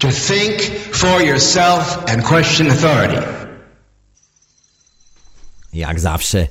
To 0.00 0.08
think 0.08 0.62
for 0.92 1.22
yourself 1.22 1.98
and 2.08 2.24
question 2.24 2.70
authority. 2.70 3.22
Jak 5.72 6.00
zawsze. 6.00 6.46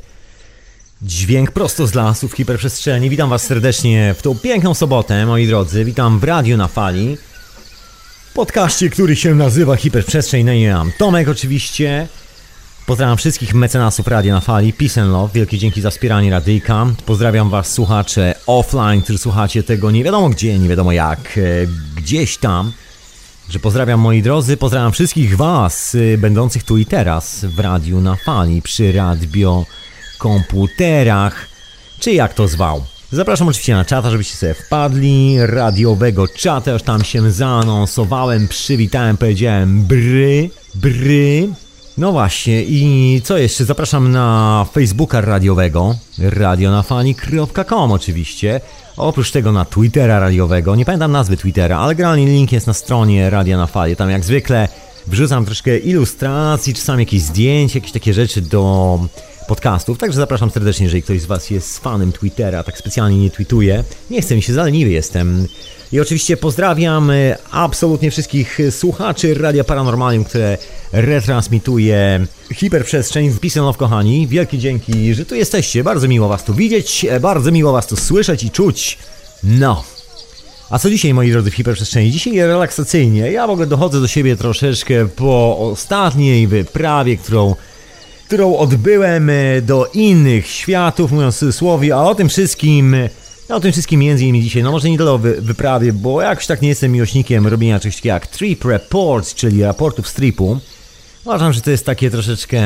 Dźwięk 1.01 1.51
prosto 1.51 1.87
z 1.87 1.93
lasów 1.93 2.33
hiperprzestrzeni. 2.33 3.09
Witam 3.09 3.29
Was 3.29 3.43
serdecznie 3.43 4.15
w 4.17 4.21
tą 4.21 4.39
piękną 4.39 4.73
sobotę, 4.73 5.25
moi 5.25 5.47
drodzy. 5.47 5.85
Witam 5.85 6.19
w 6.19 6.23
radiu 6.23 6.57
na 6.57 6.67
fali. 6.67 7.17
Podkaście, 8.33 8.89
który 8.89 9.15
się 9.15 9.35
nazywa 9.35 9.75
Hiperprzestrzeń. 9.75 10.45
No 10.45 10.53
i 10.53 10.61
ja 10.61 10.85
Tomek 10.97 11.29
oczywiście. 11.29 12.07
Pozdrawiam 12.85 13.17
wszystkich 13.17 13.53
mecenasów 13.53 14.07
Radia 14.07 14.33
na 14.33 14.39
Fali, 14.39 14.73
Peace 14.73 15.01
and 15.01 15.11
Love, 15.11 15.33
wielkie 15.33 15.57
dzięki 15.57 15.81
za 15.81 15.89
wspieranie 15.89 16.31
radyjka. 16.31 16.85
Pozdrawiam 17.05 17.49
Was 17.49 17.73
słuchacze 17.73 18.35
offline, 18.47 19.01
którzy 19.01 19.19
słuchacie 19.19 19.63
tego 19.63 19.91
nie 19.91 20.03
wiadomo 20.03 20.29
gdzie, 20.29 20.59
nie 20.59 20.69
wiadomo 20.69 20.91
jak, 20.91 21.37
e, 21.37 21.41
gdzieś 21.95 22.37
tam. 22.37 22.71
Że 23.49 23.59
pozdrawiam 23.59 23.99
moi 23.99 24.21
drodzy, 24.21 24.57
pozdrawiam 24.57 24.91
wszystkich 24.91 25.37
Was, 25.37 25.95
y, 25.95 26.17
będących 26.17 26.63
tu 26.63 26.77
i 26.77 26.85
teraz 26.85 27.45
w 27.45 27.59
Radiu 27.59 28.01
na 28.01 28.15
Fali, 28.15 28.61
przy 28.61 28.91
radio 28.91 29.65
komputerach, 30.17 31.47
czy 31.99 32.11
jak 32.11 32.33
to 32.33 32.47
zwał. 32.47 32.83
Zapraszam 33.11 33.47
oczywiście 33.47 33.73
na 33.73 33.85
czata, 33.85 34.11
żebyście 34.11 34.35
sobie 34.35 34.53
wpadli, 34.53 35.35
radiowego 35.39 36.27
czata, 36.27 36.71
już 36.71 36.83
tam 36.83 37.03
się 37.03 37.31
zaanonsowałem, 37.31 38.47
przywitałem, 38.47 39.17
powiedziałem 39.17 39.83
bry, 39.83 40.49
bry. 40.75 41.49
No 41.99 42.11
właśnie, 42.11 42.63
i 42.63 43.21
co 43.23 43.37
jeszcze? 43.37 43.65
Zapraszam 43.65 44.11
na 44.11 44.65
Facebooka 44.73 45.21
radiowego, 45.21 45.95
radionafani.com 46.19 47.91
oczywiście. 47.91 48.61
Oprócz 48.97 49.31
tego 49.31 49.51
na 49.51 49.65
Twittera 49.65 50.19
radiowego, 50.19 50.75
nie 50.75 50.85
pamiętam 50.85 51.11
nazwy 51.11 51.37
Twittera, 51.37 51.79
ale 51.79 51.95
generalnie 51.95 52.25
link 52.25 52.51
jest 52.51 52.67
na 52.67 52.73
stronie 52.73 53.29
Radia 53.29 53.57
na 53.57 53.67
Fali. 53.67 53.95
Tam 53.95 54.09
jak 54.09 54.25
zwykle 54.25 54.67
wrzucam 55.07 55.45
troszkę 55.45 55.77
ilustracji, 55.77 56.73
czasami 56.73 57.01
jakieś 57.01 57.21
zdjęcia, 57.21 57.77
jakieś 57.77 57.91
takie 57.91 58.13
rzeczy 58.13 58.41
do 58.41 58.99
podcastów. 59.47 59.97
Także 59.97 60.17
zapraszam 60.17 60.51
serdecznie, 60.51 60.83
jeżeli 60.83 61.03
ktoś 61.03 61.21
z 61.21 61.25
Was 61.25 61.49
jest 61.49 61.79
fanem 61.79 62.11
Twittera, 62.11 62.63
tak 62.63 62.77
specjalnie 62.77 63.17
nie 63.17 63.29
tweetuje. 63.29 63.83
Nie 64.09 64.21
chcę 64.21 64.35
mi 64.35 64.41
się, 64.41 64.53
zaleniwy 64.53 64.91
jestem. 64.91 65.47
I 65.91 65.99
oczywiście 65.99 66.37
pozdrawiam 66.37 67.11
e, 67.11 67.37
absolutnie 67.51 68.11
wszystkich 68.11 68.59
słuchaczy 68.71 69.33
Radia 69.33 69.63
Paranormalium, 69.63 70.23
które 70.23 70.57
retransmituje 70.91 72.25
hiperprzestrzeń 72.53 73.31
z 73.31 73.39
Pisanow, 73.39 73.77
kochani. 73.77 74.27
Wielkie 74.27 74.57
dzięki, 74.57 75.13
że 75.13 75.25
tu 75.25 75.35
jesteście. 75.35 75.83
Bardzo 75.83 76.07
miło 76.07 76.27
Was 76.27 76.43
tu 76.43 76.53
widzieć, 76.53 77.05
bardzo 77.21 77.51
miło 77.51 77.71
Was 77.71 77.87
tu 77.87 77.95
słyszeć 77.95 78.43
i 78.43 78.51
czuć. 78.51 78.97
No. 79.43 79.83
A 80.69 80.79
co 80.79 80.89
dzisiaj, 80.89 81.13
moi 81.13 81.31
drodzy, 81.31 81.51
w 81.51 81.55
hiperprzestrzeni? 81.55 82.11
Dzisiaj 82.11 82.37
relaksacyjnie. 82.37 83.31
Ja 83.31 83.47
w 83.47 83.49
ogóle 83.49 83.67
dochodzę 83.67 84.01
do 84.01 84.07
siebie 84.07 84.35
troszeczkę 84.35 85.07
po 85.07 85.57
ostatniej 85.57 86.47
wyprawie, 86.47 87.17
którą 87.17 87.55
którą 88.27 88.57
odbyłem 88.57 89.29
e, 89.29 89.61
do 89.61 89.89
innych 89.93 90.47
światów, 90.47 91.11
mówiąc 91.11 91.35
w 91.35 91.39
cudzysłowie, 91.39 91.95
a 91.95 92.03
o 92.03 92.15
tym 92.15 92.29
wszystkim, 92.29 92.95
no 93.49 93.55
o 93.55 93.59
tym 93.59 93.71
wszystkim 93.71 93.99
między 93.99 94.23
innymi 94.23 94.43
dzisiaj, 94.43 94.63
no 94.63 94.71
może 94.71 94.89
nie 94.89 94.97
tyle 94.97 95.11
o 95.11 95.17
wy, 95.17 95.41
wyprawie, 95.41 95.93
bo 95.93 96.21
jakoś 96.21 96.47
tak 96.47 96.61
nie 96.61 96.69
jestem 96.69 96.91
miłośnikiem 96.91 97.47
robienia 97.47 97.79
czegoś 97.79 98.05
jak 98.05 98.27
trip 98.27 98.65
reports, 98.65 99.35
czyli 99.35 99.63
raportów 99.63 100.07
z 100.07 100.13
tripu. 100.13 100.59
Uważam, 101.25 101.53
że 101.53 101.61
to 101.61 101.71
jest 101.71 101.85
takie 101.85 102.11
troszeczkę, 102.11 102.59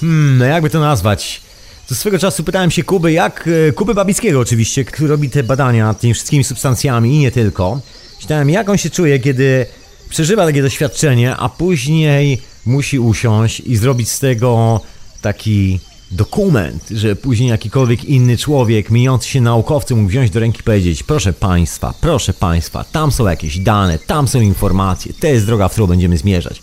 hmm, 0.00 0.38
no 0.38 0.44
jakby 0.44 0.70
to 0.70 0.80
nazwać, 0.80 1.40
to 1.88 1.94
swego 1.94 2.18
czasu 2.18 2.44
pytałem 2.44 2.70
się 2.70 2.82
Kuby, 2.82 3.12
jak, 3.12 3.48
e, 3.68 3.72
Kuby 3.72 3.94
Babickiego 3.94 4.40
oczywiście, 4.40 4.84
który 4.84 5.08
robi 5.08 5.30
te 5.30 5.42
badania 5.42 5.84
nad 5.84 6.00
tymi 6.00 6.14
wszystkimi 6.14 6.44
substancjami 6.44 7.14
i 7.14 7.18
nie 7.18 7.30
tylko. 7.30 7.80
Czytałem, 8.18 8.50
jak 8.50 8.68
on 8.68 8.78
się 8.78 8.90
czuje, 8.90 9.18
kiedy 9.18 9.66
przeżywa 10.08 10.46
takie 10.46 10.62
doświadczenie, 10.62 11.36
a 11.36 11.48
później 11.48 12.42
musi 12.66 12.98
usiąść 12.98 13.60
i 13.60 13.76
zrobić 13.76 14.10
z 14.10 14.18
tego 14.18 14.80
taki 15.20 15.80
dokument, 16.10 16.88
że 16.90 17.16
później 17.16 17.48
jakikolwiek 17.48 18.04
inny 18.04 18.36
człowiek, 18.36 18.90
mijający 18.90 19.28
się 19.28 19.40
naukowcy, 19.40 19.94
mógł 19.94 20.08
wziąć 20.08 20.30
do 20.30 20.40
ręki 20.40 20.60
i 20.60 20.62
powiedzieć: 20.62 21.02
Proszę 21.02 21.32
Państwa, 21.32 21.94
proszę 22.00 22.32
Państwa, 22.32 22.84
tam 22.84 23.12
są 23.12 23.28
jakieś 23.28 23.58
dane, 23.58 23.98
tam 23.98 24.28
są 24.28 24.40
informacje, 24.40 25.12
to 25.20 25.26
jest 25.26 25.46
droga, 25.46 25.68
w 25.68 25.72
którą 25.72 25.86
będziemy 25.86 26.18
zmierzać. 26.18 26.62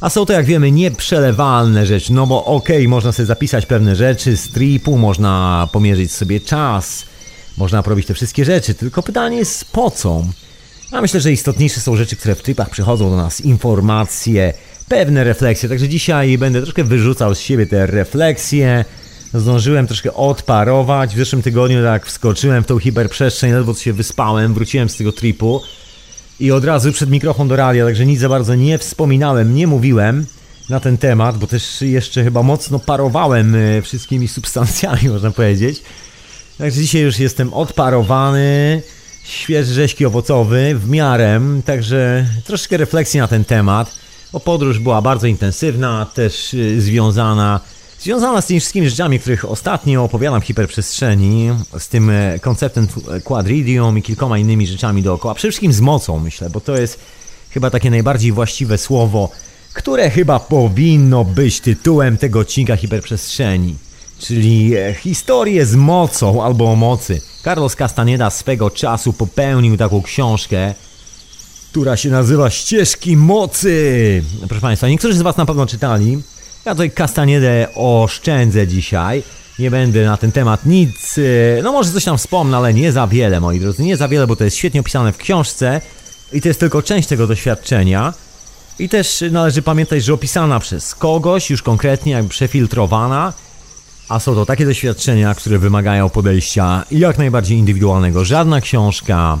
A 0.00 0.10
są 0.10 0.26
to, 0.26 0.32
jak 0.32 0.46
wiemy, 0.46 0.70
nieprzelewalne 0.70 1.86
rzeczy, 1.86 2.12
no 2.12 2.26
bo 2.26 2.44
okej, 2.44 2.76
okay, 2.76 2.88
można 2.88 3.12
sobie 3.12 3.26
zapisać 3.26 3.66
pewne 3.66 3.96
rzeczy 3.96 4.36
z 4.36 4.48
tripu, 4.48 4.98
można 4.98 5.68
pomierzyć 5.72 6.12
sobie 6.12 6.40
czas, 6.40 7.04
można 7.56 7.82
robić 7.82 8.06
te 8.06 8.14
wszystkie 8.14 8.44
rzeczy, 8.44 8.74
tylko 8.74 9.02
pytanie 9.02 9.36
jest 9.36 9.64
po 9.64 9.90
co? 9.90 10.24
A 10.92 11.00
myślę, 11.00 11.20
że 11.20 11.32
istotniejsze 11.32 11.80
są 11.80 11.96
rzeczy, 11.96 12.16
które 12.16 12.34
w 12.34 12.42
tripach 12.42 12.70
przychodzą 12.70 13.10
do 13.10 13.16
nas, 13.16 13.40
informacje, 13.40 14.54
pewne 14.88 15.24
refleksje. 15.24 15.68
Także 15.68 15.88
dzisiaj 15.88 16.38
będę 16.38 16.62
troszkę 16.62 16.84
wyrzucał 16.84 17.34
z 17.34 17.40
siebie 17.40 17.66
te 17.66 17.86
refleksje. 17.86 18.84
Zdążyłem 19.34 19.86
troszkę 19.86 20.14
odparować. 20.14 21.14
W 21.14 21.18
zeszłym 21.18 21.42
tygodniu 21.42 21.82
tak 21.82 22.06
wskoczyłem 22.06 22.64
w 22.64 22.66
tą 22.66 22.78
hiperprzestrzeń, 22.78 23.52
ledwo 23.52 23.74
się 23.74 23.92
wyspałem, 23.92 24.54
wróciłem 24.54 24.88
z 24.88 24.96
tego 24.96 25.12
tripu 25.12 25.62
i 26.40 26.52
od 26.52 26.64
razu 26.64 26.92
przed 26.92 27.10
mikrofon 27.10 27.48
do 27.48 27.56
radia, 27.56 27.84
także 27.84 28.06
nic 28.06 28.20
za 28.20 28.28
bardzo 28.28 28.54
nie 28.54 28.78
wspominałem, 28.78 29.54
nie 29.54 29.66
mówiłem 29.66 30.26
na 30.68 30.80
ten 30.80 30.98
temat, 30.98 31.38
bo 31.38 31.46
też 31.46 31.82
jeszcze 31.82 32.24
chyba 32.24 32.42
mocno 32.42 32.78
parowałem 32.78 33.54
e, 33.54 33.82
wszystkimi 33.82 34.28
substancjami, 34.28 35.08
można 35.14 35.30
powiedzieć. 35.30 35.82
Także 36.58 36.80
dzisiaj 36.80 37.02
już 37.02 37.18
jestem 37.18 37.54
odparowany, 37.54 38.82
świeży 39.24 39.74
rzeźki 39.74 40.06
owocowy, 40.06 40.74
w 40.74 40.88
miarę, 40.88 41.40
także 41.64 42.26
troszkę 42.44 42.76
refleksji 42.76 43.20
na 43.20 43.28
ten 43.28 43.44
temat 43.44 43.94
bo 44.32 44.40
podróż 44.40 44.78
była 44.78 45.02
bardzo 45.02 45.26
intensywna, 45.26 46.06
też 46.14 46.54
y, 46.54 46.80
związana 46.80 47.60
Związana 48.02 48.40
z 48.40 48.46
tymi 48.46 48.60
wszystkimi 48.60 48.90
rzeczami, 48.90 49.20
których 49.20 49.44
ostatnio 49.44 50.04
opowiadam 50.04 50.40
w 50.40 50.44
hiperprzestrzeni, 50.44 51.50
z 51.78 51.88
tym 51.88 52.10
e, 52.10 52.38
konceptem 52.38 52.86
quadridium 53.24 53.98
i 53.98 54.02
kilkoma 54.02 54.38
innymi 54.38 54.66
rzeczami 54.66 55.02
dookoła, 55.02 55.34
przede 55.34 55.50
wszystkim 55.50 55.72
z 55.72 55.80
mocą 55.80 56.18
myślę, 56.18 56.50
bo 56.50 56.60
to 56.60 56.76
jest 56.76 56.98
chyba 57.50 57.70
takie 57.70 57.90
najbardziej 57.90 58.32
właściwe 58.32 58.78
słowo, 58.78 59.30
które 59.72 60.10
chyba 60.10 60.40
powinno 60.40 61.24
być 61.24 61.60
tytułem 61.60 62.16
tego 62.16 62.38
odcinka 62.40 62.76
hiperprzestrzeni, 62.76 63.74
czyli 64.18 64.76
e, 64.76 64.94
historię 64.94 65.66
z 65.66 65.74
mocą 65.74 66.44
albo 66.44 66.72
o 66.72 66.76
mocy. 66.76 67.20
Carlos 67.44 67.76
Castaneda 67.76 68.30
swego 68.30 68.70
czasu 68.70 69.12
popełnił 69.12 69.76
taką 69.76 70.02
książkę, 70.02 70.74
która 71.72 71.96
się 71.96 72.10
nazywa 72.10 72.50
Ścieżki 72.50 73.16
Mocy. 73.16 74.22
Proszę 74.48 74.60
Państwa, 74.60 74.88
niektórzy 74.88 75.14
z 75.14 75.22
Was 75.22 75.36
na 75.36 75.46
pewno 75.46 75.66
czytali. 75.66 76.22
Ja 76.64 76.72
tutaj 76.72 76.90
kastaniedę 76.90 77.68
oszczędzę 77.74 78.66
dzisiaj. 78.66 79.22
Nie 79.58 79.70
będę 79.70 80.04
na 80.04 80.16
ten 80.16 80.32
temat 80.32 80.66
nic, 80.66 81.18
e, 81.58 81.62
no 81.62 81.72
może 81.72 81.92
coś 81.92 82.04
tam 82.04 82.18
wspomnę, 82.18 82.56
ale 82.56 82.74
nie 82.74 82.92
za 82.92 83.06
wiele, 83.06 83.40
moi 83.40 83.60
drodzy. 83.60 83.82
Nie 83.82 83.96
za 83.96 84.08
wiele, 84.08 84.26
bo 84.26 84.36
to 84.36 84.44
jest 84.44 84.56
świetnie 84.56 84.80
opisane 84.80 85.12
w 85.12 85.16
książce 85.16 85.80
i 86.32 86.40
to 86.40 86.48
jest 86.48 86.60
tylko 86.60 86.82
część 86.82 87.08
tego 87.08 87.26
doświadczenia. 87.26 88.14
I 88.78 88.88
też 88.88 89.24
należy 89.30 89.62
pamiętać, 89.62 90.04
że 90.04 90.14
opisana 90.14 90.60
przez 90.60 90.94
kogoś, 90.94 91.50
już 91.50 91.62
konkretnie 91.62 92.12
jakby 92.12 92.28
przefiltrowana, 92.28 93.32
a 94.08 94.20
są 94.20 94.34
to 94.34 94.46
takie 94.46 94.66
doświadczenia, 94.66 95.34
które 95.34 95.58
wymagają 95.58 96.10
podejścia 96.10 96.84
jak 96.90 97.18
najbardziej 97.18 97.58
indywidualnego. 97.58 98.24
Żadna 98.24 98.60
książka, 98.60 99.38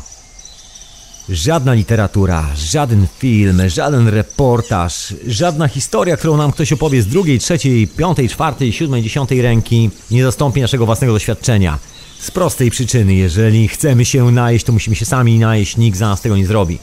Żadna 1.28 1.74
literatura, 1.74 2.46
żaden 2.56 3.06
film, 3.18 3.62
żaden 3.68 4.08
reportaż, 4.08 5.14
żadna 5.26 5.68
historia, 5.68 6.16
którą 6.16 6.36
nam 6.36 6.52
ktoś 6.52 6.72
opowie 6.72 7.02
z 7.02 7.06
drugiej, 7.06 7.38
trzeciej, 7.38 7.88
piątej, 7.88 8.28
czwartej, 8.28 8.72
siódmej, 8.72 9.02
dziesiątej 9.02 9.42
ręki, 9.42 9.90
nie 10.10 10.24
zastąpi 10.24 10.60
naszego 10.60 10.86
własnego 10.86 11.12
doświadczenia. 11.12 11.78
Z 12.20 12.30
prostej 12.30 12.70
przyczyny, 12.70 13.14
jeżeli 13.14 13.68
chcemy 13.68 14.04
się 14.04 14.30
najeść, 14.30 14.64
to 14.64 14.72
musimy 14.72 14.96
się 14.96 15.04
sami 15.04 15.38
najeść, 15.38 15.76
nikt 15.76 15.98
za 15.98 16.08
nas 16.08 16.20
tego 16.20 16.36
nie 16.36 16.46
zrobi. 16.46 16.78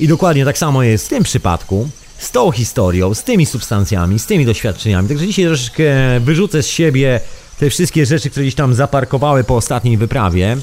I 0.00 0.08
dokładnie 0.08 0.44
tak 0.44 0.58
samo 0.58 0.82
jest 0.82 1.06
w 1.06 1.08
tym 1.08 1.22
przypadku, 1.22 1.88
z 2.18 2.30
tą 2.30 2.50
historią, 2.50 3.14
z 3.14 3.24
tymi 3.24 3.46
substancjami, 3.46 4.18
z 4.18 4.26
tymi 4.26 4.46
doświadczeniami. 4.46 5.08
Także 5.08 5.26
dzisiaj 5.26 5.44
troszeczkę 5.44 5.84
wyrzucę 6.20 6.62
z 6.62 6.66
siebie 6.66 7.20
te 7.58 7.70
wszystkie 7.70 8.06
rzeczy, 8.06 8.30
które 8.30 8.44
gdzieś 8.44 8.54
tam 8.54 8.74
zaparkowały 8.74 9.44
po 9.44 9.56
ostatniej 9.56 9.96
wyprawie. 9.96 10.56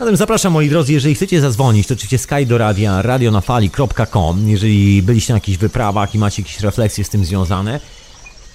Zatem 0.00 0.16
zapraszam 0.16 0.52
moi 0.52 0.68
drodzy, 0.68 0.92
jeżeli 0.92 1.14
chcecie 1.14 1.40
zadzwonić, 1.40 1.86
to 1.86 1.94
oczywiście 1.94 2.18
sky 2.18 2.46
do 2.46 2.58
radia 2.58 3.02
radionafali.com, 3.02 4.48
jeżeli 4.48 5.02
byliście 5.02 5.32
na 5.32 5.36
jakichś 5.36 5.58
wyprawach 5.58 6.14
i 6.14 6.18
macie 6.18 6.42
jakieś 6.42 6.60
refleksje 6.60 7.04
z 7.04 7.08
tym 7.08 7.24
związane. 7.24 7.80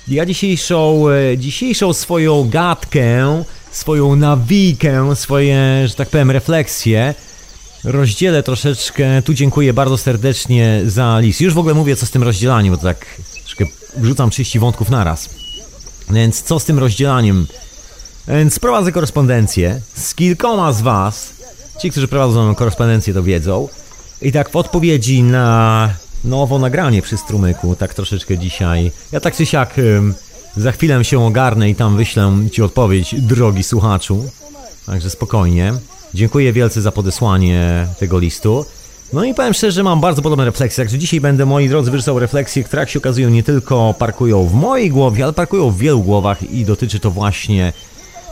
Ja 0.08 0.26
dzisiejszą, 0.26 1.10
e, 1.10 1.38
dzisiejszą 1.38 1.94
swoją 1.94 2.50
gadkę, 2.50 3.44
swoją 3.72 4.16
nawikę, 4.16 5.16
swoje, 5.16 5.88
że 5.88 5.96
tak 5.96 6.10
powiem, 6.10 6.32
refleksje 6.32 7.14
rozdzielę 7.84 8.44
troszeczkę. 8.44 9.22
Tu 9.22 9.34
dziękuję 9.34 9.74
bardzo 9.74 9.98
serdecznie 9.98 10.82
za 10.86 11.20
list. 11.20 11.42
Już 11.42 11.54
w 11.54 11.58
ogóle 11.58 11.74
mówię 11.74 11.96
co 11.96 12.06
z 12.06 12.12
tym 12.12 12.24
rozdzielaniem, 12.24 12.76
bo 12.76 12.82
tak 12.82 13.06
troszkę 13.42 13.66
wrzucam 13.98 14.30
30 14.30 14.60
wątków 14.60 14.90
naraz. 14.90 15.30
Więc 16.10 16.42
co 16.42 16.60
z 16.60 16.66
tym 16.66 16.80
rozdzielaniem? 16.80 17.48
Więc 18.28 18.60
prowadzę 18.60 18.92
korespondencję 18.92 19.82
z 19.96 20.16
kilkoma 20.16 20.74
z 20.74 20.82
Was, 20.82 21.35
Ci, 21.78 21.92
którzy 21.92 22.08
prowadzą 22.08 22.56
korespondencję, 22.56 23.14
to 23.14 23.24
wiedzą. 23.24 23.68
I 24.22 24.32
tak 24.32 24.50
w 24.50 24.56
odpowiedzi 24.56 25.24
na 25.24 25.90
nowo 26.24 26.60
nagranie 26.60 27.02
przy 27.02 27.18
strumyku, 27.18 27.76
tak 27.76 27.94
troszeczkę 27.94 28.38
dzisiaj, 28.38 28.92
ja 29.12 29.20
tak 29.20 29.36
czy 29.36 29.46
siak 29.46 29.76
za 30.58 30.72
chwilę 30.72 31.04
się 31.04 31.26
ogarnę 31.26 31.70
i 31.70 31.76
tam 31.76 31.98
wyślę 31.98 32.32
Ci 32.52 32.62
odpowiedź, 32.62 33.16
drogi 33.18 33.64
słuchaczu. 33.64 34.26
Także 34.86 35.10
spokojnie. 35.10 35.74
Dziękuję 36.14 36.54
wielce 36.54 36.82
za 36.82 36.92
podesłanie 36.92 37.88
tego 38.00 38.20
listu. 38.20 38.66
No 39.14 39.24
i 39.24 39.34
powiem 39.34 39.54
szczerze, 39.54 39.84
mam 39.84 40.02
bardzo 40.02 40.22
podobne 40.22 40.46
refleksje. 40.46 40.84
Także 40.84 40.98
dzisiaj 40.98 41.22
będę, 41.22 41.46
moi 41.46 41.70
drodzy, 41.70 41.92
wyrzucał 41.92 42.20
refleksje, 42.20 42.64
które 42.64 42.80
jak 42.80 42.90
się 42.90 43.00
okazują 43.00 43.30
nie 43.30 43.44
tylko 43.44 43.96
parkują 44.00 44.48
w 44.48 44.54
mojej 44.54 44.90
głowie, 44.90 45.24
ale 45.24 45.34
parkują 45.34 45.72
w 45.72 45.78
wielu 45.78 46.02
głowach 46.02 46.52
i 46.52 46.66
dotyczy 46.66 47.00
to 47.00 47.12
właśnie 47.12 47.74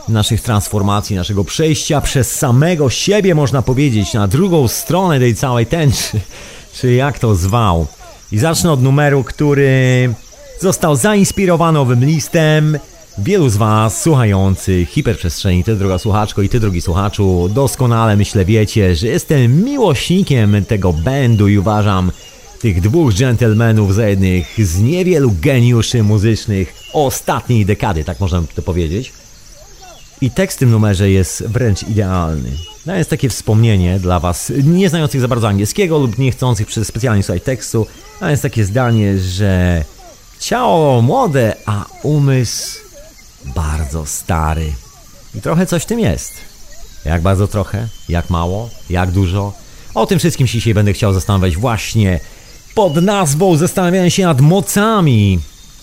naszych 0.08 0.40
transformacji, 0.40 1.16
naszego 1.16 1.44
przejścia 1.44 2.00
przez 2.00 2.32
samego 2.32 2.90
siebie, 2.90 3.34
można 3.34 3.62
powiedzieć, 3.62 4.14
na 4.14 4.28
drugą 4.28 4.68
stronę 4.68 5.18
tej 5.18 5.34
całej 5.34 5.66
tęczy, 5.66 6.20
czy 6.80 6.92
jak 6.92 7.18
to 7.18 7.34
zwał. 7.34 7.86
I 8.32 8.38
zacznę 8.38 8.72
od 8.72 8.82
numeru, 8.82 9.24
który 9.24 10.14
został 10.60 10.96
zainspirowany 10.96 11.78
owym 11.78 12.04
listem. 12.04 12.78
Wielu 13.18 13.48
z 13.48 13.56
Was 13.56 14.02
słuchających 14.02 14.88
hiperprzestrzeni, 14.88 15.64
Ty 15.64 15.76
droga 15.76 15.98
słuchaczko 15.98 16.42
i 16.42 16.48
Ty 16.48 16.60
drogi 16.60 16.80
słuchaczu, 16.80 17.48
doskonale 17.48 18.16
myślę 18.16 18.44
wiecie, 18.44 18.96
że 18.96 19.06
jestem 19.06 19.64
miłośnikiem 19.64 20.64
tego 20.64 20.92
bandu 20.92 21.48
i 21.48 21.58
uważam 21.58 22.12
tych 22.60 22.80
dwóch 22.80 23.14
gentlemanów 23.14 23.94
za 23.94 24.08
jednych 24.08 24.66
z 24.66 24.80
niewielu 24.80 25.32
geniuszy 25.40 26.02
muzycznych 26.02 26.74
ostatniej 26.92 27.66
dekady, 27.66 28.04
tak 28.04 28.20
można 28.20 28.42
to 28.54 28.62
powiedzieć. 28.62 29.12
I 30.20 30.30
tekst 30.30 30.58
w 30.58 30.60
tym 30.60 30.70
numerze 30.70 31.10
jest 31.10 31.46
wręcz 31.46 31.82
idealny. 31.82 32.50
No 32.86 32.94
jest 32.94 33.10
takie 33.10 33.28
wspomnienie 33.28 34.00
dla 34.00 34.20
Was, 34.20 34.52
nie 34.64 34.88
znających 34.88 35.20
za 35.20 35.28
bardzo 35.28 35.48
angielskiego 35.48 35.98
lub 35.98 36.18
nie 36.18 36.32
chcących 36.32 36.66
przez 36.66 36.88
specjalnie 36.88 37.22
słuchać 37.22 37.42
tekstu, 37.42 37.86
a 38.20 38.30
jest 38.30 38.42
takie 38.42 38.64
zdanie, 38.64 39.18
że 39.18 39.84
ciało 40.40 41.02
młode, 41.02 41.56
a 41.66 41.84
umysł 42.02 42.78
bardzo 43.44 44.06
stary. 44.06 44.72
I 45.34 45.40
trochę 45.40 45.66
coś 45.66 45.82
w 45.82 45.86
tym 45.86 46.00
jest. 46.00 46.32
Jak 47.04 47.22
bardzo 47.22 47.48
trochę? 47.48 47.88
Jak 48.08 48.30
mało? 48.30 48.70
Jak 48.90 49.10
dużo? 49.10 49.52
O 49.94 50.06
tym 50.06 50.18
wszystkim 50.18 50.46
się 50.46 50.58
dzisiaj 50.58 50.74
będę 50.74 50.92
chciał 50.92 51.12
zastanawiać 51.12 51.56
właśnie 51.56 52.20
pod 52.74 52.94
nazwą 52.94 53.56
Zastanawiałem 53.56 54.10
się 54.10 54.24
nad 54.24 54.40
mocami. 54.40 55.38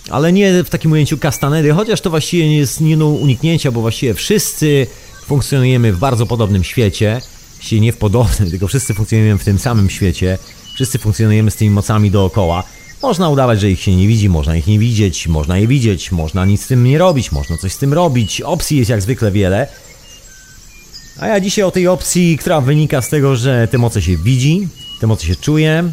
Ale 0.09 0.33
nie 0.33 0.63
w 0.63 0.69
takim 0.69 0.91
ujęciu 0.91 1.17
kastanedy, 1.17 1.71
chociaż 1.71 2.01
to 2.01 2.09
właściwie 2.09 2.49
nie 2.49 2.57
jest 2.57 2.81
nie 2.81 2.97
do 2.97 3.07
uniknięcia, 3.07 3.71
bo 3.71 3.81
właściwie 3.81 4.13
wszyscy 4.13 4.87
funkcjonujemy 5.25 5.93
w 5.93 5.99
bardzo 5.99 6.25
podobnym 6.25 6.63
świecie. 6.63 7.21
Właściwie 7.55 7.81
nie 7.81 7.93
w 7.93 7.97
podobnym, 7.97 8.49
tylko 8.51 8.67
wszyscy 8.67 8.93
funkcjonujemy 8.93 9.39
w 9.39 9.43
tym 9.43 9.59
samym 9.59 9.89
świecie. 9.89 10.37
Wszyscy 10.73 10.99
funkcjonujemy 10.99 11.51
z 11.51 11.55
tymi 11.55 11.71
mocami 11.71 12.11
dookoła. 12.11 12.63
Można 13.01 13.29
udawać, 13.29 13.59
że 13.61 13.71
ich 13.71 13.81
się 13.81 13.95
nie 13.95 14.07
widzi, 14.07 14.29
można 14.29 14.55
ich 14.55 14.67
nie 14.67 14.79
widzieć, 14.79 15.27
można 15.27 15.57
je 15.57 15.67
widzieć, 15.67 16.11
można 16.11 16.45
nic 16.45 16.63
z 16.63 16.67
tym 16.67 16.83
nie 16.83 16.97
robić, 16.97 17.31
można 17.31 17.57
coś 17.57 17.71
z 17.71 17.77
tym 17.77 17.93
robić. 17.93 18.41
Opcji 18.41 18.77
jest 18.77 18.89
jak 18.89 19.01
zwykle 19.01 19.31
wiele. 19.31 19.67
A 21.19 21.27
ja 21.27 21.39
dzisiaj 21.39 21.63
o 21.63 21.71
tej 21.71 21.87
opcji, 21.87 22.37
która 22.37 22.61
wynika 22.61 23.01
z 23.01 23.09
tego, 23.09 23.35
że 23.35 23.67
te 23.71 23.77
moce 23.77 24.01
się 24.01 24.17
widzi, 24.17 24.67
te 24.99 25.07
moce 25.07 25.27
się 25.27 25.35
czuje 25.35 25.91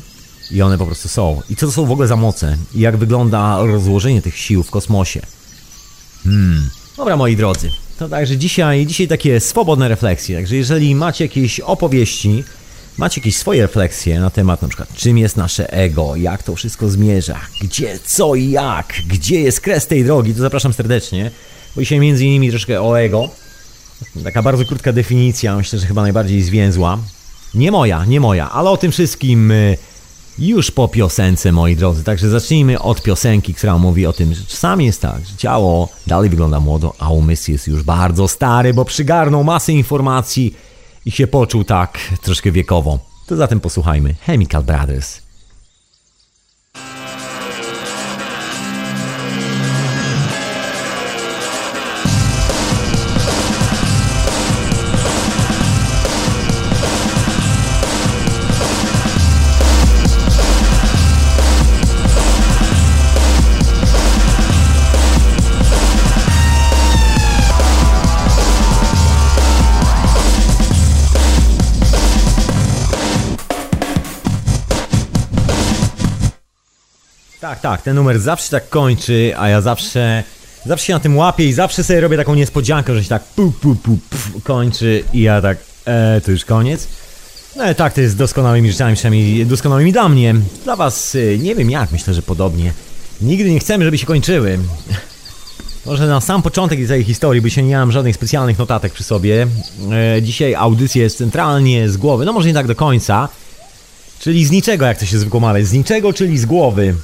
i 0.51 0.63
one 0.63 0.79
po 0.79 0.87
prostu 0.87 1.09
są. 1.09 1.43
I 1.51 1.57
co 1.57 1.67
to 1.67 1.73
są 1.73 1.87
w 1.87 1.91
ogóle 1.91 2.09
za 2.09 2.17
moce? 2.17 2.57
I 2.75 2.81
jak 2.81 2.97
wygląda 2.97 3.63
rozłożenie 3.63 4.23
tych 4.23 4.39
sił 4.39 4.63
w 4.63 4.71
kosmosie? 4.71 5.21
Hmm. 6.25 6.71
Dobra, 6.97 7.17
moi 7.17 7.37
drodzy. 7.37 7.71
To 7.99 8.09
także 8.09 8.37
dzisiaj, 8.37 8.87
dzisiaj 8.87 9.09
takie 9.09 9.41
swobodne 9.41 9.89
refleksje. 9.89 10.37
Także 10.37 10.57
jeżeli 10.57 10.95
macie 10.95 11.25
jakieś 11.25 11.61
opowieści, 11.61 12.45
macie 12.99 13.21
jakieś 13.21 13.37
swoje 13.37 13.63
refleksje 13.63 14.21
na 14.21 14.31
temat 14.31 14.63
na 14.63 14.69
przykład 14.69 14.95
czym 14.95 15.19
jest 15.19 15.37
nasze 15.37 15.73
ego, 15.73 16.17
jak 16.17 16.43
to 16.43 16.57
wszystko 16.57 16.89
zmierza, 16.89 17.41
gdzie, 17.63 17.99
co 18.05 18.35
i 18.35 18.51
jak, 18.51 18.95
gdzie 19.09 19.41
jest 19.41 19.61
kres 19.61 19.87
tej 19.87 20.05
drogi, 20.05 20.35
to 20.35 20.41
zapraszam 20.41 20.73
serdecznie. 20.73 21.31
Bo 21.77 21.83
dzisiaj 21.83 22.01
między 22.01 22.25
innymi 22.25 22.51
troszkę 22.51 22.83
o 22.83 23.01
ego. 23.01 23.31
Taka 24.25 24.43
bardzo 24.43 24.65
krótka 24.65 24.93
definicja, 24.93 25.57
myślę, 25.57 25.79
że 25.79 25.87
chyba 25.87 26.03
najbardziej 26.03 26.43
zwięzła. 26.43 26.99
Nie 27.55 27.71
moja, 27.71 28.05
nie 28.05 28.21
moja, 28.21 28.51
ale 28.51 28.71
o 28.71 28.77
tym 28.77 28.93
wszystkim 28.93 29.51
y, 29.51 29.79
już 30.39 30.71
po 30.71 30.89
piosence, 30.89 31.53
moi 31.53 31.77
drodzy. 31.77 32.05
Także 32.05 32.31
zacznijmy 32.31 32.79
od 32.81 33.03
piosenki, 33.03 33.55
która 33.55 33.79
mówi 33.79 34.07
o 34.07 34.13
tym, 34.13 34.35
że 34.35 34.45
czasami 34.45 34.87
jest 34.87 35.03
tak, 35.03 35.27
że 35.27 35.37
ciało 35.37 35.89
dalej 36.07 36.31
wygląda 36.31 36.61
młodo, 36.61 36.95
a 36.99 37.11
umysł 37.11 37.51
jest 37.51 37.69
już 37.69 37.83
bardzo 37.83 38.29
stary, 38.29 38.75
bo 38.75 38.85
przygarnął 38.85 39.45
masę 39.45 39.73
informacji 39.73 40.55
i 41.07 41.11
się 41.11 41.27
poczuł 41.27 41.65
tak 41.65 41.99
troszkę 42.23 42.53
wiekowo. 42.53 42.99
To 43.27 43.37
zatem 43.37 43.61
posłuchajmy 43.61 44.15
Chemical 44.21 44.65
Brothers. 44.65 45.28
Tak, 77.59 77.73
tak, 77.73 77.83
ten 77.83 77.97
numer 77.97 78.21
zawsze 78.21 78.51
tak 78.51 78.69
kończy, 78.69 79.33
a 79.39 79.49
ja 79.49 79.61
zawsze, 79.61 80.25
zawsze 80.67 80.87
się 80.87 80.93
na 80.93 81.01
tym 81.01 81.17
łapię 81.17 81.45
i 81.45 81.53
zawsze 81.53 81.85
sobie 81.85 82.01
robię 82.01 82.17
taką 82.17 82.35
niespodziankę, 82.35 82.95
że 82.95 83.03
się 83.03 83.09
tak 83.09 83.25
pu, 83.25 83.53
pu, 83.53 83.75
pu, 83.75 83.99
pf, 84.11 84.31
kończy 84.45 85.05
i 85.13 85.21
ja 85.21 85.43
tak, 85.43 85.59
e, 85.85 86.21
to 86.21 86.31
już 86.31 86.45
koniec. 86.45 86.89
No 87.57 87.63
ale 87.63 87.75
tak, 87.75 87.95
to 87.95 88.01
jest 88.01 88.17
doskonałymi 88.17 88.73
rzeczami, 88.73 88.95
przynajmniej 88.95 89.47
doskonałymi 89.47 89.93
dla 89.93 90.09
mnie. 90.09 90.35
Dla 90.65 90.77
was 90.77 91.15
y, 91.15 91.39
nie 91.43 91.55
wiem 91.55 91.71
jak, 91.71 91.93
myślę, 91.93 92.15
że 92.15 92.23
podobnie. 92.23 92.73
Nigdy 93.21 93.51
nie 93.51 93.61
chcemy, 93.61 93.85
żeby 93.85 93.99
się 93.99 94.07
kończyły. 94.07 94.59
Może 95.87 96.07
na 96.07 96.21
sam 96.21 96.43
początek 96.43 96.89
tej 96.89 97.05
historii, 97.05 97.43
bo 97.43 97.49
się 97.49 97.63
nie 97.63 97.77
mam 97.77 97.93
żadnych 97.93 98.15
specjalnych 98.15 98.59
notatek 98.59 98.93
przy 98.93 99.05
sobie. 99.05 99.47
E, 100.17 100.23
dzisiaj 100.23 100.55
audycja 100.55 101.03
jest 101.03 101.19
centralnie 101.19 101.89
z 101.89 101.97
głowy, 101.97 102.25
no 102.25 102.33
może 102.33 102.49
nie 102.49 102.55
tak 102.55 102.67
do 102.67 102.75
końca. 102.75 103.29
Czyli 104.21 104.45
z 104.45 104.51
niczego, 104.51 104.87
jak 104.87 104.99
to 104.99 105.07
się 105.07 105.19
zwykło 105.19 105.41
mawiać. 105.41 105.67
Z 105.67 105.73
niczego, 105.73 106.13
czyli 106.13 106.39
z 106.39 106.47
głowy. 106.47 106.95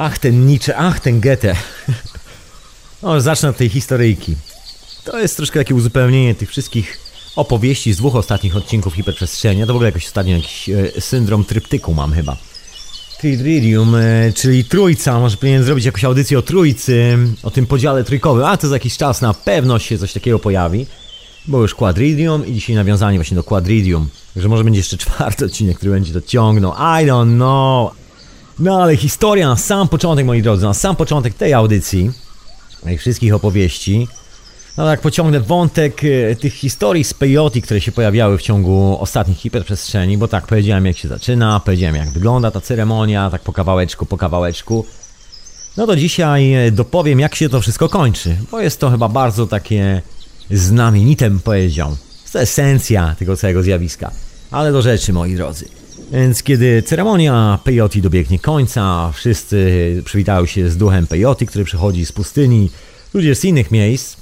Ach, 0.00 0.18
ten 0.18 0.46
Nietzsche, 0.46 0.76
ach, 0.76 1.00
ten 1.00 1.20
Goethe. 1.20 1.56
No, 3.02 3.20
zacznę 3.20 3.48
od 3.48 3.56
tej 3.56 3.68
historyjki. 3.68 4.36
To 5.04 5.18
jest 5.18 5.36
troszkę 5.36 5.60
takie 5.60 5.74
uzupełnienie 5.74 6.34
tych 6.34 6.50
wszystkich 6.50 6.98
opowieści 7.36 7.92
z 7.92 7.96
dwóch 7.96 8.16
ostatnich 8.16 8.56
odcinków 8.56 8.94
Hiperprzestrzeni. 8.94 9.60
Ja 9.60 9.66
to 9.66 9.72
w 9.72 9.76
ogóle 9.76 9.88
jakoś 9.88 10.06
ostatnio 10.06 10.36
jakiś 10.36 10.68
e, 10.68 11.00
syndrom 11.00 11.44
tryptyku 11.44 11.94
mam 11.94 12.12
chyba. 12.12 12.36
Tridridium, 13.20 13.94
e, 13.94 14.32
czyli 14.32 14.64
trójca, 14.64 15.20
może 15.20 15.36
powinien 15.36 15.64
zrobić 15.64 15.84
jakąś 15.84 16.04
audycję 16.04 16.38
o 16.38 16.42
trójcy, 16.42 17.18
o 17.42 17.50
tym 17.50 17.66
podziale 17.66 18.04
trójkowym, 18.04 18.44
a 18.44 18.56
to 18.56 18.68
za 18.68 18.76
jakiś 18.76 18.96
czas 18.96 19.20
na 19.20 19.34
pewno 19.34 19.78
się 19.78 19.98
coś 19.98 20.12
takiego 20.12 20.38
pojawi. 20.38 20.86
Bo 21.46 21.62
już 21.62 21.74
Quadridium 21.74 22.46
i 22.46 22.54
dzisiaj 22.54 22.76
nawiązanie 22.76 23.18
właśnie 23.18 23.34
do 23.34 23.44
Quadridium. 23.44 24.08
Także 24.34 24.48
może 24.48 24.64
będzie 24.64 24.80
jeszcze 24.80 24.96
czwarty 25.06 25.44
odcinek, 25.44 25.76
który 25.76 25.92
będzie 25.92 26.12
to 26.12 26.20
ciągnął. 26.20 26.72
I 26.72 27.06
don't 27.06 27.34
know. 27.34 28.07
No 28.58 28.82
ale 28.82 28.96
historia 28.96 29.48
na 29.48 29.56
sam 29.56 29.88
początek, 29.88 30.26
moi 30.26 30.42
drodzy, 30.42 30.64
na 30.64 30.74
sam 30.74 30.96
początek 30.96 31.34
tej 31.34 31.54
audycji, 31.54 32.10
tych 32.84 33.00
wszystkich 33.00 33.34
opowieści, 33.34 34.08
no 34.76 34.84
tak 34.84 35.00
pociągnę 35.00 35.40
wątek 35.40 36.00
e, 36.04 36.36
tych 36.36 36.54
historii 36.54 37.04
z 37.04 37.14
peyote, 37.14 37.60
które 37.60 37.80
się 37.80 37.92
pojawiały 37.92 38.38
w 38.38 38.42
ciągu 38.42 38.96
ostatnich 39.00 39.38
hiperprzestrzeni, 39.38 40.18
bo 40.18 40.28
tak 40.28 40.46
powiedziałem 40.46 40.86
jak 40.86 40.96
się 40.98 41.08
zaczyna, 41.08 41.60
powiedziałem 41.60 41.96
jak 41.96 42.10
wygląda 42.10 42.50
ta 42.50 42.60
ceremonia, 42.60 43.30
tak 43.30 43.42
po 43.42 43.52
kawałeczku, 43.52 44.06
po 44.06 44.16
kawałeczku. 44.16 44.84
No 45.76 45.86
to 45.86 45.96
dzisiaj 45.96 46.52
e, 46.52 46.70
dopowiem 46.70 47.20
jak 47.20 47.34
się 47.34 47.48
to 47.48 47.60
wszystko 47.60 47.88
kończy, 47.88 48.36
bo 48.50 48.60
jest 48.60 48.80
to 48.80 48.90
chyba 48.90 49.08
bardzo 49.08 49.46
takie 49.46 50.02
znamienitem 50.50 51.40
powiedział. 51.40 51.96
To 52.32 52.40
esencja 52.40 53.14
tego 53.18 53.36
całego 53.36 53.62
zjawiska. 53.62 54.10
Ale 54.50 54.72
do 54.72 54.82
rzeczy, 54.82 55.12
moi 55.12 55.34
drodzy. 55.34 55.77
Więc 56.12 56.42
kiedy 56.42 56.82
ceremonia 56.82 57.58
peyote 57.64 58.00
dobiegnie 58.00 58.38
końca, 58.38 59.12
wszyscy 59.14 60.02
przywitają 60.04 60.46
się 60.46 60.70
z 60.70 60.76
duchem 60.76 61.06
peyote, 61.06 61.46
który 61.46 61.64
przychodzi 61.64 62.06
z 62.06 62.12
pustyni, 62.12 62.70
ludzie 63.14 63.34
z 63.34 63.44
innych 63.44 63.70
miejsc, 63.70 64.16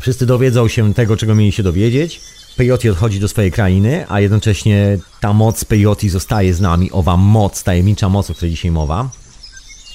wszyscy 0.00 0.26
dowiedzą 0.26 0.68
się 0.68 0.94
tego, 0.94 1.16
czego 1.16 1.34
mieli 1.34 1.52
się 1.52 1.62
dowiedzieć. 1.62 2.20
Peyote 2.56 2.90
odchodzi 2.90 3.20
do 3.20 3.28
swojej 3.28 3.52
krainy, 3.52 4.04
a 4.08 4.20
jednocześnie 4.20 4.98
ta 5.20 5.32
moc 5.32 5.64
peyote 5.64 6.08
zostaje 6.08 6.54
z 6.54 6.60
nami, 6.60 6.90
owa 6.90 7.16
moc, 7.16 7.62
tajemnicza 7.62 8.08
moc, 8.08 8.30
o 8.30 8.34
której 8.34 8.50
dzisiaj 8.50 8.70
mowa. 8.70 9.10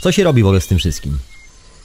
Co 0.02 0.12
się 0.12 0.24
robi 0.24 0.44
w 0.44 0.46
ogóle 0.46 0.62
z 0.62 0.68
tym 0.68 0.78
wszystkim? 0.78 1.18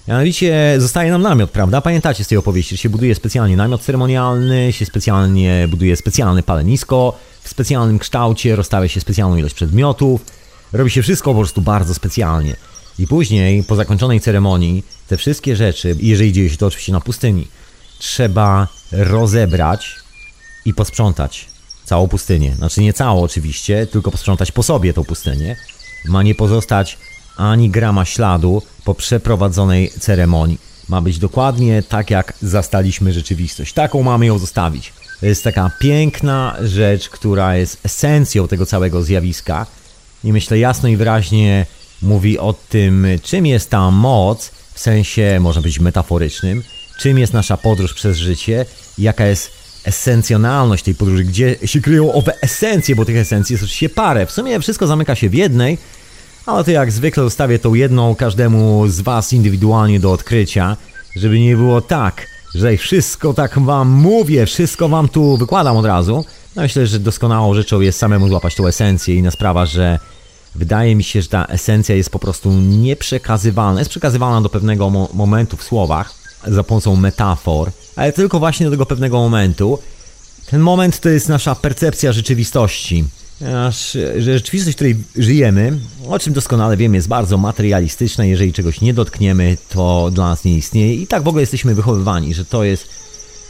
Mianowicie 0.09 0.75
zostaje 0.79 1.11
nam 1.11 1.23
namiot, 1.23 1.51
prawda? 1.51 1.81
Pamiętacie 1.81 2.25
z 2.25 2.29
tej 2.29 2.39
opowieści, 2.39 2.77
że 2.77 2.83
się 2.83 2.89
buduje 2.89 3.15
specjalnie 3.15 3.57
namiot 3.57 3.83
ceremonialny, 3.83 4.73
się 4.73 4.87
specjalnie 4.87 5.69
buduje 5.69 5.97
specjalne 5.97 6.43
palenisko 6.43 7.19
w 7.43 7.49
specjalnym 7.49 7.99
kształcie, 7.99 8.57
rozstawia 8.57 8.89
się 8.89 9.01
specjalną 9.01 9.37
ilość 9.37 9.55
przedmiotów, 9.55 10.25
robi 10.73 10.91
się 10.91 11.03
wszystko 11.03 11.33
po 11.33 11.41
prostu 11.41 11.61
bardzo 11.61 11.95
specjalnie. 11.95 12.57
I 12.99 13.07
później, 13.07 13.65
po 13.65 13.77
zakończonej 13.77 14.21
ceremonii, 14.21 14.85
te 15.09 15.17
wszystkie 15.17 15.57
rzeczy, 15.57 15.97
jeżeli 16.01 16.33
dzieje 16.33 16.51
się 16.51 16.57
to 16.57 16.67
oczywiście 16.67 16.93
na 16.93 17.01
pustyni, 17.01 17.49
trzeba 17.99 18.69
rozebrać 18.93 19.97
i 20.65 20.75
posprzątać 20.75 21.49
całą 21.85 22.09
pustynię. 22.09 22.55
Znaczy 22.55 22.81
nie 22.81 22.93
całą 22.93 23.23
oczywiście, 23.23 23.87
tylko 23.87 24.11
posprzątać 24.11 24.53
po 24.53 24.63
sobie 24.63 24.93
tą 24.93 25.05
pustynię. 25.05 25.57
Ma 26.05 26.23
nie 26.23 26.35
pozostać 26.35 26.99
ani 27.37 27.71
grama 27.71 28.05
śladu 28.05 28.63
po 28.85 28.95
przeprowadzonej 28.95 29.91
ceremonii. 30.01 30.59
Ma 30.89 31.01
być 31.01 31.19
dokładnie 31.19 31.83
tak, 31.83 32.11
jak 32.11 32.33
zastaliśmy 32.43 33.13
rzeczywistość. 33.13 33.73
Taką 33.73 34.03
mamy 34.03 34.27
ją 34.27 34.39
zostawić. 34.39 34.93
To 35.21 35.27
jest 35.27 35.45
taka 35.45 35.71
piękna 35.81 36.57
rzecz, 36.65 37.09
która 37.09 37.57
jest 37.57 37.79
esencją 37.85 38.49
tego 38.49 38.67
całego 38.67 39.03
zjawiska. 39.03 39.67
I 40.25 40.33
myślę 40.33 40.59
jasno 40.59 40.89
i 40.89 40.97
wyraźnie 40.97 41.67
mówi 42.03 42.39
o 42.39 42.53
tym, 42.69 43.07
czym 43.23 43.47
jest 43.47 43.71
ta 43.71 43.91
moc, 43.91 44.51
w 44.75 44.81
sensie 44.81 45.39
może 45.41 45.63
być 45.63 45.81
metaforycznym, 45.81 46.63
czym 46.99 47.19
jest 47.19 47.33
nasza 47.33 47.57
podróż 47.57 47.95
przez 47.95 48.17
życie, 48.17 48.67
jaka 48.99 49.27
jest 49.27 49.51
esencjonalność 49.85 50.85
tej 50.85 50.95
podróży, 50.95 51.25
gdzie 51.25 51.57
się 51.65 51.81
kryją 51.81 52.13
owe 52.13 52.41
esencje, 52.41 52.97
bo 52.97 53.05
tych 53.05 53.17
esencji 53.17 53.53
jest 53.53 53.65
oczywiście 53.65 53.89
parę. 53.89 54.27
W 54.27 54.33
sumie 54.33 54.61
wszystko 54.61 54.87
zamyka 54.87 55.15
się 55.15 55.29
w 55.29 55.35
jednej, 55.35 55.79
ale 56.47 56.65
to 56.65 56.71
jak 56.71 56.93
zwykle 56.93 57.23
zostawię 57.23 57.59
tą 57.59 57.75
jedną 57.75 58.15
każdemu 58.15 58.89
z 58.89 59.01
Was 59.01 59.33
indywidualnie 59.33 60.01
do 60.01 60.13
odkrycia, 60.13 60.77
żeby 61.17 61.41
nie 61.41 61.57
było 61.57 61.81
tak, 61.81 62.27
że 62.55 62.77
wszystko 62.77 63.35
tak 63.35 63.59
Wam 63.59 63.89
mówię, 63.89 64.47
wszystko 64.47 64.89
Wam 64.89 65.09
tu 65.09 65.37
wykładam 65.37 65.77
od 65.77 65.87
razu. 65.87 66.25
No 66.57 66.63
myślę, 66.63 66.87
że 66.87 66.99
doskonałą 66.99 67.55
rzeczą 67.55 67.81
jest 67.81 67.99
samemu 67.99 68.29
złapać 68.29 68.55
tą 68.55 68.67
esencję. 68.67 69.15
Inna 69.15 69.31
sprawa, 69.31 69.67
że 69.67 69.99
wydaje 70.55 70.97
mi 70.97 71.05
się, 71.05 71.23
że 71.23 71.29
ta 71.29 71.45
esencja 71.45 71.95
jest 71.95 72.11
po 72.11 72.19
prostu 72.19 72.53
nieprzekazywalna. 72.53 73.81
Jest 73.81 73.91
przekazywana 73.91 74.41
do 74.41 74.49
pewnego 74.49 74.91
mo 74.91 75.09
momentu 75.15 75.57
w 75.57 75.63
słowach, 75.63 76.15
za 76.47 76.65
pomocą 76.65 76.97
metafor, 76.97 77.71
ale 77.97 78.13
tylko 78.13 78.39
właśnie 78.39 78.67
do 78.67 78.71
tego 78.71 78.87
pewnego 78.87 79.19
momentu. 79.19 79.79
Ten 80.51 80.61
moment 80.61 81.01
to 81.01 81.09
jest 81.09 81.29
nasza 81.29 81.55
percepcja 81.55 82.13
rzeczywistości. 82.13 83.05
Aż, 83.57 83.93
że 83.93 84.23
rzeczywistość, 84.23 84.75
w 84.75 84.79
której 84.79 84.97
żyjemy, 85.17 85.79
o 86.09 86.19
czym 86.19 86.33
doskonale 86.33 86.77
wiemy, 86.77 86.97
jest 86.97 87.09
bardzo 87.09 87.39
materialistyczna. 87.39 88.25
Jeżeli 88.25 88.53
czegoś 88.53 88.81
nie 88.81 88.95
dotkniemy, 88.95 89.57
to 89.69 90.11
dla 90.13 90.29
nas 90.29 90.45
nie 90.45 90.57
istnieje. 90.57 90.95
I 90.95 91.07
tak 91.07 91.23
w 91.23 91.29
ogóle 91.29 91.43
jesteśmy 91.43 91.75
wychowywani, 91.75 92.35
że 92.35 92.45
to 92.45 92.65
jest 92.65 92.89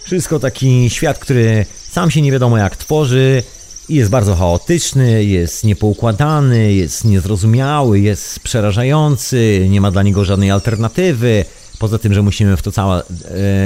wszystko 0.05 0.39
taki 0.39 0.91
świat, 0.91 1.19
który 1.19 1.67
sam 1.91 2.11
się 2.11 2.23
nie 2.23 2.33
wiadomo 2.33 2.59
jak 2.59 2.77
tworzy, 2.77 3.43
i 3.89 3.95
jest 3.95 4.11
bardzo 4.11 4.35
chaotyczny, 4.35 5.25
jest 5.25 5.65
niepoukładany, 5.65 6.73
jest 6.73 7.05
niezrozumiały, 7.05 8.01
jest 8.01 8.41
przerażający, 8.41 9.67
nie 9.71 9.81
ma 9.81 9.91
dla 9.91 10.03
niego 10.03 10.25
żadnej 10.25 10.51
alternatywy. 10.51 11.45
Poza 11.79 11.99
tym, 11.99 12.15
że 12.15 12.23
musimy 12.23 12.57
w 12.57 12.63
to 12.63 12.73
całe, 12.73 13.03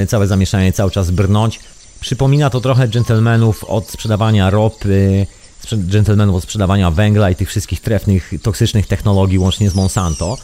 e, 0.02 0.06
całe 0.06 0.26
zamieszanie 0.26 0.72
cały 0.72 0.90
czas 0.90 1.10
brnąć. 1.10 1.60
Przypomina 2.00 2.50
to 2.50 2.60
trochę 2.60 2.88
dżentelmenów 2.88 3.64
od 3.64 3.90
sprzedawania 3.90 4.50
ropy, 4.50 5.26
dżentelmenów 5.74 6.36
od 6.36 6.42
sprzedawania 6.42 6.90
węgla 6.90 7.30
i 7.30 7.34
tych 7.34 7.48
wszystkich 7.48 7.80
trefnych, 7.80 8.32
toksycznych 8.42 8.86
technologii, 8.86 9.38
łącznie 9.38 9.70
z 9.70 9.74
Monsanto, 9.74 10.38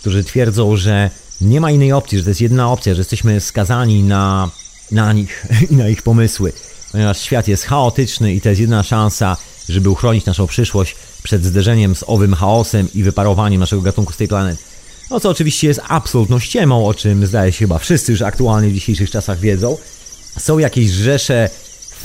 którzy 0.00 0.24
twierdzą, 0.24 0.76
że 0.76 1.10
nie 1.40 1.60
ma 1.60 1.70
innej 1.70 1.92
opcji, 1.92 2.18
że 2.18 2.24
to 2.24 2.30
jest 2.30 2.40
jedna 2.40 2.72
opcja, 2.72 2.94
że 2.94 3.00
jesteśmy 3.00 3.40
skazani 3.40 4.02
na, 4.02 4.50
na 4.92 5.12
nich 5.12 5.46
i 5.70 5.76
na 5.76 5.88
ich 5.88 6.02
pomysły, 6.02 6.52
ponieważ 6.92 7.20
świat 7.20 7.48
jest 7.48 7.64
chaotyczny 7.64 8.34
i 8.34 8.40
to 8.40 8.48
jest 8.48 8.60
jedna 8.60 8.82
szansa, 8.82 9.36
żeby 9.68 9.90
uchronić 9.90 10.26
naszą 10.26 10.46
przyszłość 10.46 10.96
przed 11.22 11.44
zderzeniem 11.44 11.94
z 11.94 12.04
owym 12.06 12.34
chaosem 12.34 12.88
i 12.94 13.02
wyparowaniem 13.02 13.60
naszego 13.60 13.82
gatunku 13.82 14.12
z 14.12 14.16
tej 14.16 14.28
planety. 14.28 14.62
No 15.10 15.20
co 15.20 15.30
oczywiście 15.30 15.66
jest 15.66 15.80
absolutną 15.88 16.38
ściemą, 16.38 16.86
o 16.86 16.94
czym 16.94 17.26
zdaje 17.26 17.52
się 17.52 17.58
chyba 17.58 17.78
wszyscy 17.78 18.12
już 18.12 18.22
aktualnie 18.22 18.68
w 18.68 18.74
dzisiejszych 18.74 19.10
czasach 19.10 19.38
wiedzą. 19.38 19.76
Są 20.38 20.58
jakieś 20.58 20.90
rzesze 20.90 21.50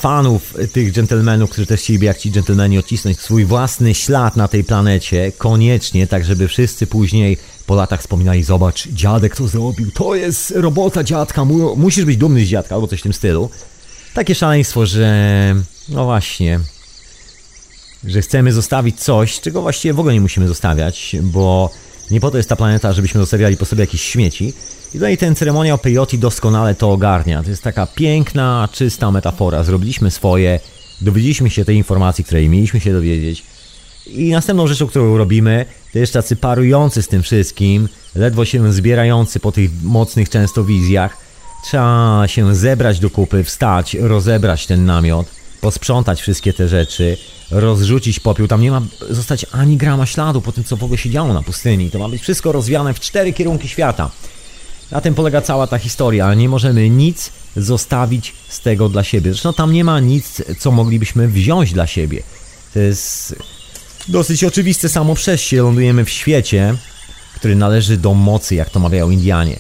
fanów 0.02 0.54
tych 0.74 0.92
dżentelmenów, 0.92 1.50
którzy 1.50 1.68
też 1.68 1.80
chcieliby 1.80 2.06
jak 2.06 2.18
ci 2.18 2.32
dżentelmeni 2.32 2.78
odcisnąć 2.78 3.20
swój 3.20 3.46
własny 3.46 3.94
ślad 3.96 4.36
na 4.36 4.48
tej 4.48 4.64
planecie, 4.64 5.32
koniecznie, 5.38 6.08
tak 6.08 6.26
żeby 6.26 6.48
wszyscy 6.48 6.88
później 6.88 7.38
po 7.66 7.76
latach 7.76 8.00
wspominali, 8.00 8.44
zobacz, 8.44 8.88
dziadek 8.88 9.36
to 9.36 9.48
zrobił, 9.48 9.92
to 9.92 10.16
jest 10.16 10.54
robota 10.56 11.04
dziadka, 11.04 11.46
mu, 11.46 11.76
musisz 11.76 12.06
być 12.06 12.18
dumny 12.18 12.46
z 12.46 12.48
dziadka, 12.48 12.76
albo 12.76 12.88
coś 12.88 13.00
w 13.00 13.04
tym 13.04 13.14
stylu. 13.14 13.50
Takie 14.14 14.36
szaleństwo, 14.36 14.86
że 14.86 15.56
no 15.90 16.06
właśnie, 16.06 16.60
że 18.04 18.22
chcemy 18.22 18.54
zostawić 18.54 19.00
coś, 19.00 19.40
czego 19.40 19.62
właściwie 19.62 19.94
w 19.94 20.00
ogóle 20.00 20.14
nie 20.14 20.22
musimy 20.22 20.48
zostawiać, 20.48 21.16
bo 21.22 21.70
nie 22.12 22.20
po 22.20 22.32
to 22.32 22.38
jest 22.38 22.50
ta 22.50 22.56
planeta, 22.56 22.94
żebyśmy 22.94 23.22
zostawiali 23.22 23.58
po 23.58 23.66
sobie 23.66 23.82
jakieś 23.82 24.02
śmieci. 24.02 24.54
I 24.92 24.94
tutaj 24.94 25.18
ten 25.18 25.36
ceremoniał 25.36 25.78
peyote 25.78 26.18
doskonale 26.18 26.76
to 26.76 26.92
ogarnia. 26.92 27.44
To 27.44 27.50
jest 27.50 27.64
taka 27.64 27.88
piękna, 27.88 28.70
czysta 28.72 29.12
metafora. 29.12 29.64
Zrobiliśmy 29.64 30.12
swoje, 30.12 30.60
dowiedzieliśmy 31.02 31.50
się 31.50 31.66
tej 31.66 31.76
informacji, 31.76 32.24
której 32.24 32.50
mieliśmy 32.50 32.80
się 32.80 32.94
dowiedzieć. 32.94 33.44
I 34.08 34.30
następną 34.30 34.68
rzeczą, 34.68 34.88
którą 34.88 35.18
robimy, 35.18 35.66
to 35.94 36.00
jest 36.00 36.14
tacy 36.14 36.36
parujący 36.36 37.02
z 37.02 37.08
tym 37.08 37.24
wszystkim, 37.24 37.90
ledwo 38.16 38.46
się 38.46 38.74
zbierający 38.74 39.40
po 39.40 39.52
tych 39.52 39.84
mocnych 39.84 40.30
często 40.30 40.64
wizjach. 40.64 41.18
Trzeba 41.64 42.24
się 42.28 42.56
zebrać 42.56 43.00
do 43.00 43.10
kupy, 43.10 43.44
wstać, 43.44 43.94
rozebrać 43.94 44.68
ten 44.68 44.86
namiot, 44.86 45.28
posprzątać 45.62 46.22
wszystkie 46.22 46.54
te 46.54 46.68
rzeczy, 46.68 47.18
rozrzucić 47.52 48.20
popiół. 48.20 48.48
Tam 48.48 48.62
nie 48.62 48.72
ma 48.72 48.82
zostać 49.10 49.46
ani 49.52 49.78
grama 49.78 50.06
śladu 50.06 50.42
po 50.42 50.52
tym, 50.52 50.64
co 50.64 50.78
w 50.78 50.84
ogóle 50.84 50.98
się 50.98 51.10
działo 51.10 51.34
na 51.34 51.42
pustyni. 51.44 51.92
To 51.92 52.00
ma 52.00 52.10
być 52.10 52.22
wszystko 52.22 52.52
rozwiane 52.52 52.94
w 52.94 53.00
cztery 53.00 53.34
kierunki 53.34 53.68
świata. 53.68 54.12
Na 54.92 55.02
tym 55.02 55.14
polega 55.14 55.42
cała 55.42 55.68
ta 55.68 55.78
historia, 55.78 56.26
ale 56.26 56.36
nie 56.36 56.50
możemy 56.50 56.90
nic 56.90 57.32
zostawić 57.56 58.34
z 58.50 58.60
tego 58.60 58.90
dla 58.90 59.04
siebie. 59.04 59.32
Zresztą 59.32 59.54
tam 59.54 59.74
nie 59.74 59.84
ma 59.84 60.00
nic, 60.00 60.42
co 60.60 60.72
moglibyśmy 60.72 61.28
wziąć 61.28 61.74
dla 61.74 61.88
siebie. 61.88 62.24
To 62.74 62.80
jest 62.80 63.36
dosyć 64.08 64.44
oczywiste 64.44 64.90
samo 64.90 65.16
przez 65.16 65.42
się. 65.42 65.58
Lądujemy 65.58 66.06
w 66.06 66.10
świecie, 66.10 66.76
który 67.36 67.56
należy 67.56 67.98
do 67.98 68.14
mocy, 68.14 68.56
jak 68.56 68.70
to 68.70 68.80
mawiają 68.80 69.10
Indianie. 69.10 69.60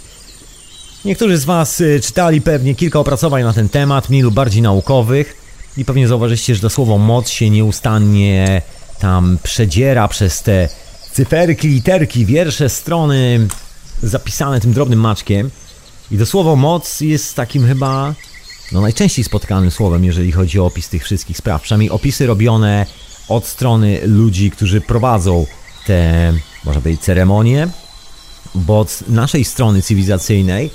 Niektórzy 1.05 1.38
z 1.38 1.45
Was 1.45 1.81
y, 1.81 2.00
czytali 2.03 2.41
pewnie 2.41 2.75
kilka 2.75 3.00
opracowań 3.00 3.43
na 3.43 3.53
ten 3.53 3.69
temat, 3.69 4.09
mniej 4.09 4.21
lub 4.21 4.33
bardziej 4.33 4.61
naukowych. 4.61 5.38
I 5.77 5.85
pewnie 5.85 6.07
zauważyliście, 6.07 6.55
że 6.55 6.61
to 6.61 6.69
słowo 6.69 6.97
moc 6.97 7.29
się 7.29 7.50
nieustannie 7.50 8.61
tam 9.00 9.38
przedziera 9.43 10.07
przez 10.07 10.43
te 10.43 10.69
cyferki, 11.11 11.67
literki, 11.67 12.25
wiersze, 12.25 12.69
strony 12.69 13.47
zapisane 14.03 14.62
tym 14.62 14.74
drobnym 14.74 15.00
maczkiem. 15.00 15.50
I 16.12 16.17
to 16.17 16.25
słowo 16.25 16.55
moc 16.55 17.01
jest 17.01 17.36
takim 17.36 17.67
chyba 17.67 18.13
no, 18.72 18.81
najczęściej 18.81 19.25
spotykanym 19.25 19.72
słowem, 19.72 20.05
jeżeli 20.05 20.31
chodzi 20.31 20.60
o 20.60 20.65
opis 20.65 20.89
tych 20.89 21.03
wszystkich 21.03 21.38
spraw. 21.38 21.62
Przynajmniej 21.62 21.89
opisy 21.89 22.27
robione 22.27 22.86
od 23.27 23.48
strony 23.48 24.00
ludzi, 24.03 24.51
którzy 24.51 24.81
prowadzą 24.81 25.46
te, 25.86 26.34
można 26.65 26.81
powiedzieć, 26.81 27.03
ceremonie, 27.03 27.67
bo 28.55 28.79
od 28.79 29.03
naszej 29.08 29.46
strony 29.46 29.81
cywilizacyjnej 29.81 30.70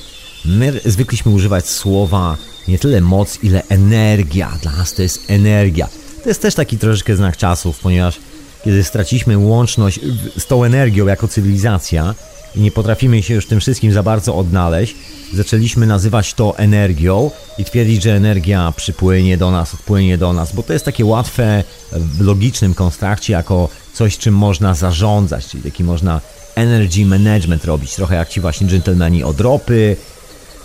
my 0.44 0.80
zwykliśmy 0.84 1.32
używać 1.32 1.68
słowa 1.68 2.36
nie 2.68 2.78
tyle 2.78 3.00
moc, 3.00 3.38
ile 3.42 3.62
energia. 3.68 4.58
Dla 4.62 4.72
nas 4.72 4.94
to 4.94 5.02
jest 5.02 5.30
energia. 5.30 5.88
To 6.22 6.28
jest 6.28 6.42
też 6.42 6.54
taki 6.54 6.78
troszeczkę 6.78 7.16
znak 7.16 7.36
czasów, 7.36 7.78
ponieważ 7.78 8.20
kiedy 8.64 8.84
straciliśmy 8.84 9.38
łączność 9.38 10.00
z 10.38 10.46
tą 10.46 10.64
energią 10.64 11.06
jako 11.06 11.28
cywilizacja 11.28 12.14
i 12.56 12.60
nie 12.60 12.70
potrafimy 12.70 13.22
się 13.22 13.34
już 13.34 13.46
tym 13.46 13.60
wszystkim 13.60 13.92
za 13.92 14.02
bardzo 14.02 14.36
odnaleźć, 14.36 14.94
zaczęliśmy 15.34 15.86
nazywać 15.86 16.34
to 16.34 16.58
energią 16.58 17.30
i 17.58 17.64
twierdzić, 17.64 18.02
że 18.02 18.16
energia 18.16 18.72
przypłynie 18.76 19.38
do 19.38 19.50
nas, 19.50 19.74
odpłynie 19.74 20.18
do 20.18 20.32
nas, 20.32 20.52
bo 20.52 20.62
to 20.62 20.72
jest 20.72 20.84
takie 20.84 21.04
łatwe 21.04 21.64
w 21.92 22.20
logicznym 22.20 22.74
konstrukcie 22.74 23.32
jako 23.32 23.68
coś, 23.94 24.18
czym 24.18 24.34
można 24.34 24.74
zarządzać, 24.74 25.46
czyli 25.46 25.62
taki 25.62 25.84
można 25.84 26.20
energy 26.54 27.06
management 27.06 27.64
robić, 27.64 27.94
trochę 27.94 28.14
jak 28.14 28.28
ci 28.28 28.40
właśnie 28.40 28.66
dżentelmeni 28.66 29.24
od 29.24 29.40
ropy, 29.40 29.96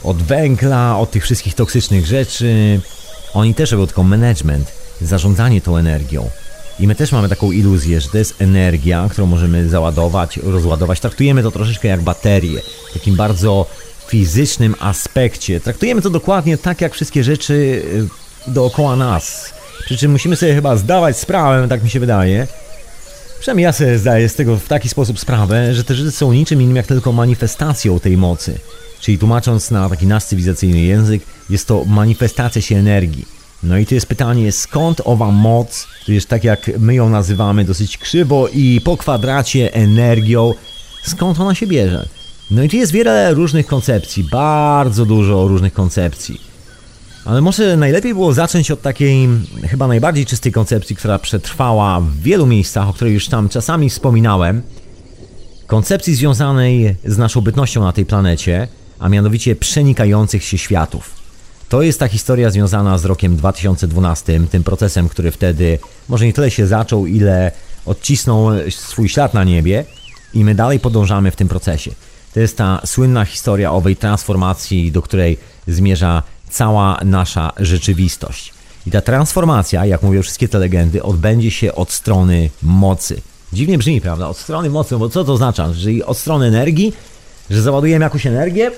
od 0.03 0.17
węgla, 0.17 0.97
od 0.97 1.11
tych 1.11 1.23
wszystkich 1.23 1.55
toksycznych 1.55 2.05
rzeczy. 2.05 2.79
Oni 3.33 3.55
też 3.55 3.71
robią 3.71 3.85
tylko 3.85 4.03
management, 4.03 4.71
zarządzanie 5.01 5.61
tą 5.61 5.77
energią. 5.77 6.29
I 6.81 6.87
my 6.87 6.95
też 6.95 7.11
mamy 7.11 7.29
taką 7.29 7.51
iluzję, 7.51 8.01
że 8.01 8.09
to 8.09 8.17
jest 8.17 8.41
energia, 8.41 9.07
którą 9.11 9.27
możemy 9.27 9.69
załadować, 9.69 10.37
rozładować. 10.37 10.99
Traktujemy 10.99 11.43
to 11.43 11.51
troszeczkę 11.51 11.87
jak 11.87 12.01
baterię, 12.01 12.61
w 12.89 12.93
takim 12.93 13.15
bardzo 13.15 13.65
fizycznym 14.07 14.75
aspekcie. 14.79 15.59
Traktujemy 15.59 16.01
to 16.01 16.09
dokładnie 16.09 16.57
tak, 16.57 16.81
jak 16.81 16.93
wszystkie 16.93 17.23
rzeczy 17.23 17.53
y, 18.47 18.51
dookoła 18.51 18.95
nas. 18.95 19.53
Przy 19.85 19.97
czym 19.97 20.11
musimy 20.11 20.35
sobie 20.35 20.55
chyba 20.55 20.75
zdawać 20.77 21.17
sprawę, 21.17 21.67
tak 21.67 21.83
mi 21.83 21.89
się 21.89 21.99
wydaje, 21.99 22.47
Przynajmniej 23.39 23.63
ja 23.63 23.73
sobie 23.73 23.99
zdaję 23.99 24.29
z 24.29 24.35
tego 24.35 24.57
w 24.57 24.67
taki 24.67 24.89
sposób 24.89 25.19
sprawę, 25.19 25.73
że 25.73 25.83
te 25.83 25.95
Żydy 25.95 26.11
są 26.11 26.33
niczym 26.33 26.61
innym 26.61 26.75
jak 26.75 26.87
tylko 26.87 27.11
manifestacją 27.11 27.99
tej 27.99 28.17
mocy. 28.17 28.59
Czyli 28.99 29.17
tłumacząc 29.17 29.71
na 29.71 29.89
taki 29.89 30.07
nasz 30.07 30.23
cywilizacyjny 30.23 30.81
język, 30.81 31.21
jest 31.49 31.67
to 31.67 31.85
manifestacja 31.85 32.61
się 32.61 32.75
energii. 32.75 33.40
No 33.63 33.77
i 33.77 33.85
to 33.85 33.95
jest 33.95 34.07
pytanie, 34.07 34.51
skąd 34.51 35.01
owa 35.05 35.31
moc, 35.31 35.87
to 36.05 36.11
jest 36.11 36.29
tak 36.29 36.43
jak 36.43 36.71
my 36.79 36.95
ją 36.95 37.09
nazywamy 37.09 37.65
dosyć 37.65 37.97
krzywo 37.97 38.47
i 38.47 38.81
po 38.83 38.97
kwadracie 38.97 39.73
energią, 39.73 40.53
skąd 41.03 41.39
ona 41.39 41.55
się 41.55 41.67
bierze? 41.67 42.07
No 42.51 42.63
i 42.63 42.69
tu 42.69 42.75
jest 42.75 42.91
wiele 42.91 43.33
różnych 43.33 43.67
koncepcji, 43.67 44.23
bardzo 44.31 45.05
dużo 45.05 45.47
różnych 45.47 45.73
koncepcji. 45.73 46.41
Ale 47.25 47.41
może 47.41 47.77
najlepiej 47.77 48.13
było 48.13 48.33
zacząć 48.33 48.71
od 48.71 48.81
takiej 48.81 49.27
chyba 49.63 49.87
najbardziej 49.87 50.25
czystej 50.25 50.51
koncepcji, 50.51 50.95
która 50.95 51.19
przetrwała 51.19 52.01
w 52.01 52.17
wielu 52.17 52.45
miejscach, 52.45 52.89
o 52.89 52.93
której 52.93 53.13
już 53.13 53.27
tam 53.27 53.49
czasami 53.49 53.89
wspominałem. 53.89 54.61
Koncepcji 55.67 56.15
związanej 56.15 56.95
z 57.05 57.17
naszą 57.17 57.41
bytnością 57.41 57.81
na 57.81 57.91
tej 57.91 58.05
planecie, 58.05 58.67
a 58.99 59.09
mianowicie 59.09 59.55
przenikających 59.55 60.43
się 60.43 60.57
światów. 60.57 61.20
To 61.71 61.81
jest 61.81 61.99
ta 61.99 62.07
historia 62.07 62.49
związana 62.49 62.97
z 62.97 63.05
rokiem 63.05 63.35
2012, 63.35 64.39
tym 64.51 64.63
procesem, 64.63 65.09
który 65.09 65.31
wtedy 65.31 65.79
może 66.09 66.25
nie 66.25 66.33
tyle 66.33 66.51
się 66.51 66.67
zaczął, 66.67 67.05
ile 67.05 67.51
odcisnął 67.85 68.47
swój 68.69 69.09
ślad 69.09 69.33
na 69.33 69.43
niebie 69.43 69.85
i 70.33 70.43
my 70.43 70.55
dalej 70.55 70.79
podążamy 70.79 71.31
w 71.31 71.35
tym 71.35 71.47
procesie. 71.47 71.91
To 72.33 72.39
jest 72.39 72.57
ta 72.57 72.81
słynna 72.85 73.25
historia 73.25 73.71
owej 73.71 73.95
transformacji, 73.95 74.91
do 74.91 75.01
której 75.01 75.37
zmierza 75.67 76.23
cała 76.49 76.99
nasza 77.05 77.51
rzeczywistość. 77.57 78.53
I 78.87 78.91
ta 78.91 79.01
transformacja, 79.01 79.85
jak 79.85 80.03
mówią 80.03 80.21
wszystkie 80.21 80.47
te 80.47 80.59
legendy, 80.59 81.03
odbędzie 81.03 81.51
się 81.51 81.75
od 81.75 81.91
strony 81.91 82.49
mocy. 82.63 83.21
Dziwnie 83.53 83.77
brzmi, 83.77 84.01
prawda? 84.01 84.27
Od 84.27 84.37
strony 84.37 84.69
mocy, 84.69 84.97
bo 84.97 85.09
co 85.09 85.23
to 85.23 85.33
oznacza? 85.33 85.73
Że 85.73 85.89
od 86.05 86.17
strony 86.17 86.45
energii, 86.45 86.93
że 87.49 87.61
załadujemy 87.61 88.03
jakąś 88.03 88.25
energię? 88.25 88.71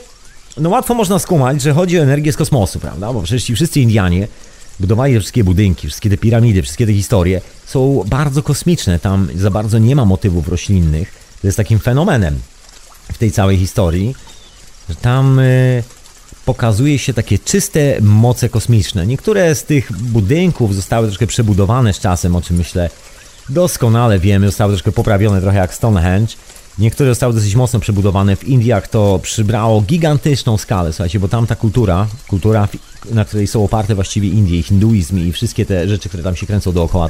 No 0.57 0.69
łatwo 0.69 0.93
można 0.93 1.19
skumać, 1.19 1.62
że 1.62 1.74
chodzi 1.74 2.00
o 2.00 2.01
energię 2.01 2.33
z 2.33 2.38
kosmosu, 2.38 2.79
prawda? 2.79 3.13
Bo 3.13 3.22
przecież 3.22 3.43
ci 3.43 3.55
wszyscy 3.55 3.79
Indianie 3.79 4.27
budowali 4.79 5.13
te 5.13 5.19
wszystkie 5.19 5.43
budynki, 5.43 5.88
wszystkie 5.88 6.10
te 6.10 6.17
piramidy, 6.17 6.62
wszystkie 6.62 6.86
te 6.86 6.93
historie 6.93 7.41
są 7.65 8.03
bardzo 8.07 8.43
kosmiczne. 8.43 9.00
Tam 9.00 9.27
za 9.36 9.51
bardzo 9.51 9.79
nie 9.79 9.95
ma 9.95 10.05
motywów 10.05 10.48
roślinnych. 10.48 11.12
To 11.41 11.48
jest 11.48 11.57
takim 11.57 11.79
fenomenem 11.79 12.39
w 13.13 13.17
tej 13.17 13.31
całej 13.31 13.57
historii, 13.57 14.15
że 14.89 14.95
tam... 14.95 15.38
Yy 15.38 15.83
pokazuje 16.45 17.00
się 17.00 17.13
takie 17.13 17.39
czyste 17.39 17.98
moce 18.01 18.50
kosmiczne. 18.50 19.07
Niektóre 19.07 19.55
z 19.55 19.63
tych 19.63 19.91
budynków 19.91 20.75
zostały 20.75 21.07
troszkę 21.07 21.27
przebudowane 21.27 21.93
z 21.93 22.00
czasem, 22.00 22.36
o 22.36 22.41
czym 22.41 22.57
myślę 22.57 22.89
doskonale 23.50 24.19
wiemy, 24.19 24.45
zostały 24.45 24.74
troszkę 24.74 24.91
poprawione, 24.91 25.41
trochę 25.41 25.57
jak 25.57 25.74
Stonehenge. 25.74 26.36
Niektóre 26.80 27.10
zostały 27.10 27.34
dosyć 27.34 27.56
mocno 27.56 27.80
przebudowane. 27.80 28.36
W 28.36 28.44
Indiach 28.44 28.88
to 28.88 29.20
przybrało 29.24 29.82
gigantyczną 29.82 30.58
skalę, 30.58 30.94
słuchajcie, 30.94 31.20
bo 31.20 31.27
tam 31.27 31.48
ta 31.48 31.56
kultura, 31.56 32.08
kultura, 32.27 32.68
na 33.12 33.25
której 33.25 33.48
są 33.48 33.63
oparte 33.63 33.96
właściwie 33.96 34.30
Indie, 34.30 34.63
hinduizm 34.63 35.27
i 35.27 35.32
wszystkie 35.32 35.65
te 35.65 35.88
rzeczy, 35.88 36.10
które 36.10 36.24
tam 36.24 36.36
się 36.36 36.46
kręcą 36.46 36.72
dookoła, 36.72 37.10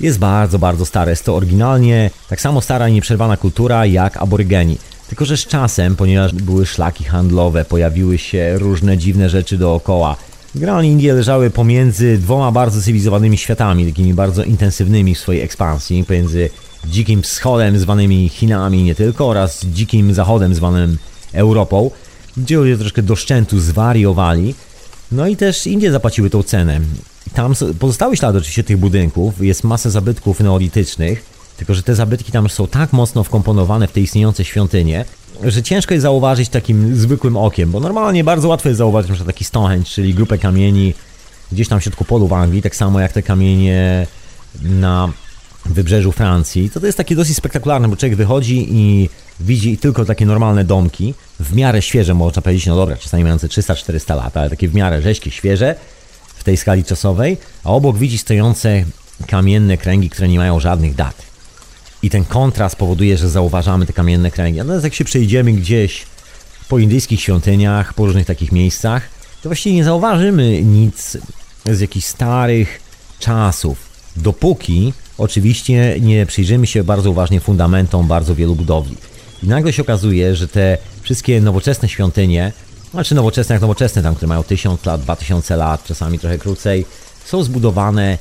jest 0.00 0.18
bardzo, 0.18 0.58
bardzo 0.58 0.86
stare. 0.86 1.10
Jest 1.10 1.24
to 1.24 1.36
oryginalnie 1.36 2.10
tak 2.28 2.40
samo 2.40 2.60
stara 2.60 2.88
i 2.88 2.92
nieprzerwana 2.92 3.36
kultura 3.36 3.86
jak 3.86 4.16
aborygeni. 4.16 4.78
Tylko, 5.08 5.24
że 5.24 5.36
z 5.36 5.46
czasem, 5.46 5.96
ponieważ 5.96 6.32
były 6.32 6.66
szlaki 6.66 7.04
handlowe, 7.04 7.64
pojawiły 7.64 8.18
się 8.18 8.58
różne 8.58 8.98
dziwne 8.98 9.30
rzeczy 9.30 9.58
dookoła. 9.58 10.16
Generalnie 10.54 10.90
Indie 10.90 11.12
leżały 11.12 11.50
pomiędzy 11.50 12.18
dwoma 12.18 12.52
bardzo 12.52 12.82
cywilizowanymi 12.82 13.38
światami, 13.38 13.86
takimi 13.86 14.14
bardzo 14.14 14.44
intensywnymi 14.44 15.14
w 15.14 15.18
swojej 15.18 15.42
ekspansji, 15.42 16.04
pomiędzy 16.04 16.50
dzikim 16.90 17.22
wschodem 17.22 17.78
zwanymi 17.78 18.28
Chinami 18.28 18.82
nie 18.82 18.94
tylko 18.94 19.28
oraz 19.28 19.64
dzikim 19.64 20.14
zachodem 20.14 20.54
zwanym 20.54 20.98
Europą, 21.32 21.90
gdzie 22.36 22.56
ludzie 22.56 22.78
troszkę 22.78 23.02
do 23.02 23.16
szczętu 23.16 23.60
zwariowali. 23.60 24.54
No 25.12 25.26
i 25.26 25.36
też 25.36 25.66
Indie 25.66 25.92
zapłaciły 25.92 26.30
tą 26.30 26.42
cenę. 26.42 26.80
Tam 27.34 27.54
pozostały 27.78 28.16
ślady 28.16 28.38
oczywiście 28.38 28.64
tych 28.64 28.76
budynków, 28.76 29.44
jest 29.44 29.64
masa 29.64 29.90
zabytków 29.90 30.40
neolitycznych, 30.40 31.24
tylko, 31.56 31.74
że 31.74 31.82
te 31.82 31.94
zabytki 31.94 32.32
tam 32.32 32.48
są 32.48 32.66
tak 32.66 32.92
mocno 32.92 33.24
wkomponowane 33.24 33.88
w 33.88 33.92
te 33.92 34.00
istniejące 34.00 34.44
świątynie, 34.44 35.04
że 35.42 35.62
ciężko 35.62 35.94
jest 35.94 36.02
zauważyć 36.02 36.48
takim 36.48 36.96
zwykłym 36.96 37.36
okiem, 37.36 37.70
bo 37.70 37.80
normalnie 37.80 38.24
bardzo 38.24 38.48
łatwo 38.48 38.68
jest 38.68 38.78
zauważyć 38.78 39.10
np. 39.10 39.24
taki 39.24 39.44
Stonehenge, 39.44 39.86
czyli 39.86 40.14
grupę 40.14 40.38
kamieni 40.38 40.94
gdzieś 41.52 41.68
tam 41.68 41.80
w 41.80 41.82
środku 41.82 42.04
polu 42.04 42.28
w 42.28 42.32
Anglii, 42.32 42.62
tak 42.62 42.76
samo 42.76 43.00
jak 43.00 43.12
te 43.12 43.22
kamienie 43.22 44.06
na 44.62 45.12
wybrzeżu 45.70 46.12
Francji. 46.12 46.70
To, 46.70 46.80
to 46.80 46.86
jest 46.86 46.98
takie 46.98 47.16
dosyć 47.16 47.36
spektakularne, 47.36 47.88
bo 47.88 47.96
człowiek 47.96 48.16
wychodzi 48.16 48.66
i 48.70 49.08
widzi 49.40 49.78
tylko 49.78 50.04
takie 50.04 50.26
normalne 50.26 50.64
domki, 50.64 51.14
w 51.40 51.54
miarę 51.54 51.82
świeże, 51.82 52.14
można 52.14 52.42
powiedzieć, 52.42 52.66
no 52.66 52.76
dobra, 52.76 52.96
czasami 52.96 53.22
mające 53.22 53.48
300-400 53.48 54.16
lat, 54.16 54.36
ale 54.36 54.50
takie 54.50 54.68
w 54.68 54.74
miarę 54.74 55.02
rzeźkie, 55.02 55.30
świeże 55.30 55.74
w 56.36 56.44
tej 56.44 56.56
skali 56.56 56.84
czasowej, 56.84 57.36
a 57.64 57.70
obok 57.70 57.98
widzi 57.98 58.18
stojące 58.18 58.84
kamienne 59.26 59.76
kręgi, 59.76 60.10
które 60.10 60.28
nie 60.28 60.38
mają 60.38 60.60
żadnych 60.60 60.94
dat. 60.94 61.22
I 62.02 62.10
ten 62.10 62.24
kontrast 62.24 62.76
powoduje, 62.76 63.18
że 63.18 63.28
zauważamy 63.28 63.86
te 63.86 63.92
kamienne 63.92 64.30
kręgi. 64.30 64.58
Natomiast 64.58 64.84
jak 64.84 64.94
się 64.94 65.04
przejdziemy 65.04 65.52
gdzieś 65.52 66.06
po 66.68 66.78
indyjskich 66.78 67.20
świątyniach, 67.20 67.94
po 67.94 68.06
różnych 68.06 68.26
takich 68.26 68.52
miejscach, 68.52 69.08
to 69.42 69.48
właściwie 69.48 69.76
nie 69.76 69.84
zauważymy 69.84 70.62
nic 70.62 71.18
z 71.64 71.80
jakichś 71.80 72.06
starych 72.06 72.80
czasów. 73.18 73.78
Dopóki 74.16 74.92
oczywiście 75.18 75.96
nie 76.00 76.26
przyjrzymy 76.26 76.66
się 76.66 76.84
bardzo 76.84 77.10
uważnie 77.10 77.40
fundamentom 77.40 78.08
bardzo 78.08 78.34
wielu 78.34 78.54
budowli. 78.54 78.96
I 79.42 79.46
nagle 79.46 79.72
się 79.72 79.82
okazuje, 79.82 80.36
że 80.36 80.48
te 80.48 80.78
wszystkie 81.02 81.40
nowoczesne 81.40 81.88
świątynie, 81.88 82.52
znaczy 82.90 83.14
nowoczesne 83.14 83.52
jak 83.52 83.62
nowoczesne, 83.62 84.02
tam, 84.02 84.14
które 84.14 84.28
mają 84.28 84.44
1000 84.44 84.84
lat, 84.84 85.00
2000 85.00 85.56
lat, 85.56 85.84
czasami 85.84 86.18
trochę 86.18 86.38
krócej, 86.38 86.86
są 87.24 87.42
zbudowane 87.42 88.18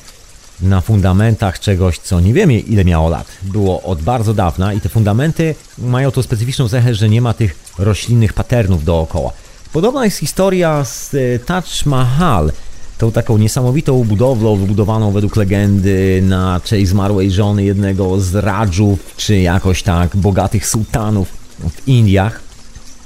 na 0.62 0.82
fundamentach 0.82 1.60
czegoś, 1.60 2.00
co 2.00 2.20
nie 2.20 2.34
wiemy 2.34 2.60
ile 2.60 2.86
miało 2.86 3.10
lat. 3.10 3.28
Było 3.42 3.82
od 3.82 4.02
bardzo 4.02 4.34
dawna 4.34 4.74
i 4.74 4.82
te 4.82 4.90
fundamenty 4.90 5.56
mają 5.78 6.12
tą 6.12 6.22
specyficzną 6.22 6.70
cechę, 6.70 6.96
że 6.96 7.10
nie 7.10 7.22
ma 7.22 7.34
tych 7.34 7.56
roślinnych 7.78 8.34
paternów 8.34 8.84
dookoła. 8.84 9.32
Podobna 9.74 10.06
jest 10.06 10.18
historia 10.18 10.86
z 10.86 11.14
e, 11.14 11.40
Taj 11.40 11.62
Mahal, 11.86 12.52
tą 12.98 13.12
taką 13.12 13.38
niesamowitą 13.38 14.04
budowlą 14.04 14.56
wybudowaną 14.56 15.12
według 15.12 15.36
legendy 15.36 16.24
na 16.24 16.62
cześć 16.64 16.88
zmarłej 16.88 17.32
żony 17.32 17.64
jednego 17.64 18.22
z 18.22 18.36
radżów, 18.36 19.00
czy 19.18 19.38
jakoś 19.38 19.84
tak 19.84 20.18
bogatych 20.18 20.68
sułtanów 20.68 21.28
w 21.60 21.88
Indiach. 21.88 22.40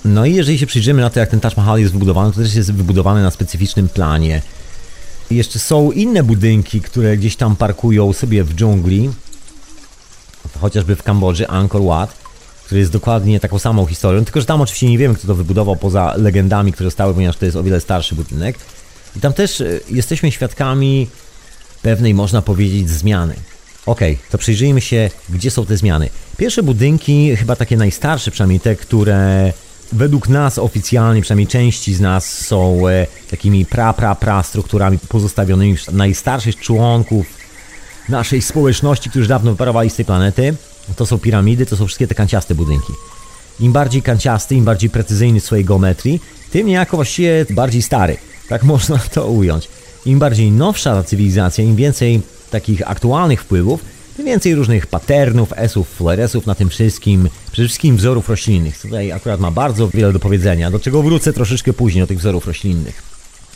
No 0.05 0.25
i 0.25 0.35
jeżeli 0.35 0.59
się 0.59 0.65
przyjrzymy 0.65 1.01
na 1.01 1.09
to, 1.09 1.19
jak 1.19 1.29
ten 1.29 1.39
Taj 1.39 1.51
Mahal 1.57 1.79
jest 1.79 1.93
wybudowany, 1.93 2.33
to 2.33 2.41
też 2.41 2.55
jest 2.55 2.71
wybudowany 2.71 3.23
na 3.23 3.31
specyficznym 3.31 3.89
planie 3.89 4.41
jeszcze 5.31 5.59
są 5.59 5.91
inne 5.91 6.23
budynki, 6.23 6.81
które 6.81 7.17
gdzieś 7.17 7.35
tam 7.35 7.55
parkują 7.55 8.13
sobie 8.13 8.43
w 8.43 8.53
dżungli, 8.53 9.09
chociażby 10.59 10.95
w 10.95 11.03
Kambodży, 11.03 11.47
Angkor 11.47 11.83
Wat, 11.83 12.13
który 12.65 12.79
jest 12.79 12.91
dokładnie 12.91 13.39
taką 13.39 13.59
samą 13.59 13.85
historią, 13.85 14.25
tylko 14.25 14.39
że 14.39 14.45
tam 14.45 14.61
oczywiście 14.61 14.89
nie 14.89 14.97
wiemy, 14.97 15.15
kto 15.15 15.27
to 15.27 15.35
wybudował 15.35 15.75
poza 15.75 16.13
legendami, 16.17 16.73
które 16.73 16.87
zostały, 16.87 17.13
ponieważ 17.13 17.37
to 17.37 17.45
jest 17.45 17.57
o 17.57 17.63
wiele 17.63 17.81
starszy 17.81 18.15
budynek. 18.15 18.59
I 19.15 19.19
tam 19.19 19.33
też 19.33 19.61
e, 19.61 19.79
jesteśmy 19.89 20.31
świadkami 20.31 21.07
pewnej, 21.81 22.13
można 22.13 22.41
powiedzieć, 22.41 22.89
zmiany. 22.89 23.35
Ok, 23.85 23.99
to 24.29 24.37
przyjrzyjmy 24.37 24.81
się, 24.81 25.09
gdzie 25.29 25.51
są 25.51 25.65
te 25.65 25.77
zmiany. 25.77 26.09
Pierwsze 26.37 26.63
budynki, 26.63 27.35
chyba 27.35 27.55
takie 27.55 27.77
najstarsze, 27.77 28.31
przynajmniej 28.31 28.59
te, 28.59 28.75
które 28.75 29.53
według 29.91 30.29
nas 30.29 30.57
oficjalnie, 30.57 31.21
przynajmniej 31.21 31.47
części 31.47 31.93
z 31.93 31.99
nas 31.99 32.31
są 32.31 32.87
e, 32.87 33.07
takimi 33.29 33.65
pra, 33.65 33.93
pra, 33.93 34.15
pra 34.15 34.43
strukturami 34.43 34.99
pozostawionymi 34.99 35.77
najstarszych 35.91 36.55
członków 36.55 37.25
naszej 38.09 38.41
społeczności, 38.41 39.09
którzy 39.09 39.27
dawno 39.27 39.51
wyparowali 39.51 39.89
z 39.89 39.95
tej 39.95 40.05
planety. 40.05 40.55
To 40.95 41.05
są 41.05 41.19
piramidy, 41.19 41.65
to 41.65 41.77
są 41.77 41.85
wszystkie 41.85 42.07
te 42.07 42.15
kanciaste 42.15 42.55
budynki. 42.55 42.93
Im 43.59 43.71
bardziej 43.71 44.01
kanciasty, 44.01 44.55
im 44.55 44.65
bardziej 44.65 44.89
precyzyjny 44.89 45.39
w 45.39 45.45
swojej 45.45 45.65
geometrii, 45.65 46.21
tym 46.51 46.67
niejako 46.67 46.97
właściwie 46.97 47.45
bardziej 47.49 47.81
stary. 47.81 48.17
Tak 48.49 48.63
można 48.63 48.97
to 48.97 49.27
ująć. 49.27 49.69
Im 50.05 50.19
bardziej 50.19 50.51
nowsza 50.51 51.03
cywilizacja, 51.03 51.63
im 51.63 51.75
więcej 51.75 52.21
takich 52.51 52.89
aktualnych 52.89 53.41
wpływów, 53.41 53.85
tym 54.17 54.25
więcej 54.25 54.55
różnych 54.55 54.87
patternów, 54.87 55.53
esów, 55.55 55.89
fluoresów 55.89 56.45
na 56.45 56.55
tym 56.55 56.69
wszystkim, 56.69 57.29
przede 57.51 57.67
wszystkim 57.67 57.97
wzorów 57.97 58.29
roślinnych. 58.29 58.81
Tutaj 58.81 59.11
akurat 59.11 59.39
ma 59.39 59.51
bardzo 59.51 59.87
wiele 59.87 60.13
do 60.13 60.19
powiedzenia, 60.19 60.71
do 60.71 60.79
czego 60.79 61.03
wrócę 61.03 61.33
troszeczkę 61.33 61.73
później, 61.73 62.03
o 62.03 62.07
tych 62.07 62.19
wzorów 62.19 62.47
roślinnych. 62.47 63.03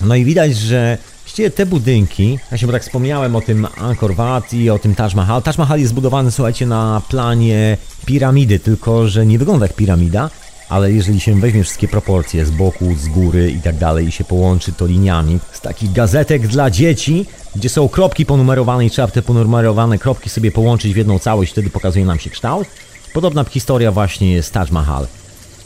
No 0.02 0.16
i 0.16 0.26
widać, 0.26 0.58
że 0.58 0.98
właściwie 1.24 1.52
te 1.52 1.66
budynki, 1.66 2.40
ja 2.52 2.58
się 2.58 2.68
tak 2.68 2.84
wspomniałem 2.84 3.36
o 3.36 3.42
tym 3.42 3.68
Angkor 3.78 4.16
Wat 4.16 4.54
i 4.54 4.70
o 4.70 4.80
tym 4.80 4.96
Taj 4.96 5.16
Mahal. 5.16 5.42
Taj 5.42 5.54
Mahal 5.58 5.80
jest 5.80 5.90
zbudowany, 5.90 6.32
słuchajcie, 6.32 6.66
na 6.66 7.02
planie 7.10 7.78
piramidy, 8.06 8.60
tylko 8.60 9.08
że 9.08 9.26
nie 9.26 9.40
wygląda 9.40 9.66
jak 9.66 9.76
piramida, 9.76 10.30
ale 10.69 10.91
jeżeli 10.91 11.19
się 11.19 11.39
weźmie 11.39 11.63
wszystkie 11.63 11.88
proporcje 11.88 12.45
z 12.45 12.52
boku, 12.52 12.95
z 12.95 13.08
góry 13.08 13.52
i 13.52 13.60
tak 13.60 13.78
dalej 13.78 14.08
i 14.08 14.12
się 14.12 14.23
połączy 14.23 14.71
to 14.71 14.86
liniami 14.86 15.39
z 15.54 15.62
takich 15.62 15.91
gazetek 15.91 16.47
dla 16.47 16.69
dzieci, 16.69 17.26
gdzie 17.56 17.69
są 17.69 17.89
kropki 17.89 18.26
ponumerowane 18.26 18.86
i 18.86 18.89
trzeba 18.89 19.08
te 19.08 19.21
ponumerowane 19.21 19.97
kropki 19.97 20.30
sobie 20.30 20.52
połączyć 20.52 20.93
w 20.93 20.97
jedną 20.97 21.19
całość, 21.19 21.52
wtedy 21.52 21.69
pokazuje 21.69 22.06
nam 22.06 22.19
się 22.19 22.30
kształt. 22.30 22.67
Podobna 23.13 23.43
historia 23.43 23.91
właśnie 23.91 24.34
jest 24.34 24.54
Taj 24.54 24.67
Mahal. 24.71 25.08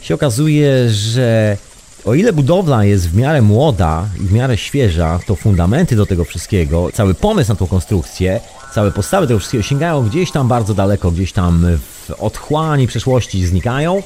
Się 0.00 0.14
okazuje, 0.14 0.90
że 0.90 1.56
o 2.04 2.14
ile 2.14 2.32
budowla 2.32 2.84
jest 2.84 3.10
w 3.10 3.16
miarę 3.16 3.42
młoda 3.42 4.08
i 4.20 4.22
w 4.22 4.32
miarę 4.32 4.56
świeża, 4.56 5.20
to 5.26 5.36
fundamenty 5.36 5.96
do 5.96 6.06
tego 6.06 6.24
wszystkiego, 6.24 6.88
cały 6.92 7.14
pomysł 7.14 7.50
na 7.50 7.56
tą 7.56 7.66
konstrukcję, 7.66 8.40
całe 8.74 8.90
podstawy 8.90 9.26
tego 9.26 9.38
wszystkiego 9.38 9.62
sięgają 9.62 10.08
gdzieś 10.08 10.30
tam 10.30 10.48
bardzo 10.48 10.74
daleko, 10.74 11.10
gdzieś 11.10 11.32
tam 11.32 11.66
w 11.78 12.10
otchłani 12.18 12.86
przeszłości 12.86 13.46
znikają, 13.46 14.02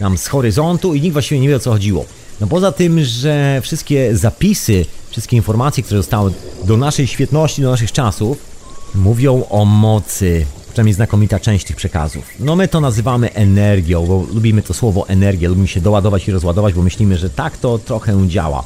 nam 0.00 0.18
z 0.18 0.26
horyzontu 0.26 0.94
i 0.94 1.00
nikt 1.00 1.12
właściwie 1.12 1.40
nie 1.40 1.48
wie 1.48 1.56
o 1.56 1.60
co 1.60 1.70
chodziło. 1.70 2.04
No 2.40 2.46
poza 2.46 2.72
tym, 2.72 3.04
że 3.04 3.60
wszystkie 3.62 4.16
zapisy, 4.16 4.86
wszystkie 5.10 5.36
informacje, 5.36 5.82
które 5.82 5.98
zostały 5.98 6.32
do 6.64 6.76
naszej 6.76 7.06
świetności, 7.06 7.62
do 7.62 7.70
naszych 7.70 7.92
czasów, 7.92 8.38
mówią 8.94 9.44
o 9.50 9.64
mocy, 9.64 10.46
przynajmniej 10.68 10.94
znakomita 10.94 11.40
część 11.40 11.66
tych 11.66 11.76
przekazów. 11.76 12.24
No 12.40 12.56
my 12.56 12.68
to 12.68 12.80
nazywamy 12.80 13.32
energią, 13.32 14.06
bo 14.06 14.26
lubimy 14.34 14.62
to 14.62 14.74
słowo 14.74 15.08
energia, 15.08 15.48
lubimy 15.48 15.68
się 15.68 15.80
doładować 15.80 16.28
i 16.28 16.32
rozładować, 16.32 16.74
bo 16.74 16.82
myślimy, 16.82 17.18
że 17.18 17.30
tak 17.30 17.56
to 17.56 17.78
trochę 17.78 18.28
działa. 18.28 18.64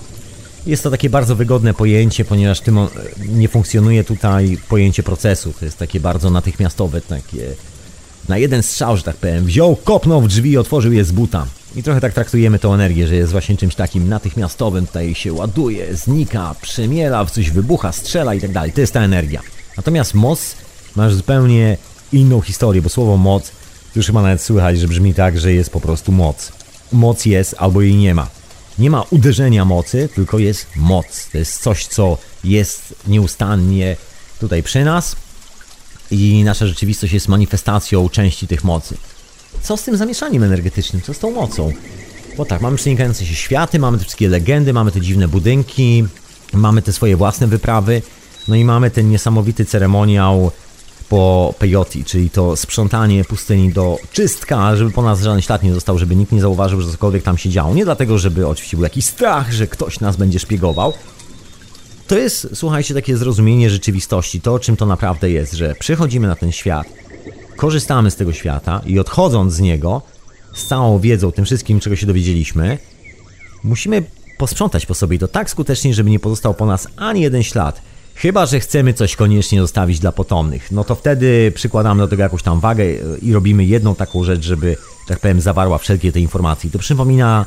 Jest 0.66 0.82
to 0.82 0.90
takie 0.90 1.10
bardzo 1.10 1.36
wygodne 1.36 1.74
pojęcie, 1.74 2.24
ponieważ 2.24 2.60
tym 2.60 2.78
nie 3.28 3.48
funkcjonuje 3.48 4.04
tutaj 4.04 4.58
pojęcie 4.68 5.02
procesu. 5.02 5.52
To 5.58 5.64
jest 5.64 5.78
takie 5.78 6.00
bardzo 6.00 6.30
natychmiastowe, 6.30 7.00
takie 7.00 7.54
na 8.28 8.38
jeden 8.38 8.62
strzał, 8.62 8.96
że 8.96 9.02
tak 9.02 9.16
powiem. 9.16 9.44
Wziął, 9.44 9.76
kopnął 9.76 10.20
w 10.20 10.28
drzwi 10.28 10.50
i 10.50 10.58
otworzył 10.58 10.92
je 10.92 11.04
z 11.04 11.12
buta. 11.12 11.46
I 11.76 11.82
trochę 11.82 12.00
tak 12.00 12.12
traktujemy 12.12 12.58
tą 12.58 12.74
energię, 12.74 13.06
że 13.06 13.14
jest 13.14 13.32
właśnie 13.32 13.56
czymś 13.56 13.74
takim 13.74 14.08
natychmiastowym, 14.08 14.86
tutaj 14.86 15.14
się 15.14 15.32
ładuje, 15.32 15.96
znika, 15.96 16.54
przemiela, 16.62 17.24
w 17.24 17.30
coś 17.30 17.50
wybucha, 17.50 17.92
strzela 17.92 18.34
i 18.34 18.40
tak 18.40 18.52
dalej. 18.52 18.72
To 18.72 18.80
jest 18.80 18.92
ta 18.92 19.00
energia. 19.00 19.40
Natomiast 19.76 20.14
moc 20.14 20.54
masz 20.96 21.14
zupełnie 21.14 21.76
inną 22.12 22.40
historię, 22.40 22.82
bo 22.82 22.88
słowo 22.88 23.16
moc 23.16 23.52
już 23.96 24.06
chyba 24.06 24.22
nawet 24.22 24.42
słychać, 24.42 24.78
że 24.78 24.88
brzmi 24.88 25.14
tak, 25.14 25.38
że 25.38 25.52
jest 25.52 25.70
po 25.70 25.80
prostu 25.80 26.12
moc. 26.12 26.52
Moc 26.92 27.26
jest 27.26 27.54
albo 27.58 27.82
jej 27.82 27.96
nie 27.96 28.14
ma. 28.14 28.28
Nie 28.78 28.90
ma 28.90 29.02
uderzenia 29.10 29.64
mocy, 29.64 30.08
tylko 30.14 30.38
jest 30.38 30.66
moc. 30.76 31.28
To 31.32 31.38
jest 31.38 31.62
coś, 31.62 31.86
co 31.86 32.18
jest 32.44 32.94
nieustannie 33.06 33.96
tutaj 34.40 34.62
przy 34.62 34.84
nas 34.84 35.16
i 36.10 36.44
nasza 36.44 36.66
rzeczywistość 36.66 37.12
jest 37.12 37.28
manifestacją 37.28 38.08
części 38.08 38.46
tych 38.46 38.64
mocy. 38.64 38.96
Co 39.62 39.76
z 39.76 39.82
tym 39.82 39.96
zamieszaniem 39.96 40.42
energetycznym? 40.42 41.02
Co 41.02 41.14
z 41.14 41.18
tą 41.18 41.30
mocą? 41.30 41.72
Bo 42.36 42.44
tak, 42.44 42.60
mamy 42.60 42.76
przenikające 42.76 43.26
się 43.26 43.34
światy, 43.34 43.78
mamy 43.78 43.98
te 43.98 44.04
wszystkie 44.04 44.28
legendy, 44.28 44.72
mamy 44.72 44.92
te 44.92 45.00
dziwne 45.00 45.28
budynki, 45.28 46.04
mamy 46.52 46.82
te 46.82 46.92
swoje 46.92 47.16
własne 47.16 47.46
wyprawy, 47.46 48.02
no 48.48 48.54
i 48.54 48.64
mamy 48.64 48.90
ten 48.90 49.10
niesamowity 49.10 49.64
ceremoniał 49.64 50.50
po 51.08 51.54
peyoti, 51.58 52.04
czyli 52.04 52.30
to 52.30 52.56
sprzątanie 52.56 53.24
pustyni 53.24 53.72
do 53.72 53.98
czystka, 54.12 54.76
żeby 54.76 54.90
po 54.90 55.02
nas 55.02 55.22
żaden 55.22 55.42
ślad 55.42 55.62
nie 55.62 55.74
został, 55.74 55.98
żeby 55.98 56.16
nikt 56.16 56.32
nie 56.32 56.40
zauważył, 56.40 56.80
że 56.80 56.90
cokolwiek 56.90 57.22
tam 57.22 57.38
się 57.38 57.50
działo. 57.50 57.74
Nie 57.74 57.84
dlatego, 57.84 58.18
żeby 58.18 58.46
oczywiście 58.46 58.76
był 58.76 58.84
jakiś 58.84 59.04
strach, 59.04 59.52
że 59.52 59.66
ktoś 59.66 60.00
nas 60.00 60.16
będzie 60.16 60.38
szpiegował. 60.38 60.92
To 62.08 62.18
jest, 62.18 62.48
słuchajcie, 62.54 62.94
takie 62.94 63.16
zrozumienie 63.16 63.70
rzeczywistości, 63.70 64.40
to 64.40 64.58
czym 64.58 64.76
to 64.76 64.86
naprawdę 64.86 65.30
jest, 65.30 65.52
że 65.52 65.74
przychodzimy 65.78 66.26
na 66.28 66.36
ten 66.36 66.52
świat, 66.52 66.86
korzystamy 67.56 68.10
z 68.10 68.16
tego 68.16 68.32
świata 68.32 68.80
i 68.86 68.98
odchodząc 68.98 69.52
z 69.52 69.60
niego, 69.60 70.02
z 70.54 70.66
całą 70.66 70.98
wiedzą, 70.98 71.32
tym 71.32 71.44
wszystkim, 71.44 71.80
czego 71.80 71.96
się 71.96 72.06
dowiedzieliśmy, 72.06 72.78
musimy 73.64 74.02
posprzątać 74.38 74.86
po 74.86 74.94
sobie 74.94 75.16
i 75.16 75.18
to 75.18 75.28
tak 75.28 75.50
skutecznie, 75.50 75.94
żeby 75.94 76.10
nie 76.10 76.18
pozostał 76.18 76.54
po 76.54 76.66
nas 76.66 76.88
ani 76.96 77.20
jeden 77.20 77.42
ślad. 77.42 77.82
Chyba, 78.14 78.46
że 78.46 78.60
chcemy 78.60 78.94
coś 78.94 79.16
koniecznie 79.16 79.60
zostawić 79.60 79.98
dla 79.98 80.12
potomnych. 80.12 80.72
No 80.72 80.84
to 80.84 80.94
wtedy 80.94 81.52
przykładamy 81.54 82.02
do 82.02 82.08
tego 82.08 82.22
jakąś 82.22 82.42
tam 82.42 82.60
wagę 82.60 82.84
i 83.22 83.32
robimy 83.32 83.64
jedną 83.64 83.94
taką 83.94 84.24
rzecz, 84.24 84.44
żeby, 84.44 84.76
tak 85.06 85.20
powiem, 85.20 85.40
zawarła 85.40 85.78
wszelkie 85.78 86.12
te 86.12 86.20
informacje. 86.20 86.70
To 86.70 86.78
przypomina 86.78 87.46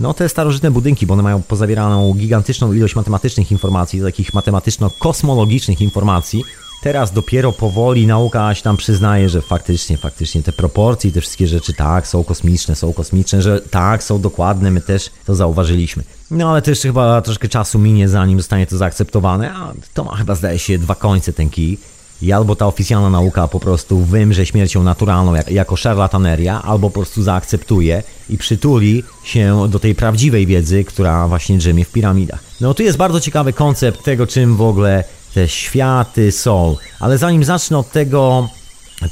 no 0.00 0.14
te 0.14 0.28
starożytne 0.28 0.70
budynki, 0.70 1.06
bo 1.06 1.14
one 1.14 1.22
mają 1.22 1.42
pozawieraną 1.42 2.14
gigantyczną 2.14 2.72
ilość 2.72 2.96
matematycznych 2.96 3.52
informacji, 3.52 4.00
takich 4.00 4.34
matematyczno-kosmologicznych 4.34 5.80
informacji. 5.80 6.44
Teraz 6.82 7.12
dopiero 7.12 7.52
powoli 7.52 8.06
nauka 8.06 8.54
się 8.54 8.62
tam 8.62 8.76
przyznaje, 8.76 9.28
że 9.28 9.42
faktycznie, 9.42 9.96
faktycznie 9.96 10.42
te 10.42 10.52
proporcje 10.52 11.10
i 11.10 11.12
te 11.12 11.20
wszystkie 11.20 11.46
rzeczy 11.46 11.72
tak, 11.74 12.06
są 12.06 12.24
kosmiczne, 12.24 12.76
są 12.76 12.92
kosmiczne, 12.92 13.42
że 13.42 13.60
tak, 13.60 14.02
są 14.02 14.20
dokładne, 14.20 14.70
my 14.70 14.80
też 14.80 15.10
to 15.24 15.34
zauważyliśmy. 15.34 16.04
No 16.30 16.50
ale 16.50 16.62
też 16.62 16.80
chyba 16.80 17.22
troszkę 17.22 17.48
czasu 17.48 17.78
minie, 17.78 18.08
zanim 18.08 18.38
zostanie 18.38 18.66
to 18.66 18.76
zaakceptowane, 18.76 19.54
a 19.54 19.72
to 19.94 20.04
ma 20.04 20.16
chyba 20.16 20.34
zdaje 20.34 20.58
się 20.58 20.78
dwa 20.78 20.94
końce 20.94 21.32
ten 21.32 21.50
kij. 21.50 21.78
I 22.22 22.32
albo 22.32 22.56
ta 22.56 22.66
oficjalna 22.66 23.10
nauka 23.10 23.48
po 23.48 23.60
prostu 23.60 23.98
wymrze 23.98 24.46
śmiercią 24.46 24.82
naturalną 24.82 25.34
jak, 25.34 25.50
jako 25.50 25.76
szarlataneria, 25.76 26.62
albo 26.62 26.90
po 26.90 27.00
prostu 27.00 27.22
zaakceptuje 27.22 28.02
i 28.30 28.38
przytuli 28.38 29.04
się 29.24 29.68
do 29.68 29.78
tej 29.78 29.94
prawdziwej 29.94 30.46
wiedzy, 30.46 30.84
która 30.84 31.28
właśnie 31.28 31.58
drzemie 31.58 31.84
w 31.84 31.92
piramidach. 31.92 32.40
No 32.60 32.74
tu 32.74 32.82
jest 32.82 32.98
bardzo 32.98 33.20
ciekawy 33.20 33.52
koncept 33.52 34.04
tego, 34.04 34.26
czym 34.26 34.56
w 34.56 34.62
ogóle 34.62 35.04
te 35.34 35.48
światy 35.48 36.32
są. 36.32 36.76
Ale 37.00 37.18
zanim 37.18 37.44
zacznę 37.44 37.78
od 37.78 37.90
tego, 37.90 38.48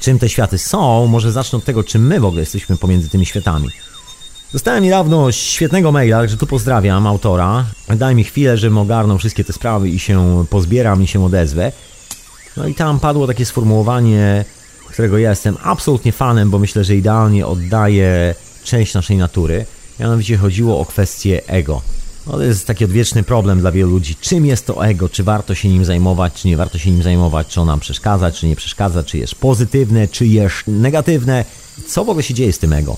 czym 0.00 0.18
te 0.18 0.28
światy 0.28 0.58
są, 0.58 1.06
może 1.06 1.32
zacznę 1.32 1.58
od 1.58 1.64
tego, 1.64 1.84
czym 1.84 2.06
my 2.06 2.20
w 2.20 2.24
ogóle 2.24 2.40
jesteśmy 2.40 2.76
pomiędzy 2.76 3.08
tymi 3.08 3.26
światami. 3.26 3.68
Dostałem 4.52 4.84
niedawno 4.84 5.32
świetnego 5.32 5.92
maila, 5.92 6.28
że 6.28 6.36
tu 6.36 6.46
pozdrawiam 6.46 7.06
autora. 7.06 7.64
Daj 7.96 8.14
mi 8.14 8.24
chwilę, 8.24 8.58
żebym 8.58 8.78
ogarnął 8.78 9.18
wszystkie 9.18 9.44
te 9.44 9.52
sprawy 9.52 9.88
i 9.88 9.98
się 9.98 10.44
pozbieram 10.50 11.02
i 11.02 11.06
się 11.06 11.24
odezwę. 11.24 11.72
No 12.56 12.66
i 12.66 12.74
tam 12.74 13.00
padło 13.00 13.26
takie 13.26 13.46
sformułowanie, 13.46 14.44
którego 14.88 15.18
ja 15.18 15.30
jestem 15.30 15.56
absolutnie 15.62 16.12
fanem, 16.12 16.50
bo 16.50 16.58
myślę, 16.58 16.84
że 16.84 16.96
idealnie 16.96 17.46
oddaje 17.46 18.34
część 18.64 18.94
naszej 18.94 19.16
natury. 19.16 19.66
Mianowicie 20.00 20.36
chodziło 20.36 20.80
o 20.80 20.84
kwestię 20.84 21.42
ego. 21.46 21.82
No 22.26 22.32
to 22.32 22.42
jest 22.42 22.66
taki 22.66 22.84
odwieczny 22.84 23.22
problem 23.22 23.60
dla 23.60 23.72
wielu 23.72 23.90
ludzi. 23.90 24.16
Czym 24.20 24.46
jest 24.46 24.66
to 24.66 24.86
ego? 24.86 25.08
Czy 25.08 25.24
warto 25.24 25.54
się 25.54 25.68
nim 25.68 25.84
zajmować, 25.84 26.32
czy 26.32 26.48
nie 26.48 26.56
warto 26.56 26.78
się 26.78 26.90
nim 26.90 27.02
zajmować? 27.02 27.46
Czy 27.46 27.60
on 27.60 27.66
nam 27.66 27.80
przeszkadza, 27.80 28.30
czy 28.30 28.46
nie 28.46 28.56
przeszkadza? 28.56 29.02
Czy 29.02 29.18
jest 29.18 29.34
pozytywne, 29.34 30.08
czy 30.08 30.26
jest 30.26 30.56
negatywne? 30.66 31.44
Co 31.88 32.04
w 32.04 32.08
ogóle 32.08 32.22
się 32.22 32.34
dzieje 32.34 32.52
z 32.52 32.58
tym 32.58 32.72
ego? 32.72 32.96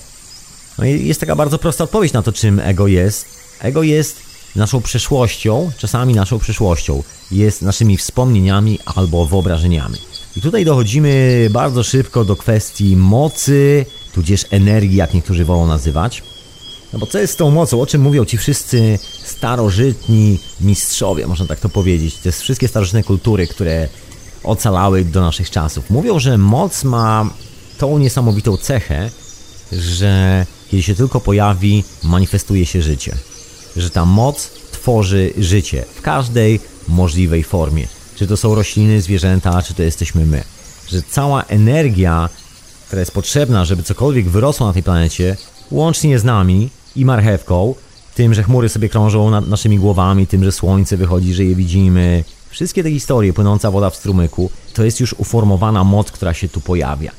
No 0.77 0.85
i 0.85 1.07
jest 1.07 1.19
taka 1.19 1.35
bardzo 1.35 1.57
prosta 1.57 1.83
odpowiedź 1.83 2.13
na 2.13 2.21
to, 2.21 2.31
czym 2.31 2.59
ego 2.59 2.87
jest. 2.87 3.25
Ego 3.59 3.83
jest 3.83 4.17
naszą 4.55 4.81
przeszłością, 4.81 5.71
czasami 5.77 6.13
naszą 6.13 6.39
przyszłością, 6.39 7.03
jest 7.31 7.61
naszymi 7.61 7.97
wspomnieniami 7.97 8.79
albo 8.85 9.25
wyobrażeniami. 9.25 9.97
I 10.35 10.41
tutaj 10.41 10.65
dochodzimy 10.65 11.47
bardzo 11.51 11.83
szybko 11.83 12.25
do 12.25 12.35
kwestii 12.35 12.95
mocy, 12.95 13.85
tudzież 14.13 14.45
energii, 14.51 14.95
jak 14.95 15.13
niektórzy 15.13 15.45
wolą 15.45 15.67
nazywać. 15.67 16.23
No 16.93 16.99
bo 16.99 17.05
co 17.05 17.19
jest 17.19 17.33
z 17.33 17.35
tą 17.35 17.51
mocą? 17.51 17.81
O 17.81 17.85
czym 17.85 18.01
mówią 18.01 18.25
ci 18.25 18.37
wszyscy 18.37 18.99
starożytni 19.25 20.39
mistrzowie, 20.61 21.27
można 21.27 21.45
tak 21.45 21.59
to 21.59 21.69
powiedzieć? 21.69 22.15
Jest 22.25 22.41
wszystkie 22.41 22.67
starożytne 22.67 23.03
kultury, 23.03 23.47
które 23.47 23.87
ocalały 24.43 25.05
do 25.05 25.21
naszych 25.21 25.49
czasów. 25.49 25.89
Mówią, 25.89 26.19
że 26.19 26.37
moc 26.37 26.83
ma 26.83 27.29
tą 27.77 27.97
niesamowitą 27.97 28.57
cechę, 28.57 29.09
że 29.71 30.45
kiedy 30.71 30.83
się 30.83 30.95
tylko 30.95 31.19
pojawi, 31.19 31.83
manifestuje 32.03 32.65
się 32.65 32.81
życie 32.81 33.17
że 33.77 33.89
ta 33.89 34.05
moc 34.05 34.51
tworzy 34.71 35.33
życie 35.37 35.85
w 35.95 36.01
każdej 36.01 36.59
możliwej 36.87 37.43
formie. 37.43 37.87
Czy 38.15 38.27
to 38.27 38.37
są 38.37 38.55
rośliny, 38.55 39.01
zwierzęta, 39.01 39.61
czy 39.61 39.73
to 39.73 39.83
jesteśmy 39.83 40.25
my. 40.25 40.43
Że 40.87 41.01
cała 41.01 41.43
energia, 41.43 42.29
która 42.87 42.99
jest 42.99 43.11
potrzebna, 43.11 43.65
żeby 43.65 43.83
cokolwiek 43.83 44.29
wyrosło 44.29 44.67
na 44.67 44.73
tej 44.73 44.83
planecie, 44.83 45.37
łącznie 45.71 46.19
z 46.19 46.23
nami 46.23 46.69
i 46.95 47.05
marchewką, 47.05 47.75
tym, 48.15 48.33
że 48.33 48.43
chmury 48.43 48.69
sobie 48.69 48.89
krążą 48.89 49.29
nad 49.29 49.47
naszymi 49.47 49.79
głowami, 49.79 50.27
tym, 50.27 50.43
że 50.43 50.51
słońce 50.51 50.97
wychodzi, 50.97 51.33
że 51.33 51.43
je 51.43 51.55
widzimy. 51.55 52.23
Wszystkie 52.49 52.83
te 52.83 52.91
historie, 52.91 53.33
płynąca 53.33 53.71
woda 53.71 53.89
w 53.89 53.95
strumyku, 53.95 54.49
to 54.73 54.83
jest 54.83 54.99
już 54.99 55.13
uformowana 55.13 55.83
moc, 55.83 56.11
która 56.11 56.33
się 56.33 56.49
tu 56.49 56.61
pojawia. 56.61 57.11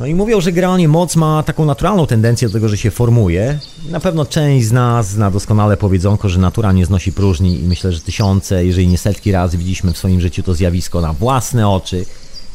No 0.00 0.06
i 0.06 0.14
mówią, 0.14 0.40
że 0.40 0.52
generalnie 0.52 0.88
moc 0.88 1.16
ma 1.16 1.42
taką 1.42 1.64
naturalną 1.64 2.06
tendencję 2.06 2.48
do 2.48 2.54
tego, 2.54 2.68
że 2.68 2.76
się 2.76 2.90
formuje. 2.90 3.58
Na 3.90 4.00
pewno 4.00 4.26
część 4.26 4.66
z 4.66 4.72
nas 4.72 5.08
zna 5.10 5.30
doskonale 5.30 5.76
powiedzonko, 5.76 6.28
że 6.28 6.38
natura 6.40 6.72
nie 6.72 6.86
znosi 6.86 7.12
próżni 7.12 7.60
i 7.60 7.62
myślę, 7.62 7.92
że 7.92 8.00
tysiące, 8.00 8.66
jeżeli 8.66 8.88
nie 8.88 8.98
setki 8.98 9.32
razy 9.32 9.58
widzieliśmy 9.58 9.92
w 9.92 9.98
swoim 9.98 10.20
życiu 10.20 10.42
to 10.42 10.54
zjawisko 10.54 11.00
na 11.00 11.12
własne 11.12 11.68
oczy, 11.68 12.06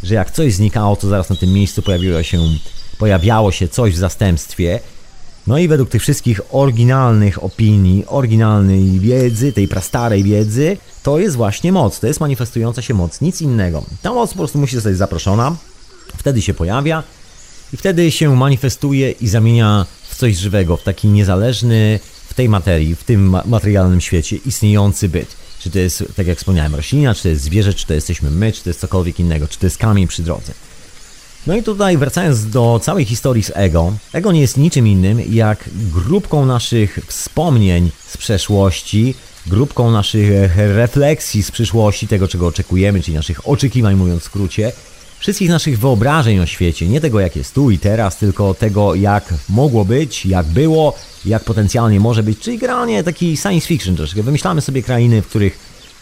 że 0.04 0.15
jak 0.15 0.32
coś 0.32 0.54
znikało, 0.54 0.95
to 0.95 1.08
zaraz 1.08 1.30
na 1.30 1.36
tym 1.36 1.54
miejscu 1.54 1.82
pojawiło 1.82 2.23
się, 2.23 2.39
pojawiało 2.97 3.52
się 3.52 3.67
coś 3.67 3.93
w 3.93 3.97
zastępstwie. 3.97 4.80
No 5.47 5.58
i 5.58 5.67
według 5.67 5.89
tych 5.89 6.02
wszystkich 6.02 6.41
oryginalnych 6.52 7.43
opinii, 7.43 8.06
oryginalnej 8.08 8.99
wiedzy, 8.99 9.54
tej 9.54 9.67
prastarej 9.67 10.23
wiedzy, 10.23 10.78
to 11.04 11.19
jest 11.19 11.36
właśnie 11.36 11.71
moc, 11.71 11.99
to 11.99 12.08
jest 12.08 12.19
manifestująca 12.19 12.82
się 12.82 12.93
moc, 12.93 13.21
nic 13.21 13.41
innego. 13.41 13.84
Ta 14.02 14.13
moc 14.13 14.30
po 14.30 14.38
prostu 14.38 14.60
musi 14.60 14.75
zostać 14.75 14.97
zaproszona, 14.97 15.56
wtedy 16.17 16.41
się 16.41 16.54
pojawia, 16.54 17.04
i 17.73 17.77
wtedy 17.77 18.12
się 18.12 18.36
manifestuje 18.36 19.12
i 19.12 19.27
zamienia 19.27 19.86
w 20.10 20.15
coś 20.15 20.38
żywego, 20.38 20.77
w 20.77 20.84
taki 20.84 21.08
niezależny 21.08 21.99
w 22.29 22.34
tej 22.34 22.49
materii, 22.49 22.95
w 22.95 23.03
tym 23.03 23.38
materialnym 23.45 24.01
świecie 24.01 24.36
istniejący 24.45 25.10
byt. 25.10 25.36
Czy 25.60 25.69
to 25.69 25.79
jest, 25.79 26.03
tak 26.15 26.27
jak 26.27 26.38
wspomniałem, 26.38 26.75
roślina, 26.75 27.15
czy 27.15 27.23
to 27.23 27.29
jest 27.29 27.41
zwierzę, 27.41 27.73
czy 27.73 27.88
to 27.88 27.93
jesteśmy 27.93 28.32
my, 28.32 28.51
czy 28.51 28.63
to 28.63 28.69
jest 28.69 28.79
cokolwiek 28.79 29.19
innego, 29.19 29.47
czy 29.47 29.60
to 29.60 29.65
jest 29.65 29.77
kamień 29.77 30.08
przy 30.08 30.23
drodze. 30.23 30.53
No 31.47 31.55
i 31.55 31.63
tutaj 31.63 31.97
wracając 31.97 32.49
do 32.49 32.79
całej 32.84 33.05
historii 33.05 33.43
z 33.43 33.51
ego, 33.55 33.93
ego 34.13 34.32
nie 34.32 34.41
jest 34.41 34.58
niczym 34.58 34.88
innym 34.88 35.21
jak 35.29 35.69
grupką 35.75 36.45
naszych 36.45 36.99
wspomnień 37.08 37.91
z 38.08 38.17
przeszłości, 38.17 39.15
grupką 39.47 39.91
naszych 39.91 40.29
refleksji 40.55 41.43
z 41.43 41.51
przyszłości, 41.51 42.08
tego 42.08 42.27
czego 42.27 42.47
oczekujemy, 42.47 43.01
czyli 43.01 43.17
naszych 43.17 43.47
oczekiwań, 43.47 43.95
mówiąc 43.95 44.21
w 44.21 44.25
skrócie, 44.25 44.71
wszystkich 45.19 45.49
naszych 45.49 45.79
wyobrażeń 45.79 46.39
o 46.39 46.45
świecie, 46.45 46.88
nie 46.88 47.01
tego 47.01 47.19
jak 47.19 47.36
jest 47.36 47.53
tu 47.53 47.71
i 47.71 47.79
teraz, 47.79 48.17
tylko 48.17 48.53
tego 48.53 48.95
jak 48.95 49.34
mogło 49.49 49.86
być, 49.86 50.25
jak 50.25 50.45
było, 50.45 50.95
jak 51.25 51.43
potencjalnie 51.43 51.99
może 51.99 52.23
być, 52.23 52.39
czyli 52.39 52.58
granie 52.58 53.03
taki 53.03 53.38
science 53.38 53.67
fiction 53.67 53.95
troszkę. 53.95 54.23
Wymyślamy 54.23 54.62
sobie 54.62 54.84
krainy, 54.84 55.21
w 55.21 55.27
których 55.27 55.60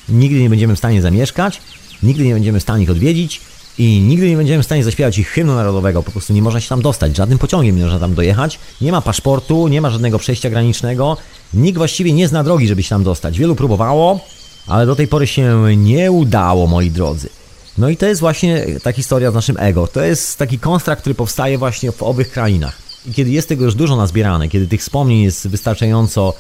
nigdy 0.09 0.39
nie 0.39 0.49
będziemy 0.49 0.75
w 0.75 0.77
stanie 0.77 1.01
zamieszkać, 1.01 1.61
nigdy 2.03 2.23
nie 2.23 2.33
będziemy 2.33 2.59
w 2.59 2.63
stanie 2.63 2.83
ich 2.83 2.89
odwiedzić, 2.89 3.41
i 3.77 4.01
nigdy 4.01 4.29
nie 4.29 4.37
będziemy 4.37 4.63
w 4.63 4.65
stanie 4.65 4.83
zaśpiewać 4.83 5.17
ich 5.17 5.27
hymnu 5.27 5.55
narodowego, 5.55 6.03
po 6.03 6.11
prostu 6.11 6.33
nie 6.33 6.41
można 6.41 6.61
się 6.61 6.69
tam 6.69 6.81
dostać, 6.81 7.15
żadnym 7.15 7.39
pociągiem 7.39 7.75
nie 7.75 7.83
można 7.83 7.99
tam 7.99 8.15
dojechać, 8.15 8.59
nie 8.81 8.91
ma 8.91 9.01
paszportu, 9.01 9.67
nie 9.67 9.81
ma 9.81 9.89
żadnego 9.89 10.19
przejścia 10.19 10.49
granicznego, 10.49 11.17
nikt 11.53 11.77
właściwie 11.77 12.13
nie 12.13 12.27
zna 12.27 12.43
drogi, 12.43 12.67
żeby 12.67 12.83
się 12.83 12.89
tam 12.89 13.03
dostać. 13.03 13.39
Wielu 13.39 13.55
próbowało, 13.55 14.19
ale 14.67 14.85
do 14.85 14.95
tej 14.95 15.07
pory 15.07 15.27
się 15.27 15.75
nie 15.77 16.11
udało, 16.11 16.67
moi 16.67 16.91
drodzy. 16.91 17.29
No 17.77 17.89
i 17.89 17.97
to 17.97 18.05
jest 18.05 18.21
właśnie 18.21 18.65
ta 18.83 18.91
historia 18.91 19.31
z 19.31 19.33
naszym 19.33 19.57
ego. 19.59 19.87
To 19.87 20.01
jest 20.01 20.37
taki 20.37 20.59
konstrakt, 20.59 21.01
który 21.01 21.15
powstaje 21.15 21.57
właśnie 21.57 21.91
w 21.91 22.03
owych 22.03 22.31
krainach. 22.31 22.77
I 23.05 23.13
kiedy 23.13 23.31
jest 23.31 23.49
tego 23.49 23.65
już 23.65 23.75
dużo 23.75 23.95
nazbierane, 23.95 24.49
kiedy 24.49 24.67
tych 24.67 24.81
wspomnień 24.81 25.21
jest 25.21 25.47
wystarczająco 25.47 26.33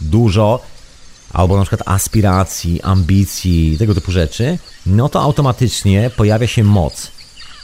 dużo, 0.00 0.60
albo 1.32 1.56
na 1.56 1.62
przykład 1.62 1.88
aspiracji, 1.88 2.82
ambicji, 2.82 3.76
tego 3.78 3.94
typu 3.94 4.12
rzeczy, 4.12 4.58
no 4.86 5.08
to 5.08 5.22
automatycznie 5.22 6.10
pojawia 6.16 6.46
się 6.46 6.64
moc. 6.64 7.10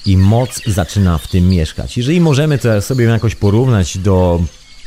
I 0.06 0.16
moc 0.16 0.60
zaczyna 0.66 1.18
w 1.18 1.28
tym 1.28 1.48
mieszkać. 1.48 1.96
Jeżeli 1.96 2.20
możemy 2.20 2.58
to 2.58 2.82
sobie 2.82 3.04
jakoś 3.04 3.34
porównać 3.34 3.98
do 3.98 4.42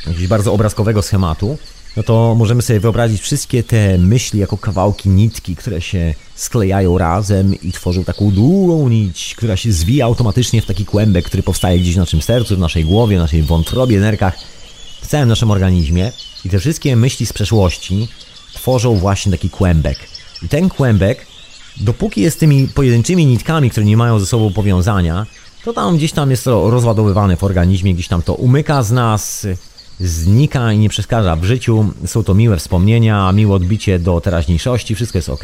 jakiegoś 0.06 0.26
bardzo 0.26 0.52
obrazkowego 0.52 1.02
schematu, 1.02 1.58
no 1.96 2.02
to 2.02 2.34
możemy 2.34 2.62
sobie 2.62 2.80
wyobrazić 2.80 3.20
wszystkie 3.20 3.62
te 3.62 3.98
myśli 3.98 4.40
jako 4.40 4.58
kawałki 4.58 5.08
nitki, 5.08 5.56
które 5.56 5.80
się 5.80 6.14
sklejają 6.34 6.98
razem 6.98 7.54
i 7.62 7.72
tworzą 7.72 8.04
taką 8.04 8.30
długą 8.30 8.88
nić, 8.88 9.34
która 9.36 9.56
się 9.56 9.72
zwija 9.72 10.04
automatycznie 10.04 10.62
w 10.62 10.66
taki 10.66 10.84
kłębek, 10.84 11.24
który 11.24 11.42
powstaje 11.42 11.78
gdzieś 11.78 11.94
w 11.94 11.98
naszym 11.98 12.22
sercu, 12.22 12.56
w 12.56 12.58
naszej 12.58 12.84
głowie, 12.84 13.16
w 13.16 13.20
naszej 13.20 13.42
wątrobie, 13.42 14.00
nerkach, 14.00 14.38
w 15.02 15.06
całym 15.06 15.28
naszym 15.28 15.50
organizmie. 15.50 16.12
I 16.44 16.48
te 16.48 16.58
wszystkie 16.58 16.96
myśli 16.96 17.26
z 17.26 17.32
przeszłości 17.32 18.08
tworzą 18.54 18.94
właśnie 18.96 19.32
taki 19.32 19.50
kłębek. 19.50 19.98
I 20.42 20.48
ten 20.48 20.68
kłębek, 20.68 21.26
dopóki 21.80 22.20
jest 22.20 22.40
tymi 22.40 22.68
pojedynczymi 22.68 23.26
nitkami, 23.26 23.70
które 23.70 23.86
nie 23.86 23.96
mają 23.96 24.18
ze 24.18 24.26
sobą 24.26 24.52
powiązania, 24.52 25.26
to 25.64 25.72
tam 25.72 25.96
gdzieś 25.96 26.12
tam 26.12 26.30
jest 26.30 26.44
to 26.44 26.70
rozładowywane 26.70 27.36
w 27.36 27.44
organizmie, 27.44 27.94
gdzieś 27.94 28.08
tam 28.08 28.22
to 28.22 28.34
umyka 28.34 28.82
z 28.82 28.92
nas, 28.92 29.46
znika 30.00 30.72
i 30.72 30.78
nie 30.78 30.88
przeszkadza 30.88 31.36
w 31.36 31.44
życiu. 31.44 31.90
Są 32.06 32.24
to 32.24 32.34
miłe 32.34 32.56
wspomnienia, 32.56 33.32
miłe 33.32 33.54
odbicie 33.54 33.98
do 33.98 34.20
teraźniejszości, 34.20 34.94
wszystko 34.94 35.18
jest 35.18 35.28
ok. 35.28 35.42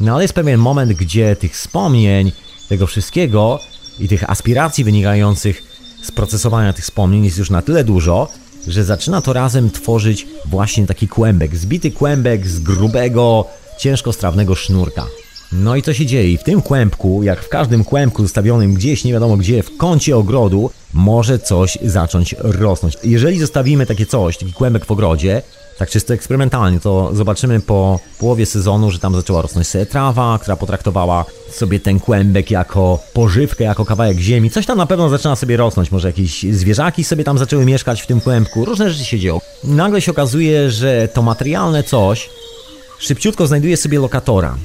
No 0.00 0.14
ale 0.14 0.24
jest 0.24 0.34
pewien 0.34 0.60
moment, 0.60 0.92
gdzie 0.92 1.36
tych 1.36 1.52
wspomnień, 1.52 2.32
tego 2.68 2.86
wszystkiego 2.86 3.60
i 3.98 4.08
tych 4.08 4.30
aspiracji 4.30 4.84
wynikających 4.84 5.62
z 6.02 6.10
procesowania 6.10 6.72
tych 6.72 6.84
wspomnień 6.84 7.24
jest 7.24 7.38
już 7.38 7.50
na 7.50 7.62
tyle 7.62 7.84
dużo, 7.84 8.28
że 8.66 8.84
zaczyna 8.84 9.20
to 9.20 9.32
razem 9.32 9.70
tworzyć 9.70 10.26
właśnie 10.46 10.86
taki 10.86 11.08
kłębek, 11.08 11.56
zbity 11.56 11.90
kłębek 11.90 12.46
z 12.46 12.60
grubego, 12.60 13.44
ciężko 13.78 14.12
strawnego 14.12 14.54
sznurka. 14.54 15.06
No 15.52 15.76
i 15.76 15.82
co 15.82 15.94
się 15.94 16.06
dzieje? 16.06 16.38
W 16.38 16.44
tym 16.44 16.62
kłębku, 16.62 17.22
jak 17.22 17.44
w 17.44 17.48
każdym 17.48 17.84
kłębku 17.84 18.22
zostawionym 18.22 18.74
gdzieś 18.74 19.04
nie 19.04 19.12
wiadomo 19.12 19.36
gdzie, 19.36 19.62
w 19.62 19.76
kącie 19.76 20.16
ogrodu, 20.16 20.70
może 20.94 21.38
coś 21.38 21.78
zacząć 21.82 22.34
rosnąć. 22.38 22.96
Jeżeli 23.04 23.38
zostawimy 23.38 23.86
takie 23.86 24.06
coś, 24.06 24.38
taki 24.38 24.52
kłębek 24.52 24.84
w 24.84 24.90
ogrodzie, 24.90 25.42
tak 25.78 25.90
czysto 25.90 26.14
eksperymentalnie, 26.14 26.80
to 26.80 27.10
zobaczymy 27.14 27.60
po 27.60 28.00
połowie 28.18 28.46
sezonu, 28.46 28.90
że 28.90 28.98
tam 28.98 29.14
zaczęła 29.14 29.42
rosnąć 29.42 29.66
sobie 29.66 29.86
trawa, 29.86 30.38
która 30.42 30.56
potraktowała 30.56 31.24
sobie 31.50 31.80
ten 31.80 32.00
kłębek 32.00 32.50
jako 32.50 32.98
pożywkę, 33.12 33.64
jako 33.64 33.84
kawałek 33.84 34.18
ziemi. 34.18 34.50
Coś 34.50 34.66
tam 34.66 34.78
na 34.78 34.86
pewno 34.86 35.08
zaczyna 35.08 35.36
sobie 35.36 35.56
rosnąć, 35.56 35.90
może 35.92 36.08
jakieś 36.08 36.42
zwierzaki 36.42 37.04
sobie 37.04 37.24
tam 37.24 37.38
zaczęły 37.38 37.64
mieszkać 37.64 38.02
w 38.02 38.06
tym 38.06 38.20
kłębku, 38.20 38.64
różne 38.64 38.90
rzeczy 38.90 39.04
się 39.04 39.18
dzieją. 39.18 39.40
Nagle 39.64 40.00
się 40.00 40.12
okazuje, 40.12 40.70
że 40.70 41.08
to 41.14 41.22
materialne 41.22 41.82
coś 41.82 42.30
szybciutko 42.98 43.46
znajduje 43.46 43.76
sobie 43.76 43.98
lokatora. 43.98 44.56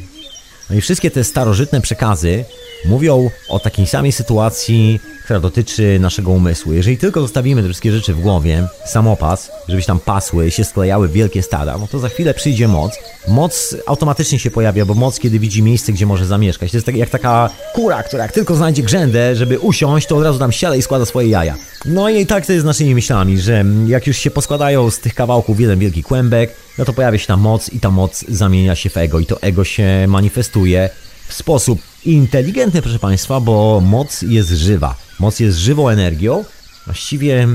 No 0.70 0.76
i 0.76 0.82
wszystkie 0.82 1.12
te 1.12 1.24
starożytne 1.24 1.82
przekazy 1.82 2.46
mówią 2.88 3.30
o 3.50 3.60
takiej 3.60 3.88
samej 3.88 4.12
sytuacji, 4.12 5.00
która 5.24 5.40
dotyczy 5.40 5.98
naszego 6.00 6.32
umysłu. 6.32 6.74
Jeżeli 6.74 6.98
tylko 6.98 7.22
zostawimy 7.22 7.62
te 7.62 7.68
wszystkie 7.68 7.92
rzeczy 7.92 8.14
w 8.14 8.22
głowie, 8.22 8.68
samopas, 8.86 9.52
żebyś 9.68 9.86
tam 9.86 10.00
pasły, 10.00 10.52
się 10.52 10.64
sklejały 10.64 11.10
wielkie 11.10 11.44
stada, 11.44 11.78
no 11.78 11.88
to 11.88 12.00
za 12.00 12.10
chwilę 12.10 12.34
przyjdzie 12.34 12.68
moc. 12.68 12.94
Moc 13.28 13.76
automatycznie 13.88 14.40
się 14.40 14.52
pojawia, 14.52 14.86
bo 14.86 14.94
moc, 14.94 15.20
kiedy 15.20 15.40
widzi 15.40 15.64
miejsce, 15.64 15.94
gdzie 15.94 16.06
może 16.06 16.26
zamieszkać. 16.26 16.72
To 16.72 16.78
jest 16.78 16.86
tak, 16.86 16.96
jak 16.96 17.10
taka 17.10 17.50
kura, 17.74 18.04
która 18.04 18.24
jak 18.24 18.32
tylko 18.32 18.56
znajdzie 18.56 18.84
grzędę, 18.84 19.36
żeby 19.36 19.60
usiąść, 19.60 20.08
to 20.08 20.18
od 20.18 20.24
razu 20.24 20.40
tam 20.40 20.52
siada 20.52 20.76
i 20.76 20.82
składa 20.82 21.06
swoje 21.06 21.30
jaja. 21.30 21.56
No 21.86 22.10
i 22.10 22.26
tak 22.26 22.46
to 22.46 22.54
jest 22.54 22.64
z 22.64 22.66
naszymi 22.66 22.96
myślami, 22.96 23.38
że 23.40 23.66
jak 23.88 24.08
już 24.08 24.18
się 24.18 24.32
poskładają 24.32 24.92
z 24.92 25.00
tych 25.00 25.14
kawałków 25.14 25.60
jeden 25.60 25.80
wielki 25.80 26.04
kłębek, 26.04 26.56
no 26.78 26.86
to 26.86 26.94
pojawia 26.94 27.18
się 27.18 27.28
ta 27.28 27.38
moc 27.38 27.70
i 27.70 27.80
ta 27.80 27.92
moc 27.92 28.26
zamienia 28.28 28.76
się 28.76 28.90
w 28.90 28.98
ego 28.98 29.20
i 29.20 29.26
to 29.26 29.42
ego 29.42 29.64
się 29.64 30.06
manifestuje 30.08 30.90
w 31.28 31.34
sposób 31.34 31.80
inteligentny, 32.06 32.82
proszę 32.82 33.00
Państwa, 33.00 33.40
bo 33.40 33.82
moc 33.86 34.22
jest 34.22 34.50
żywa. 34.50 34.96
Moc 35.20 35.40
jest 35.40 35.58
żywą 35.58 35.90
energią. 35.90 36.46
Właściwie 36.86 37.48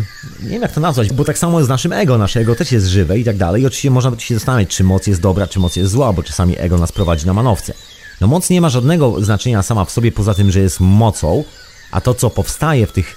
nie 0.42 0.48
wiem 0.48 0.62
jak 0.62 0.72
to 0.72 0.80
nazwać, 0.80 1.12
bo 1.12 1.24
tak 1.24 1.38
samo 1.38 1.58
jest 1.58 1.66
z 1.66 1.68
naszym 1.68 1.92
ego. 1.92 2.18
Nasze 2.18 2.40
ego 2.40 2.54
też 2.54 2.72
jest 2.72 2.86
żywe 2.86 3.18
i 3.18 3.24
tak 3.24 3.36
dalej. 3.36 3.62
I 3.62 3.66
oczywiście 3.66 3.90
można 3.90 4.10
by 4.10 4.20
się 4.20 4.34
zastanawiać, 4.34 4.68
czy 4.68 4.84
moc 4.84 5.06
jest 5.06 5.20
dobra, 5.20 5.46
czy 5.46 5.58
moc 5.58 5.76
jest 5.76 5.92
zła, 5.92 6.12
bo 6.12 6.22
czasami 6.22 6.58
ego 6.58 6.78
nas 6.78 6.92
prowadzi 6.92 7.26
na 7.26 7.34
manowce. 7.34 7.74
No 8.20 8.26
moc 8.26 8.50
nie 8.50 8.60
ma 8.60 8.68
żadnego 8.68 9.24
znaczenia 9.24 9.62
sama 9.62 9.84
w 9.84 9.90
sobie, 9.90 10.12
poza 10.12 10.34
tym, 10.34 10.50
że 10.50 10.60
jest 10.60 10.80
mocą, 10.80 11.44
a 11.90 12.00
to, 12.00 12.14
co 12.14 12.30
powstaje 12.30 12.86
w 12.86 12.92
tych 12.92 13.16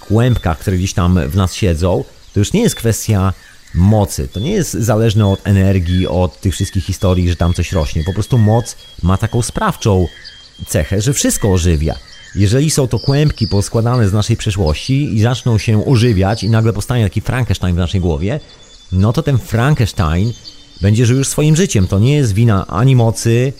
kłębkach, 0.00 0.58
które 0.58 0.76
gdzieś 0.76 0.92
tam 0.92 1.28
w 1.28 1.36
nas 1.36 1.54
siedzą, 1.54 2.04
to 2.34 2.40
już 2.40 2.52
nie 2.52 2.62
jest 2.62 2.74
kwestia 2.74 3.32
mocy. 3.74 4.28
To 4.28 4.40
nie 4.40 4.50
jest 4.50 4.72
zależne 4.72 5.26
od 5.26 5.40
energii, 5.44 6.06
od 6.06 6.40
tych 6.40 6.54
wszystkich 6.54 6.84
historii, 6.84 7.28
że 7.28 7.36
tam 7.36 7.54
coś 7.54 7.72
rośnie. 7.72 8.04
Po 8.04 8.12
prostu 8.12 8.38
moc 8.38 8.76
ma 9.02 9.16
taką 9.16 9.42
sprawczą 9.42 10.06
cechę, 10.66 11.00
że 11.00 11.12
wszystko 11.12 11.52
ożywia. 11.52 11.94
Jeżeli 12.34 12.70
są 12.70 12.88
to 12.88 12.98
kłębki 12.98 13.48
poskładane 13.48 14.08
z 14.08 14.12
naszej 14.12 14.36
przeszłości 14.36 15.14
i 15.14 15.20
zaczną 15.20 15.58
się 15.58 15.86
ożywiać 15.86 16.44
i 16.44 16.50
nagle 16.50 16.72
powstanie 16.72 17.04
taki 17.04 17.20
Frankenstein 17.20 17.74
w 17.74 17.78
naszej 17.78 18.00
głowie, 18.00 18.40
no 18.92 19.12
to 19.12 19.22
ten 19.22 19.38
Frankenstein 19.38 20.32
będzie 20.80 21.06
żył 21.06 21.18
już 21.18 21.28
swoim 21.28 21.56
życiem. 21.56 21.86
To 21.86 21.98
nie 21.98 22.16
jest 22.16 22.32
wina 22.32 22.66
ani 22.66 22.96
mocy, 22.96 23.52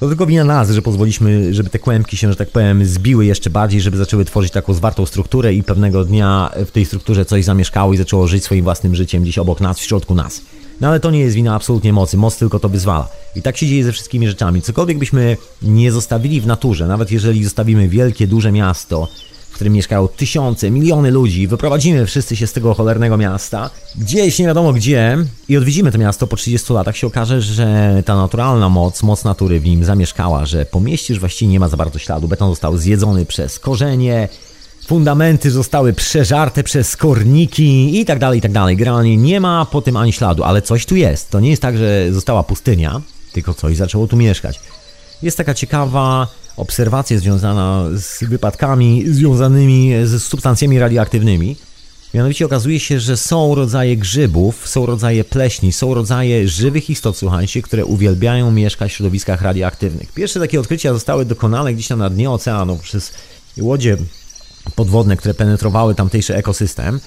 to 0.00 0.08
tylko 0.08 0.26
wina 0.26 0.44
nas, 0.44 0.70
że 0.70 0.82
pozwoliliśmy, 0.82 1.54
żeby 1.54 1.70
te 1.70 1.78
kłębki 1.78 2.16
się, 2.16 2.28
że 2.30 2.36
tak 2.36 2.50
powiem, 2.50 2.86
zbiły 2.86 3.26
jeszcze 3.26 3.50
bardziej, 3.50 3.80
żeby 3.80 3.96
zaczęły 3.96 4.24
tworzyć 4.24 4.52
taką 4.52 4.74
zwartą 4.74 5.06
strukturę 5.06 5.54
i 5.54 5.62
pewnego 5.62 6.04
dnia 6.04 6.50
w 6.66 6.70
tej 6.70 6.84
strukturze 6.84 7.24
coś 7.24 7.44
zamieszkało 7.44 7.92
i 7.92 7.96
zaczęło 7.96 8.28
żyć 8.28 8.44
swoim 8.44 8.64
własnym 8.64 8.94
życiem 8.94 9.22
gdzieś 9.22 9.38
obok 9.38 9.60
nas, 9.60 9.78
w 9.78 9.82
środku 9.82 10.14
nas. 10.14 10.40
No 10.80 10.88
ale 10.88 11.00
to 11.00 11.10
nie 11.10 11.20
jest 11.20 11.36
wina 11.36 11.54
absolutnie 11.54 11.92
mocy, 11.92 12.16
moc 12.16 12.38
tylko 12.38 12.58
to 12.58 12.68
wyzwala. 12.68 13.08
I 13.36 13.42
tak 13.42 13.56
się 13.56 13.66
dzieje 13.66 13.84
ze 13.84 13.92
wszystkimi 13.92 14.28
rzeczami. 14.28 14.62
Cokolwiek 14.62 14.98
byśmy 14.98 15.36
nie 15.62 15.92
zostawili 15.92 16.40
w 16.40 16.46
naturze, 16.46 16.86
nawet 16.86 17.10
jeżeli 17.10 17.44
zostawimy 17.44 17.88
wielkie, 17.88 18.26
duże 18.26 18.52
miasto, 18.52 19.08
w 19.50 19.54
którym 19.54 19.72
mieszkają 19.72 20.08
tysiące, 20.08 20.70
miliony 20.70 21.10
ludzi, 21.10 21.48
wyprowadzimy 21.48 22.06
wszyscy 22.06 22.36
się 22.36 22.46
z 22.46 22.52
tego 22.52 22.74
cholernego 22.74 23.16
miasta, 23.16 23.70
gdzieś 23.96 24.38
nie 24.38 24.46
wiadomo 24.46 24.72
gdzie 24.72 25.18
i 25.48 25.56
odwiedzimy 25.56 25.92
to 25.92 25.98
miasto 25.98 26.26
po 26.26 26.36
30 26.36 26.72
latach, 26.72 26.96
się 26.96 27.06
okaże, 27.06 27.42
że 27.42 28.02
ta 28.06 28.16
naturalna 28.16 28.68
moc, 28.68 29.02
moc 29.02 29.24
natury 29.24 29.60
w 29.60 29.64
nim 29.64 29.84
zamieszkała, 29.84 30.46
że 30.46 30.66
po 30.66 30.80
mieście 30.80 31.14
już 31.14 31.20
właściwie 31.20 31.52
nie 31.52 31.60
ma 31.60 31.68
za 31.68 31.76
bardzo 31.76 31.98
śladu, 31.98 32.28
beton 32.28 32.50
został 32.50 32.76
zjedzony 32.76 33.26
przez 33.26 33.58
korzenie, 33.58 34.28
fundamenty 34.86 35.50
zostały 35.50 35.92
przeżarte 35.92 36.62
przez 36.62 36.96
korniki 36.96 38.00
i 38.00 38.04
tak 38.04 38.18
dalej, 38.18 38.38
i 38.38 38.42
tak 38.42 38.52
dalej. 38.52 38.76
Generalnie 38.76 39.16
nie 39.16 39.40
ma 39.40 39.66
po 39.66 39.82
tym 39.82 39.96
ani 39.96 40.12
śladu, 40.12 40.44
ale 40.44 40.62
coś 40.62 40.86
tu 40.86 40.96
jest. 40.96 41.30
To 41.30 41.40
nie 41.40 41.50
jest 41.50 41.62
tak, 41.62 41.78
że 41.78 42.12
została 42.12 42.42
pustynia, 42.42 43.00
tylko 43.32 43.54
coś 43.54 43.76
zaczęło 43.76 44.06
tu 44.06 44.16
mieszkać. 44.16 44.60
Jest 45.22 45.36
taka 45.36 45.54
ciekawa 45.54 46.28
obserwacja 46.56 47.18
związana 47.18 47.84
z 47.96 48.24
wypadkami 48.24 49.04
związanymi 49.08 49.92
z 50.04 50.22
substancjami 50.22 50.78
radioaktywnymi. 50.78 51.56
Mianowicie 52.14 52.46
okazuje 52.46 52.80
się, 52.80 53.00
że 53.00 53.16
są 53.16 53.54
rodzaje 53.54 53.96
grzybów, 53.96 54.68
są 54.68 54.86
rodzaje 54.86 55.24
pleśni, 55.24 55.72
są 55.72 55.94
rodzaje 55.94 56.48
żywych 56.48 56.90
istot, 56.90 57.16
słuchajcie, 57.16 57.62
które 57.62 57.84
uwielbiają 57.84 58.50
mieszkać 58.50 58.92
w 58.92 58.94
środowiskach 58.94 59.42
radioaktywnych. 59.42 60.12
Pierwsze 60.12 60.40
takie 60.40 60.60
odkrycia 60.60 60.92
zostały 60.92 61.24
dokonane 61.24 61.74
gdzieś 61.74 61.88
tam 61.88 61.98
na 61.98 62.10
dnie 62.10 62.30
oceanu 62.30 62.78
przez 62.78 63.12
łodzie 63.58 63.96
podwodne, 64.74 65.16
które 65.16 65.34
penetrowały 65.34 65.94
tamtejszy 65.94 66.36
ekosystem. 66.36 67.00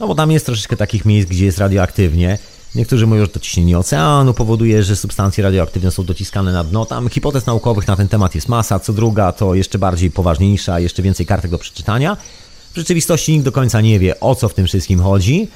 No 0.00 0.08
bo 0.08 0.14
tam 0.14 0.30
jest 0.30 0.46
troszeczkę 0.46 0.76
takich 0.76 1.04
miejsc, 1.04 1.28
gdzie 1.28 1.44
jest 1.44 1.58
radioaktywnie. 1.58 2.38
Niektórzy 2.74 3.06
mówią, 3.06 3.22
że 3.22 3.28
to 3.28 3.40
ciśnienie 3.40 3.78
oceanu 3.78 4.34
powoduje, 4.34 4.82
że 4.82 4.96
substancje 4.96 5.44
radioaktywne 5.44 5.90
są 5.90 6.04
dociskane 6.04 6.52
na 6.52 6.64
dno. 6.64 6.86
Tam 6.86 7.08
hipotez 7.08 7.46
naukowych 7.46 7.86
na 7.86 7.96
ten 7.96 8.08
temat 8.08 8.34
jest 8.34 8.48
masa. 8.48 8.78
Co 8.78 8.92
druga 8.92 9.32
to 9.32 9.54
jeszcze 9.54 9.78
bardziej 9.78 10.10
poważniejsza, 10.10 10.80
jeszcze 10.80 11.02
więcej 11.02 11.26
kartek 11.26 11.50
do 11.50 11.58
przeczytania. 11.58 12.16
W 12.72 12.76
rzeczywistości 12.76 13.32
nikt 13.32 13.44
do 13.44 13.52
końca 13.52 13.80
nie 13.80 13.98
wie, 13.98 14.20
o 14.20 14.34
co 14.34 14.48
w 14.48 14.54
tym 14.54 14.66
wszystkim 14.66 15.00
chodzi. 15.00 15.48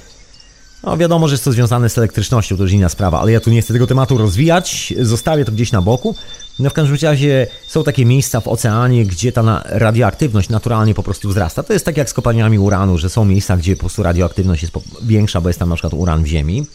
No 0.86 0.96
wiadomo, 0.96 1.28
że 1.28 1.34
jest 1.34 1.44
to 1.44 1.52
związane 1.52 1.88
z 1.88 1.98
elektrycznością, 1.98 2.56
to 2.56 2.62
już 2.62 2.72
inna 2.72 2.88
sprawa, 2.88 3.20
ale 3.20 3.32
ja 3.32 3.40
tu 3.40 3.50
nie 3.50 3.62
chcę 3.62 3.72
tego 3.72 3.86
tematu 3.86 4.18
rozwijać, 4.18 4.94
zostawię 5.00 5.44
to 5.44 5.52
gdzieś 5.52 5.72
na 5.72 5.82
boku. 5.82 6.14
No 6.58 6.70
w 6.70 6.72
każdym 6.72 6.98
razie 7.02 7.46
są 7.66 7.84
takie 7.84 8.04
miejsca 8.04 8.40
w 8.40 8.48
oceanie, 8.48 9.04
gdzie 9.06 9.32
ta 9.32 9.62
radioaktywność 9.64 10.48
naturalnie 10.48 10.94
po 10.94 11.02
prostu 11.02 11.28
wzrasta. 11.28 11.62
To 11.62 11.72
jest 11.72 11.84
tak 11.84 11.96
jak 11.96 12.10
z 12.10 12.12
kopalniami 12.12 12.58
uranu, 12.58 12.98
że 12.98 13.10
są 13.10 13.24
miejsca, 13.24 13.56
gdzie 13.56 13.76
po 13.76 13.80
prostu 13.80 14.02
radioaktywność 14.02 14.62
jest 14.62 14.74
większa, 15.02 15.40
bo 15.40 15.48
jest 15.48 15.58
tam 15.58 15.68
na 15.68 15.74
przykład 15.74 15.94
uran 15.94 16.22
w 16.22 16.26
ziemi. 16.26 16.66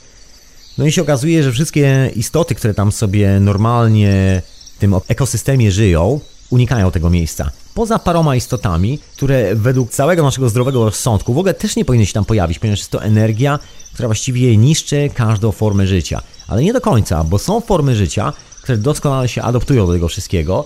No 0.77 0.85
i 0.85 0.91
się 0.91 1.01
okazuje, 1.01 1.43
że 1.43 1.51
wszystkie 1.51 2.11
istoty, 2.15 2.55
które 2.55 2.73
tam 2.73 2.91
sobie 2.91 3.39
normalnie 3.39 4.41
w 4.75 4.79
tym 4.79 4.95
ekosystemie 5.07 5.71
żyją, 5.71 6.19
unikają 6.49 6.91
tego 6.91 7.09
miejsca. 7.09 7.51
Poza 7.73 7.99
paroma 7.99 8.35
istotami, 8.35 8.99
które 9.13 9.55
według 9.55 9.91
całego 9.91 10.23
naszego 10.23 10.49
zdrowego 10.49 10.85
rozsądku 10.85 11.33
w 11.33 11.37
ogóle 11.37 11.53
też 11.53 11.75
nie 11.75 11.85
powinny 11.85 12.05
się 12.05 12.13
tam 12.13 12.25
pojawić, 12.25 12.59
ponieważ 12.59 12.79
jest 12.79 12.91
to 12.91 13.03
energia, 13.03 13.59
która 13.93 14.07
właściwie 14.07 14.57
niszczy 14.57 15.09
każdą 15.13 15.51
formę 15.51 15.87
życia. 15.87 16.21
Ale 16.47 16.63
nie 16.63 16.73
do 16.73 16.81
końca, 16.81 17.23
bo 17.23 17.39
są 17.39 17.61
formy 17.61 17.95
życia, 17.95 18.33
które 18.61 18.77
doskonale 18.77 19.29
się 19.29 19.41
adoptują 19.41 19.87
do 19.87 19.93
tego 19.93 20.07
wszystkiego. 20.07 20.65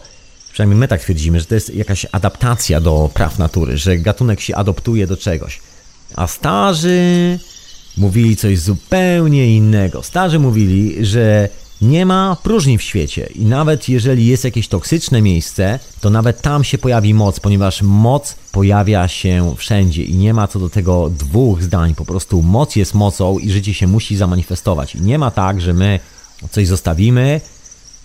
Przynajmniej 0.52 0.80
my 0.80 0.88
tak 0.88 1.02
twierdzimy, 1.02 1.40
że 1.40 1.46
to 1.46 1.56
jest 1.56 1.76
jakaś 1.76 2.06
adaptacja 2.12 2.82
do 2.82 3.10
praw 3.14 3.40
natury, 3.40 3.78
że 3.78 3.98
gatunek 3.98 4.42
się 4.42 4.56
adoptuje 4.56 5.08
do 5.08 5.18
czegoś. 5.18 5.60
A 6.16 6.28
starzy 6.28 7.40
mówili 7.98 8.36
coś 8.36 8.60
zupełnie 8.60 9.56
innego. 9.56 10.04
Starzy 10.04 10.40
mówili, 10.40 11.06
że 11.06 11.50
nie 11.82 12.06
ma 12.06 12.38
próżni 12.44 12.78
w 12.78 12.82
świecie 12.82 13.30
i 13.36 13.46
nawet 13.46 13.90
jeżeli 13.90 14.28
jest 14.28 14.44
jakieś 14.44 14.68
toksyczne 14.68 15.22
miejsce, 15.22 15.80
to 16.02 16.10
nawet 16.10 16.42
tam 16.42 16.64
się 16.64 16.78
pojawi 16.78 17.14
moc, 17.14 17.40
ponieważ 17.40 17.82
moc 17.82 18.36
pojawia 18.52 19.08
się 19.08 19.56
wszędzie 19.58 20.04
i 20.04 20.16
nie 20.16 20.34
ma 20.34 20.48
co 20.48 20.60
do 20.60 20.70
tego 20.70 21.10
dwóch 21.10 21.64
zdań. 21.64 21.96
Po 21.96 22.06
prostu 22.06 22.42
moc 22.42 22.76
jest 22.76 22.94
mocą 22.94 23.40
i 23.40 23.52
życie 23.52 23.74
się 23.74 23.88
musi 23.88 24.16
zamanifestować. 24.16 24.96
I 24.96 25.02
nie 25.02 25.20
ma 25.20 25.32
tak, 25.32 25.62
że 25.62 25.74
my 25.74 26.00
coś 26.52 26.68
zostawimy, 26.68 27.42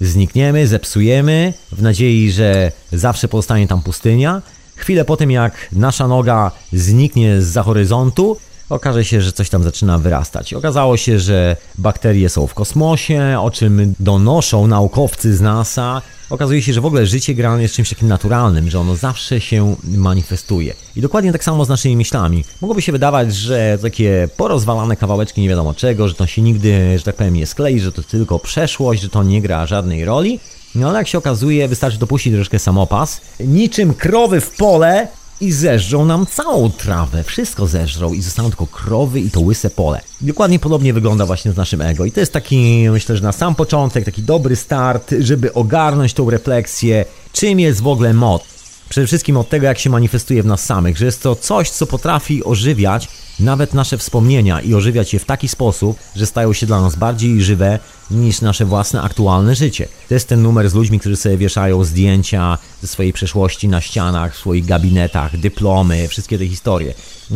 znikniemy, 0.00 0.66
zepsujemy 0.66 1.52
w 1.72 1.82
nadziei, 1.82 2.32
że 2.32 2.72
zawsze 2.92 3.28
pozostanie 3.28 3.68
tam 3.68 3.82
pustynia. 3.82 4.42
Chwilę 4.76 5.04
po 5.04 5.16
tym, 5.16 5.30
jak 5.30 5.68
nasza 5.72 6.08
noga 6.08 6.50
zniknie 6.72 7.42
z 7.42 7.46
za 7.46 7.62
horyzontu, 7.62 8.36
okaże 8.68 9.04
się, 9.04 9.20
że 9.20 9.32
coś 9.32 9.50
tam 9.50 9.62
zaczyna 9.62 9.98
wyrastać. 9.98 10.54
Okazało 10.54 10.96
się, 10.96 11.18
że 11.18 11.56
bakterie 11.78 12.28
są 12.28 12.46
w 12.46 12.54
kosmosie, 12.54 13.36
o 13.40 13.50
czym 13.50 13.94
donoszą 14.00 14.66
naukowcy 14.66 15.36
z 15.36 15.40
NASA. 15.40 16.02
Okazuje 16.30 16.62
się, 16.62 16.72
że 16.72 16.80
w 16.80 16.86
ogóle 16.86 17.06
życie 17.06 17.34
generalnie 17.34 17.62
jest 17.62 17.74
czymś 17.74 17.88
takim 17.88 18.08
naturalnym, 18.08 18.70
że 18.70 18.80
ono 18.80 18.96
zawsze 18.96 19.40
się 19.40 19.76
manifestuje. 19.84 20.74
I 20.96 21.00
dokładnie 21.00 21.32
tak 21.32 21.44
samo 21.44 21.64
z 21.64 21.68
naszymi 21.68 21.96
myślami. 21.96 22.44
Mogłoby 22.60 22.82
się 22.82 22.92
wydawać, 22.92 23.34
że 23.34 23.78
takie 23.82 24.28
porozwalane 24.36 24.96
kawałeczki 24.96 25.40
nie 25.40 25.48
wiadomo 25.48 25.74
czego, 25.74 26.08
że 26.08 26.14
to 26.14 26.26
się 26.26 26.42
nigdy, 26.42 26.98
że 26.98 27.04
tak 27.04 27.16
powiem, 27.16 27.34
nie 27.34 27.46
sklei, 27.46 27.80
że 27.80 27.92
to 27.92 28.02
tylko 28.02 28.38
przeszłość, 28.38 29.02
że 29.02 29.08
to 29.08 29.22
nie 29.22 29.42
gra 29.42 29.66
żadnej 29.66 30.04
roli. 30.04 30.40
No 30.74 30.88
ale 30.88 30.98
jak 30.98 31.08
się 31.08 31.18
okazuje, 31.18 31.68
wystarczy 31.68 31.98
dopuścić 31.98 32.34
troszkę 32.34 32.58
samopas. 32.58 33.20
Niczym 33.40 33.94
krowy 33.94 34.40
w 34.40 34.50
pole 34.50 35.08
i 35.40 35.52
zeżrą 35.52 36.04
nam 36.04 36.26
całą 36.26 36.70
trawę. 36.70 37.24
Wszystko 37.24 37.66
zeżrą 37.66 38.12
i 38.12 38.22
zostaną 38.22 38.48
tylko 38.48 38.66
krowy 38.66 39.20
i 39.20 39.30
to 39.30 39.40
łyse 39.40 39.70
pole. 39.70 40.00
Dokładnie 40.20 40.58
podobnie 40.58 40.92
wygląda 40.92 41.26
właśnie 41.26 41.52
z 41.52 41.56
naszym 41.56 41.80
ego. 41.80 42.04
I 42.04 42.12
to 42.12 42.20
jest 42.20 42.32
taki, 42.32 42.86
myślę, 42.90 43.16
że 43.16 43.22
na 43.22 43.32
sam 43.32 43.54
początek, 43.54 44.04
taki 44.04 44.22
dobry 44.22 44.56
start, 44.56 45.14
żeby 45.20 45.54
ogarnąć 45.54 46.14
tą 46.14 46.30
refleksję, 46.30 47.04
czym 47.32 47.60
jest 47.60 47.80
w 47.80 47.86
ogóle 47.86 48.14
moc. 48.14 48.42
Przede 48.88 49.06
wszystkim 49.06 49.36
od 49.36 49.48
tego, 49.48 49.66
jak 49.66 49.78
się 49.78 49.90
manifestuje 49.90 50.42
w 50.42 50.46
nas 50.46 50.64
samych, 50.64 50.98
że 50.98 51.06
jest 51.06 51.22
to 51.22 51.36
coś, 51.36 51.70
co 51.70 51.86
potrafi 51.86 52.44
ożywiać 52.44 53.08
nawet 53.40 53.74
nasze 53.74 53.98
wspomnienia 53.98 54.60
i 54.60 54.74
ożywiać 54.74 55.14
je 55.14 55.18
w 55.18 55.24
taki 55.24 55.48
sposób, 55.48 55.98
że 56.16 56.26
stają 56.26 56.52
się 56.52 56.66
dla 56.66 56.80
nas 56.80 56.96
bardziej 56.96 57.42
żywe 57.42 57.78
niż 58.10 58.40
nasze 58.40 58.64
własne 58.64 59.02
aktualne 59.02 59.54
życie. 59.54 59.88
To 60.08 60.14
jest 60.14 60.28
ten 60.28 60.42
numer 60.42 60.70
z 60.70 60.74
ludźmi, 60.74 61.00
którzy 61.00 61.16
sobie 61.16 61.36
wieszają 61.36 61.84
zdjęcia 61.84 62.58
ze 62.82 62.88
swojej 62.88 63.12
przeszłości 63.12 63.68
na 63.68 63.80
ścianach, 63.80 64.34
w 64.34 64.38
swoich 64.38 64.66
gabinetach, 64.66 65.36
dyplomy, 65.36 66.08
wszystkie 66.08 66.38
te 66.38 66.46
historie. 66.46 66.94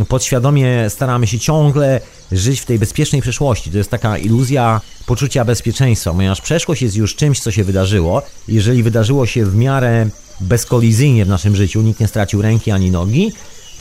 Podświadomie 0.09 0.91
staramy 0.91 1.27
się 1.27 1.39
ciągle 1.39 2.01
żyć 2.33 2.61
w 2.61 2.65
tej 2.65 2.79
bezpiecznej 2.79 3.23
przeszłości. 3.23 3.71
To 3.71 3.79
jest 3.79 3.91
taka 3.91 4.19
iluzja 4.19 4.81
poczucia 5.07 5.45
bezpieczeństwa, 5.45 6.13
ponieważ 6.13 6.41
przeszłość 6.41 6.83
jest 6.83 6.97
już 6.97 7.17
czymś, 7.17 7.41
co 7.41 7.51
się 7.51 7.65
wydarzyło. 7.65 8.23
Jeżeli 8.49 8.83
wydarzyło 8.83 9.27
się 9.27 9.47
w 9.47 9.55
miarę 9.55 10.09
bezkolizyjnie 10.41 11.25
w 11.25 11.29
naszym 11.29 11.57
życiu, 11.57 11.83
nikt 11.83 12.01
nie 12.01 12.09
stracił 12.09 12.43
ręki 12.43 12.71
ani 12.71 12.91
nogi, 12.91 13.33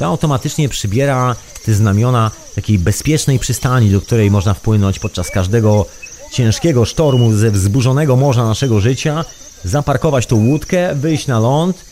to 0.02 0.08
automatycznie 0.08 0.70
przybiera 0.70 1.36
te 1.66 1.74
znamiona 1.74 2.32
takiej 2.56 2.80
bezpiecznej 2.80 3.40
przystani, 3.40 3.90
do 3.90 4.02
której 4.02 4.32
można 4.32 4.54
wpłynąć 4.54 5.00
podczas 5.00 5.30
każdego 5.30 5.86
ciężkiego 6.32 6.86
sztormu 6.86 7.34
ze 7.34 7.52
wzburzonego 7.52 8.16
morza 8.16 8.46
naszego 8.46 8.80
życia, 8.80 9.26
zaparkować 9.64 10.26
tą 10.26 10.36
łódkę, 10.36 10.96
wyjść 10.96 11.28
na 11.28 11.40
ląd 11.40 11.86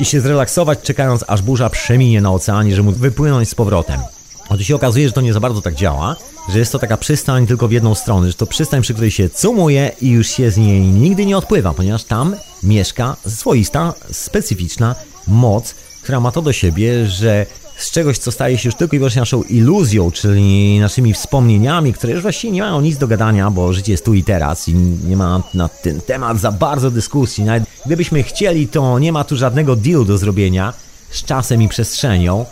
i 0.00 0.04
się 0.04 0.20
zrelaksować, 0.20 0.78
czekając 0.82 1.24
aż 1.26 1.42
burza 1.42 1.70
przeminie 1.70 2.20
na 2.20 2.32
oceanie, 2.32 2.76
żeby 2.76 2.88
móc 2.88 2.98
wypłynąć 2.98 3.48
z 3.48 3.54
powrotem. 3.54 4.00
Otóż 4.48 4.66
się 4.66 4.74
okazuje, 4.74 5.08
że 5.08 5.12
to 5.12 5.20
nie 5.20 5.32
za 5.32 5.40
bardzo 5.40 5.62
tak 5.62 5.74
działa, 5.74 6.16
że 6.52 6.58
jest 6.58 6.72
to 6.72 6.78
taka 6.78 6.96
przystań 6.96 7.46
tylko 7.46 7.68
w 7.68 7.72
jedną 7.72 7.94
stronę, 7.94 8.28
że 8.28 8.34
to 8.34 8.46
przystań, 8.46 8.82
przy 8.82 8.94
której 8.94 9.10
się 9.10 9.30
cumuje 9.30 9.90
i 10.00 10.10
już 10.10 10.28
się 10.28 10.50
z 10.50 10.56
niej 10.56 10.80
nigdy 10.80 11.26
nie 11.26 11.36
odpływa, 11.36 11.74
ponieważ 11.74 12.04
tam 12.04 12.36
mieszka 12.62 13.16
swoista, 13.26 13.94
specyficzna 14.12 14.94
moc, 15.26 15.74
która 16.08 16.20
ma 16.20 16.32
to 16.32 16.42
do 16.42 16.52
siebie, 16.52 17.06
że 17.06 17.46
z 17.76 17.90
czegoś, 17.90 18.18
co 18.18 18.32
staje 18.32 18.58
się 18.58 18.68
już 18.68 18.74
tylko 18.74 18.96
i 18.96 18.98
wyłącznie 18.98 19.20
naszą 19.20 19.42
iluzją, 19.42 20.10
czyli 20.10 20.80
naszymi 20.80 21.14
wspomnieniami, 21.14 21.92
które 21.92 22.12
już 22.12 22.22
właściwie 22.22 22.52
nie 22.52 22.60
mają 22.60 22.80
nic 22.80 22.98
do 22.98 23.08
gadania, 23.08 23.50
bo 23.50 23.72
życie 23.72 23.92
jest 23.92 24.04
tu 24.04 24.14
i 24.14 24.24
teraz 24.24 24.68
i 24.68 24.74
nie 25.08 25.16
ma 25.16 25.42
na 25.54 25.68
ten 25.68 26.00
temat 26.00 26.40
za 26.40 26.52
bardzo 26.52 26.90
dyskusji. 26.90 27.44
Nawet 27.44 27.64
gdybyśmy 27.86 28.22
chcieli, 28.22 28.68
to 28.68 28.98
nie 28.98 29.12
ma 29.12 29.24
tu 29.24 29.36
żadnego 29.36 29.76
deal 29.76 30.04
do 30.04 30.18
zrobienia 30.18 30.72
z 31.10 31.24
czasem 31.24 31.62
i 31.62 31.68
przestrzenią. 31.68 32.46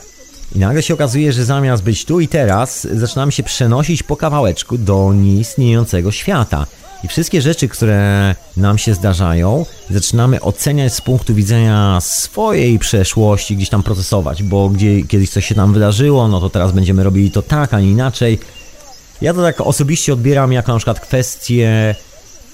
I 0.55 0.59
nagle 0.59 0.83
się 0.83 0.95
okazuje, 0.95 1.33
że 1.33 1.45
zamiast 1.45 1.83
być 1.83 2.05
tu 2.05 2.21
i 2.21 2.29
teraz, 2.29 2.87
zaczynamy 2.93 3.33
się 3.33 3.43
przenosić 3.43 4.03
po 4.03 4.17
kawałeczku 4.17 4.79
do 4.79 5.13
nieistniejącego 5.15 6.13
świata. 6.13 6.67
I 7.07 7.09
wszystkie 7.09 7.43
rzeczy, 7.43 7.69
które 7.69 8.35
nam 8.57 8.79
się 8.79 8.95
zdarzają, 8.95 9.67
zaczynamy 9.91 10.41
oceniać 10.41 10.95
z 10.95 11.01
punktu 11.01 11.35
widzenia 11.35 11.99
swojej 12.01 12.79
przeszłości, 12.79 13.57
gdzieś 13.57 13.69
tam 13.69 13.83
procesować, 13.83 14.43
bo 14.43 14.69
gdzie 14.69 15.03
kiedyś 15.03 15.31
coś 15.31 15.47
się 15.47 15.55
nam 15.55 15.73
wydarzyło, 15.73 16.29
no 16.29 16.41
to 16.41 16.51
teraz 16.51 16.73
będziemy 16.73 17.05
robili 17.05 17.31
to 17.31 17.43
tak, 17.43 17.75
a 17.75 17.81
nie 17.81 17.91
inaczej. 17.91 18.39
Ja 19.21 19.35
to 19.35 19.43
tak 19.43 19.61
osobiście 19.61 20.13
odbieram 20.13 20.53
jako 20.53 20.73
na 20.73 20.79
przykład 20.79 21.01
kwestię 21.01 21.95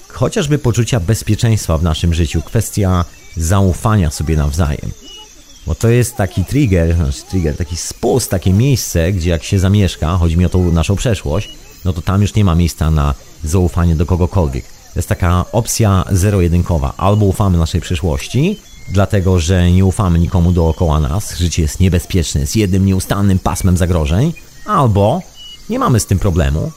chociażby 0.07 0.57
poczucia 0.57 0.99
bezpieczeństwa 0.99 1.77
w 1.77 1.83
naszym 1.83 2.13
życiu, 2.13 2.41
kwestia 2.41 3.05
zaufania 3.37 4.11
sobie 4.11 4.37
nawzajem. 4.37 4.91
Bo 5.67 5.75
to 5.75 5.89
jest 5.89 6.15
taki 6.15 6.45
trigger, 6.45 6.95
znaczy 6.95 7.23
trigger, 7.29 7.57
taki 7.57 7.77
spust, 7.77 8.29
takie 8.29 8.53
miejsce, 8.53 9.11
gdzie 9.11 9.29
jak 9.29 9.43
się 9.43 9.59
zamieszka, 9.59 10.17
chodzi 10.17 10.37
mi 10.37 10.45
o 10.45 10.49
tą 10.49 10.71
naszą 10.71 10.95
przeszłość, 10.95 11.49
no 11.85 11.93
to 11.93 12.01
tam 12.01 12.21
już 12.21 12.35
nie 12.35 12.45
ma 12.45 12.55
miejsca 12.55 12.91
na 12.91 13.13
zaufanie 13.43 13.95
do 13.95 14.05
kogokolwiek. 14.05 14.65
To 14.65 14.99
jest 14.99 15.09
taka 15.09 15.45
opcja 15.51 16.05
zero-jedynkowa. 16.11 16.93
Albo 16.97 17.25
ufamy 17.25 17.57
naszej 17.57 17.81
przyszłości, 17.81 18.59
dlatego 18.89 19.39
że 19.39 19.71
nie 19.71 19.85
ufamy 19.85 20.19
nikomu 20.19 20.51
dookoła 20.51 20.99
nas, 20.99 21.37
życie 21.37 21.61
jest 21.61 21.79
niebezpieczne, 21.79 22.47
z 22.47 22.55
jednym 22.55 22.85
nieustannym 22.85 23.39
pasmem 23.39 23.77
zagrożeń, 23.77 24.33
albo 24.65 25.21
nie 25.69 25.79
mamy 25.79 25.99
z 25.99 26.05
tym 26.05 26.19
problemu 26.19 26.71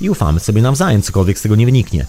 i 0.00 0.10
ufamy 0.10 0.40
sobie 0.40 0.62
nawzajem, 0.62 1.02
cokolwiek 1.02 1.38
z 1.38 1.42
tego 1.42 1.56
nie 1.56 1.66
wyniknie. 1.66 2.06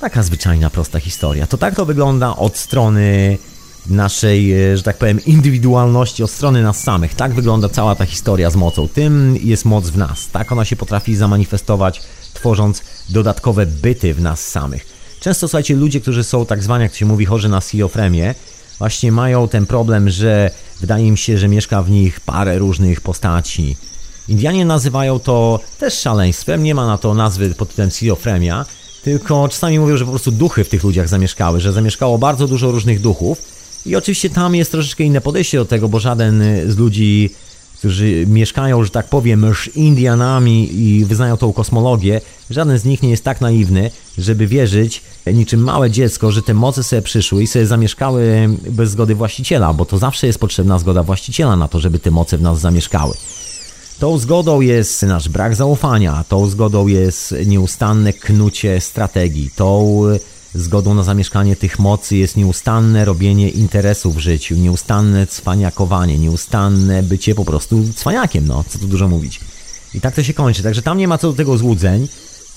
Taka 0.00 0.22
zwyczajna, 0.22 0.70
prosta 0.70 1.00
historia. 1.00 1.46
To 1.46 1.58
tak 1.58 1.74
to 1.74 1.86
wygląda 1.86 2.36
od 2.36 2.56
strony 2.56 3.38
naszej, 3.86 4.70
e, 4.72 4.76
że 4.76 4.82
tak 4.82 4.98
powiem, 4.98 5.24
indywidualności, 5.24 6.22
od 6.22 6.30
strony 6.30 6.62
nas 6.62 6.82
samych. 6.82 7.14
Tak 7.14 7.34
wygląda 7.34 7.68
cała 7.68 7.94
ta 7.94 8.06
historia 8.06 8.50
z 8.50 8.56
mocą. 8.56 8.88
Tym 8.88 9.36
jest 9.42 9.64
moc 9.64 9.88
w 9.88 9.96
nas. 9.96 10.28
Tak 10.28 10.52
ona 10.52 10.64
się 10.64 10.76
potrafi 10.76 11.16
zamanifestować, 11.16 12.02
tworząc 12.38 12.82
dodatkowe 13.08 13.66
byty 13.66 14.14
w 14.14 14.20
nas 14.20 14.48
samych. 14.48 14.86
Często, 15.20 15.48
słuchajcie, 15.48 15.76
ludzie, 15.76 16.00
którzy 16.00 16.24
są 16.24 16.46
tak 16.46 16.62
zwani, 16.62 16.82
jak 16.82 16.92
to 16.92 16.98
się 16.98 17.06
mówi, 17.06 17.24
chorzy 17.24 17.48
na 17.48 17.60
schizofrenię, 17.60 18.34
właśnie 18.78 19.12
mają 19.12 19.48
ten 19.48 19.66
problem, 19.66 20.10
że 20.10 20.50
wydaje 20.80 21.06
im 21.06 21.16
się, 21.16 21.38
że 21.38 21.48
mieszka 21.48 21.82
w 21.82 21.90
nich 21.90 22.20
parę 22.20 22.58
różnych 22.58 23.00
postaci. 23.00 23.76
Indianie 24.28 24.64
nazywają 24.64 25.18
to 25.18 25.60
też 25.78 25.94
szaleństwem, 25.94 26.62
nie 26.62 26.74
ma 26.74 26.86
na 26.86 26.98
to 26.98 27.14
nazwy 27.14 27.54
pod 27.54 27.68
tytułem 27.68 27.90
schizofrenia, 27.90 28.66
tylko 29.02 29.48
czasami 29.48 29.78
mówią, 29.78 29.96
że 29.96 30.04
po 30.04 30.10
prostu 30.10 30.30
duchy 30.30 30.64
w 30.64 30.68
tych 30.68 30.84
ludziach 30.84 31.08
zamieszkały, 31.08 31.60
że 31.60 31.72
zamieszkało 31.72 32.18
bardzo 32.18 32.48
dużo 32.48 32.70
różnych 32.70 33.00
duchów 33.00 33.42
i 33.86 33.96
oczywiście 33.96 34.30
tam 34.30 34.54
jest 34.54 34.70
troszeczkę 34.70 35.04
inne 35.04 35.20
podejście 35.20 35.58
do 35.58 35.64
tego, 35.64 35.88
bo 35.88 36.00
żaden 36.00 36.42
z 36.66 36.76
ludzi 36.76 37.30
którzy 37.78 38.24
mieszkają, 38.26 38.84
że 38.84 38.90
tak 38.90 39.08
powiem, 39.08 39.46
z 39.54 39.76
Indianami 39.76 40.80
i 40.80 41.04
wyznają 41.04 41.36
tą 41.36 41.52
kosmologię, 41.52 42.20
żaden 42.50 42.78
z 42.78 42.84
nich 42.84 43.02
nie 43.02 43.10
jest 43.10 43.24
tak 43.24 43.40
naiwny, 43.40 43.90
żeby 44.18 44.46
wierzyć 44.46 45.02
niczym 45.26 45.60
małe 45.60 45.90
dziecko, 45.90 46.32
że 46.32 46.42
te 46.42 46.54
moce 46.54 46.82
sobie 46.82 47.02
przyszły 47.02 47.42
i 47.42 47.46
sobie 47.46 47.66
zamieszkały 47.66 48.48
bez 48.70 48.90
zgody 48.90 49.14
właściciela, 49.14 49.72
bo 49.72 49.84
to 49.84 49.98
zawsze 49.98 50.26
jest 50.26 50.38
potrzebna 50.38 50.78
zgoda 50.78 51.02
właściciela 51.02 51.56
na 51.56 51.68
to, 51.68 51.80
żeby 51.80 51.98
te 51.98 52.10
moce 52.10 52.38
w 52.38 52.42
nas 52.42 52.60
zamieszkały. 52.60 53.14
Tą 53.98 54.18
zgodą 54.18 54.60
jest 54.60 55.02
nasz 55.02 55.28
brak 55.28 55.54
zaufania, 55.54 56.24
tą 56.28 56.46
zgodą 56.46 56.86
jest 56.86 57.34
nieustanne 57.46 58.12
knucie 58.12 58.80
strategii, 58.80 59.50
tą 59.56 60.00
zgodą 60.60 60.94
na 60.94 61.02
zamieszkanie 61.02 61.56
tych 61.56 61.78
mocy 61.78 62.16
jest 62.16 62.36
nieustanne 62.36 63.04
robienie 63.04 63.48
interesów 63.48 64.16
w 64.16 64.18
życiu, 64.18 64.56
nieustanne 64.56 65.26
cwaniakowanie, 65.26 66.18
nieustanne 66.18 67.02
bycie 67.02 67.34
po 67.34 67.44
prostu 67.44 67.84
cwaniakiem, 67.96 68.46
no, 68.46 68.64
co 68.68 68.78
tu 68.78 68.86
dużo 68.86 69.08
mówić. 69.08 69.40
I 69.94 70.00
tak 70.00 70.14
to 70.14 70.22
się 70.22 70.34
kończy, 70.34 70.62
także 70.62 70.82
tam 70.82 70.98
nie 70.98 71.08
ma 71.08 71.18
co 71.18 71.30
do 71.30 71.36
tego 71.36 71.58
złudzeń. 71.58 72.08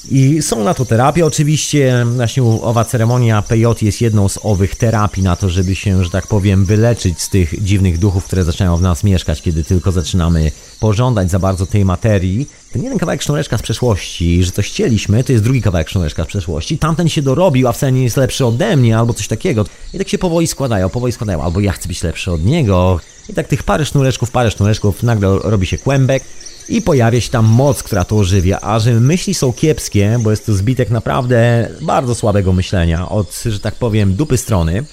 I 0.10 0.42
są 0.42 0.64
na 0.64 0.74
to 0.74 0.86
terapie. 0.86 1.26
Oczywiście 1.26 2.06
właśnie 2.16 2.44
owa 2.44 2.86
ceremonia 2.86 3.42
PJ 3.42 3.66
jest 3.82 4.02
jedną 4.02 4.30
z 4.30 4.40
owych 4.44 4.76
terapii 4.76 5.24
na 5.24 5.36
to, 5.36 5.50
żeby 5.50 5.76
się, 5.76 6.04
że 6.04 6.10
tak 6.10 6.28
powiem, 6.28 6.66
wyleczyć 6.66 7.22
z 7.22 7.30
tych 7.30 7.64
dziwnych 7.64 7.98
duchów, 7.98 8.26
które 8.26 8.44
zaczynają 8.44 8.78
w 8.78 8.82
nas 8.82 9.04
mieszkać, 9.04 9.42
kiedy 9.42 9.64
tylko 9.64 9.92
zaczynamy 9.92 10.52
pożądać 10.80 11.32
za 11.32 11.40
bardzo 11.40 11.66
tej 11.66 11.86
materii. 11.86 12.50
Ten 12.72 12.84
jeden 12.84 13.00
kawałek 13.00 13.22
sznureczka 13.22 13.58
z 13.58 13.62
przeszłości, 13.62 14.44
że 14.44 14.52
coś 14.52 14.68
chcieliśmy, 14.68 15.24
to 15.24 15.32
jest 15.32 15.44
drugi 15.44 15.62
kawałek 15.62 15.90
sznureczka 15.90 16.24
z 16.24 16.28
przeszłości. 16.28 16.78
Tamten 16.78 17.10
się 17.10 17.22
dorobił, 17.22 17.68
a 17.68 17.72
wcale 17.72 17.92
nie 17.92 18.04
jest 18.04 18.18
lepszy 18.18 18.46
ode 18.46 18.78
mnie, 18.78 18.98
albo 18.98 19.14
coś 19.14 19.28
takiego. 19.28 19.66
I 19.94 19.98
tak 19.98 20.10
się 20.10 20.18
powoli 20.18 20.48
składają, 20.48 20.90
powoli 20.90 21.14
składają, 21.14 21.44
albo 21.44 21.60
ja 21.60 21.72
chcę 21.72 21.88
być 21.88 22.04
lepszy 22.04 22.32
od 22.32 22.46
niego. 22.46 23.00
I 23.30 23.34
tak 23.34 23.48
tych 23.48 23.64
parę 23.64 23.86
sznureczków, 23.86 24.32
parę 24.32 24.52
sznureczków, 24.52 25.04
nagle 25.04 25.40
robi 25.44 25.68
się 25.68 25.78
kłębek 25.78 26.24
i 26.70 26.82
pojawia 26.82 27.22
się 27.22 27.30
tam 27.30 27.46
moc, 27.46 27.84
która 27.84 28.04
to 28.04 28.18
ożywia, 28.18 28.60
a 28.62 28.80
że 28.80 28.94
myśli 28.94 29.34
są 29.34 29.54
kiepskie, 29.54 30.20
bo 30.24 30.32
jest 30.32 30.46
to 30.46 30.54
zbitek 30.54 30.90
naprawdę 30.90 31.70
bardzo 31.82 32.16
słabego 32.16 32.54
myślenia 32.54 33.10
od, 33.10 33.44
że 33.46 33.60
tak 33.60 33.76
powiem, 33.76 34.16
dupy 34.16 34.38
strony, 34.38 34.84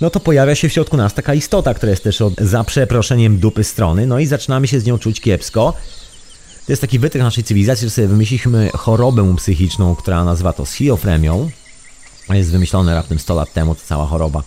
no 0.00 0.10
to 0.10 0.20
pojawia 0.20 0.54
się 0.54 0.68
w 0.68 0.72
środku 0.72 0.96
nas 0.96 1.14
taka 1.14 1.34
istota, 1.34 1.74
która 1.74 1.90
jest 1.90 2.04
też 2.04 2.20
od, 2.20 2.40
za 2.40 2.64
przeproszeniem 2.64 3.38
dupy 3.38 3.64
strony, 3.64 4.06
no 4.06 4.18
i 4.18 4.26
zaczynamy 4.26 4.68
się 4.68 4.80
z 4.80 4.84
nią 4.84 4.98
czuć 4.98 5.20
kiepsko. 5.20 5.74
To 6.66 6.72
jest 6.72 6.82
taki 6.82 6.98
wytrych 6.98 7.24
naszej 7.24 7.44
cywilizacji, 7.44 7.86
że 7.86 7.90
sobie 7.90 8.08
wymyśliliśmy 8.08 8.70
chorobę 8.74 9.36
psychiczną, 9.36 9.94
która 9.94 10.24
nazywa 10.24 10.52
to 10.52 10.66
schizofrenią. 10.66 11.50
Jest 12.30 12.50
wymyślone 12.50 12.94
raptem 12.94 13.18
100 13.18 13.34
lat 13.34 13.52
temu, 13.52 13.74
to 13.74 13.80
cała 13.86 14.06
choroba. 14.06 14.42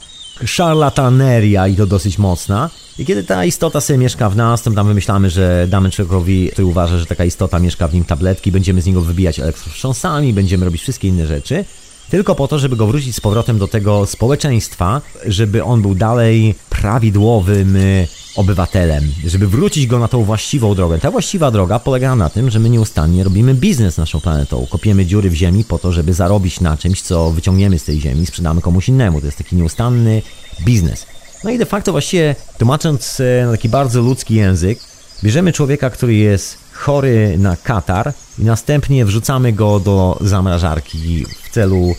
Szarlataneria 0.46 1.68
i 1.68 1.76
to 1.76 1.86
dosyć 1.86 2.18
mocna. 2.18 2.70
I 3.00 3.06
kiedy 3.06 3.24
ta 3.24 3.46
istota 3.46 3.82
sobie 3.82 4.00
mieszka 4.00 4.30
w 4.30 4.36
nas, 4.36 4.62
to 4.62 4.72
tam 4.72 4.88
wymyślamy, 4.88 5.30
że 5.30 5.68
damy 5.70 5.92
człowiekowi, 5.92 6.50
który 6.54 6.66
uważa, 6.66 6.98
że 6.98 7.06
taka 7.06 7.26
istota 7.26 7.60
mieszka 7.60 7.88
w 7.88 7.94
nim 7.94 8.04
tabletki, 8.04 8.52
będziemy 8.52 8.82
z 8.82 8.86
niego 8.86 9.02
wybijać 9.02 9.40
elektrowstrząsami, 9.40 10.34
będziemy 10.34 10.66
robić 10.66 10.82
wszystkie 10.82 11.08
inne 11.08 11.28
rzeczy, 11.28 11.66
tylko 12.12 12.36
po 12.36 12.48
to, 12.48 12.60
żeby 12.60 12.76
go 12.76 12.88
wrócić 12.88 13.16
z 13.16 13.22
powrotem 13.22 13.60
do 13.60 13.68
tego 13.68 14.06
społeczeństwa, 14.06 15.02
żeby 15.26 15.64
on 15.64 15.82
był 15.82 15.96
dalej 15.96 16.56
prawidłowym 16.70 17.76
y, 17.76 18.08
obywatelem, 18.36 19.04
żeby 19.26 19.48
wrócić 19.48 19.88
go 19.88 20.00
na 20.00 20.08
tą 20.08 20.24
właściwą 20.24 20.76
drogę. 20.76 21.00
Ta 21.00 21.12
właściwa 21.12 21.52
droga 21.52 21.80
polega 21.80 22.16
na 22.16 22.30
tym, 22.30 22.50
że 22.50 22.60
my 22.60 22.70
nieustannie 22.70 23.24
robimy 23.24 23.54
biznes 23.54 23.98
naszą 23.98 24.20
planetą, 24.20 24.68
kopiemy 24.70 25.06
dziury 25.06 25.30
w 25.30 25.34
ziemi 25.34 25.64
po 25.64 25.80
to, 25.80 25.92
żeby 25.92 26.14
zarobić 26.14 26.60
na 26.60 26.78
czymś, 26.78 27.02
co 27.02 27.32
wyciągniemy 27.32 27.80
z 27.80 27.84
tej 27.84 28.02
ziemi 28.02 28.26
sprzedamy 28.26 28.62
komuś 28.62 28.90
innemu. 28.90 29.20
To 29.20 29.26
jest 29.26 29.38
taki 29.38 29.56
nieustanny 29.56 30.22
biznes. 30.66 31.06
No 31.44 31.50
i 31.50 31.58
de 31.58 31.66
facto 31.66 31.92
właściwie 31.92 32.36
tłumacząc 32.58 33.20
e, 33.20 33.46
na 33.46 33.52
taki 33.52 33.70
bardzo 33.70 34.02
ludzki 34.02 34.36
język, 34.36 34.80
bierzemy 35.24 35.54
człowieka, 35.54 35.90
który 35.90 36.14
jest 36.14 36.61
chory 36.82 37.38
na 37.38 37.58
katar 37.58 38.14
i 38.40 38.44
następnie 38.44 39.06
wrzucamy 39.06 39.54
go 39.54 39.80
do 39.80 40.18
zamrażarki 40.22 41.26
w 41.44 41.50
celu 41.50 41.96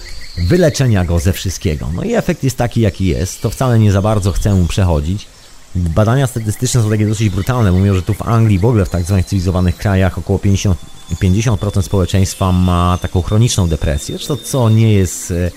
wyleczenia 0.48 1.04
go 1.04 1.18
ze 1.18 1.32
wszystkiego. 1.32 1.90
No 1.94 2.02
i 2.02 2.14
efekt 2.14 2.44
jest 2.44 2.56
taki, 2.56 2.80
jaki 2.80 3.06
jest. 3.06 3.40
To 3.40 3.50
wcale 3.50 3.78
nie 3.78 3.92
za 3.92 4.02
bardzo 4.02 4.32
chcę 4.32 4.54
mu 4.54 4.66
przechodzić. 4.66 5.26
Badania 5.74 6.26
statystyczne 6.26 6.82
są 6.82 6.90
takie 6.90 7.06
dosyć 7.06 7.30
brutalne. 7.30 7.72
Mówią, 7.72 7.94
że 7.94 8.02
tu 8.02 8.14
w 8.14 8.22
Anglii, 8.22 8.58
w 8.58 8.64
ogóle 8.64 8.84
w 8.84 8.88
tak 8.88 9.04
zwanych 9.04 9.26
cywilizowanych 9.26 9.76
krajach, 9.76 10.18
około 10.18 10.38
50, 10.38 10.78
50% 11.22 11.82
społeczeństwa 11.82 12.52
ma 12.52 12.98
taką 13.02 13.22
chroniczną 13.22 13.68
depresję. 13.68 14.14
Zresztą 14.16 14.36
co 14.36 14.70
nie 14.70 14.92
jest 14.92 15.30
e, 15.30 15.50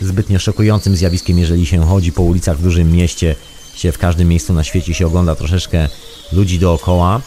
zbytnio 0.00 0.38
szokującym 0.38 0.96
zjawiskiem, 0.96 1.38
jeżeli 1.38 1.66
się 1.66 1.86
chodzi 1.86 2.12
po 2.12 2.22
ulicach 2.22 2.58
w 2.58 2.62
dużym 2.62 2.92
mieście, 2.92 3.34
się 3.74 3.92
w 3.92 3.98
każdym 3.98 4.28
miejscu 4.28 4.52
na 4.52 4.64
świecie 4.64 4.94
się 4.94 5.06
ogląda 5.06 5.34
troszeczkę 5.34 5.88
ludzi 6.32 6.58
dookoła. 6.58 7.20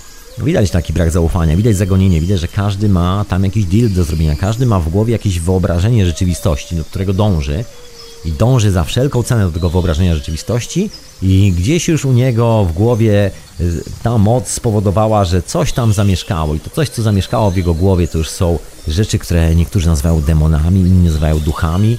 Widać 0.44 0.72
taki 0.72 0.94
brak 0.94 1.12
zaufania, 1.12 1.58
widać 1.58 1.76
zagonienie, 1.76 2.22
widać, 2.22 2.40
że 2.40 2.48
każdy 2.48 2.90
ma 2.90 3.26
tam 3.30 3.44
jakiś 3.44 3.66
deal 3.66 3.90
do 3.90 4.04
zrobienia, 4.04 4.36
każdy 4.36 4.66
ma 4.66 4.80
w 4.80 4.90
głowie 4.90 5.12
jakieś 5.12 5.40
wyobrażenie 5.40 6.06
rzeczywistości, 6.06 6.76
do 6.76 6.84
którego 6.84 7.14
dąży 7.14 7.66
i 8.26 8.32
dąży 8.32 8.72
za 8.72 8.84
wszelką 8.84 9.24
cenę 9.24 9.46
do 9.46 9.52
tego 9.52 9.70
wyobrażenia 9.70 10.16
rzeczywistości 10.16 10.90
i 11.22 11.54
gdzieś 11.58 11.88
już 11.88 12.06
u 12.06 12.12
niego 12.12 12.66
w 12.66 12.74
głowie 12.74 13.32
y, 13.62 13.84
ta 14.04 14.18
moc 14.18 14.48
spowodowała, 14.48 15.26
że 15.26 15.42
coś 15.42 15.74
tam 15.74 15.94
zamieszkało 15.94 16.56
i 16.56 16.60
to 16.60 16.70
coś, 16.70 16.90
co 16.90 17.02
zamieszkało 17.02 17.52
w 17.52 17.58
jego 17.58 17.74
głowie, 17.74 18.08
to 18.08 18.18
już 18.18 18.30
są 18.30 18.60
rzeczy, 18.88 19.20
które 19.20 19.56
niektórzy 19.56 19.88
nazywają 19.88 20.22
demonami, 20.22 20.80
inni 20.80 21.06
nazywają 21.06 21.40
duchami, 21.40 21.98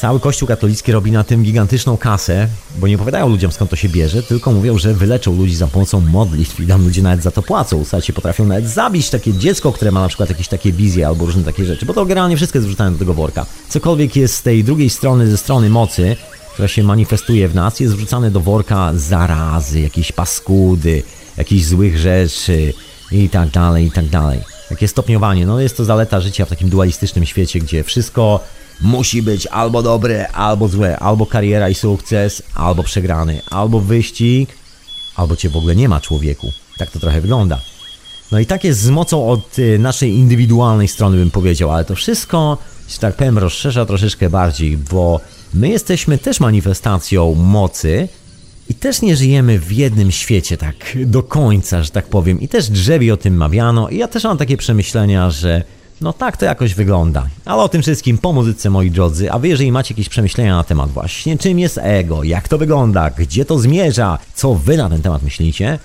Cały 0.00 0.20
Kościół 0.20 0.48
katolicki 0.48 0.92
robi 0.92 1.12
na 1.12 1.24
tym 1.24 1.42
gigantyczną 1.42 1.96
kasę, 1.96 2.48
bo 2.78 2.88
nie 2.88 2.94
opowiadają 2.94 3.28
ludziom 3.28 3.52
skąd 3.52 3.70
to 3.70 3.76
się 3.76 3.88
bierze, 3.88 4.22
tylko 4.22 4.52
mówią, 4.52 4.78
że 4.78 4.94
wyleczą 4.94 5.36
ludzi 5.36 5.56
za 5.56 5.66
pomocą 5.66 6.00
modlitw 6.00 6.60
i 6.60 6.66
tam 6.66 6.84
ludzie 6.84 7.02
nawet 7.02 7.22
za 7.22 7.30
to 7.30 7.42
płacą. 7.42 7.84
Słuchajcie, 7.84 8.12
potrafią 8.12 8.44
nawet 8.44 8.68
zabić 8.68 9.10
takie 9.10 9.32
dziecko, 9.32 9.72
które 9.72 9.90
ma 9.90 10.00
na 10.00 10.08
przykład 10.08 10.28
jakieś 10.28 10.48
takie 10.48 10.72
wizje 10.72 11.06
albo 11.06 11.26
różne 11.26 11.44
takie 11.44 11.64
rzeczy, 11.64 11.86
bo 11.86 11.94
to 11.94 12.06
generalnie 12.06 12.36
wszystko 12.36 12.58
jest 12.58 12.68
wrzucane 12.68 12.90
do 12.90 12.98
tego 12.98 13.14
worka. 13.14 13.46
Cokolwiek 13.68 14.16
jest 14.16 14.34
z 14.34 14.42
tej 14.42 14.64
drugiej 14.64 14.90
strony, 14.90 15.30
ze 15.30 15.36
strony 15.36 15.70
mocy, 15.70 16.16
która 16.52 16.68
się 16.68 16.82
manifestuje 16.82 17.48
w 17.48 17.54
nas, 17.54 17.80
jest 17.80 17.94
wrzucane 17.94 18.30
do 18.30 18.40
worka 18.40 18.92
zarazy, 18.94 19.80
jakieś 19.80 20.12
paskudy, 20.12 21.02
jakichś 21.36 21.64
złych 21.64 21.98
rzeczy 21.98 22.72
i 23.12 23.28
tak 23.28 23.50
dalej, 23.50 23.86
i 23.86 23.90
tak 23.90 24.08
dalej. 24.08 24.40
Takie 24.68 24.88
stopniowanie, 24.88 25.46
no 25.46 25.60
jest 25.60 25.76
to 25.76 25.84
zaleta 25.84 26.20
życia 26.20 26.44
w 26.44 26.48
takim 26.48 26.68
dualistycznym 26.68 27.26
świecie, 27.26 27.58
gdzie 27.58 27.84
wszystko 27.84 28.40
musi 28.82 29.22
być 29.22 29.46
albo 29.46 29.82
dobre, 29.82 30.28
albo 30.28 30.68
złe, 30.68 30.98
albo 30.98 31.26
kariera 31.26 31.68
i 31.68 31.74
sukces, 31.74 32.42
albo 32.54 32.82
przegrany, 32.82 33.40
albo 33.50 33.80
wyścig, 33.80 34.50
albo 35.16 35.36
cię 35.36 35.48
w 35.48 35.56
ogóle 35.56 35.76
nie 35.76 35.88
ma 35.88 36.00
człowieku. 36.00 36.52
Tak 36.78 36.90
to 36.90 37.00
trochę 37.00 37.20
wygląda. 37.20 37.60
No 38.32 38.38
i 38.38 38.46
tak 38.46 38.64
jest 38.64 38.80
z 38.80 38.90
mocą 38.90 39.28
od 39.28 39.58
y, 39.58 39.78
naszej 39.78 40.12
indywidualnej 40.12 40.88
strony 40.88 41.16
bym 41.16 41.30
powiedział, 41.30 41.70
ale 41.70 41.84
to 41.84 41.94
wszystko, 41.94 42.58
że 42.88 42.98
tak 42.98 43.16
powiem, 43.16 43.38
rozszerza 43.38 43.86
troszeczkę 43.86 44.30
bardziej, 44.30 44.76
bo 44.76 45.20
my 45.54 45.68
jesteśmy 45.68 46.18
też 46.18 46.40
manifestacją 46.40 47.34
mocy 47.34 48.08
i 48.68 48.74
też 48.74 49.02
nie 49.02 49.16
żyjemy 49.16 49.58
w 49.58 49.72
jednym 49.72 50.10
świecie 50.10 50.56
tak 50.56 50.76
do 51.06 51.22
końca, 51.22 51.82
że 51.82 51.90
tak 51.90 52.06
powiem. 52.06 52.40
I 52.40 52.48
też 52.48 52.70
drzewi 52.70 53.10
o 53.10 53.16
tym 53.16 53.36
mawiano 53.36 53.88
i 53.88 53.96
ja 53.96 54.08
też 54.08 54.24
mam 54.24 54.38
takie 54.38 54.56
przemyślenia, 54.56 55.30
że 55.30 55.62
no 56.00 56.12
tak 56.12 56.36
to 56.36 56.44
jakoś 56.44 56.74
wygląda. 56.74 57.26
Ale 57.44 57.62
o 57.62 57.68
tym 57.68 57.82
wszystkim 57.82 58.18
po 58.18 58.32
muzyce, 58.32 58.70
moi 58.70 58.90
drodzy. 58.90 59.32
A 59.32 59.38
wy, 59.38 59.48
jeżeli 59.48 59.72
macie 59.72 59.94
jakieś 59.94 60.08
przemyślenia 60.08 60.56
na 60.56 60.64
temat 60.64 60.90
właśnie 60.90 61.38
czym 61.38 61.58
jest 61.58 61.78
ego, 61.82 62.24
jak 62.24 62.48
to 62.48 62.58
wygląda, 62.58 63.10
gdzie 63.10 63.44
to 63.44 63.58
zmierza, 63.58 64.18
co 64.34 64.54
wy 64.54 64.76
na 64.76 64.90
ten 64.90 65.02
temat 65.02 65.22
myślicie, 65.22 65.78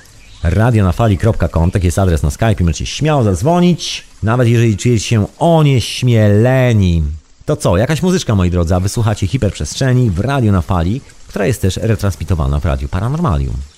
radionafali.com, 0.43 1.71
taki 1.71 1.85
jest 1.85 1.99
adres 1.99 2.23
na 2.23 2.31
Skype, 2.31 2.55
możecie 2.63 2.85
śmiało 2.85 3.23
zadzwonić, 3.23 4.03
nawet 4.23 4.47
jeżeli 4.47 4.77
czujecie 4.77 5.05
się 5.05 5.25
onieśmieleni. 5.39 7.03
To 7.45 7.55
co, 7.55 7.77
jakaś 7.77 8.01
muzyczka, 8.01 8.35
moi 8.35 8.49
drodzy, 8.49 8.75
a 8.75 8.79
wysłuchacie 8.79 9.27
hiperprzestrzeni 9.27 10.09
w 10.09 10.19
Radio 10.19 10.51
na 10.51 10.61
Fali, 10.61 11.01
która 11.27 11.45
jest 11.45 11.61
też 11.61 11.77
retransmitowana 11.77 12.59
w 12.59 12.65
Radiu 12.65 12.87
Paranormalium. 12.87 13.74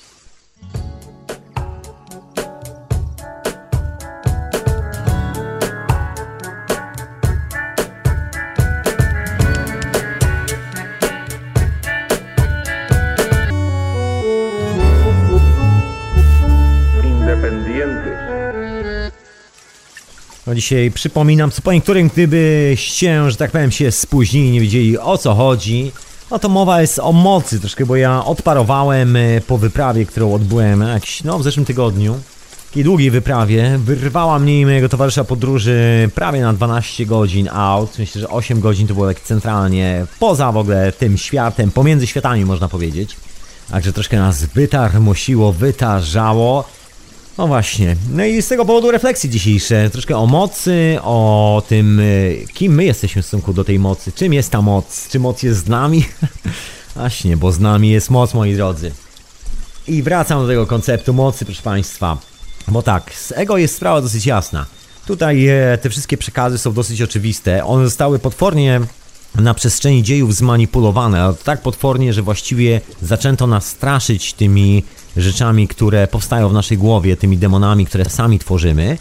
No 20.48 20.56
dzisiaj 20.56 20.92
przypominam, 20.92 21.52
co 21.52 21.62
po 21.62 21.74
niektórym, 21.74 22.10
gdybyście, 22.14 23.32
że 23.32 23.38
tak 23.38 23.52
powiem, 23.52 23.72
się 23.72 23.92
spóźnili, 23.92 24.52
nie 24.52 24.62
wiedzieli 24.62 24.98
o 24.98 25.18
co 25.18 25.36
chodzi, 25.36 25.92
no 26.32 26.40
to 26.40 26.50
mowa 26.50 26.82
jest 26.82 27.00
o 27.00 27.12
mocy 27.12 27.60
troszkę, 27.60 27.86
bo 27.86 27.96
ja 27.96 28.26
odparowałem 28.26 29.16
e, 29.16 29.42
po 29.42 29.58
wyprawie, 29.58 30.06
którą 30.06 30.34
odbyłem 30.34 30.82
jakiś, 30.82 31.24
no 31.24 31.40
w 31.40 31.44
zeszłym 31.44 31.66
tygodniu. 31.66 32.20
Takiej 32.68 32.84
długiej 32.84 33.12
wyprawie. 33.12 33.80
Wyrwała 33.84 34.40
mnie 34.40 34.62
i 34.62 34.66
mojego 34.66 34.90
towarzysza 34.90 35.24
podróży 35.24 36.10
prawie 36.16 36.42
na 36.42 36.54
12 36.54 37.06
godzin 37.06 37.50
out. 37.52 38.00
Myślę, 38.00 38.22
że 38.22 38.30
8 38.30 38.60
godzin 38.60 38.88
to 38.88 38.94
było 38.94 39.08
tak 39.08 39.20
centralnie 39.20 40.06
poza 40.20 40.52
w 40.52 40.58
ogóle 40.58 40.92
tym 40.92 41.18
światem, 41.18 41.72
pomiędzy 41.72 42.08
światami 42.08 42.46
można 42.46 42.68
powiedzieć. 42.68 43.18
Także 43.72 43.94
troszkę 43.94 44.18
nas 44.18 44.46
wytarmosiło, 44.46 45.54
wytarzało. 45.54 46.77
No 47.38 47.48
właśnie. 47.48 47.96
No 48.12 48.26
i 48.26 48.42
z 48.42 48.48
tego 48.48 48.66
powodu 48.66 48.92
refleksje 48.92 49.30
dzisiejsze. 49.30 49.90
Troszkę 49.90 50.18
o 50.18 50.26
mocy, 50.26 50.98
o 51.04 51.64
tym, 51.68 52.00
y, 52.00 52.46
kim 52.54 52.76
my 52.76 52.84
jesteśmy 52.86 53.22
w 53.22 53.26
stosunku 53.26 53.54
do 53.54 53.64
tej 53.64 53.80
mocy. 53.80 54.12
Czym 54.12 54.34
jest 54.34 54.52
ta 54.52 54.62
moc? 54.62 55.10
Czy 55.10 55.20
moc 55.20 55.44
jest 55.44 55.66
z 55.66 55.68
nami? 55.68 56.06
Właśnie, 56.96 57.38
bo 57.38 57.52
z 57.52 57.60
nami 57.60 57.90
jest 57.90 58.10
moc, 58.10 58.34
moi 58.34 58.56
drodzy. 58.56 58.92
I 59.88 60.04
wracam 60.04 60.42
do 60.42 60.48
tego 60.48 60.68
konceptu 60.68 61.14
mocy, 61.14 61.46
proszę 61.46 61.62
Państwa. 61.62 62.18
Bo 62.68 62.82
tak, 62.82 63.14
z 63.14 63.32
ego 63.32 63.58
jest 63.58 63.76
sprawa 63.76 64.02
dosyć 64.02 64.26
jasna. 64.26 64.66
Tutaj 65.06 65.48
e, 65.48 65.78
te 65.82 65.90
wszystkie 65.90 66.18
przekazy 66.18 66.58
są 66.58 66.74
dosyć 66.74 67.02
oczywiste. 67.02 67.66
One 67.66 67.86
zostały 67.86 68.20
potwornie 68.20 68.82
na 69.36 69.54
przestrzeni 69.54 70.04
dziejów 70.04 70.36
zmanipulowane, 70.36 71.24
ale 71.24 71.34
tak 71.34 71.62
potwornie, 71.62 72.14
że 72.14 72.22
właściwie 72.22 72.82
zaczęto 73.02 73.48
nas 73.48 73.68
straszyć 73.68 74.34
tymi 74.34 74.84
rzeczami, 75.18 75.68
które 75.68 76.08
powstają 76.08 76.50
w 76.50 76.54
naszej 76.54 76.78
głowie, 76.78 77.18
tymi 77.18 77.38
demonami, 77.38 77.86
które 77.86 78.06
sami 78.06 78.40
tworzymy 78.40 78.98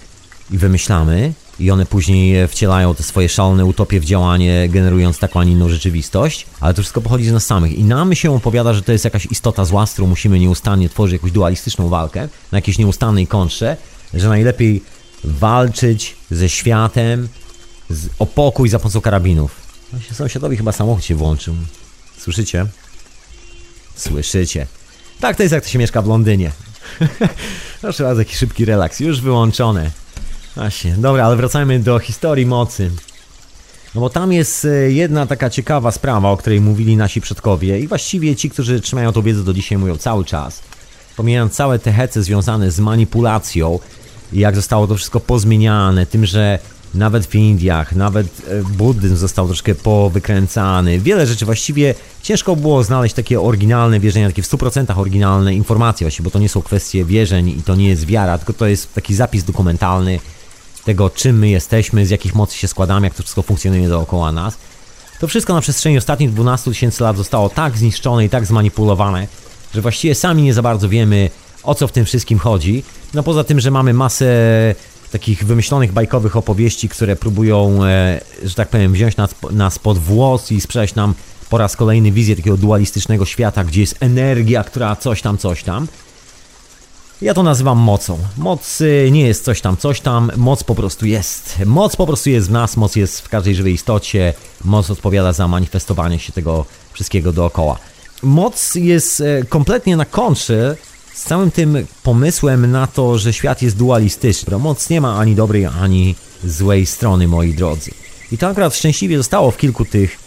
i 0.51 0.59
wymyślamy, 0.59 1.33
i 1.61 1.71
one 1.71 1.87
później 1.87 2.49
wcielają 2.49 2.95
te 2.95 3.03
swoje 3.03 3.29
szalone 3.29 3.65
utopie 3.65 4.01
w 4.01 4.05
działanie, 4.05 4.69
generując 4.69 5.19
taką, 5.19 5.41
a 5.41 5.45
nie 5.45 5.53
inną 5.53 5.69
rzeczywistość, 5.69 6.47
ale 6.61 6.75
to 6.75 6.83
wszystko 6.83 7.01
pochodzi 7.01 7.25
z 7.25 7.33
nas 7.33 7.47
samych. 7.47 7.79
I 7.79 7.85
nam 7.85 8.15
się 8.15 8.35
opowiada, 8.35 8.75
że 8.75 8.83
to 8.83 8.93
jest 8.93 9.05
jakaś 9.05 9.27
istota 9.27 9.65
zła, 9.65 9.87
z 9.87 9.93
którą 9.93 10.09
musimy 10.09 10.39
nieustannie 10.39 10.89
tworzyć 10.89 11.13
jakąś 11.13 11.33
dualistyczną 11.33 11.89
walkę 11.89 12.29
na 12.53 12.59
jakiejś 12.59 12.79
nieustannej 12.79 13.27
kontrze, 13.27 13.77
że 14.15 14.29
najlepiej 14.29 14.83
walczyć 15.25 16.17
ze 16.31 16.49
światem 16.49 17.29
z, 17.91 18.09
o 18.19 18.27
pokój 18.27 18.69
za 18.69 18.79
pomocą 18.79 19.01
karabinów. 19.01 19.57
Właśnie 19.93 20.15
sąsiadowi 20.15 20.57
chyba 20.57 20.73
samochód 20.73 21.05
się 21.05 21.15
włączył. 21.15 21.55
Słyszycie? 22.19 22.67
Słyszycie. 23.97 24.67
Tak 25.21 25.37
to 25.37 25.43
jest 25.43 25.53
jak 25.53 25.65
to 25.65 25.71
się 25.71 25.79
mieszka 25.79 26.03
w 26.03 26.07
Londynie. 26.07 26.51
Proszę 27.81 28.05
bardzo, 28.05 28.21
jaki 28.21 28.35
szybki 28.37 28.65
relaks. 28.65 29.01
Już 29.01 29.21
wyłączone. 29.21 29.91
Właśnie, 30.57 30.95
dobra, 30.99 31.25
ale 31.25 31.37
wracajmy 31.37 31.79
do 31.79 31.99
historii 31.99 32.47
mocy. 32.47 32.91
No 33.95 34.01
bo 34.01 34.11
tam 34.11 34.33
jest 34.33 34.65
e, 34.65 34.69
jedna 34.69 35.27
taka 35.27 35.51
ciekawa 35.51 35.91
sprawa, 35.91 36.31
o 36.31 36.37
której 36.37 36.61
mówili 36.61 36.97
nasi 36.97 37.21
przodkowie 37.21 37.81
i 37.81 37.89
właściwie 37.89 38.37
ci, 38.37 38.51
którzy 38.51 38.81
trzymają 38.81 39.13
tą 39.13 39.23
wiedzę 39.23 39.45
do 39.45 39.55
dzisiaj 39.55 39.79
mówią 39.79 39.97
cały 39.97 40.25
czas. 40.25 40.63
Pomijając 41.17 41.53
całe 41.53 41.79
te 41.79 41.93
hece 41.93 42.23
związane 42.23 42.71
z 42.71 42.81
manipulacją 42.81 43.79
i 44.33 44.39
jak 44.39 44.57
zostało 44.57 44.87
to 44.87 44.95
wszystko 44.95 45.21
pozmieniane, 45.21 46.07
tym, 46.07 46.27
że 46.27 46.59
nawet 46.95 47.27
w 47.27 47.35
Indiach, 47.35 47.95
nawet 47.95 48.27
e, 48.27 48.63
buddyzm 48.63 49.17
został 49.17 49.47
troszkę 49.47 49.75
powykręcany. 49.75 51.01
Wiele 51.01 51.27
rzeczy 51.27 51.45
właściwie 51.45 51.95
ciężko 52.23 52.57
było 52.57 52.85
znaleźć 52.85 53.15
takie 53.15 53.41
oryginalne 53.41 54.01
wierzenia, 54.01 54.27
takie 54.27 54.43
w 54.43 54.47
100% 54.47 55.01
oryginalne 55.01 55.55
informacje 55.55 56.05
właśnie, 56.05 56.23
bo 56.23 56.31
to 56.31 56.39
nie 56.39 56.49
są 56.49 56.63
kwestie 56.63 57.05
wierzeń 57.05 57.49
i 57.49 57.63
to 57.63 57.75
nie 57.75 57.89
jest 57.89 58.07
wiara, 58.07 58.39
tylko 58.39 58.53
to 58.53 58.67
jest 58.67 58.95
taki 58.95 59.15
zapis 59.15 59.45
dokumentalny 59.45 60.21
tego, 60.85 61.11
czym 61.11 61.39
my 61.39 61.49
jesteśmy, 61.49 62.07
z 62.07 62.11
jakich 62.11 62.35
mocy 62.35 62.57
się 62.57 62.69
składamy, 62.69 63.07
jak 63.07 63.15
to 63.15 63.23
wszystko 63.23 63.43
funkcjonuje 63.43 63.89
dookoła 63.89 64.33
nas. 64.33 64.59
To 65.21 65.29
wszystko 65.29 65.55
na 65.55 65.61
przestrzeni 65.61 65.99
ostatnich 65.99 66.33
12 66.33 66.71
tysięcy 66.71 67.03
lat 67.03 67.17
zostało 67.17 67.49
tak 67.49 67.79
zniszczone 67.79 68.25
i 68.25 68.29
tak 68.29 68.47
zmanipulowane, 68.47 69.27
że 69.75 69.81
właściwie 69.81 70.15
sami 70.15 70.43
nie 70.43 70.55
za 70.55 70.63
bardzo 70.63 70.89
wiemy, 70.89 71.31
o 71.63 71.75
co 71.75 71.89
w 71.89 71.93
tym 71.93 72.05
wszystkim 72.05 72.39
chodzi. 72.39 72.83
No 73.15 73.23
poza 73.23 73.45
tym, 73.45 73.61
że 73.61 73.71
mamy 73.71 73.95
masę 73.95 74.27
takich 75.11 75.45
wymyślonych 75.45 75.93
bajkowych 75.93 76.37
opowieści, 76.37 76.89
które 76.89 77.17
próbują, 77.17 77.85
e, 77.85 78.21
że 78.45 78.55
tak 78.55 78.69
powiem, 78.69 78.93
wziąć 78.93 79.17
nas, 79.17 79.35
nas 79.51 79.79
pod 79.79 79.99
włos 79.99 80.53
i 80.53 80.61
sprzedać 80.61 80.95
nam 80.95 81.15
po 81.51 81.59
raz 81.59 81.77
kolejny 81.77 82.13
wizję 82.13 82.37
takiego 82.37 82.57
dualistycznego 82.57 83.25
świata, 83.27 83.65
gdzie 83.65 83.81
jest 83.81 83.97
energia, 84.01 84.65
która 84.65 84.97
coś 84.97 85.23
tam, 85.23 85.39
coś 85.39 85.63
tam. 85.63 85.87
Ja 87.23 87.35
to 87.35 87.43
nazywam 87.43 87.79
mocą. 87.79 88.19
Moc 88.37 88.81
y, 88.81 89.09
nie 89.13 89.27
jest 89.27 89.45
coś 89.45 89.61
tam, 89.61 89.77
coś 89.77 90.01
tam, 90.01 90.33
moc 90.37 90.65
po 90.65 90.75
prostu 90.75 91.07
jest. 91.07 91.59
Moc 91.67 91.97
po 91.97 92.07
prostu 92.07 92.31
jest 92.31 92.49
w 92.49 92.51
nas, 92.51 92.77
moc 92.77 92.97
jest 92.97 93.21
w 93.21 93.29
każdej 93.29 93.55
żywej 93.55 93.73
istocie, 93.73 94.35
moc 94.65 94.91
odpowiada 94.91 95.33
za 95.33 95.49
manifestowanie 95.49 96.19
się 96.19 96.33
tego 96.33 96.65
wszystkiego 96.93 97.33
dookoła. 97.33 97.79
Moc 98.23 98.75
jest 98.75 99.21
e, 99.21 99.45
kompletnie 99.45 99.97
na 99.97 100.05
kontrze 100.05 100.77
z 101.17 101.25
całym 101.25 101.51
tym 101.51 101.87
pomysłem 102.03 102.71
na 102.71 102.87
to, 102.87 103.19
że 103.19 103.33
świat 103.33 103.63
jest 103.63 103.77
dualistyczny. 103.77 104.59
Moc 104.59 104.91
nie 104.91 105.01
ma 105.01 105.19
ani 105.19 105.35
dobrej, 105.35 105.67
ani 105.67 106.15
złej 106.45 106.87
strony, 106.87 107.29
moi 107.29 107.55
drodzy. 107.55 107.91
I 108.33 108.39
to 108.39 108.49
akurat 108.49 108.77
szczęśliwie 108.77 109.17
zostało 109.17 109.51
w 109.51 109.57
kilku 109.57 109.85
tych, 109.85 110.19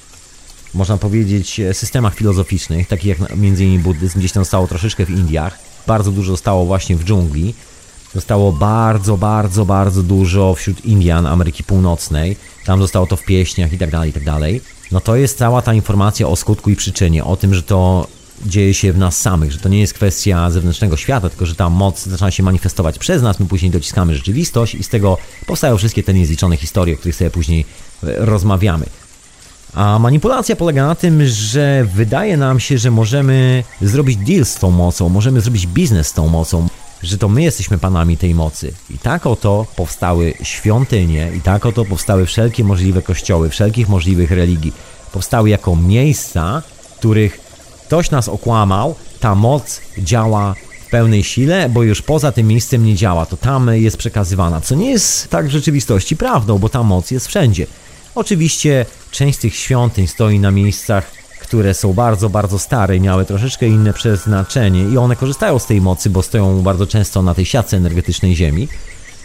można 0.73 0.97
powiedzieć, 0.97 1.59
e, 1.59 1.73
systemach 1.73 2.15
filozoficznych, 2.15 2.87
takich 2.87 3.19
jak 3.19 3.31
m.in. 3.31 3.81
buddyzm, 3.81 4.19
gdzieś 4.19 4.31
tam 4.31 4.43
zostało 4.43 4.67
troszeczkę 4.67 5.05
w 5.05 5.09
Indiach 5.09 5.69
bardzo 5.87 6.11
dużo 6.11 6.31
zostało 6.31 6.65
właśnie 6.65 6.95
w 6.95 7.03
dżungli. 7.03 7.53
Zostało 8.13 8.51
bardzo, 8.51 9.17
bardzo, 9.17 9.65
bardzo 9.65 10.03
dużo 10.03 10.53
wśród 10.55 10.85
Indian 10.85 11.25
Ameryki 11.25 11.63
Północnej. 11.63 12.35
Tam 12.65 12.81
zostało 12.81 13.05
to 13.07 13.15
w 13.17 13.23
pieśniach 13.23 13.73
i 13.73 13.77
tak 13.77 13.91
dalej, 13.91 14.09
i 14.09 14.13
tak 14.13 14.23
dalej. 14.23 14.61
No 14.91 14.99
to 15.01 15.15
jest 15.15 15.37
cała 15.37 15.61
ta 15.61 15.73
informacja 15.73 16.27
o 16.27 16.35
skutku 16.35 16.69
i 16.69 16.75
przyczynie, 16.75 17.23
o 17.23 17.37
tym, 17.37 17.53
że 17.53 17.63
to 17.63 18.07
dzieje 18.45 18.73
się 18.73 18.93
w 18.93 18.97
nas 18.97 19.21
samych, 19.21 19.51
że 19.51 19.59
to 19.59 19.69
nie 19.69 19.79
jest 19.79 19.93
kwestia 19.93 20.51
zewnętrznego 20.51 20.97
świata, 20.97 21.29
tylko 21.29 21.45
że 21.45 21.55
ta 21.55 21.69
moc 21.69 22.05
zaczyna 22.05 22.31
się 22.31 22.43
manifestować 22.43 22.99
przez 22.99 23.21
nas, 23.21 23.39
my 23.39 23.45
później 23.45 23.71
dociskamy 23.71 24.15
rzeczywistość 24.15 24.75
i 24.75 24.83
z 24.83 24.89
tego 24.89 25.17
powstają 25.45 25.77
wszystkie 25.77 26.03
te 26.03 26.13
niezliczone 26.13 26.57
historie, 26.57 26.93
o 26.93 26.97
których 26.97 27.15
sobie 27.15 27.31
później 27.31 27.65
e, 28.03 28.25
rozmawiamy. 28.25 28.85
A 29.73 29.99
manipulacja 29.99 30.55
polega 30.55 30.87
na 30.87 30.95
tym, 30.95 31.25
że 31.25 31.87
wydaje 31.95 32.37
nam 32.37 32.59
się, 32.59 32.77
że 32.77 32.91
możemy 32.91 33.63
zrobić 33.81 34.17
deal 34.17 34.45
z 34.45 34.55
tą 34.55 34.71
mocą, 34.71 35.09
możemy 35.09 35.41
zrobić 35.41 35.67
biznes 35.67 36.07
z 36.07 36.13
tą 36.13 36.27
mocą, 36.27 36.67
że 37.03 37.17
to 37.17 37.29
my 37.29 37.43
jesteśmy 37.43 37.77
panami 37.77 38.17
tej 38.17 38.35
mocy. 38.35 38.73
I 38.89 38.97
tak 38.97 39.27
oto 39.27 39.65
powstały 39.75 40.33
świątynie, 40.43 41.31
i 41.37 41.41
tak 41.41 41.65
oto 41.65 41.85
powstały 41.85 42.25
wszelkie 42.25 42.63
możliwe 42.63 43.01
kościoły, 43.01 43.49
wszelkich 43.49 43.89
możliwych 43.89 44.31
religii. 44.31 44.73
Powstały 45.11 45.49
jako 45.49 45.75
miejsca, 45.75 46.61
których 46.99 47.49
ktoś 47.89 48.11
nas 48.11 48.29
okłamał, 48.29 48.95
ta 49.19 49.35
moc 49.35 49.81
działa 49.97 50.55
w 50.87 50.89
pełnej 50.89 51.23
sile, 51.23 51.69
bo 51.69 51.83
już 51.83 52.01
poza 52.01 52.31
tym 52.31 52.47
miejscem 52.47 52.85
nie 52.85 52.95
działa, 52.95 53.25
to 53.25 53.37
tam 53.37 53.69
jest 53.73 53.97
przekazywana, 53.97 54.61
co 54.61 54.75
nie 54.75 54.91
jest 54.91 55.29
tak 55.29 55.47
w 55.47 55.49
rzeczywistości 55.49 56.17
prawdą, 56.17 56.59
bo 56.59 56.69
ta 56.69 56.83
moc 56.83 57.11
jest 57.11 57.27
wszędzie. 57.27 57.67
Oczywiście 58.15 58.85
część 59.11 59.39
tych 59.39 59.55
świątyń 59.55 60.07
stoi 60.07 60.39
na 60.39 60.51
miejscach, 60.51 61.11
które 61.41 61.73
są 61.73 61.93
bardzo, 61.93 62.29
bardzo 62.29 62.59
stare 62.59 62.97
i 62.97 63.01
miały 63.01 63.25
troszeczkę 63.25 63.67
inne 63.67 63.93
przeznaczenie 63.93 64.83
i 64.83 64.97
one 64.97 65.15
korzystają 65.15 65.59
z 65.59 65.65
tej 65.65 65.81
mocy, 65.81 66.09
bo 66.09 66.23
stoją 66.23 66.61
bardzo 66.61 66.87
często 66.87 67.21
na 67.21 67.35
tej 67.35 67.45
siatce 67.45 67.77
energetycznej 67.77 68.35
Ziemi. 68.35 68.67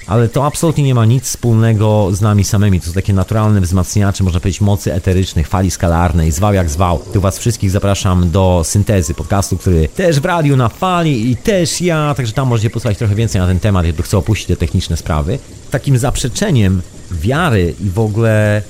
Ale 0.07 0.29
to 0.29 0.47
absolutnie 0.47 0.85
nie 0.85 0.95
ma 0.95 1.05
nic 1.05 1.25
wspólnego 1.25 2.09
z 2.13 2.21
nami 2.21 2.45
samymi. 2.45 2.81
To 2.81 2.87
są 2.87 2.93
takie 2.93 3.13
naturalne 3.13 3.61
wzmacniacze, 3.61 4.25
można 4.25 4.41
powiedzieć, 4.41 4.61
mocy 4.61 4.95
eterycznych, 4.95 5.49
fali 5.49 5.71
skalarnej, 5.71 6.33
zwał 6.33 6.55
jak 6.55 6.71
zwał. 6.71 7.01
Tu 7.13 7.21
Was 7.21 7.39
wszystkich 7.39 7.71
zapraszam 7.71 8.31
do 8.31 8.63
syntezy 8.65 9.15
podcastu, 9.15 9.57
który 9.57 9.89
też 9.89 10.21
w 10.21 10.25
radiu 10.25 10.57
na 10.57 10.69
fali 10.69 11.31
i 11.31 11.37
też 11.37 11.81
ja, 11.81 12.15
także 12.17 12.33
tam 12.33 12.49
możecie 12.49 12.71
posłuchać 12.71 12.99
trochę 12.99 13.15
więcej 13.15 13.41
na 13.41 13.47
ten 13.47 13.61
temat, 13.61 13.87
jakby 13.87 14.03
chcę 14.03 14.19
opuścić 14.19 14.47
te 14.47 14.57
techniczne 14.57 14.97
sprawy. 14.97 15.39
Takim 15.71 15.99
zaprzeczeniem 15.99 16.83
wiary 17.13 17.75
i 17.81 17.91
w 17.91 17.99
ogóle 17.99 18.63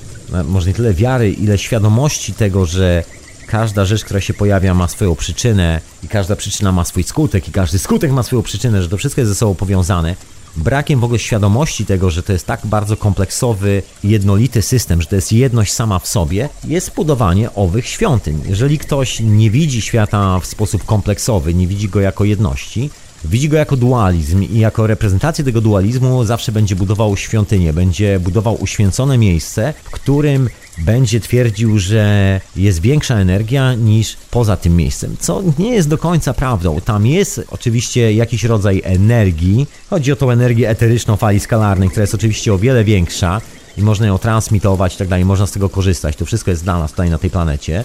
może 0.45 0.69
nie 0.69 0.75
tyle 0.75 0.95
wiary, 0.95 1.31
ile 1.31 1.59
świadomości 1.59 2.33
tego, 2.33 2.67
że 2.67 3.05
każda 3.47 3.85
rzecz, 3.85 4.05
która 4.05 4.21
się 4.21 4.35
pojawia, 4.35 4.75
ma 4.75 4.89
swoją 4.89 5.15
przyczynę 5.15 5.81
i 6.03 6.09
każda 6.09 6.37
przyczyna 6.37 6.73
ma 6.73 6.85
swój 6.85 7.03
skutek 7.03 7.49
i 7.49 7.53
każdy 7.53 7.79
skutek 7.79 8.13
ma 8.13 8.23
swoją 8.23 8.43
przyczynę, 8.43 8.83
że 8.83 8.89
to 8.89 8.97
wszystko 8.97 9.21
jest 9.21 9.29
ze 9.29 9.35
sobą 9.35 9.55
powiązane. 9.55 10.17
Brakiem 10.57 11.01
w 11.01 11.05
ogóle 11.05 11.19
świadomości 11.19 11.87
tego, 11.87 12.11
że 12.11 12.23
to 12.23 12.33
jest 12.33 12.47
tak 12.47 12.67
bardzo 12.67 12.97
kompleksowy, 12.97 13.83
jednolity 14.05 14.63
system, 14.63 15.03
że 15.03 15.09
to 15.09 15.17
jest 15.17 15.33
jedność 15.33 15.73
sama 15.73 15.99
w 15.99 16.09
sobie, 16.09 16.49
jest 16.65 16.95
budowanie 16.95 17.55
owych 17.55 17.89
świątyń. 17.89 18.41
Jeżeli 18.47 18.79
ktoś 18.79 19.21
nie 19.21 19.51
widzi 19.51 19.83
świata 19.83 20.41
w 20.41 20.47
sposób 20.47 20.85
kompleksowy, 20.85 21.55
nie 21.55 21.67
widzi 21.67 21.89
go 21.89 22.01
jako 22.01 22.25
jedności, 22.25 22.91
widzi 23.25 23.49
go 23.49 23.57
jako 23.57 23.77
dualizm 23.77 24.43
i 24.43 24.59
jako 24.59 24.87
reprezentację 24.87 25.45
tego 25.45 25.61
dualizmu 25.61 26.25
zawsze 26.25 26.53
będzie 26.53 26.77
budował 26.77 27.17
świątynię, 27.17 27.73
będzie 27.73 28.21
budował 28.21 28.63
uświęcone 28.63 29.19
miejsce, 29.19 29.75
w 29.85 29.91
którym 29.91 30.49
będzie 30.79 31.21
twierdził, 31.21 31.79
że 31.79 32.41
jest 32.57 32.81
większa 32.81 33.17
energia 33.17 33.75
niż 33.75 34.17
poza 34.31 34.57
tym 34.57 34.77
miejscem, 34.77 35.17
co 35.21 35.43
nie 35.59 35.75
jest 35.75 35.89
do 35.89 35.99
końca 35.99 36.35
prawdą. 36.35 36.81
Tam 36.81 37.07
jest 37.07 37.41
oczywiście 37.51 38.13
jakiś 38.13 38.45
rodzaj 38.45 38.83
energii, 38.85 39.67
chodzi 39.91 40.13
o 40.13 40.17
tą 40.17 40.31
energię 40.31 40.69
eteryczną 40.69 41.17
fali 41.17 41.41
skalarnej, 41.41 41.89
która 41.89 42.03
jest 42.03 42.15
oczywiście 42.15 42.55
o 42.55 42.59
wiele 42.59 42.85
większa 42.85 43.41
i 43.79 43.83
można 43.83 44.07
ją 44.07 44.19
transmitować 44.19 44.95
i 44.95 44.99
tak 44.99 45.09
dalej, 45.09 45.25
można 45.25 45.47
z 45.47 45.53
tego 45.53 45.69
korzystać. 45.69 46.17
To 46.17 46.25
wszystko 46.25 46.51
jest 46.51 46.65
dla 46.65 46.79
nas 46.79 46.91
tutaj 46.91 47.11
na 47.11 47.19
tej 47.19 47.31
planecie. 47.31 47.85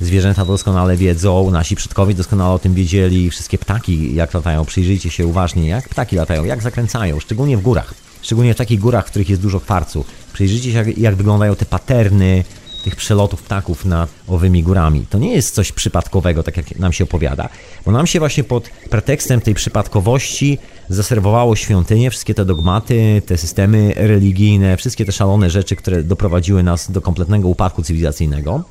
Zwierzęta 0.00 0.44
doskonale 0.44 0.96
wiedzą, 0.96 1.50
nasi 1.50 1.76
przodkowie 1.76 2.14
doskonale 2.14 2.54
o 2.54 2.58
tym 2.58 2.74
wiedzieli, 2.74 3.30
wszystkie 3.30 3.58
ptaki 3.58 4.14
jak 4.14 4.34
latają, 4.34 4.64
przyjrzyjcie 4.64 5.10
się 5.10 5.26
uważnie, 5.26 5.68
jak 5.68 5.88
ptaki 5.88 6.16
latają, 6.16 6.44
jak 6.44 6.62
zakręcają, 6.62 7.20
szczególnie 7.20 7.56
w 7.56 7.60
górach, 7.60 7.94
szczególnie 8.22 8.54
w 8.54 8.56
takich 8.56 8.80
górach, 8.80 9.06
w 9.06 9.10
których 9.10 9.28
jest 9.28 9.42
dużo 9.42 9.60
kwarcu. 9.60 10.04
Przyjrzyjcie 10.32 10.72
się, 10.72 10.78
jak, 10.78 10.98
jak 10.98 11.16
wyglądają 11.16 11.56
te 11.56 11.66
paterny 11.66 12.44
tych 12.84 12.96
przelotów 12.96 13.42
ptaków 13.42 13.84
nad 13.84 14.10
owymi 14.28 14.62
górami. 14.62 15.06
To 15.10 15.18
nie 15.18 15.34
jest 15.34 15.54
coś 15.54 15.72
przypadkowego, 15.72 16.42
tak 16.42 16.56
jak 16.56 16.78
nam 16.78 16.92
się 16.92 17.04
opowiada, 17.04 17.48
bo 17.86 17.92
nam 17.92 18.06
się 18.06 18.18
właśnie 18.18 18.44
pod 18.44 18.70
pretekstem 18.90 19.40
tej 19.40 19.54
przypadkowości 19.54 20.58
zaserwowało 20.88 21.56
świątynie, 21.56 22.10
wszystkie 22.10 22.34
te 22.34 22.44
dogmaty, 22.44 23.22
te 23.26 23.38
systemy 23.38 23.92
religijne, 23.96 24.76
wszystkie 24.76 25.04
te 25.04 25.12
szalone 25.12 25.50
rzeczy, 25.50 25.76
które 25.76 26.02
doprowadziły 26.02 26.62
nas 26.62 26.90
do 26.90 27.00
kompletnego 27.00 27.48
upadku 27.48 27.82
cywilizacyjnego, 27.82 28.64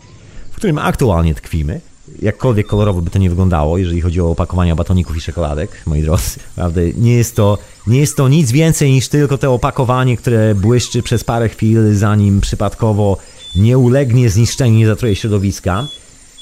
w 0.57 0.59
którym 0.59 0.77
aktualnie 0.77 1.35
tkwimy 1.35 1.81
jakkolwiek 2.21 2.67
kolorowo 2.67 3.01
by 3.01 3.09
to 3.09 3.19
nie 3.19 3.29
wyglądało, 3.29 3.77
jeżeli 3.77 4.01
chodzi 4.01 4.21
o 4.21 4.31
opakowania 4.31 4.75
batoników 4.75 5.17
i 5.17 5.21
czekoladek, 5.21 5.71
moi 5.85 6.01
drodzy. 6.01 6.39
Prawda, 6.55 6.81
nie 6.97 7.13
jest 7.13 7.35
to, 7.35 7.57
nie 7.87 7.99
jest 7.99 8.17
to 8.17 8.27
nic 8.27 8.51
więcej 8.51 8.91
niż 8.91 9.07
tylko 9.07 9.37
to 9.37 9.53
opakowanie, 9.53 10.17
które 10.17 10.55
błyszczy 10.55 11.03
przez 11.03 11.23
parę 11.23 11.49
chwil, 11.49 11.95
zanim 11.95 12.41
przypadkowo 12.41 13.17
nie 13.55 13.77
ulegnie 13.77 14.29
zniszczeniu, 14.29 14.77
nie 14.77 14.87
zatruje 14.87 15.15
środowiska. 15.15 15.87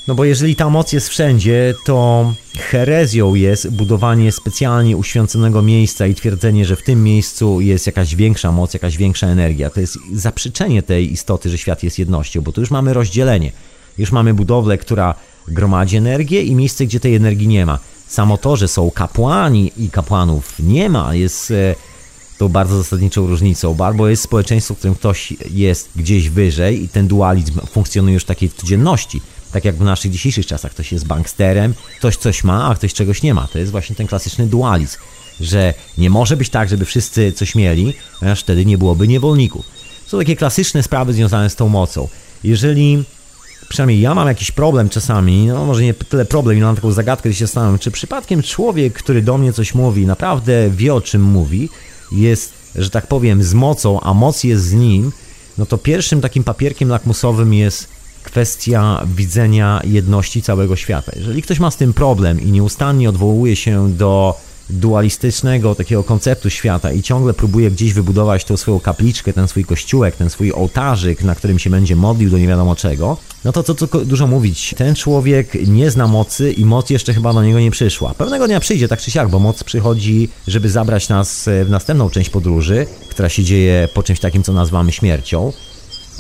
No 0.08 0.16
bo 0.16 0.26
jeżeli 0.26 0.56
ta 0.56 0.70
moc 0.70 0.94
jest 0.94 1.10
wszędzie, 1.10 1.74
to 1.86 2.34
herezją 2.58 3.36
jest 3.36 3.70
budowanie 3.70 4.32
specjalnie 4.32 4.98
uświęconego 4.98 5.62
miejsca 5.62 6.08
i 6.08 6.16
twierdzenie, 6.16 6.66
że 6.66 6.76
w 6.76 6.84
tym 6.84 7.04
miejscu 7.04 7.62
jest 7.62 7.88
jakaś 7.88 8.16
większa 8.16 8.52
moc, 8.52 8.74
jakaś 8.74 8.98
większa 8.98 9.28
energia. 9.28 9.70
To 9.70 9.80
jest 9.80 9.98
zaprzeczenie 10.14 10.84
tej 10.84 11.12
istoty, 11.12 11.50
że 11.50 11.58
świat 11.58 11.84
jest 11.84 12.00
jednością, 12.00 12.42
bo 12.42 12.52
tu 12.52 12.62
już 12.62 12.72
mamy 12.72 12.94
rozdzielenie. 12.94 13.52
Już 13.98 14.12
mamy 14.12 14.34
budowlę, 14.34 14.78
która 14.78 15.16
gromadzi 15.48 15.98
energię 15.98 16.44
i 16.44 16.56
miejsce, 16.56 16.86
gdzie 16.86 17.00
tej 17.00 17.16
energii 17.16 17.48
nie 17.48 17.66
ma. 17.66 17.80
Samo 18.08 18.38
to, 18.38 18.56
że 18.56 18.68
są 18.68 18.92
kapłani 18.92 19.72
i 19.78 19.90
kapłanów 19.90 20.54
nie 20.60 20.90
ma, 20.90 21.16
jest 21.16 21.52
e, 21.52 21.76
to 22.38 22.50
bardzo 22.50 22.78
zasadniczą 22.78 23.28
różnicą, 23.28 23.78
bo 23.96 24.08
jest 24.08 24.24
społeczeństwo, 24.24 24.74
w 24.74 24.78
którym 24.78 24.96
ktoś 24.96 25.34
jest 25.52 25.90
gdzieś 25.96 26.30
wyżej 26.30 26.84
i 26.84 26.90
ten 26.90 27.08
dualizm 27.08 27.60
funkcjonuje 27.72 28.14
już 28.14 28.24
w 28.24 28.26
takiej 28.26 28.50
codzienności. 28.50 29.22
Tak 29.52 29.66
jak 29.66 29.76
w 29.76 29.82
naszych 29.82 30.12
dzisiejszych 30.12 30.46
czasach 30.46 30.72
ktoś 30.72 30.92
jest 30.92 31.08
banksterem, 31.08 31.74
ktoś 31.98 32.18
coś 32.18 32.44
ma, 32.44 32.66
a 32.66 32.76
ktoś 32.76 32.94
czegoś 32.94 33.24
nie 33.24 33.34
ma. 33.34 33.48
To 33.48 33.60
jest 33.60 33.72
właśnie 33.72 33.96
ten 33.96 34.08
klasyczny 34.08 34.48
dualizm, 34.48 34.98
że 35.40 35.74
nie 35.98 36.10
może 36.10 36.38
być 36.38 36.50
tak, 36.50 36.70
żeby 36.70 36.86
wszyscy 36.86 37.32
coś 37.32 37.56
mieli, 37.56 37.94
ponieważ 38.20 38.40
wtedy 38.40 38.66
nie 38.66 38.78
byłoby 38.78 39.08
niewolników. 39.08 39.66
Są 40.08 40.18
takie 40.18 40.36
klasyczne 40.36 40.84
sprawy 40.84 41.14
związane 41.14 41.50
z 41.50 41.56
tą 41.56 41.70
mocą. 41.70 42.08
Jeżeli 42.44 43.04
przynajmniej 43.70 44.02
ja 44.02 44.16
mam 44.16 44.28
jakiś 44.28 44.52
problem 44.52 44.90
czasami, 44.90 45.48
no 45.48 45.66
może 45.66 45.84
nie 45.84 45.94
tyle 45.94 46.26
problem, 46.26 46.58
ile 46.58 46.66
mam 46.66 46.76
taką 46.76 46.92
zagadkę, 46.92 47.30
gdzie 47.30 47.40
się 47.40 47.46
zastanawiam, 47.46 47.80
czy 47.80 47.92
przypadkiem 47.92 48.44
człowiek, 48.44 48.94
który 48.94 49.22
do 49.22 49.38
mnie 49.38 49.54
coś 49.54 49.76
mówi, 49.76 50.06
naprawdę 50.06 50.70
wie 50.70 50.94
o 50.94 51.02
czym 51.02 51.22
mówi, 51.22 51.70
jest, 52.12 52.54
że 52.76 52.90
tak 52.90 53.08
powiem, 53.08 53.44
z 53.44 53.54
mocą, 53.54 54.02
a 54.02 54.14
moc 54.14 54.44
jest 54.44 54.64
z 54.64 54.74
nim, 54.74 55.12
no 55.58 55.66
to 55.66 55.78
pierwszym 55.78 56.22
takim 56.22 56.44
papierkiem 56.44 56.90
lakmusowym 56.90 57.54
jest 57.54 57.88
kwestia 58.24 59.06
widzenia 59.16 59.82
jedności 59.84 60.42
całego 60.42 60.76
świata. 60.76 61.12
Jeżeli 61.16 61.42
ktoś 61.42 61.60
ma 61.60 61.72
z 61.72 61.78
tym 61.78 61.94
problem 61.94 62.42
i 62.42 62.52
nieustannie 62.52 63.10
odwołuje 63.10 63.56
się 63.56 63.92
do 63.94 64.38
dualistycznego 64.70 65.76
takiego 65.76 66.04
konceptu 66.04 66.50
świata 66.50 66.92
i 66.92 67.02
ciągle 67.02 67.34
próbuje 67.34 67.72
gdzieś 67.72 67.94
wybudować 67.94 68.44
tą 68.46 68.58
swoją 68.58 68.80
kapliczkę, 68.80 69.34
ten 69.34 69.48
swój 69.48 69.66
kościółek, 69.66 70.16
ten 70.16 70.30
swój 70.30 70.52
ołtarzyk, 70.52 71.24
na 71.24 71.36
którym 71.36 71.60
się 71.60 71.70
będzie 71.70 71.96
modlił 71.96 72.30
do 72.30 72.38
nie 72.38 72.48
wiadomo 72.48 72.76
czego, 72.76 73.18
no 73.44 73.52
to 73.52 73.64
co, 73.64 73.88
dużo 74.06 74.28
mówić, 74.28 74.76
ten 74.78 74.96
człowiek 74.96 75.68
nie 75.68 75.92
zna 75.92 76.08
mocy 76.08 76.52
i 76.52 76.66
moc 76.66 76.90
jeszcze 76.90 77.14
chyba 77.14 77.34
do 77.34 77.44
niego 77.44 77.60
nie 77.60 77.72
przyszła. 77.72 78.14
Pewnego 78.14 78.48
dnia 78.48 78.60
przyjdzie 78.60 78.88
tak 78.88 79.02
czy 79.02 79.12
siak, 79.12 79.30
bo 79.30 79.40
moc 79.40 79.64
przychodzi, 79.64 80.30
żeby 80.48 80.70
zabrać 80.70 81.10
nas 81.10 81.50
w 81.66 81.70
następną 81.70 82.10
część 82.10 82.30
podróży, 82.30 82.86
która 83.10 83.30
się 83.30 83.44
dzieje 83.44 83.90
po 83.94 84.04
czymś 84.04 84.20
takim, 84.20 84.44
co 84.44 84.54
nazywamy 84.54 84.92
śmiercią. 84.92 85.54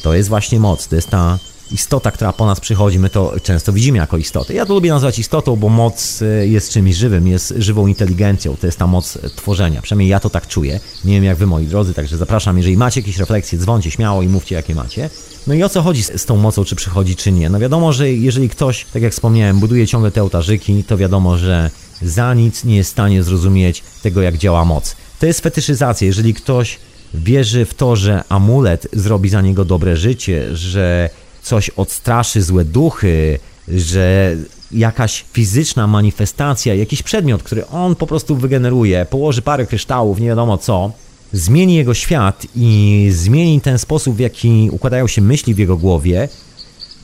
To 0.01 0.13
jest 0.13 0.29
właśnie 0.29 0.59
moc, 0.59 0.87
to 0.87 0.95
jest 0.95 1.09
ta 1.09 1.39
istota, 1.75 2.11
która 2.11 2.33
po 2.33 2.45
nas 2.45 2.59
przychodzi, 2.59 2.99
my 2.99 3.09
to 3.09 3.33
często 3.43 3.73
widzimy 3.73 3.97
jako 3.97 4.17
istotę. 4.17 4.53
Ja 4.53 4.65
to 4.65 4.73
lubię 4.73 4.89
nazwać 4.89 5.19
istotą, 5.19 5.55
bo 5.55 5.69
moc 5.69 6.21
e, 6.21 6.47
jest 6.47 6.71
czymś 6.71 6.95
żywym, 6.95 7.27
jest 7.27 7.53
żywą 7.57 7.87
inteligencją, 7.87 8.55
to 8.57 8.67
jest 8.67 8.79
ta 8.79 8.87
moc 8.87 9.17
tworzenia. 9.35 9.81
Przynajmniej 9.81 10.09
ja 10.09 10.19
to 10.19 10.29
tak 10.29 10.47
czuję. 10.47 10.79
Nie 11.05 11.13
wiem 11.13 11.23
jak 11.23 11.37
wy, 11.37 11.45
moi 11.45 11.65
drodzy, 11.65 11.93
także 11.93 12.17
zapraszam, 12.17 12.57
jeżeli 12.57 12.77
macie 12.77 12.99
jakieś 12.99 13.17
refleksje, 13.17 13.59
dzwoncie 13.59 13.91
śmiało 13.91 14.21
i 14.21 14.27
mówcie 14.27 14.55
jakie 14.55 14.75
macie. 14.75 15.09
No 15.47 15.53
i 15.53 15.63
o 15.63 15.69
co 15.69 15.81
chodzi 15.81 16.03
z, 16.03 16.25
tą 16.25 16.37
mocą, 16.37 16.63
czy 16.63 16.75
przychodzi, 16.75 17.15
czy 17.15 17.31
nie? 17.31 17.49
No 17.49 17.59
wiadomo, 17.59 17.93
że 17.93 18.11
jeżeli 18.11 18.49
ktoś, 18.49 18.85
tak 18.93 19.01
jak 19.01 19.13
wspomniałem, 19.13 19.59
buduje 19.59 19.87
ciągle 19.87 20.11
te 20.11 20.21
ołtarzyki, 20.21 20.83
to 20.83 20.97
wiadomo, 20.97 21.37
że 21.37 21.69
za 22.01 22.33
nic 22.33 22.63
nie 22.63 22.75
jest 22.75 22.89
w 22.89 22.91
stanie 22.93 23.23
zrozumieć 23.23 23.83
tego, 24.03 24.21
jak 24.21 24.37
działa 24.37 24.65
moc. 24.65 24.95
To 25.19 25.25
jest 25.25 25.41
fetyszyzacja. 25.41 26.07
Jeżeli 26.07 26.33
ktoś 26.33 26.79
wierzy 27.13 27.65
w 27.65 27.73
to, 27.73 27.95
że 27.95 28.23
amulet 28.29 28.87
zrobi 28.93 29.29
za 29.29 29.41
niego 29.41 29.65
dobre 29.65 29.97
życie, 29.97 30.55
że 30.55 31.09
coś 31.45 31.69
odstraszy 31.69 32.41
złe 32.41 32.65
duchy, 32.65 33.39
że 33.67 34.35
jakaś 34.71 35.25
fizyczna 35.33 35.87
manifestacja, 35.87 36.75
jakiś 36.75 37.03
przedmiot, 37.03 37.43
który 37.43 37.67
on 37.67 37.95
po 37.95 38.07
prostu 38.07 38.35
wygeneruje, 38.35 39.05
położy 39.09 39.41
parę 39.41 39.65
kryształów, 39.65 40.19
nie 40.19 40.27
wiadomo 40.27 40.57
co, 40.57 40.91
zmieni 41.33 41.75
jego 41.75 41.93
świat 41.93 42.47
i 42.55 43.09
zmieni 43.11 43.61
ten 43.61 43.79
sposób, 43.79 44.15
w 44.15 44.19
jaki 44.19 44.69
układają 44.71 45.07
się 45.07 45.21
myśli 45.21 45.53
w 45.53 45.57
jego 45.57 45.77
głowie, 45.77 46.29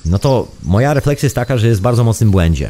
no 0.06 0.20
to 0.20 0.48
moja 0.64 0.94
refleksja 0.94 1.26
jest 1.26 1.36
taka, 1.36 1.58
że 1.58 1.68
jest 1.68 1.80
w 1.80 1.84
bardzo 1.84 2.04
mocnym 2.04 2.32
błędzie. 2.32 2.70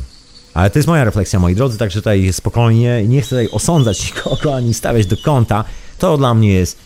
Ale 0.53 0.69
to 0.69 0.79
jest 0.79 0.87
moja 0.87 1.03
refleksja, 1.03 1.39
moi 1.39 1.55
drodzy, 1.55 1.77
także 1.77 1.99
tutaj 1.99 2.33
spokojnie, 2.33 3.03
nie 3.07 3.21
chcę 3.21 3.29
tutaj 3.29 3.49
osądzać 3.51 4.05
nikogo 4.07 4.55
ani 4.55 4.73
stawiać 4.73 5.05
do 5.05 5.17
kąta. 5.17 5.63
To 5.97 6.17
dla 6.17 6.33
mnie 6.33 6.53
jest 6.53 6.77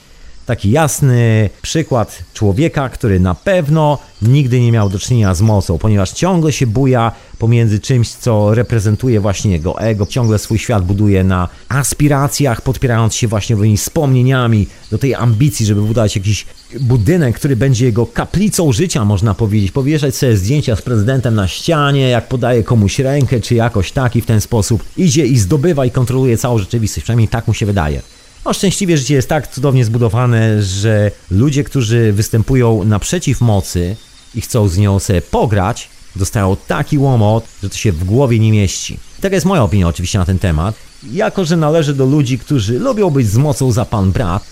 taki 0.45 0.71
jasny 0.71 1.49
przykład 1.61 2.23
człowieka, 2.33 2.89
który 2.89 3.19
na 3.19 3.35
pewno 3.35 3.97
nigdy 4.21 4.59
nie 4.59 4.71
miał 4.71 4.89
do 4.89 4.99
czynienia 4.99 5.35
z 5.35 5.41
mocą, 5.41 5.77
ponieważ 5.77 6.11
ciągle 6.11 6.51
się 6.51 6.67
buja 6.67 7.11
pomiędzy 7.39 7.79
czymś, 7.79 8.09
co 8.09 8.55
reprezentuje 8.55 9.19
właśnie 9.19 9.51
jego 9.51 9.79
ego, 9.79 10.05
ciągle 10.05 10.39
swój 10.39 10.59
świat 10.59 10.85
buduje 10.85 11.23
na 11.23 11.49
aspiracjach, 11.69 12.61
podpierając 12.61 13.15
się 13.15 13.27
właśnie 13.27 13.55
owymi 13.55 13.77
wspomnieniami 13.77 14.67
do 14.91 14.97
tej 14.97 15.15
ambicji, 15.15 15.65
żeby 15.65 15.81
budować 15.81 16.15
jakiś 16.15 16.45
budynek, 16.81 17.35
który 17.35 17.55
będzie 17.55 17.85
jego 17.85 18.05
kaplicą 18.05 18.71
życia, 18.71 19.05
można 19.05 19.33
powiedzieć, 19.33 19.71
powieszać 19.71 20.15
sobie 20.15 20.37
zdjęcia 20.37 20.75
z 20.75 20.81
prezydentem 20.81 21.35
na 21.35 21.47
ścianie, 21.47 22.09
jak 22.09 22.27
podaje 22.27 22.63
komuś 22.63 22.99
rękę, 22.99 23.39
czy 23.39 23.55
jakoś 23.55 23.91
tak 23.91 24.15
i 24.15 24.21
w 24.21 24.25
ten 24.25 24.41
sposób 24.41 24.83
idzie 24.97 25.25
i 25.25 25.37
zdobywa 25.37 25.85
i 25.85 25.91
kontroluje 25.91 26.37
całą 26.37 26.57
rzeczywistość, 26.57 27.03
przynajmniej 27.03 27.27
tak 27.27 27.47
mu 27.47 27.53
się 27.53 27.65
wydaje. 27.65 28.01
No 28.45 28.53
szczęśliwie 28.53 28.97
życie 28.97 29.13
jest 29.13 29.29
tak 29.29 29.47
cudownie 29.47 29.85
zbudowane, 29.85 30.63
że 30.63 31.11
ludzie, 31.31 31.63
którzy 31.63 32.13
występują 32.13 32.83
naprzeciw 32.83 33.41
mocy 33.41 33.95
i 34.35 34.41
chcą 34.41 34.67
z 34.67 34.77
nią 34.77 34.99
sobie 34.99 35.21
pograć, 35.21 35.89
dostają 36.15 36.55
taki 36.67 36.97
łomot, 36.97 37.45
że 37.63 37.69
to 37.69 37.77
się 37.77 37.91
w 37.91 38.03
głowie 38.03 38.39
nie 38.39 38.51
mieści. 38.51 38.99
Taka 39.21 39.35
jest 39.35 39.45
moja 39.45 39.63
opinia 39.63 39.87
oczywiście 39.87 40.19
na 40.19 40.25
ten 40.25 40.39
temat. 40.39 40.75
Jako, 41.11 41.45
że 41.45 41.57
należę 41.57 41.93
do 41.93 42.05
ludzi, 42.05 42.39
którzy 42.39 42.79
lubią 42.79 43.09
być 43.09 43.27
z 43.27 43.37
mocą 43.37 43.71
za 43.71 43.85
pan 43.85 44.11
brat 44.11 44.43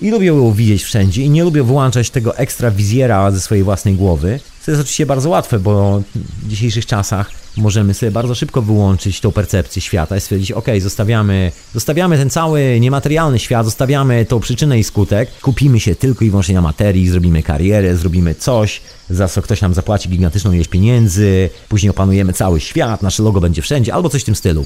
i 0.00 0.10
lubią 0.10 0.36
ją 0.36 0.52
widzieć 0.52 0.82
wszędzie 0.82 1.22
i 1.22 1.30
nie 1.30 1.44
lubią 1.44 1.64
wyłączać 1.64 2.10
tego 2.10 2.36
ekstra 2.36 2.70
wizjera 2.70 3.30
ze 3.30 3.40
swojej 3.40 3.64
własnej 3.64 3.94
głowy, 3.94 4.40
to 4.64 4.70
jest 4.70 4.80
oczywiście 4.80 5.06
bardzo 5.06 5.28
łatwe, 5.28 5.58
bo 5.58 6.02
w 6.42 6.48
dzisiejszych 6.48 6.86
czasach 6.86 7.43
możemy 7.56 7.94
sobie 7.94 8.12
bardzo 8.12 8.34
szybko 8.34 8.62
wyłączyć 8.62 9.20
tą 9.20 9.32
percepcję 9.32 9.82
świata 9.82 10.16
i 10.16 10.20
stwierdzić, 10.20 10.52
ok, 10.52 10.66
zostawiamy, 10.80 11.52
zostawiamy 11.74 12.18
ten 12.18 12.30
cały 12.30 12.80
niematerialny 12.80 13.38
świat, 13.38 13.64
zostawiamy 13.64 14.24
tą 14.24 14.40
przyczynę 14.40 14.78
i 14.78 14.84
skutek, 14.84 15.30
kupimy 15.42 15.80
się 15.80 15.94
tylko 15.94 16.24
i 16.24 16.30
wyłącznie 16.30 16.54
na 16.54 16.62
materii, 16.62 17.08
zrobimy 17.08 17.42
karierę, 17.42 17.96
zrobimy 17.96 18.34
coś, 18.34 18.80
za 19.10 19.28
co 19.28 19.42
ktoś 19.42 19.60
nam 19.60 19.74
zapłaci 19.74 20.08
gigantyczną 20.08 20.52
ilość 20.52 20.70
pieniędzy, 20.70 21.50
później 21.68 21.90
opanujemy 21.90 22.32
cały 22.32 22.60
świat, 22.60 23.02
nasze 23.02 23.22
logo 23.22 23.40
będzie 23.40 23.62
wszędzie, 23.62 23.94
albo 23.94 24.08
coś 24.08 24.22
w 24.22 24.24
tym 24.24 24.34
stylu. 24.34 24.64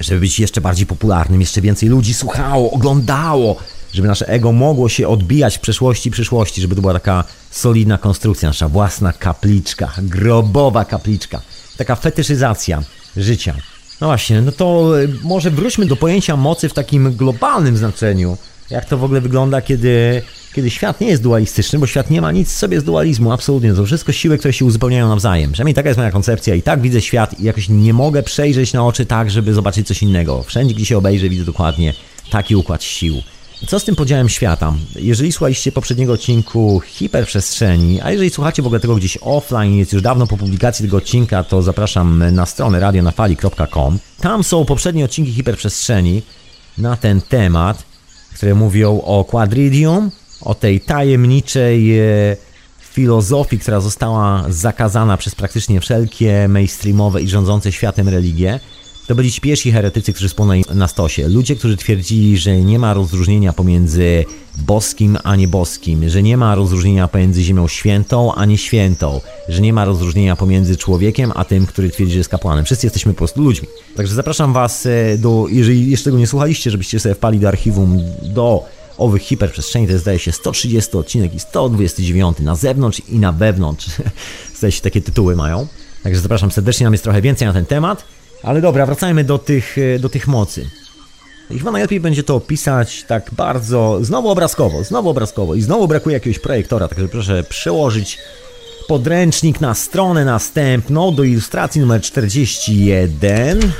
Żeby 0.00 0.20
być 0.20 0.40
jeszcze 0.40 0.60
bardziej 0.60 0.86
popularnym, 0.86 1.40
jeszcze 1.40 1.60
więcej 1.60 1.88
ludzi 1.88 2.14
słuchało, 2.14 2.70
oglądało, 2.70 3.56
żeby 3.92 4.08
nasze 4.08 4.28
ego 4.28 4.52
mogło 4.52 4.88
się 4.88 5.08
odbijać 5.08 5.56
w 5.56 5.60
przeszłości 5.60 6.08
i 6.08 6.12
przyszłości, 6.12 6.60
żeby 6.60 6.74
to 6.74 6.80
była 6.80 6.92
taka 6.92 7.24
solidna 7.50 7.98
konstrukcja, 7.98 8.48
nasza 8.48 8.68
własna 8.68 9.12
kapliczka, 9.12 9.92
grobowa 9.98 10.84
kapliczka 10.84 11.40
taka 11.76 11.96
fetyszyzacja 11.96 12.82
życia. 13.16 13.54
No 14.00 14.06
właśnie, 14.06 14.40
no 14.40 14.52
to 14.52 14.92
e, 15.02 15.08
może 15.22 15.50
wróćmy 15.50 15.86
do 15.86 15.96
pojęcia 15.96 16.36
mocy 16.36 16.68
w 16.68 16.74
takim 16.74 17.16
globalnym 17.16 17.76
znaczeniu. 17.76 18.36
Jak 18.70 18.84
to 18.84 18.98
w 18.98 19.04
ogóle 19.04 19.20
wygląda, 19.20 19.62
kiedy, 19.62 20.22
kiedy 20.54 20.70
świat 20.70 21.00
nie 21.00 21.08
jest 21.08 21.22
dualistyczny, 21.22 21.78
bo 21.78 21.86
świat 21.86 22.10
nie 22.10 22.20
ma 22.20 22.32
nic 22.32 22.52
sobie 22.52 22.80
z 22.80 22.84
dualizmu, 22.84 23.32
absolutnie. 23.32 23.74
To 23.74 23.86
wszystko 23.86 24.12
siły, 24.12 24.38
które 24.38 24.52
się 24.52 24.64
uzupełniają 24.64 25.08
nawzajem. 25.08 25.52
Przynajmniej 25.52 25.74
taka 25.74 25.88
jest 25.88 25.98
moja 25.98 26.10
koncepcja 26.10 26.54
i 26.54 26.62
tak 26.62 26.80
widzę 26.80 27.00
świat 27.00 27.40
i 27.40 27.44
jakoś 27.44 27.68
nie 27.68 27.92
mogę 27.92 28.22
przejrzeć 28.22 28.72
na 28.72 28.86
oczy 28.86 29.06
tak, 29.06 29.30
żeby 29.30 29.54
zobaczyć 29.54 29.86
coś 29.86 30.02
innego. 30.02 30.42
Wszędzie, 30.42 30.74
gdzie 30.74 30.86
się 30.86 30.98
obejrzę, 30.98 31.28
widzę 31.28 31.44
dokładnie 31.44 31.94
taki 32.30 32.56
układ 32.56 32.84
sił. 32.84 33.22
Co 33.66 33.80
z 33.80 33.84
tym 33.84 33.96
podziałem 33.96 34.28
świata? 34.28 34.74
Jeżeli 34.96 35.32
słuchaliście 35.32 35.72
poprzedniego 35.72 36.12
odcinku 36.12 36.80
hiperprzestrzeni, 36.80 38.00
a 38.00 38.10
jeżeli 38.10 38.30
słuchacie 38.30 38.62
w 38.62 38.66
ogóle 38.66 38.80
tego 38.80 38.96
gdzieś 38.96 39.18
offline, 39.20 39.74
jest 39.74 39.92
już 39.92 40.02
dawno 40.02 40.26
po 40.26 40.36
publikacji 40.36 40.84
tego 40.84 40.96
odcinka, 40.96 41.44
to 41.44 41.62
zapraszam 41.62 42.34
na 42.34 42.46
stronę 42.46 42.80
radionafali.com. 42.80 43.98
Tam 44.20 44.44
są 44.44 44.64
poprzednie 44.64 45.04
odcinki 45.04 45.32
hiperprzestrzeni 45.32 46.22
na 46.78 46.96
ten 46.96 47.20
temat, 47.20 47.82
które 48.34 48.54
mówią 48.54 49.00
o 49.00 49.24
quadridium, 49.24 50.10
o 50.40 50.54
tej 50.54 50.80
tajemniczej 50.80 51.98
e, 51.98 52.36
filozofii, 52.80 53.58
która 53.58 53.80
została 53.80 54.44
zakazana 54.48 55.16
przez 55.16 55.34
praktycznie 55.34 55.80
wszelkie 55.80 56.48
mainstreamowe 56.48 57.22
i 57.22 57.28
rządzące 57.28 57.72
światem 57.72 58.08
religie, 58.08 58.60
to 59.06 59.14
byli 59.14 59.32
ci 59.32 59.40
pierwsi 59.40 59.72
heretycy, 59.72 60.12
którzy 60.12 60.28
spłonęli 60.28 60.64
na 60.74 60.88
stosie. 60.88 61.28
Ludzie, 61.28 61.56
którzy 61.56 61.76
twierdzili, 61.76 62.38
że 62.38 62.56
nie 62.56 62.78
ma 62.78 62.94
rozróżnienia 62.94 63.52
pomiędzy 63.52 64.24
boskim 64.56 65.18
a 65.24 65.36
nieboskim, 65.36 66.08
że 66.08 66.22
nie 66.22 66.36
ma 66.36 66.54
rozróżnienia 66.54 67.08
pomiędzy 67.08 67.42
ziemią 67.42 67.68
świętą 67.68 68.34
a 68.34 68.44
nieświętą, 68.44 69.20
że 69.48 69.60
nie 69.60 69.72
ma 69.72 69.84
rozróżnienia 69.84 70.36
pomiędzy 70.36 70.76
człowiekiem 70.76 71.32
a 71.34 71.44
tym, 71.44 71.66
który 71.66 71.90
twierdzi, 71.90 72.12
że 72.12 72.18
jest 72.18 72.30
kapłanem. 72.30 72.64
Wszyscy 72.64 72.86
jesteśmy 72.86 73.12
po 73.12 73.18
prostu 73.18 73.42
ludźmi. 73.42 73.68
Także 73.96 74.14
zapraszam 74.14 74.52
Was 74.52 74.86
e, 74.86 75.18
do, 75.18 75.46
jeżeli 75.50 75.90
jeszcze 75.90 76.04
tego 76.04 76.18
nie 76.18 76.26
słuchaliście, 76.26 76.70
żebyście 76.70 77.00
sobie 77.00 77.14
wpali 77.14 77.40
do 77.40 77.48
archiwum 77.48 78.00
do 78.22 78.64
owych 78.98 79.22
hiperprzestrzeni, 79.22 79.86
to 79.86 79.92
jest 79.92 80.04
zdaje 80.04 80.18
się 80.18 80.32
130 80.32 80.96
odcinek 80.96 81.34
i 81.34 81.40
129 81.40 82.38
na 82.40 82.56
zewnątrz 82.56 83.02
i 83.08 83.18
na 83.18 83.32
wewnątrz. 83.32 83.86
zdaje 84.58 84.72
się 84.72 84.80
takie 84.80 85.02
tytuły 85.02 85.36
mają. 85.36 85.66
Także 86.02 86.20
zapraszam 86.20 86.50
serdecznie, 86.50 86.84
nam 86.84 86.94
jest 86.94 87.04
trochę 87.04 87.22
więcej 87.22 87.48
na 87.48 87.52
ten 87.52 87.66
temat. 87.66 88.04
Ale 88.42 88.60
dobra, 88.60 88.86
wracajmy 88.86 89.24
do 89.24 89.38
tych, 89.38 89.78
e, 89.78 89.98
do 89.98 90.08
tych 90.08 90.26
mocy. 90.26 90.70
I 91.50 91.58
chyba 91.58 91.70
najlepiej 91.70 92.00
będzie 92.00 92.22
to 92.22 92.34
opisać 92.34 93.04
tak 93.08 93.30
bardzo, 93.32 93.98
znowu 94.02 94.28
obrazkowo, 94.28 94.84
znowu 94.84 95.08
obrazkowo 95.08 95.54
i 95.54 95.62
znowu 95.62 95.88
brakuje 95.88 96.14
jakiegoś 96.14 96.38
projektora, 96.38 96.88
także 96.88 97.08
proszę 97.08 97.44
przełożyć 97.48 98.18
podręcznik 98.88 99.60
na 99.60 99.74
stronę 99.74 100.24
następną 100.24 101.14
do 101.14 101.24
ilustracji 101.24 101.80
numer 101.80 102.00
41. 102.00 103.60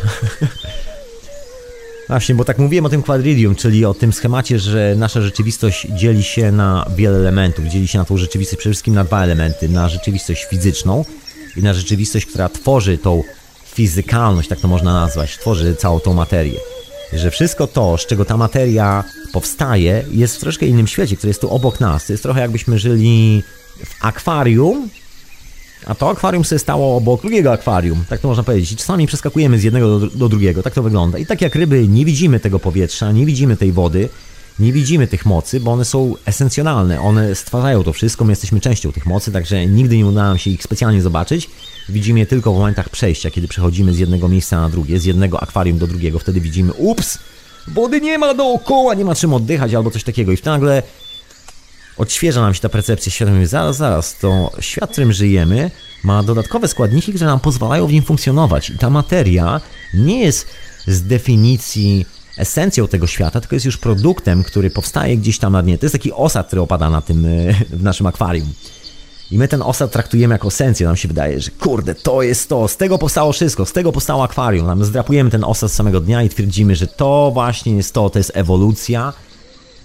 Właśnie, 2.08 2.34
bo 2.34 2.44
tak 2.44 2.58
mówiłem 2.58 2.86
o 2.86 2.88
tym 2.88 3.02
quadridium, 3.02 3.54
czyli 3.54 3.84
o 3.84 3.94
tym 3.94 4.12
schemacie, 4.12 4.58
że 4.58 4.94
nasza 4.96 5.20
rzeczywistość 5.20 5.86
dzieli 5.90 6.22
się 6.22 6.52
na 6.52 6.86
wiele 6.96 7.18
elementów. 7.18 7.64
Dzieli 7.64 7.88
się 7.88 7.98
na 7.98 8.04
tą 8.04 8.16
rzeczywistość 8.16 8.58
przede 8.58 8.72
wszystkim 8.72 8.94
na 8.94 9.04
dwa 9.04 9.22
elementy. 9.22 9.68
Na 9.68 9.88
rzeczywistość 9.88 10.44
fizyczną 10.44 11.04
i 11.56 11.62
na 11.62 11.74
rzeczywistość, 11.74 12.26
która 12.26 12.48
tworzy 12.48 12.98
tą 12.98 13.22
fizykalność, 13.76 14.48
tak 14.48 14.60
to 14.60 14.68
można 14.68 14.92
nazwać, 14.92 15.38
tworzy 15.38 15.76
całą 15.76 16.00
tą 16.00 16.14
materię. 16.14 16.60
Że 17.12 17.30
wszystko 17.30 17.66
to, 17.66 17.98
z 17.98 18.06
czego 18.06 18.24
ta 18.24 18.36
materia 18.36 19.04
powstaje, 19.32 20.04
jest 20.10 20.36
w 20.36 20.40
troszkę 20.40 20.66
innym 20.66 20.86
świecie, 20.86 21.16
który 21.16 21.30
jest 21.30 21.40
tu 21.40 21.50
obok 21.50 21.80
nas. 21.80 22.06
To 22.06 22.12
jest 22.12 22.22
trochę 22.22 22.40
jakbyśmy 22.40 22.78
żyli 22.78 23.42
w 23.84 24.04
akwarium, 24.04 24.88
a 25.86 25.94
to 25.94 26.10
akwarium 26.10 26.44
sobie 26.44 26.58
stało 26.58 26.96
obok 26.96 27.20
drugiego 27.20 27.52
akwarium, 27.52 28.04
tak 28.08 28.20
to 28.20 28.28
można 28.28 28.42
powiedzieć. 28.42 28.72
I 28.72 28.76
czasami 28.76 29.06
przeskakujemy 29.06 29.58
z 29.58 29.62
jednego 29.62 29.98
do, 29.98 30.06
do 30.06 30.28
drugiego, 30.28 30.62
tak 30.62 30.74
to 30.74 30.82
wygląda. 30.82 31.18
I 31.18 31.26
tak 31.26 31.40
jak 31.40 31.54
ryby 31.54 31.88
nie 31.88 32.04
widzimy 32.04 32.40
tego 32.40 32.58
powietrza, 32.58 33.12
nie 33.12 33.26
widzimy 33.26 33.56
tej 33.56 33.72
wody, 33.72 34.08
nie 34.58 34.72
widzimy 34.72 35.06
tych 35.06 35.26
mocy, 35.26 35.60
bo 35.60 35.72
one 35.72 35.84
są 35.84 36.14
esencjonalne, 36.24 37.00
one 37.00 37.34
stwarzają 37.34 37.84
to 37.84 37.92
wszystko, 37.92 38.24
my 38.24 38.32
jesteśmy 38.32 38.60
częścią 38.60 38.92
tych 38.92 39.06
mocy, 39.06 39.32
także 39.32 39.66
nigdy 39.66 39.96
nie 39.96 40.06
udało 40.06 40.28
nam 40.28 40.38
się 40.38 40.50
ich 40.50 40.62
specjalnie 40.62 41.02
zobaczyć. 41.02 41.50
Widzimy 41.88 42.18
je 42.18 42.26
tylko 42.26 42.52
w 42.52 42.56
momentach 42.56 42.88
przejścia, 42.88 43.30
kiedy 43.30 43.48
przechodzimy 43.48 43.94
z 43.94 43.98
jednego 43.98 44.28
miejsca 44.28 44.60
na 44.60 44.68
drugie, 44.68 45.00
z 45.00 45.04
jednego 45.04 45.42
akwarium 45.42 45.78
do 45.78 45.86
drugiego, 45.86 46.18
wtedy 46.18 46.40
widzimy, 46.40 46.72
ups, 46.72 47.18
wody 47.68 48.00
nie 48.00 48.18
ma 48.18 48.34
dookoła, 48.34 48.94
nie 48.94 49.04
ma 49.04 49.14
czym 49.14 49.34
oddychać 49.34 49.74
albo 49.74 49.90
coś 49.90 50.04
takiego. 50.04 50.32
I 50.32 50.36
wtedy 50.36 50.50
nagle 50.50 50.82
odświeża 51.96 52.40
nam 52.40 52.54
się 52.54 52.60
ta 52.60 52.68
percepcja 52.68 53.12
świata. 53.12 53.32
Zaraz, 53.44 53.76
zaraz, 53.76 54.18
to 54.18 54.52
świat, 54.60 54.90
w 54.90 54.92
którym 54.92 55.12
żyjemy 55.12 55.70
ma 56.04 56.22
dodatkowe 56.22 56.68
składniki, 56.68 57.12
które 57.12 57.26
nam 57.26 57.40
pozwalają 57.40 57.86
w 57.86 57.92
nim 57.92 58.02
funkcjonować. 58.02 58.70
I 58.70 58.78
ta 58.78 58.90
materia 58.90 59.60
nie 59.94 60.20
jest 60.20 60.46
z 60.86 61.02
definicji 61.02 62.06
esencją 62.36 62.88
tego 62.88 63.06
świata, 63.06 63.40
tylko 63.40 63.56
jest 63.56 63.66
już 63.66 63.76
produktem, 63.76 64.42
który 64.42 64.70
powstaje 64.70 65.16
gdzieś 65.16 65.38
tam 65.38 65.52
na 65.52 65.62
dnie. 65.62 65.78
To 65.78 65.86
jest 65.86 65.92
taki 65.92 66.12
osad, 66.12 66.46
który 66.46 66.62
opada 66.62 66.90
na 66.90 67.00
tym, 67.00 67.26
e, 67.26 67.54
w 67.70 67.82
naszym 67.82 68.06
akwarium. 68.06 68.52
I 69.30 69.38
my 69.38 69.48
ten 69.48 69.62
osad 69.62 69.92
traktujemy 69.92 70.34
jako 70.34 70.48
esencję. 70.48 70.86
Nam 70.86 70.96
się 70.96 71.08
wydaje, 71.08 71.40
że 71.40 71.50
kurde, 71.50 71.94
to 71.94 72.22
jest 72.22 72.48
to, 72.48 72.68
z 72.68 72.76
tego 72.76 72.98
powstało 72.98 73.32
wszystko, 73.32 73.66
z 73.66 73.72
tego 73.72 73.92
powstało 73.92 74.24
akwarium. 74.24 74.66
Nam 74.66 74.84
zdrapujemy 74.84 75.30
ten 75.30 75.44
osad 75.44 75.70
z 75.70 75.74
samego 75.74 76.00
dnia 76.00 76.22
i 76.22 76.28
twierdzimy, 76.28 76.76
że 76.76 76.86
to 76.86 77.30
właśnie 77.34 77.76
jest 77.76 77.94
to, 77.94 78.10
to 78.10 78.18
jest 78.18 78.32
ewolucja, 78.34 79.12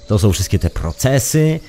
to 0.08 0.20
są 0.20 0.32
wszystkie 0.32 0.60
te 0.60 0.70
procesy, 0.70 1.60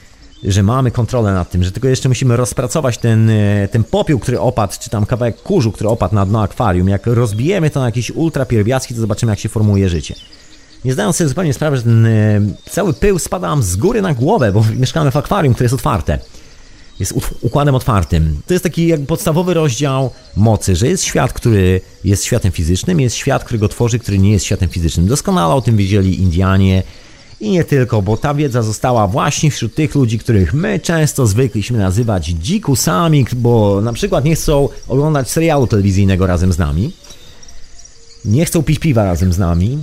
że 0.45 0.62
mamy 0.62 0.91
kontrolę 0.91 1.33
nad 1.33 1.51
tym, 1.51 1.64
że 1.64 1.72
tylko 1.72 1.89
jeszcze 1.89 2.09
musimy 2.09 2.37
rozpracować 2.37 2.99
ten, 2.99 3.30
e, 3.30 3.68
ten 3.68 3.85
popiół, 3.85 4.18
który 4.18 4.41
opadł, 4.41 4.72
czy 4.80 4.91
tam 4.91 5.07
kawałek 5.07 5.43
kurzu, 5.43 5.72
który 5.72 5.91
opadł 5.91 6.14
na 6.14 6.26
dno 6.26 6.43
akwarium. 6.43 6.89
Jak 6.89 7.07
rozbijemy 7.07 7.70
to 7.70 7.80
na 7.80 7.87
jakieś 7.87 8.11
ultra 8.11 8.47
pierwiastki, 8.47 8.95
to 8.95 9.01
zobaczymy, 9.01 9.33
jak 9.33 9.39
się 9.39 9.49
formuje 9.49 9.89
życie 9.89 10.14
nie 10.85 10.93
zdając 10.93 11.16
sobie 11.16 11.28
zupełnie 11.28 11.55
sprawy, 11.55 11.76
że 11.76 11.83
ten 11.83 12.07
e, 12.07 12.41
cały 12.70 12.93
pył 12.93 13.18
spada 13.18 13.49
nam 13.49 13.62
z 13.62 13.76
góry 13.76 14.03
na 14.03 14.14
głowę, 14.14 14.53
bo 14.53 14.64
mieszkamy 14.76 15.11
w 15.11 15.16
akwarium, 15.16 15.55
które 15.55 15.64
jest 15.64 15.74
otwarte. 15.74 16.18
Jest 17.01 17.14
układem 17.41 17.74
otwartym. 17.74 18.41
To 18.47 18.55
jest 18.55 18.64
taki 18.64 18.87
jakby 18.87 19.07
podstawowy 19.07 19.55
rozdział 19.55 20.11
mocy, 20.37 20.76
że 20.76 20.89
jest 20.89 21.05
świat, 21.05 21.33
który 21.33 21.80
jest 22.05 22.24
światem 22.24 22.53
fizycznym, 22.53 23.01
jest 23.01 23.16
świat, 23.16 23.45
który 23.45 23.59
go 23.59 23.68
tworzy, 23.68 23.99
który 23.99 24.18
nie 24.18 24.33
jest 24.33 24.45
światem 24.45 24.68
fizycznym. 24.68 25.07
Doskonale 25.07 25.55
o 25.55 25.61
tym 25.61 25.76
wiedzieli 25.76 26.20
Indianie 26.20 26.83
i 27.41 27.51
nie 27.51 27.64
tylko, 27.64 28.03
bo 28.03 28.16
ta 28.16 28.35
wiedza 28.35 28.62
została 28.62 29.07
właśnie 29.07 29.51
wśród 29.51 29.74
tych 29.74 29.95
ludzi, 29.95 30.18
których 30.18 30.55
my 30.55 30.80
często 30.80 31.26
zwykliśmy 31.26 31.78
nazywać 31.78 32.26
dzikusami, 32.26 33.26
bo 33.33 33.80
na 33.80 33.93
przykład 33.93 34.24
nie 34.24 34.35
chcą 34.35 34.68
oglądać 34.89 35.30
serialu 35.30 35.66
telewizyjnego 35.66 36.26
razem 36.26 36.53
z 36.53 36.59
nami, 36.59 36.93
nie 38.24 38.45
chcą 38.45 38.62
pić 38.62 38.78
piwa 38.78 39.05
razem 39.05 39.33
z 39.33 39.39
nami, 39.39 39.78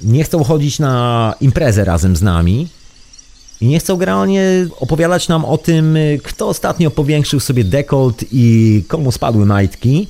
nie 0.00 0.24
chcą 0.24 0.44
chodzić 0.44 0.78
na 0.78 1.34
imprezę 1.40 1.84
razem 1.84 2.16
z 2.16 2.22
nami 2.22 2.68
i 3.60 3.66
nie 3.66 3.78
chcą 3.78 3.96
generalnie 3.96 4.42
opowiadać 4.80 5.28
nam 5.28 5.44
o 5.44 5.58
tym, 5.58 5.98
kto 6.22 6.48
ostatnio 6.48 6.90
powiększył 6.90 7.40
sobie 7.40 7.64
dekolt 7.64 8.24
i 8.32 8.84
komu 8.88 9.12
spadły 9.12 9.46
majtki 9.46 10.08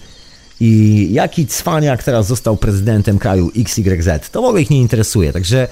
i 0.61 1.09
jaki 1.13 1.47
cwaniak 1.47 2.03
teraz 2.03 2.27
został 2.27 2.57
prezydentem 2.57 3.19
kraju 3.19 3.51
XYZ. 3.57 4.31
To 4.33 4.43
w 4.43 4.45
ogóle 4.45 4.63
ich 4.63 4.71
nie 4.71 4.81
interesuje, 4.81 5.33
także 5.33 5.69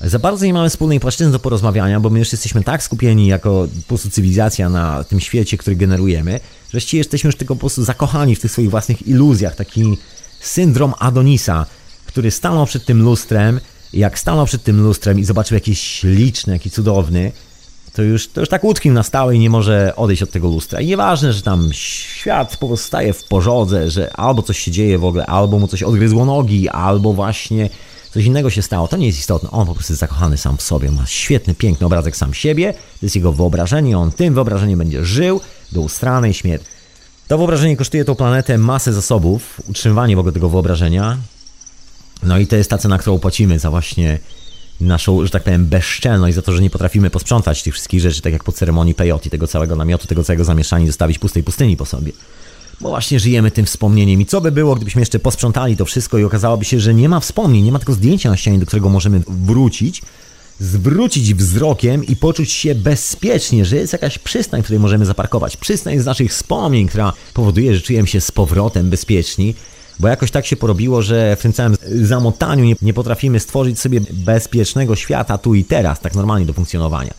za 0.00 0.18
bardzo 0.18 0.46
nie 0.46 0.54
mamy 0.54 0.70
wspólnej 0.70 1.00
płaszczyzny 1.00 1.32
do 1.32 1.38
porozmawiania, 1.38 2.00
bo 2.00 2.10
my 2.10 2.18
już 2.18 2.32
jesteśmy 2.32 2.64
tak 2.64 2.82
skupieni 2.82 3.26
jako 3.26 3.68
po 3.82 3.88
prostu 3.88 4.10
cywilizacja 4.10 4.68
na 4.68 5.04
tym 5.04 5.20
świecie, 5.20 5.56
który 5.56 5.76
generujemy, 5.76 6.40
że 6.74 6.96
jesteśmy 6.96 7.28
już 7.28 7.36
tylko 7.36 7.54
po 7.54 7.60
prostu 7.60 7.84
zakochani 7.84 8.36
w 8.36 8.40
tych 8.40 8.52
swoich 8.52 8.70
własnych 8.70 9.08
iluzjach, 9.08 9.56
taki 9.56 9.98
syndrom 10.40 10.94
Adonisa, 10.98 11.66
który 12.08 12.30
stanął 12.30 12.66
przed 12.66 12.84
tym 12.84 13.02
lustrem, 13.02 13.60
jak 13.92 14.18
stanął 14.18 14.46
przed 14.46 14.62
tym 14.62 14.82
lustrem 14.82 15.18
i 15.18 15.24
zobaczył 15.24 15.54
jakiś 15.54 15.80
śliczny, 15.80 16.52
jaki 16.52 16.70
cudowny, 16.70 17.32
to 17.94 18.02
już, 18.02 18.28
to 18.28 18.40
już 18.40 18.48
tak 18.48 18.64
utkwił 18.64 18.92
na 18.92 19.02
stałe 19.02 19.36
i 19.36 19.38
nie 19.38 19.50
może 19.50 19.92
odejść 19.96 20.22
od 20.22 20.30
tego 20.30 20.48
lustra. 20.48 20.80
I 20.80 20.86
nieważne, 20.86 21.32
że 21.32 21.42
tam 21.42 21.70
świat 21.72 22.56
po 22.56 22.66
prostu 22.66 22.86
staje 22.86 23.12
w 23.12 23.24
porządze, 23.24 23.90
że 23.90 24.16
albo 24.16 24.42
coś 24.42 24.58
się 24.58 24.70
dzieje 24.70 24.98
w 24.98 25.04
ogóle, 25.04 25.26
albo 25.26 25.58
mu 25.58 25.68
coś 25.68 25.82
odgryzło 25.82 26.24
nogi, 26.24 26.68
albo 26.68 27.12
właśnie 27.12 27.70
coś 28.10 28.24
innego 28.24 28.50
się 28.50 28.62
stało. 28.62 28.88
To 28.88 28.96
nie 28.96 29.06
jest 29.06 29.18
istotne. 29.18 29.50
On 29.50 29.66
po 29.66 29.74
prostu 29.74 29.92
jest 29.92 30.00
zakochany 30.00 30.36
sam 30.36 30.56
w 30.56 30.62
sobie. 30.62 30.90
Ma 30.90 31.06
świetny, 31.06 31.54
piękny 31.54 31.86
obrazek 31.86 32.16
sam 32.16 32.34
siebie. 32.34 32.72
To 32.72 33.06
jest 33.06 33.16
jego 33.16 33.32
wyobrażenie. 33.32 33.98
On 33.98 34.12
tym 34.12 34.34
wyobrażeniem 34.34 34.78
będzie 34.78 35.04
żył 35.04 35.40
do 35.72 35.80
ustranej 35.80 36.34
śmierci. 36.34 36.66
To 37.28 37.38
wyobrażenie 37.38 37.76
kosztuje 37.76 38.04
tą 38.04 38.14
planetę 38.14 38.58
masę 38.58 38.92
zasobów, 38.92 39.60
utrzymywanie 39.68 40.16
w 40.16 40.18
ogóle 40.18 40.32
tego 40.32 40.48
wyobrażenia. 40.48 41.16
No 42.22 42.38
i 42.38 42.46
to 42.46 42.56
jest 42.56 42.70
ta 42.70 42.78
cena, 42.78 42.98
którą 42.98 43.18
płacimy 43.18 43.58
za 43.58 43.70
właśnie 43.70 44.18
naszą, 44.80 45.24
że 45.24 45.30
tak 45.30 45.44
powiem, 45.44 45.66
bezczelność, 45.66 46.34
za 46.34 46.42
to, 46.42 46.52
że 46.52 46.62
nie 46.62 46.70
potrafimy 46.70 47.10
posprzątać 47.10 47.62
tych 47.62 47.74
wszystkich 47.74 48.00
rzeczy, 48.00 48.22
tak 48.22 48.32
jak 48.32 48.44
po 48.44 48.52
ceremonii 48.52 48.94
peyote, 48.94 49.30
tego 49.30 49.46
całego 49.46 49.76
namiotu, 49.76 50.06
tego 50.06 50.24
całego 50.24 50.44
zamieszania, 50.44 50.86
zostawić 50.86 51.18
pustej 51.18 51.42
pustyni 51.42 51.76
po 51.76 51.86
sobie. 51.86 52.12
Bo 52.80 52.88
właśnie 52.88 53.20
żyjemy 53.20 53.50
tym 53.50 53.66
wspomnieniem. 53.66 54.20
I 54.20 54.26
co 54.26 54.40
by 54.40 54.52
było, 54.52 54.74
gdybyśmy 54.74 55.02
jeszcze 55.02 55.18
posprzątali 55.18 55.76
to 55.76 55.84
wszystko 55.84 56.18
i 56.18 56.24
okazałoby 56.24 56.64
się, 56.64 56.80
że 56.80 56.94
nie 56.94 57.08
ma 57.08 57.20
wspomnień, 57.20 57.64
nie 57.64 57.72
ma 57.72 57.78
tego 57.78 57.92
zdjęcia 57.92 58.30
na 58.30 58.36
ścianie, 58.36 58.58
do 58.58 58.66
którego 58.66 58.88
możemy 58.88 59.22
wrócić, 59.28 60.02
zwrócić 60.60 61.34
wzrokiem 61.34 62.04
i 62.04 62.16
poczuć 62.16 62.52
się 62.52 62.74
bezpiecznie, 62.74 63.64
że 63.64 63.76
jest 63.76 63.92
jakaś 63.92 64.18
przystań, 64.18 64.62
w 64.62 64.64
której 64.64 64.80
możemy 64.80 65.06
zaparkować. 65.06 65.56
Przystań 65.56 65.98
z 65.98 66.04
naszych 66.04 66.30
wspomnień, 66.30 66.88
która 66.88 67.12
powoduje, 67.34 67.74
że 67.74 67.80
czujemy 67.80 68.08
się 68.08 68.20
z 68.20 68.30
powrotem 68.30 68.90
bezpieczni 68.90 69.54
bo 70.00 70.08
jakoś 70.08 70.30
tak 70.30 70.46
się 70.46 70.56
porobiło, 70.56 71.02
że 71.02 71.36
w 71.36 71.42
tym 71.42 71.52
całym 71.52 71.76
zamotaniu 72.02 72.64
nie, 72.64 72.74
nie 72.82 72.94
potrafimy 72.94 73.40
stworzyć 73.40 73.80
sobie 73.80 74.00
bezpiecznego 74.10 74.96
świata 74.96 75.38
tu 75.38 75.54
i 75.54 75.64
teraz, 75.64 76.00
tak 76.00 76.14
normalnie 76.14 76.46
do 76.46 76.52
funkcjonowania. 76.52 77.14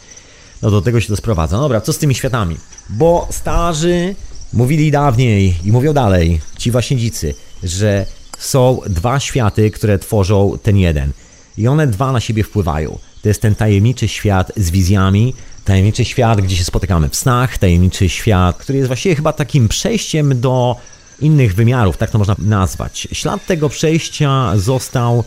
No 0.61 0.71
do 0.71 0.81
tego 0.81 1.01
się 1.01 1.07
to 1.07 1.15
sprowadza. 1.15 1.55
No 1.57 1.63
dobra, 1.63 1.81
co 1.81 1.93
z 1.93 1.97
tymi 1.97 2.15
światami? 2.15 2.57
Bo 2.89 3.27
starzy 3.31 4.15
mówili 4.53 4.91
dawniej 4.91 5.55
i 5.63 5.71
mówią 5.71 5.93
dalej, 5.93 6.41
ci 6.57 6.71
właśnie 6.71 6.97
dzicy, 6.97 7.33
że 7.63 8.05
są 8.39 8.79
dwa 8.87 9.19
światy, 9.19 9.71
które 9.71 9.99
tworzą 9.99 10.57
ten 10.63 10.77
jeden. 10.77 11.11
I 11.57 11.67
one 11.67 11.87
dwa 11.87 12.11
na 12.11 12.19
siebie 12.19 12.43
wpływają. 12.43 12.99
To 13.21 13.27
jest 13.27 13.41
ten 13.41 13.55
tajemniczy 13.55 14.07
świat 14.07 14.51
z 14.57 14.71
wizjami, 14.71 15.33
tajemniczy 15.65 16.05
świat, 16.05 16.41
gdzie 16.41 16.55
się 16.55 16.63
spotykamy 16.63 17.09
w 17.09 17.15
snach, 17.15 17.57
tajemniczy 17.57 18.09
świat, 18.09 18.57
który 18.57 18.77
jest 18.77 18.87
właściwie 18.87 19.15
chyba 19.15 19.33
takim 19.33 19.67
przejściem 19.67 20.41
do 20.41 20.75
innych 21.21 21.55
wymiarów, 21.55 21.97
tak 21.97 22.11
to 22.11 22.17
można 22.17 22.35
nazwać. 22.39 23.07
Ślad 23.11 23.45
tego 23.45 23.69
przejścia 23.69 24.57
został 24.57 25.23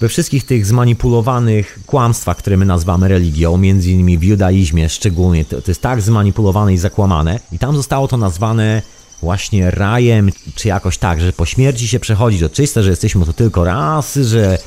we 0.00 0.08
wszystkich 0.08 0.44
tych 0.44 0.66
zmanipulowanych 0.66 1.78
kłamstwach, 1.86 2.36
które 2.36 2.56
my 2.56 2.64
nazywamy 2.64 3.08
religią, 3.08 3.56
między 3.56 3.90
innymi 3.90 4.18
w 4.18 4.22
judaizmie 4.22 4.88
szczególnie, 4.88 5.44
to, 5.44 5.62
to 5.62 5.70
jest 5.70 5.82
tak 5.82 6.02
zmanipulowane 6.02 6.74
i 6.74 6.78
zakłamane. 6.78 7.40
I 7.52 7.58
tam 7.58 7.76
zostało 7.76 8.08
to 8.08 8.16
nazwane 8.16 8.82
właśnie 9.22 9.70
rajem, 9.70 10.30
czy 10.54 10.68
jakoś 10.68 10.98
tak, 10.98 11.20
że 11.20 11.32
po 11.32 11.46
śmierci 11.46 11.88
się 11.88 12.00
przechodzi. 12.00 12.38
Do 12.38 12.48
czyste, 12.48 12.82
że 12.82 12.90
jesteśmy 12.90 13.26
tu 13.26 13.32
tylko 13.32 13.64
raz, 13.64 14.14
że 14.14 14.58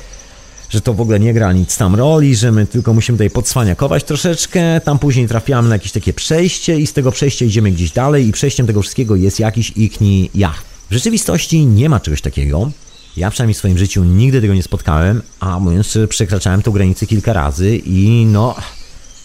że 0.70 0.80
to 0.80 0.94
w 0.94 1.00
ogóle 1.00 1.20
nie 1.20 1.34
gra 1.34 1.52
nic 1.52 1.76
tam 1.76 1.94
roli, 1.94 2.36
że 2.36 2.52
my 2.52 2.66
tylko 2.66 2.94
musimy 2.94 3.18
tutaj 3.18 3.30
podswaniakować 3.30 4.04
troszeczkę, 4.04 4.80
tam 4.80 4.98
później 4.98 5.28
trafiamy 5.28 5.68
na 5.68 5.74
jakieś 5.74 5.92
takie 5.92 6.12
przejście 6.12 6.80
i 6.80 6.86
z 6.86 6.92
tego 6.92 7.12
przejścia 7.12 7.44
idziemy 7.44 7.70
gdzieś 7.70 7.90
dalej 7.90 8.26
i 8.28 8.32
przejściem 8.32 8.66
tego 8.66 8.82
wszystkiego 8.82 9.16
jest 9.16 9.40
jakiś 9.40 9.72
ikni 9.76 10.30
jach. 10.34 10.62
W 10.90 10.94
rzeczywistości 10.94 11.66
nie 11.66 11.88
ma 11.88 12.00
czegoś 12.00 12.20
takiego. 12.20 12.70
Ja 13.16 13.30
przynajmniej 13.30 13.54
w 13.54 13.58
swoim 13.58 13.78
życiu 13.78 14.04
nigdy 14.04 14.40
tego 14.40 14.54
nie 14.54 14.62
spotkałem, 14.62 15.22
a 15.40 15.60
mówiąc 15.60 15.86
szczerze, 15.86 16.08
przekraczałem 16.08 16.62
tą 16.62 16.70
granicę 16.70 17.06
kilka 17.06 17.32
razy 17.32 17.76
i 17.76 18.26
no... 18.26 18.54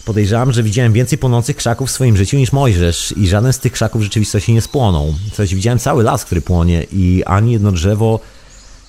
Podejrzewam, 0.05 0.51
że 0.51 0.63
widziałem 0.63 0.93
więcej 0.93 1.17
płonących 1.17 1.55
krzaków 1.55 1.89
w 1.89 1.91
swoim 1.91 2.17
życiu 2.17 2.37
niż 2.37 2.51
Mojżesz 2.51 3.13
i 3.17 3.27
żaden 3.27 3.53
z 3.53 3.59
tych 3.59 3.71
krzaków 3.71 4.01
w 4.01 4.03
rzeczywistości 4.03 4.53
nie 4.53 4.61
spłonął. 4.61 5.13
Coś 5.33 5.55
widziałem 5.55 5.79
cały 5.79 6.03
las, 6.03 6.25
który 6.25 6.41
płonie 6.41 6.85
i 6.93 7.23
ani 7.25 7.51
jedno 7.51 7.71
drzewo 7.71 8.19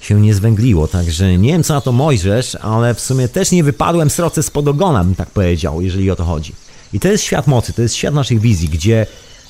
się 0.00 0.20
nie 0.20 0.34
zwęgliło, 0.34 0.88
także 0.88 1.38
nie 1.38 1.52
wiem 1.52 1.62
co 1.62 1.74
na 1.74 1.80
to 1.80 1.92
Mojżesz, 1.92 2.54
ale 2.54 2.94
w 2.94 3.00
sumie 3.00 3.28
też 3.28 3.50
nie 3.50 3.64
wypadłem 3.64 4.10
sroce 4.10 4.42
spod 4.42 4.68
ogona, 4.68 5.04
bym 5.04 5.14
tak 5.14 5.30
powiedział, 5.30 5.80
jeżeli 5.80 6.10
o 6.10 6.16
to 6.16 6.24
chodzi. 6.24 6.54
I 6.92 7.00
to 7.00 7.08
jest 7.08 7.24
świat 7.24 7.46
mocy, 7.46 7.72
to 7.72 7.82
jest 7.82 7.94
świat 7.94 8.14
naszych 8.14 8.40
wizji, 8.40 8.68
gdzie 8.68 9.06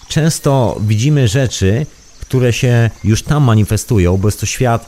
często 0.09 0.81
widzimy 0.81 1.29
rzeczy, 1.29 1.87
które 2.21 2.53
się 2.53 2.91
już 3.05 3.23
tam 3.23 3.43
manifestują, 3.43 4.17
bo 4.17 4.29
jest 4.29 4.41
to 4.41 4.47
świat, 4.47 4.87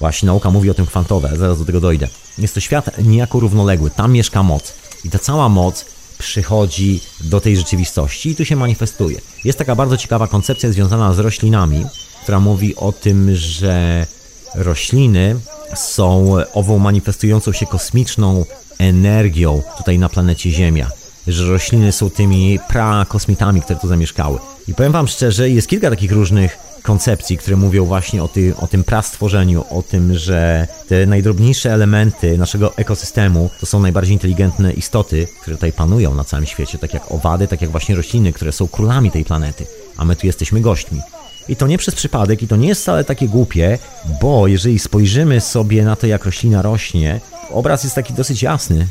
właśnie 0.00 0.26
nauka 0.26 0.50
mówi 0.50 0.70
o 0.70 0.74
tym 0.74 0.86
kwantowe, 0.86 1.36
zaraz 1.36 1.58
do 1.58 1.64
tego 1.64 1.80
dojdę. 1.80 2.08
Jest 2.38 2.54
to 2.54 2.60
świat 2.60 2.98
niejako 3.04 3.40
równoległy, 3.40 3.90
tam 3.90 4.12
mieszka 4.12 4.42
moc. 4.42 4.72
I 5.04 5.10
ta 5.10 5.18
cała 5.18 5.48
moc 5.48 5.84
przychodzi 6.18 7.00
do 7.20 7.40
tej 7.40 7.56
rzeczywistości 7.56 8.30
i 8.30 8.36
tu 8.36 8.44
się 8.44 8.56
manifestuje. 8.56 9.20
Jest 9.44 9.58
taka 9.58 9.74
bardzo 9.74 9.96
ciekawa 9.96 10.26
koncepcja 10.26 10.72
związana 10.72 11.14
z 11.14 11.18
roślinami, 11.18 11.84
która 12.22 12.40
mówi 12.40 12.76
o 12.76 12.92
tym, 12.92 13.36
że 13.36 14.06
rośliny 14.54 15.36
są 15.74 16.34
ową 16.54 16.78
manifestującą 16.78 17.52
się 17.52 17.66
kosmiczną 17.66 18.44
energią 18.78 19.62
tutaj 19.78 19.98
na 19.98 20.08
planecie 20.08 20.50
Ziemia. 20.50 20.90
Że 21.26 21.52
rośliny 21.52 21.92
są 21.92 22.10
tymi 22.10 22.58
prakosmitami, 22.68 23.62
które 23.62 23.78
tu 23.78 23.88
zamieszkały. 23.88 24.38
I 24.68 24.74
powiem 24.74 24.92
Wam 24.92 25.08
szczerze, 25.08 25.50
jest 25.50 25.68
kilka 25.68 25.90
takich 25.90 26.12
różnych 26.12 26.58
koncepcji, 26.82 27.38
które 27.38 27.56
mówią 27.56 27.84
właśnie 27.84 28.22
o, 28.22 28.28
ty, 28.28 28.54
o 28.56 28.66
tym 28.66 28.84
prastworzeniu, 28.84 29.64
o 29.70 29.82
tym, 29.82 30.18
że 30.18 30.66
te 30.88 31.06
najdrobniejsze 31.06 31.72
elementy 31.72 32.38
naszego 32.38 32.76
ekosystemu 32.76 33.50
to 33.60 33.66
są 33.66 33.80
najbardziej 33.80 34.12
inteligentne 34.12 34.72
istoty, 34.72 35.28
które 35.40 35.56
tutaj 35.56 35.72
panują 35.72 36.14
na 36.14 36.24
całym 36.24 36.46
świecie, 36.46 36.78
tak 36.78 36.94
jak 36.94 37.12
owady, 37.12 37.48
tak 37.48 37.62
jak 37.62 37.70
właśnie 37.70 37.96
rośliny, 37.96 38.32
które 38.32 38.52
są 38.52 38.68
królami 38.68 39.10
tej 39.10 39.24
planety, 39.24 39.66
a 39.96 40.04
my 40.04 40.16
tu 40.16 40.26
jesteśmy 40.26 40.60
gośćmi. 40.60 41.00
I 41.48 41.56
to 41.56 41.66
nie 41.66 41.78
przez 41.78 41.94
przypadek, 41.94 42.42
i 42.42 42.48
to 42.48 42.56
nie 42.56 42.68
jest 42.68 42.82
wcale 42.82 43.04
takie 43.04 43.28
głupie, 43.28 43.78
bo 44.22 44.46
jeżeli 44.46 44.78
spojrzymy 44.78 45.40
sobie 45.40 45.84
na 45.84 45.96
to, 45.96 46.06
jak 46.06 46.24
roślina 46.24 46.62
rośnie, 46.62 47.20
obraz 47.50 47.84
jest 47.84 47.94
taki 47.94 48.14
dosyć 48.14 48.42
jasny. 48.42 48.86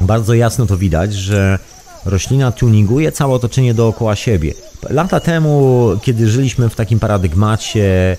Bardzo 0.00 0.34
jasno 0.34 0.66
to 0.66 0.76
widać, 0.76 1.14
że 1.14 1.58
roślina 2.04 2.52
tuninguje 2.52 3.12
całe 3.12 3.34
otoczenie 3.34 3.74
dookoła 3.74 4.16
siebie. 4.16 4.54
Lata 4.90 5.20
temu, 5.20 5.88
kiedy 6.02 6.30
żyliśmy 6.30 6.68
w 6.68 6.74
takim 6.74 7.00
paradygmacie 7.00 8.16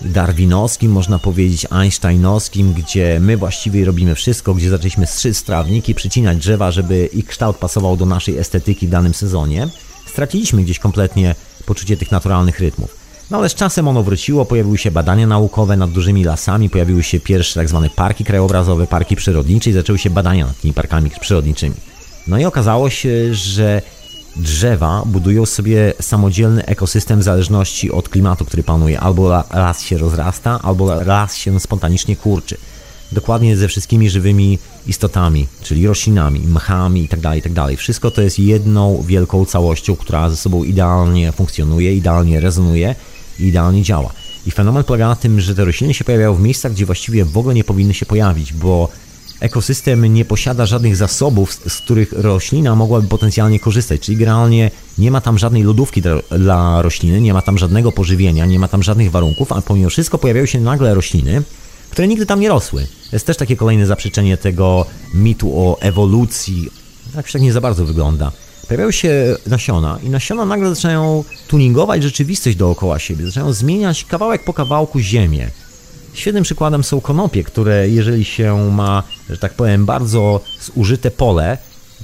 darwinowskim, 0.00 0.92
można 0.92 1.18
powiedzieć 1.18 1.66
einsteinowskim, 1.70 2.72
gdzie 2.72 3.20
my 3.20 3.36
właściwie 3.36 3.84
robimy 3.84 4.14
wszystko, 4.14 4.54
gdzie 4.54 4.70
zaczęliśmy 4.70 5.06
strzyc 5.06 5.42
trawniki, 5.42 5.94
przycinać 5.94 6.38
drzewa, 6.38 6.70
żeby 6.70 7.06
ich 7.06 7.26
kształt 7.26 7.56
pasował 7.56 7.96
do 7.96 8.06
naszej 8.06 8.38
estetyki 8.38 8.86
w 8.86 8.90
danym 8.90 9.14
sezonie, 9.14 9.68
straciliśmy 10.06 10.62
gdzieś 10.62 10.78
kompletnie 10.78 11.34
poczucie 11.66 11.96
tych 11.96 12.10
naturalnych 12.10 12.60
rytmów. 12.60 13.01
No 13.30 13.38
ale 13.38 13.48
z 13.48 13.54
czasem 13.54 13.88
ono 13.88 14.02
wróciło, 14.02 14.44
pojawiły 14.44 14.78
się 14.78 14.90
badania 14.90 15.26
naukowe 15.26 15.76
nad 15.76 15.90
dużymi 15.90 16.24
lasami, 16.24 16.70
pojawiły 16.70 17.02
się 17.02 17.20
pierwsze 17.20 17.60
tak 17.60 17.68
zwane 17.68 17.90
parki 17.90 18.24
krajobrazowe, 18.24 18.86
parki 18.86 19.16
przyrodnicze 19.16 19.70
i 19.70 19.72
zaczęły 19.72 19.98
się 19.98 20.10
badania 20.10 20.46
nad 20.46 20.60
tymi 20.60 20.74
parkami 20.74 21.10
przyrodniczymi. 21.20 21.74
No 22.26 22.38
i 22.38 22.44
okazało 22.44 22.90
się, 22.90 23.34
że 23.34 23.82
drzewa 24.36 25.02
budują 25.06 25.46
sobie 25.46 25.92
samodzielny 26.00 26.66
ekosystem 26.66 27.20
w 27.20 27.22
zależności 27.22 27.92
od 27.92 28.08
klimatu, 28.08 28.44
który 28.44 28.62
panuje. 28.62 29.00
Albo 29.00 29.44
las 29.54 29.82
się 29.82 29.98
rozrasta, 29.98 30.58
albo 30.62 30.94
las 31.04 31.36
się 31.36 31.60
spontanicznie 31.60 32.16
kurczy. 32.16 32.56
Dokładnie 33.12 33.56
ze 33.56 33.68
wszystkimi 33.68 34.10
żywymi 34.10 34.58
istotami, 34.86 35.46
czyli 35.62 35.86
roślinami, 35.86 36.40
mchami 36.40 37.02
itd., 37.02 37.22
tak 37.22 37.36
itd. 37.36 37.54
Tak 37.54 37.78
Wszystko 37.78 38.10
to 38.10 38.22
jest 38.22 38.38
jedną 38.38 39.02
wielką 39.02 39.44
całością, 39.44 39.96
która 39.96 40.30
ze 40.30 40.36
sobą 40.36 40.64
idealnie 40.64 41.32
funkcjonuje, 41.32 41.96
idealnie 41.96 42.40
rezonuje 42.40 42.94
i 43.40 43.44
idealnie 43.44 43.82
działa. 43.82 44.12
I 44.46 44.50
fenomen 44.50 44.84
polega 44.84 45.08
na 45.08 45.16
tym, 45.16 45.40
że 45.40 45.54
te 45.54 45.64
rośliny 45.64 45.94
się 45.94 46.04
pojawiają 46.04 46.34
w 46.34 46.40
miejscach, 46.40 46.72
gdzie 46.72 46.86
właściwie 46.86 47.24
w 47.24 47.38
ogóle 47.38 47.54
nie 47.54 47.64
powinny 47.64 47.94
się 47.94 48.06
pojawić, 48.06 48.52
bo 48.52 48.88
ekosystem 49.40 50.14
nie 50.14 50.24
posiada 50.24 50.66
żadnych 50.66 50.96
zasobów, 50.96 51.54
z 51.68 51.76
których 51.76 52.12
roślina 52.12 52.76
mogłaby 52.76 53.08
potencjalnie 53.08 53.60
korzystać. 53.60 54.00
Czyli 54.00 54.16
generalnie 54.16 54.70
nie 54.98 55.10
ma 55.10 55.20
tam 55.20 55.38
żadnej 55.38 55.62
lodówki 55.62 56.02
dla, 56.02 56.14
dla 56.38 56.82
rośliny, 56.82 57.20
nie 57.20 57.34
ma 57.34 57.42
tam 57.42 57.58
żadnego 57.58 57.92
pożywienia, 57.92 58.46
nie 58.46 58.58
ma 58.58 58.68
tam 58.68 58.82
żadnych 58.82 59.10
warunków, 59.10 59.52
a 59.52 59.62
pomimo 59.62 59.90
wszystko 59.90 60.18
pojawiają 60.18 60.46
się 60.46 60.60
nagle 60.60 60.94
rośliny, 60.94 61.42
które 61.92 62.08
nigdy 62.08 62.26
tam 62.26 62.40
nie 62.40 62.48
rosły. 62.48 62.86
To 63.10 63.16
jest 63.16 63.26
też 63.26 63.36
takie 63.36 63.56
kolejne 63.56 63.86
zaprzeczenie 63.86 64.36
tego 64.36 64.86
mitu 65.14 65.58
o 65.58 65.80
ewolucji. 65.80 66.62
Się 67.26 67.32
tak 67.32 67.34
nie 67.34 67.52
za 67.52 67.60
bardzo 67.60 67.84
wygląda 67.84 68.32
pojawiają 68.72 68.90
się 68.90 69.36
nasiona 69.46 69.98
i 70.02 70.10
nasiona 70.10 70.44
nagle 70.44 70.74
zaczynają 70.74 71.24
tuningować 71.48 72.02
rzeczywistość 72.02 72.56
dookoła 72.56 72.98
siebie, 72.98 73.26
zaczynają 73.26 73.52
zmieniać 73.52 74.04
kawałek 74.04 74.44
po 74.44 74.52
kawałku 74.52 75.00
ziemię. 75.00 75.50
Świetnym 76.14 76.44
przykładem 76.44 76.84
są 76.84 77.00
konopie, 77.00 77.44
które 77.44 77.88
jeżeli 77.88 78.24
się 78.24 78.70
ma, 78.70 79.02
że 79.30 79.38
tak 79.38 79.54
powiem, 79.54 79.86
bardzo 79.86 80.40
zużyte 80.76 81.10
pole, 81.10 81.58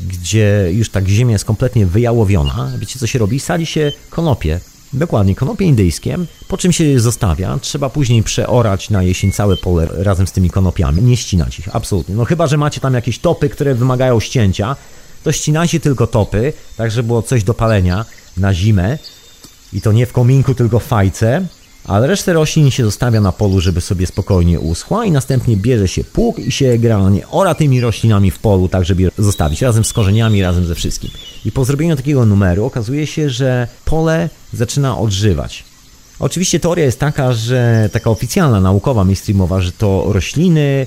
gdzie 0.08 0.70
już 0.72 0.90
tak 0.90 1.08
ziemia 1.08 1.32
jest 1.32 1.44
kompletnie 1.44 1.86
wyjałowiona, 1.86 2.72
wiecie 2.78 2.98
co 2.98 3.06
się 3.06 3.18
robi? 3.18 3.40
Sadzi 3.40 3.66
się 3.66 3.92
konopie. 4.10 4.60
Dokładnie, 4.92 5.34
konopie 5.34 5.64
indyjskie, 5.64 6.18
po 6.48 6.56
czym 6.56 6.72
się 6.72 6.84
je 6.84 7.00
zostawia, 7.00 7.58
trzeba 7.60 7.90
później 7.90 8.22
przeorać 8.22 8.90
na 8.90 9.02
jesień 9.02 9.32
całe 9.32 9.56
pole 9.56 9.88
razem 9.92 10.26
z 10.26 10.32
tymi 10.32 10.50
konopiami, 10.50 11.02
nie 11.02 11.16
ścinać 11.16 11.58
ich, 11.58 11.76
absolutnie. 11.76 12.14
No 12.14 12.24
chyba, 12.24 12.46
że 12.46 12.56
macie 12.56 12.80
tam 12.80 12.94
jakieś 12.94 13.18
topy, 13.18 13.48
które 13.48 13.74
wymagają 13.74 14.20
ścięcia, 14.20 14.76
to 15.24 15.32
ścinajcie 15.32 15.80
tylko 15.80 16.06
topy, 16.06 16.52
tak 16.76 16.90
żeby 16.90 17.06
było 17.06 17.22
coś 17.22 17.44
do 17.44 17.54
palenia 17.54 18.04
na 18.36 18.54
zimę. 18.54 18.98
I 19.72 19.80
to 19.80 19.92
nie 19.92 20.06
w 20.06 20.12
kominku, 20.12 20.54
tylko 20.54 20.78
w 20.78 20.84
fajce, 20.84 21.46
ale 21.88 22.06
resztę 22.06 22.32
roślin 22.32 22.70
się 22.70 22.84
zostawia 22.84 23.20
na 23.20 23.32
polu, 23.32 23.60
żeby 23.60 23.80
sobie 23.80 24.06
spokojnie 24.06 24.60
uschła 24.60 25.04
i 25.04 25.10
następnie 25.10 25.56
bierze 25.56 25.88
się 25.88 26.04
pług 26.04 26.38
i 26.38 26.52
się 26.52 26.78
generalnie 26.78 27.28
ora 27.28 27.54
tymi 27.54 27.80
roślinami 27.80 28.30
w 28.30 28.38
polu, 28.38 28.68
tak 28.68 28.84
żeby 28.84 29.02
je 29.02 29.10
zostawić, 29.18 29.62
razem 29.62 29.84
z 29.84 29.92
korzeniami, 29.92 30.42
razem 30.42 30.66
ze 30.66 30.74
wszystkim. 30.74 31.10
I 31.44 31.52
po 31.52 31.64
zrobieniu 31.64 31.96
takiego 31.96 32.26
numeru 32.26 32.64
okazuje 32.64 33.06
się, 33.06 33.30
że 33.30 33.68
pole 33.84 34.28
zaczyna 34.52 34.98
odżywać. 34.98 35.64
Oczywiście 36.18 36.60
teoria 36.60 36.84
jest 36.84 37.00
taka, 37.00 37.32
że 37.32 37.90
taka 37.92 38.10
oficjalna, 38.10 38.60
naukowa, 38.60 39.04
mainstreamowa, 39.04 39.60
że 39.60 39.72
to 39.72 40.04
rośliny 40.08 40.86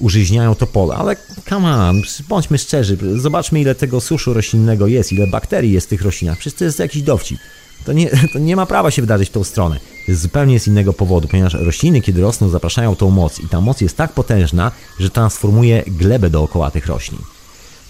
użyźniają 0.00 0.54
to 0.54 0.66
pole, 0.66 0.94
ale 0.94 1.16
come 1.48 1.76
on, 1.76 2.02
bądźmy 2.28 2.58
szczerzy, 2.58 2.98
zobaczmy 3.16 3.60
ile 3.60 3.74
tego 3.74 4.00
suszu 4.00 4.34
roślinnego 4.34 4.86
jest, 4.86 5.12
ile 5.12 5.26
bakterii 5.26 5.72
jest 5.72 5.86
w 5.86 5.90
tych 5.90 6.02
roślinach, 6.02 6.38
przecież 6.38 6.58
to 6.58 6.64
jest 6.64 6.78
jakiś 6.78 7.02
dowcip. 7.02 7.38
To 7.84 7.92
nie, 7.92 8.10
to 8.32 8.38
nie 8.38 8.56
ma 8.56 8.66
prawa 8.66 8.90
się 8.90 9.02
wydarzyć 9.02 9.28
w 9.28 9.32
tą 9.32 9.44
stronę. 9.44 9.80
Zupełnie 10.08 10.60
z 10.60 10.66
innego 10.66 10.92
powodu, 10.92 11.28
ponieważ 11.28 11.54
rośliny, 11.54 12.00
kiedy 12.00 12.20
rosną, 12.20 12.48
zapraszają 12.48 12.96
tą 12.96 13.10
moc 13.10 13.40
i 13.40 13.48
ta 13.48 13.60
moc 13.60 13.80
jest 13.80 13.96
tak 13.96 14.12
potężna, 14.12 14.70
że 14.98 15.10
transformuje 15.10 15.82
glebę 15.86 16.30
dookoła 16.30 16.70
tych 16.70 16.86
roślin. 16.86 17.18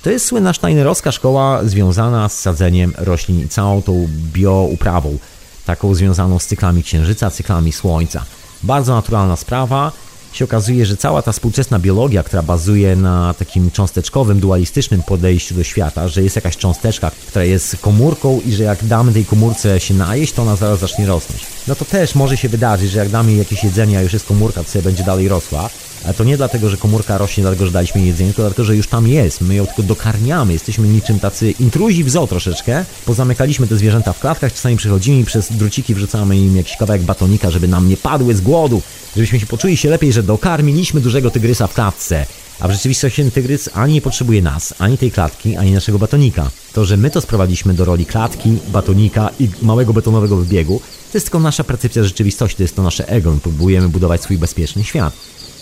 To 0.03 0.11
jest 0.11 0.27
słynna 0.27 0.53
steinerowska 0.53 1.13
szkoła 1.13 1.65
związana 1.65 2.29
z 2.29 2.41
sadzeniem 2.41 2.93
roślin 2.99 3.41
i 3.41 3.49
całą 3.49 3.83
tą 3.83 4.09
biouprawą, 4.33 5.19
taką 5.67 5.95
związaną 5.95 6.39
z 6.39 6.47
cyklami 6.47 6.83
księżyca, 6.83 7.31
cyklami 7.31 7.73
słońca. 7.73 8.25
Bardzo 8.63 8.95
naturalna 8.95 9.37
sprawa, 9.37 9.93
się 10.35 10.45
okazuje, 10.45 10.87
że 10.87 10.97
cała 10.97 11.23
ta 11.23 11.33
współczesna 11.33 11.79
biologia, 11.79 12.23
która 12.23 12.43
bazuje 12.43 12.97
na 12.97 13.35
takim 13.35 13.71
cząsteczkowym, 13.71 14.41
dualistycznym 14.41 15.03
podejściu 15.03 15.55
do 15.55 15.65
świata, 15.65 16.09
że 16.09 16.23
jest 16.23 16.37
jakaś 16.37 16.57
cząsteczka, 16.57 17.11
która 17.11 17.45
jest 17.45 17.77
komórką 17.81 18.41
i 18.47 18.53
że 18.53 18.65
jak 18.65 18.85
damy 18.85 19.13
tej 19.13 19.25
komórce 19.25 19.81
się 19.81 19.95
najeść, 19.95 20.33
to 20.33 20.43
ona 20.43 20.57
zaraz 20.57 20.79
zacznie 20.79 21.07
rosnąć. 21.07 21.43
No 21.69 21.75
to 21.75 21.85
też 21.85 22.15
może 22.15 22.37
się 22.37 22.49
wydarzyć, 22.49 22.91
że 22.91 22.99
jak 22.99 23.09
damy 23.09 23.33
jakieś 23.33 23.65
jedzenie, 23.65 23.99
a 23.99 24.03
już 24.03 24.13
jest 24.13 24.27
komórka, 24.27 24.65
to 24.65 24.71
sobie 24.71 24.83
będzie 24.83 25.05
dalej 25.05 25.29
rosła, 25.29 25.71
ale 26.05 26.15
to 26.15 26.25
nie 26.25 26.37
dlatego, 26.37 26.69
że 26.69 26.77
komórka 26.77 27.19
rośnie, 27.19 27.43
dlatego, 27.43 27.67
że 27.67 27.73
daliśmy 27.73 28.01
jedzenie, 28.01 28.31
tylko 28.31 28.43
dlatego, 28.43 28.65
że 28.65 28.77
już 28.77 28.89
tam 28.89 29.09
jest. 29.09 29.41
My 29.41 29.55
ją 29.55 29.67
tylko 29.67 29.83
dokarmiamy. 29.83 30.53
Jesteśmy 30.53 30.89
niczym 30.89 31.21
tacy 31.21 31.51
intruzi 31.51 32.05
w 32.05 32.11
zoo 32.11 32.27
troszeczkę. 32.27 32.85
Pozamykaliśmy 33.05 33.67
te 33.67 33.77
zwierzęta 33.77 34.13
w 34.13 34.21
klatkach, 34.21 34.53
czasami 34.53 34.77
przychodzimy 34.77 35.21
i 35.21 35.25
przez 35.25 35.53
druciki 35.53 35.95
wrzucamy 35.95 36.37
im 36.37 36.57
jakiś 36.57 36.77
kawałek 36.77 37.03
batonika, 37.03 37.51
żeby 37.51 37.69
nam 37.69 37.89
nie 37.89 37.97
padły 37.97 38.35
z 38.35 38.41
głodu, 38.41 38.83
żebyśmy 39.17 39.41
się 39.41 39.47
poczuli 39.47 39.77
się 39.77 39.91
lepiej, 39.91 40.13
że 40.13 40.23
dokarmiliśmy 40.23 41.01
dużego 41.01 41.31
tygrysa 41.31 41.67
w 41.67 41.75
klatce. 41.75 42.27
A 42.61 42.69
w 42.69 42.73
rzeczywistości 42.73 43.23
ten 43.23 43.31
tygrys 43.31 43.71
ani 43.75 43.95
nie 43.95 44.01
potrzebuje 44.01 44.43
nas, 44.43 44.75
ani 44.79 44.99
tej 44.99 45.11
klatki, 45.11 45.57
ani 45.57 45.73
naszego 45.73 45.99
batonika. 45.99 46.51
To, 46.73 46.85
że 46.85 46.97
my 46.97 47.11
to 47.11 47.21
sprowadziliśmy 47.21 47.75
do 47.75 47.85
roli 47.85 48.07
klatki, 48.07 48.59
batonika 48.69 49.31
i 49.41 49.49
małego 49.63 49.93
betonowego 49.93 50.37
wybiegu, 50.37 50.81
to 51.13 51.19
jest 51.19 51.27
tylko 51.27 51.41
nasza 51.41 51.65
percepcja 51.65 52.05
rzeczywistości, 52.05 52.57
to 52.57 52.63
jest 52.63 52.77
to 52.77 52.83
nasze 52.83 53.09
ego. 53.09 53.31
My 53.31 53.41
próbujemy 53.41 53.89
budować 53.89 54.23
swój 54.23 54.39
bezpieczny 54.39 54.85
świat, 54.85 55.15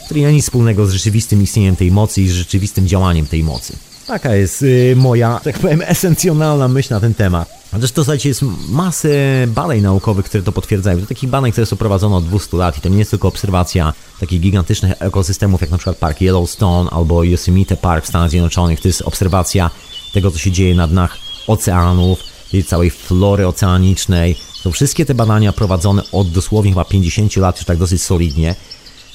który 0.05 0.21
nie 0.21 0.27
ma 0.27 0.33
nic 0.33 0.45
wspólnego 0.45 0.87
z 0.87 0.93
rzeczywistym 0.93 1.43
istnieniem 1.43 1.77
tej 1.77 1.91
mocy 1.91 2.23
i 2.23 2.29
z 2.29 2.33
rzeczywistym 2.33 2.89
działaniem 2.89 3.27
tej 3.27 3.45
mocy. 3.45 3.77
Taka 4.07 4.35
jest 4.35 4.63
y, 4.63 4.95
moja, 4.97 5.41
tak 5.45 5.59
powiem, 5.59 5.83
esencjonalna 5.87 6.69
myśl 6.69 6.95
na 6.95 7.01
ten 7.01 7.15
temat. 7.15 7.63
A 7.73 7.79
zresztą, 7.79 8.05
słuchajcie, 8.05 8.29
jest 8.29 8.43
masę 8.69 9.09
badań 9.47 9.81
naukowych, 9.81 10.27
które 10.27 10.43
to 10.43 10.53
potwierdzają. 10.53 11.01
To 11.01 11.07
takich 11.07 11.31
badań, 11.31 11.53
które 11.53 11.67
są 11.67 11.77
prowadzone 11.77 12.17
od 12.17 12.25
200 12.25 12.57
lat 12.57 12.79
i 12.79 12.81
to 12.81 12.89
nie 12.89 12.99
jest 12.99 13.11
tylko 13.11 13.29
obserwacja 13.29 13.93
takich 14.21 14.41
gigantycznych 14.41 14.93
ekosystemów, 14.99 15.61
jak 15.61 15.71
na 15.71 15.79
przykład 15.79 15.97
Park 15.97 16.21
Yellowstone 16.21 16.91
albo 16.91 17.25
Yosemite 17.25 17.77
Park 17.77 18.05
w 18.05 18.09
Stanach 18.09 18.31
Zjednoczonych. 18.31 18.81
To 18.81 18.89
jest 18.89 19.03
obserwacja 19.03 19.71
tego, 20.13 20.31
co 20.31 20.39
się 20.39 20.51
dzieje 20.51 20.75
na 20.75 20.89
dnach 20.89 21.19
oceanów, 21.47 22.19
tej 22.51 22.65
całej 22.65 22.91
flory 22.91 23.47
oceanicznej. 23.47 24.37
To 24.63 24.73
wszystkie 24.73 25.05
te 25.05 25.15
badania 25.15 25.53
prowadzone 25.53 26.03
od 26.13 26.31
dosłownie 26.31 26.71
chyba 26.71 26.85
50 26.85 27.37
lat, 27.37 27.57
już 27.57 27.67
tak 27.67 27.79
dosyć 27.79 28.03
solidnie 28.03 28.55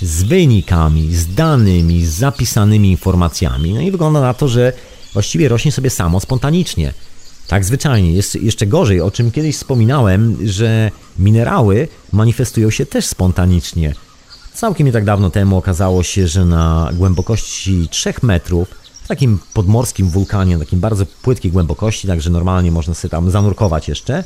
z 0.02 0.24
wynikami, 0.24 1.16
z 1.16 1.34
danymi, 1.34 2.06
z 2.06 2.14
zapisanymi 2.14 2.92
informacjami. 2.92 3.74
No 3.74 3.82
i 3.82 3.92
wygląda 3.92 4.22
na 4.22 4.34
to, 4.34 4.48
że 4.48 4.74
właściwie 5.14 5.50
rośnie 5.50 5.72
sobie 5.72 5.90
samo 5.90 6.20
spontanicznie. 6.20 6.94
Tak 7.48 7.66
zwyczajnie. 7.66 8.14
Jest 8.14 8.36
jeszcze 8.36 8.68
gorzej, 8.68 9.02
o 9.02 9.12
czym 9.12 9.32
kiedyś 9.32 9.56
wspominałem, 9.56 10.38
że 10.46 10.92
minerały 11.20 11.88
manifestują 12.12 12.70
się 12.70 12.86
też 12.86 13.06
spontanicznie. 13.06 13.94
Całkiem 14.54 14.88
nie 14.88 14.94
tak 14.94 15.06
dawno 15.06 15.30
temu 15.30 15.58
okazało 15.58 16.04
się, 16.04 16.28
że 16.28 16.46
na 16.46 16.90
głębokości 16.94 17.88
3 17.92 18.14
metrów, 18.24 18.68
w 19.04 19.08
takim 19.08 19.40
podmorskim 19.54 20.10
wulkanie, 20.10 20.58
na 20.58 20.64
takim 20.64 20.80
bardzo 20.80 21.06
płytkiej 21.06 21.52
głębokości, 21.52 22.08
także 22.08 22.30
normalnie 22.30 22.72
można 22.72 22.94
sobie 22.94 23.10
tam 23.10 23.32
zanurkować 23.32 23.88
jeszcze, 23.88 24.24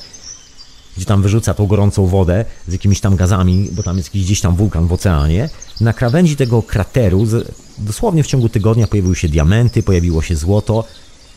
gdzie 0.98 1.06
tam 1.06 1.22
wyrzuca 1.22 1.54
tą 1.54 1.68
gorącą 1.68 2.08
wodę 2.08 2.46
z 2.68 2.74
jakimiś 2.74 3.00
tam 3.00 3.16
gazami, 3.16 3.70
bo 3.72 3.84
tam 3.84 3.98
jest 3.98 4.10
jakiś 4.10 4.24
gdzieś 4.24 4.42
tam 4.42 4.56
wulkan 4.56 4.88
w 4.88 4.94
oceanie. 4.94 5.50
Na 5.82 5.94
krawędzi 5.94 6.36
tego 6.36 6.62
krateru 6.62 7.28
dosłownie 7.78 8.24
w 8.24 8.28
ciągu 8.28 8.50
tygodnia 8.50 8.88
pojawiły 8.88 9.16
się 9.16 9.30
diamenty, 9.30 9.84
pojawiło 9.84 10.22
się 10.22 10.36
złoto, 10.36 10.84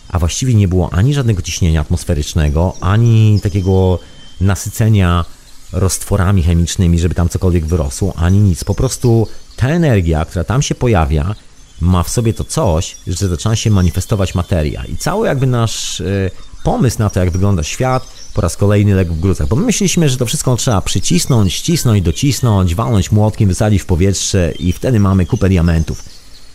a 0.09 0.18
właściwie 0.18 0.55
nie 0.55 0.68
było 0.68 0.92
ani 0.92 1.14
żadnego 1.14 1.42
ciśnienia 1.42 1.80
atmosferycznego, 1.80 2.76
ani 2.80 3.40
takiego 3.42 3.98
nasycenia 4.40 5.24
roztworami 5.72 6.42
chemicznymi, 6.42 6.98
żeby 6.98 7.14
tam 7.14 7.28
cokolwiek 7.28 7.66
wyrosło, 7.66 8.12
ani 8.16 8.38
nic. 8.38 8.64
Po 8.64 8.74
prostu 8.74 9.28
ta 9.57 9.68
energia, 9.68 10.24
która 10.24 10.44
tam 10.44 10.62
się 10.62 10.74
pojawia, 10.74 11.34
ma 11.80 12.02
w 12.02 12.09
sobie 12.09 12.34
to 12.34 12.44
coś, 12.44 12.96
że 13.07 13.28
zaczyna 13.28 13.57
się 13.57 13.70
manifestować 13.70 14.34
materia. 14.34 14.84
I 14.84 14.96
cały 14.96 15.26
jakby 15.26 15.46
nasz 15.46 16.00
y, 16.00 16.30
pomysł 16.64 16.98
na 16.98 17.10
to, 17.10 17.20
jak 17.20 17.30
wygląda 17.30 17.62
świat, 17.62 18.06
po 18.34 18.40
raz 18.40 18.56
kolejny 18.56 18.94
legł 18.94 19.14
w 19.14 19.20
gruzach, 19.20 19.48
bo 19.48 19.56
my 19.56 19.66
myśleliśmy, 19.66 20.08
że 20.08 20.16
to 20.16 20.26
wszystko 20.26 20.56
trzeba 20.56 20.80
przycisnąć, 20.80 21.52
ścisnąć, 21.52 22.02
docisnąć, 22.02 22.74
walnąć 22.74 23.12
młotkiem, 23.12 23.48
wysadzić 23.48 23.82
w 23.82 23.86
powietrze 23.86 24.52
i 24.58 24.72
wtedy 24.72 25.00
mamy 25.00 25.26
kupę 25.26 25.48
diamentów. 25.48 26.04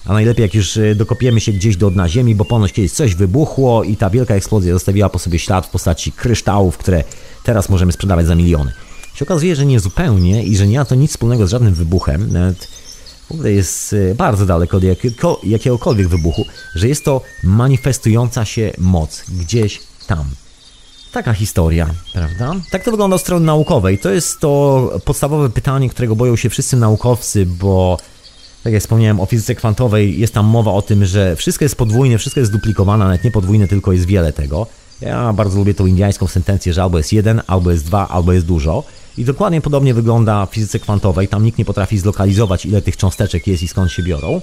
A 0.06 0.14
najlepiej 0.14 0.44
jak 0.44 0.56
już 0.56 0.78
y, 0.78 0.96
dokopiemy 0.96 1.42
się 1.42 1.52
gdzieś 1.52 1.78
do 1.78 1.92
dna 1.92 2.10
ziemi, 2.10 2.36
bo 2.36 2.46
ponoć 2.46 2.74
kiedyś 2.74 2.92
coś 2.92 3.16
wybuchło 3.16 3.84
i 3.84 3.98
ta 3.98 4.10
wielka 4.10 4.36
eksplozja 4.36 4.74
zostawiła 4.74 5.10
po 5.10 5.20
sobie 5.20 5.40
ślad 5.40 5.66
w 5.66 5.70
postaci 5.70 6.12
kryształów, 6.12 6.78
które 6.78 7.04
teraz 7.44 7.70
możemy 7.70 7.92
sprzedawać 7.92 8.26
za 8.26 8.36
miliony. 8.36 8.72
Się 9.16 9.26
okazuje, 9.26 9.56
że 9.56 9.66
nie 9.66 9.80
zupełnie 9.80 10.44
i 10.44 10.58
że 10.58 10.68
nie 10.68 10.80
ma 10.80 10.86
to 10.86 10.96
nic 10.96 11.12
wspólnego 11.12 11.48
z 11.48 11.50
żadnym 11.50 11.74
wybuchem, 11.74 12.32
nawet 12.32 12.68
w 13.28 13.32
ogóle 13.32 13.52
jest 13.52 13.94
y, 13.94 14.16
bardzo 14.18 14.46
daleko 14.46 14.78
od 14.78 14.84
jakiego, 14.84 15.40
jakiegokolwiek 15.44 16.08
wybuchu, 16.08 16.46
że 16.76 16.88
jest 16.88 17.06
to 17.06 17.22
manifestująca 17.44 18.46
się 18.46 18.72
moc 18.78 19.24
gdzieś 19.30 19.89
tam. 20.10 20.26
Taka 21.12 21.34
historia, 21.34 21.88
prawda? 22.14 22.56
Tak 22.72 22.84
to 22.84 22.92
wygląda 22.92 23.16
od 23.16 23.22
strony 23.22 23.46
naukowej. 23.46 24.00
To 24.00 24.10
jest 24.10 24.40
to 24.40 24.52
podstawowe 25.06 25.50
pytanie, 25.50 25.90
którego 25.90 26.16
boją 26.16 26.36
się 26.36 26.50
wszyscy 26.50 26.78
naukowcy, 26.78 27.46
bo 27.46 27.98
tak 28.64 28.74
jak 28.74 28.82
wspomniałem 28.82 29.20
o 29.20 29.26
fizyce 29.26 29.56
kwantowej, 29.56 30.20
jest 30.20 30.34
tam 30.34 30.46
mowa 30.46 30.72
o 30.72 30.82
tym, 30.82 31.06
że 31.06 31.36
wszystko 31.36 31.66
jest 31.66 31.76
podwójne, 31.76 32.18
wszystko 32.18 32.40
jest 32.40 32.52
duplikowane, 32.52 33.06
nawet 33.06 33.24
nie 33.24 33.32
podwójne, 33.32 33.68
tylko 33.68 33.92
jest 33.92 34.06
wiele 34.06 34.34
tego. 34.34 34.68
Ja 35.02 35.34
bardzo 35.34 35.58
lubię 35.58 35.74
tą 35.74 35.86
indiańską 35.86 36.28
sentencję, 36.28 36.74
że 36.74 36.84
albo 36.84 36.98
jest 36.98 37.14
jeden, 37.14 37.42
albo 37.48 37.72
jest 37.72 37.86
dwa, 37.86 38.08
albo 38.08 38.34
jest 38.34 38.46
dużo. 38.46 38.84
I 39.18 39.26
dokładnie 39.26 39.62
podobnie 39.62 39.94
wygląda 39.94 40.46
w 40.46 40.50
fizyce 40.50 40.80
kwantowej. 40.80 41.28
Tam 41.28 41.44
nikt 41.44 41.58
nie 41.58 41.66
potrafi 41.66 42.00
zlokalizować, 42.00 42.66
ile 42.66 42.82
tych 42.82 42.98
cząsteczek 42.98 43.48
jest 43.48 43.64
i 43.64 43.68
skąd 43.68 43.92
się 43.92 44.04
biorą. 44.04 44.42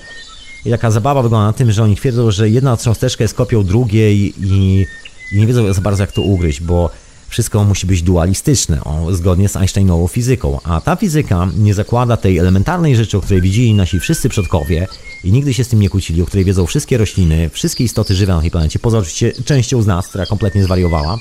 I 0.64 0.70
taka 0.70 0.90
zabawa 0.90 1.22
wygląda 1.22 1.46
na 1.46 1.52
tym, 1.52 1.72
że 1.72 1.82
oni 1.82 1.96
twierdzą, 1.96 2.30
że 2.30 2.50
jedna 2.50 2.76
cząsteczka 2.76 3.24
jest 3.24 3.34
kopią 3.34 3.64
drugiej 3.64 4.34
i 4.40 4.86
i 5.32 5.36
nie 5.36 5.46
wiedzą 5.46 5.72
za 5.72 5.80
bardzo 5.80 6.02
jak 6.02 6.12
to 6.12 6.22
ugryźć, 6.22 6.60
bo 6.60 6.90
wszystko 7.28 7.64
musi 7.64 7.86
być 7.86 8.02
dualistyczne, 8.02 8.84
o, 8.84 9.14
zgodnie 9.14 9.48
z 9.48 9.56
Einsteinową 9.56 10.06
fizyką. 10.06 10.58
A 10.64 10.80
ta 10.80 10.96
fizyka 10.96 11.48
nie 11.58 11.74
zakłada 11.74 12.16
tej 12.16 12.38
elementarnej 12.38 12.96
rzeczy, 12.96 13.16
o 13.16 13.20
której 13.20 13.42
widzieli 13.42 13.74
nasi 13.74 14.00
wszyscy 14.00 14.28
przodkowie 14.28 14.86
i 15.24 15.32
nigdy 15.32 15.54
się 15.54 15.64
z 15.64 15.68
tym 15.68 15.80
nie 15.80 15.88
kłócili, 15.88 16.22
o 16.22 16.26
której 16.26 16.44
wiedzą 16.44 16.66
wszystkie 16.66 16.98
rośliny, 16.98 17.50
wszystkie 17.50 17.84
istoty 17.84 18.14
żywe 18.14 18.34
na 18.34 18.40
tej 18.40 18.50
planecie, 18.50 18.78
poza 18.78 18.98
oczywiście 18.98 19.32
częścią 19.44 19.82
z 19.82 19.86
nas, 19.86 20.08
która 20.08 20.26
kompletnie 20.26 20.64
zwariowała 20.64 21.18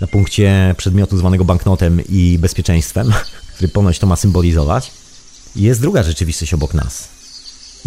na 0.00 0.06
punkcie 0.06 0.74
przedmiotu 0.78 1.18
zwanego 1.18 1.44
banknotem 1.44 2.00
i 2.08 2.38
bezpieczeństwem, 2.38 3.12
który 3.54 3.68
ponoć 3.68 3.98
to 3.98 4.06
ma 4.06 4.16
symbolizować. 4.16 4.90
Jest 5.56 5.80
druga 5.80 6.02
rzeczywistość 6.02 6.54
obok 6.54 6.74
nas. 6.74 7.17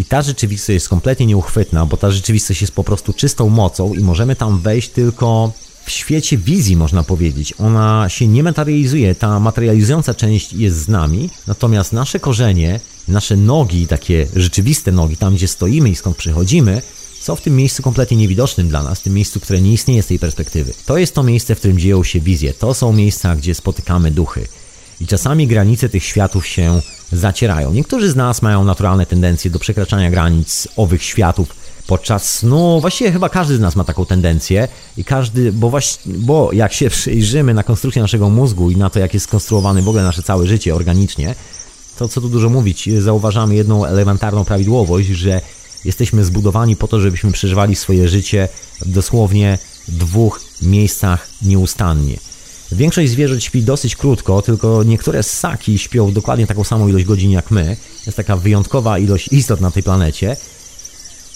I 0.02 0.04
ta 0.04 0.22
rzeczywistość 0.22 0.74
jest 0.74 0.88
kompletnie 0.88 1.26
nieuchwytna, 1.26 1.86
bo 1.86 1.96
ta 1.96 2.10
rzeczywistość 2.10 2.60
jest 2.60 2.74
po 2.74 2.84
prostu 2.84 3.12
czystą 3.12 3.48
mocą 3.48 3.94
i 3.94 4.00
możemy 4.00 4.36
tam 4.36 4.60
wejść 4.60 4.88
tylko 4.90 5.52
w 5.84 5.90
świecie 5.90 6.38
wizji, 6.38 6.76
można 6.76 7.02
powiedzieć. 7.02 7.54
Ona 7.58 8.08
się 8.08 8.26
nie 8.28 8.42
materializuje, 8.42 9.14
ta 9.14 9.40
materializująca 9.40 10.14
część 10.14 10.52
jest 10.52 10.76
z 10.76 10.88
nami, 10.88 11.30
natomiast 11.46 11.92
nasze 11.92 12.20
korzenie, 12.20 12.80
nasze 13.08 13.36
nogi, 13.36 13.86
takie 13.86 14.26
rzeczywiste 14.36 14.92
nogi, 14.92 15.16
tam 15.16 15.34
gdzie 15.34 15.48
stoimy 15.48 15.90
i 15.90 15.96
skąd 15.96 16.16
przychodzimy, 16.16 16.82
są 17.20 17.36
w 17.36 17.40
tym 17.40 17.56
miejscu 17.56 17.82
kompletnie 17.82 18.16
niewidocznym 18.16 18.68
dla 18.68 18.82
nas, 18.82 19.00
w 19.00 19.02
tym 19.02 19.14
miejscu, 19.14 19.40
które 19.40 19.60
nie 19.60 19.72
istnieje 19.72 20.02
z 20.02 20.06
tej 20.06 20.18
perspektywy. 20.18 20.74
To 20.86 20.98
jest 20.98 21.14
to 21.14 21.22
miejsce, 21.22 21.54
w 21.54 21.58
którym 21.58 21.78
dzieją 21.78 22.04
się 22.04 22.20
wizje, 22.20 22.54
to 22.54 22.74
są 22.74 22.92
miejsca, 22.92 23.36
gdzie 23.36 23.54
spotykamy 23.54 24.10
duchy. 24.10 24.46
I 25.00 25.06
czasami 25.06 25.46
granice 25.46 25.88
tych 25.88 26.04
światów 26.04 26.46
się 26.46 26.80
zacierają. 27.12 27.72
Niektórzy 27.72 28.10
z 28.10 28.16
nas 28.16 28.42
mają 28.42 28.64
naturalne 28.64 29.06
tendencje 29.06 29.50
do 29.50 29.58
przekraczania 29.58 30.10
granic 30.10 30.68
owych 30.76 31.02
światów 31.02 31.48
podczas 31.86 32.34
snu. 32.34 32.80
Właściwie 32.80 33.12
chyba 33.12 33.28
każdy 33.28 33.56
z 33.56 33.60
nas 33.60 33.76
ma 33.76 33.84
taką 33.84 34.06
tendencję 34.06 34.68
i 34.96 35.04
każdy, 35.04 35.52
bo 35.52 35.70
właśnie, 35.70 36.12
bo 36.16 36.52
jak 36.52 36.72
się 36.72 36.90
przyjrzymy 37.00 37.54
na 37.54 37.62
konstrukcję 37.62 38.02
naszego 38.02 38.30
mózgu 38.30 38.70
i 38.70 38.76
na 38.76 38.90
to, 38.90 38.98
jak 38.98 39.14
jest 39.14 39.26
skonstruowany 39.26 39.82
w 39.82 39.88
ogóle 39.88 40.02
nasze 40.02 40.22
całe 40.22 40.46
życie 40.46 40.74
organicznie, 40.74 41.34
to 41.98 42.08
co 42.08 42.20
tu 42.20 42.28
dużo 42.28 42.50
mówić, 42.50 42.88
zauważamy 42.98 43.54
jedną 43.54 43.84
elementarną 43.84 44.44
prawidłowość, 44.44 45.08
że 45.08 45.40
jesteśmy 45.84 46.24
zbudowani 46.24 46.76
po 46.76 46.88
to, 46.88 47.00
żebyśmy 47.00 47.32
przeżywali 47.32 47.76
swoje 47.76 48.08
życie 48.08 48.48
w 48.80 48.90
dosłownie 48.90 49.58
dwóch 49.88 50.40
miejscach 50.62 51.28
nieustannie. 51.42 52.31
Większość 52.72 53.10
zwierząt 53.10 53.44
śpi 53.44 53.62
dosyć 53.62 53.96
krótko, 53.96 54.42
tylko 54.42 54.82
niektóre 54.84 55.22
ssaki 55.22 55.78
śpią 55.78 56.12
dokładnie 56.12 56.46
taką 56.46 56.64
samą 56.64 56.88
ilość 56.88 57.04
godzin 57.04 57.30
jak 57.30 57.50
my. 57.50 57.76
Jest 58.06 58.16
taka 58.16 58.36
wyjątkowa 58.36 58.98
ilość 58.98 59.28
istot 59.32 59.60
na 59.60 59.70
tej 59.70 59.82
planecie. 59.82 60.36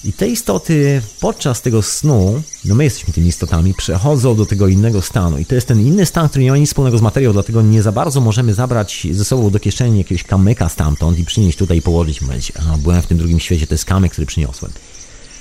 I 0.04 0.12
te 0.12 0.28
istoty 0.28 1.02
podczas 1.20 1.62
tego 1.62 1.82
snu, 1.82 2.42
no 2.64 2.74
my 2.74 2.84
jesteśmy 2.84 3.14
tymi 3.14 3.28
istotami, 3.28 3.74
przechodzą 3.74 4.36
do 4.36 4.46
tego 4.46 4.68
innego 4.68 5.02
stanu. 5.02 5.38
I 5.38 5.44
to 5.44 5.54
jest 5.54 5.66
ten 5.66 5.80
inny 5.80 6.06
stan, 6.06 6.28
który 6.28 6.44
nie 6.44 6.50
ma 6.50 6.56
nic 6.56 6.68
wspólnego 6.68 6.98
z 6.98 7.02
materią, 7.02 7.32
dlatego 7.32 7.62
nie 7.62 7.82
za 7.82 7.92
bardzo 7.92 8.20
możemy 8.20 8.54
zabrać 8.54 9.06
ze 9.10 9.24
sobą 9.24 9.50
do 9.50 9.60
kieszeni 9.60 9.98
jakiegoś 9.98 10.24
kamyka 10.24 10.68
stamtąd 10.68 11.18
i 11.18 11.24
przynieść 11.24 11.58
tutaj 11.58 11.78
i 11.78 11.82
położyć 11.82 12.20
i 12.20 12.24
mówić, 12.24 12.52
a 12.54 12.78
byłem 12.78 13.02
w 13.02 13.06
tym 13.06 13.18
drugim 13.18 13.40
świecie, 13.40 13.66
to 13.66 13.74
jest 13.74 13.84
kamyk, 13.84 14.12
który 14.12 14.26
przyniosłem. 14.26 14.72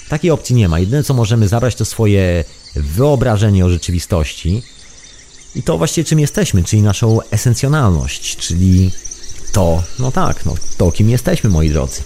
Takiej 0.10 0.32
opcji 0.32 0.56
nie 0.56 0.70
ma. 0.70 0.80
Jedyne 0.80 1.04
co 1.04 1.14
możemy 1.14 1.48
zabrać 1.48 1.76
to 1.76 1.86
swoje 1.86 2.44
wyobrażenie 2.76 3.66
o 3.66 3.70
rzeczywistości, 3.70 4.64
i 5.56 5.64
to 5.64 5.78
właściwie 5.78 6.06
czym 6.06 6.20
jesteśmy, 6.20 6.64
czyli 6.64 6.82
naszą 6.82 7.20
esencjonalność, 7.32 8.36
czyli 8.38 8.92
to, 9.52 9.84
no 10.00 10.12
tak, 10.12 10.46
no 10.46 10.56
to 10.78 10.92
kim 10.92 11.10
jesteśmy, 11.10 11.50
moi 11.50 11.70
drodzy. 11.70 12.02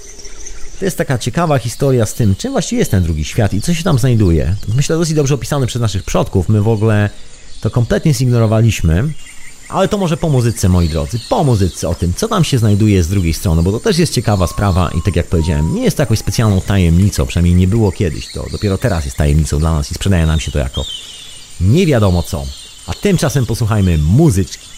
To 0.80 0.86
jest 0.86 0.98
taka 0.98 1.18
ciekawa 1.18 1.58
historia 1.58 2.06
z 2.06 2.14
tym, 2.14 2.36
czym 2.36 2.52
właściwie 2.52 2.80
jest 2.80 2.92
ten 2.92 3.04
drugi 3.04 3.26
świat 3.26 3.54
i 3.54 3.62
co 3.62 3.74
się 3.74 3.84
tam 3.84 4.00
znajduje. 4.00 4.56
Myślę, 4.76 4.98
dosyć 4.98 5.16
dobrze 5.16 5.36
opisane 5.36 5.68
przez 5.68 5.82
naszych 5.82 6.04
przodków. 6.04 6.50
My 6.50 6.62
w 6.62 6.68
ogóle 6.68 7.10
to 7.62 7.70
kompletnie 7.70 8.14
zignorowaliśmy, 8.14 9.14
ale 9.70 9.88
to 9.88 9.98
może 9.98 10.18
po 10.18 10.30
muzyce, 10.30 10.70
moi 10.70 10.90
drodzy, 10.90 11.20
po 11.30 11.44
muzyce 11.44 11.90
o 11.90 11.96
tym, 11.96 12.14
co 12.14 12.28
tam 12.28 12.44
się 12.44 12.58
znajduje 12.58 13.04
z 13.04 13.08
drugiej 13.08 13.34
strony, 13.34 13.64
bo 13.64 13.72
to 13.72 13.80
też 13.80 13.98
jest 13.98 14.14
ciekawa 14.14 14.48
sprawa 14.48 14.92
i 14.98 15.02
tak 15.02 15.16
jak 15.16 15.28
powiedziałem, 15.28 15.76
nie 15.76 15.84
jest 15.84 15.98
to 15.98 16.04
jakąś 16.04 16.20
specjalną 16.20 16.62
tajemnicą, 16.62 17.26
przynajmniej 17.26 17.56
nie 17.56 17.68
było 17.68 17.92
kiedyś, 17.92 18.34
to 18.34 18.46
dopiero 18.52 18.78
teraz 18.78 19.06
jest 19.06 19.18
tajemnicą 19.18 19.60
dla 19.60 19.74
nas 19.74 19.92
i 19.92 19.96
sprzedaje 19.96 20.26
nam 20.26 20.40
się 20.40 20.52
to 20.52 20.60
jako 20.60 20.86
nie 21.62 21.86
wiadomo 21.86 22.24
co. 22.24 22.46
A 22.90 22.94
tymczasem 22.94 23.46
posłuchajmy 23.46 23.98
muzyczki. 23.98 24.70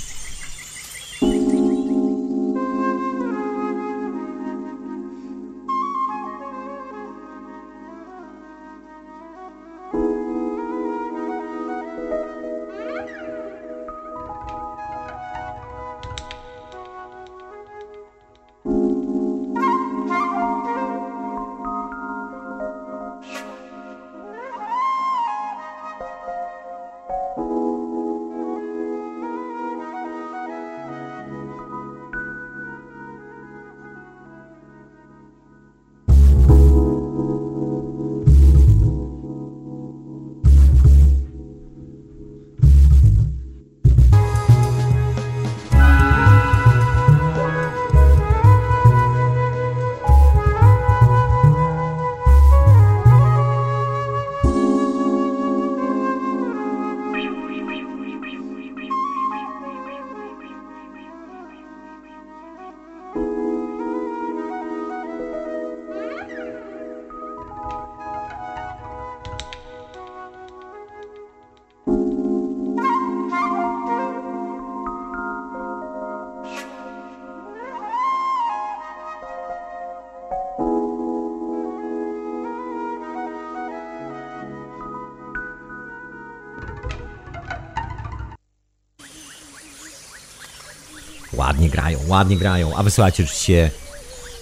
Grają, 91.72 92.00
ładnie 92.08 92.38
grają. 92.38 92.76
A 92.76 92.84
wysłuchajcie 92.84 93.24
oczywiście 93.24 93.72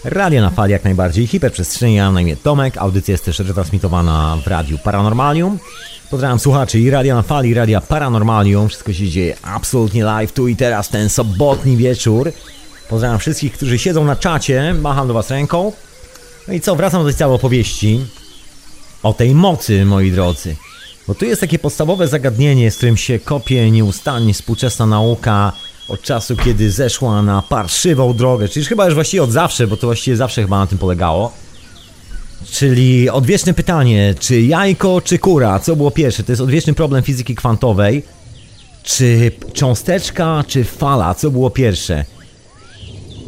Radio 0.03 0.41
na 0.41 0.49
fali 0.49 0.71
jak 0.71 0.83
najbardziej. 0.83 1.27
Hiperprzestrzenia 1.27 2.11
na 2.11 2.21
imię 2.21 2.37
Tomek. 2.37 2.77
Audycja 2.77 3.11
jest 3.11 3.25
też 3.25 3.39
retransmitowana 3.39 4.37
w 4.43 4.47
Radiu 4.47 4.77
Paranormalium. 4.77 5.59
Pozdrawiam 6.09 6.39
słuchaczy 6.39 6.79
i 6.79 6.89
Radia 6.89 7.15
na 7.15 7.21
fali, 7.21 7.49
i 7.49 7.53
Radia 7.53 7.81
Paranormalium. 7.81 8.69
Wszystko 8.69 8.93
się 8.93 9.07
dzieje 9.07 9.37
absolutnie 9.41 10.03
live 10.03 10.31
tu 10.31 10.47
i 10.47 10.55
teraz, 10.55 10.89
ten 10.89 11.09
sobotni 11.09 11.77
wieczór. 11.77 12.31
Pozdrawiam 12.89 13.19
wszystkich, 13.19 13.53
którzy 13.53 13.79
siedzą 13.79 14.05
na 14.05 14.15
czacie. 14.15 14.73
Macham 14.73 15.07
do 15.07 15.13
Was 15.13 15.29
ręką. 15.29 15.71
No 16.47 16.53
i 16.53 16.61
co, 16.61 16.75
wracam 16.75 17.01
do 17.01 17.09
tej 17.09 17.17
całej 17.17 17.35
opowieści 17.35 18.05
o 19.03 19.13
tej 19.13 19.35
mocy, 19.35 19.85
moi 19.85 20.11
drodzy. 20.11 20.55
Bo 21.07 21.15
tu 21.15 21.25
jest 21.25 21.41
takie 21.41 21.59
podstawowe 21.59 22.07
zagadnienie, 22.07 22.71
z 22.71 22.77
którym 22.77 22.97
się 22.97 23.19
kopie 23.19 23.71
nieustannie 23.71 24.33
współczesna 24.33 24.85
nauka 24.85 25.51
od 25.89 26.01
czasu, 26.01 26.35
kiedy 26.35 26.71
zeszła 26.71 27.21
na 27.21 27.41
parszywą 27.41 28.13
drogę, 28.13 28.47
czyli 28.47 28.65
chyba 28.65 28.85
już 28.85 28.93
właściwie 28.93 29.23
od 29.23 29.31
zawsze, 29.31 29.67
bo 29.67 29.77
to 29.77 29.87
właściwie 29.87 30.17
zawsze 30.17 30.41
chyba 30.41 30.59
na 30.59 30.67
tym 30.67 30.77
polegało. 30.77 31.31
Czyli 32.51 33.09
odwieczne 33.09 33.53
pytanie, 33.53 34.15
czy 34.19 34.41
jajko, 34.41 35.01
czy 35.01 35.19
kura? 35.19 35.59
Co 35.59 35.75
było 35.75 35.91
pierwsze? 35.91 36.23
To 36.23 36.31
jest 36.31 36.41
odwieczny 36.41 36.73
problem 36.73 37.03
fizyki 37.03 37.35
kwantowej. 37.35 38.03
Czy 38.83 39.31
cząsteczka, 39.53 40.43
czy 40.47 40.63
fala? 40.63 41.13
Co 41.15 41.31
było 41.31 41.49
pierwsze? 41.49 42.05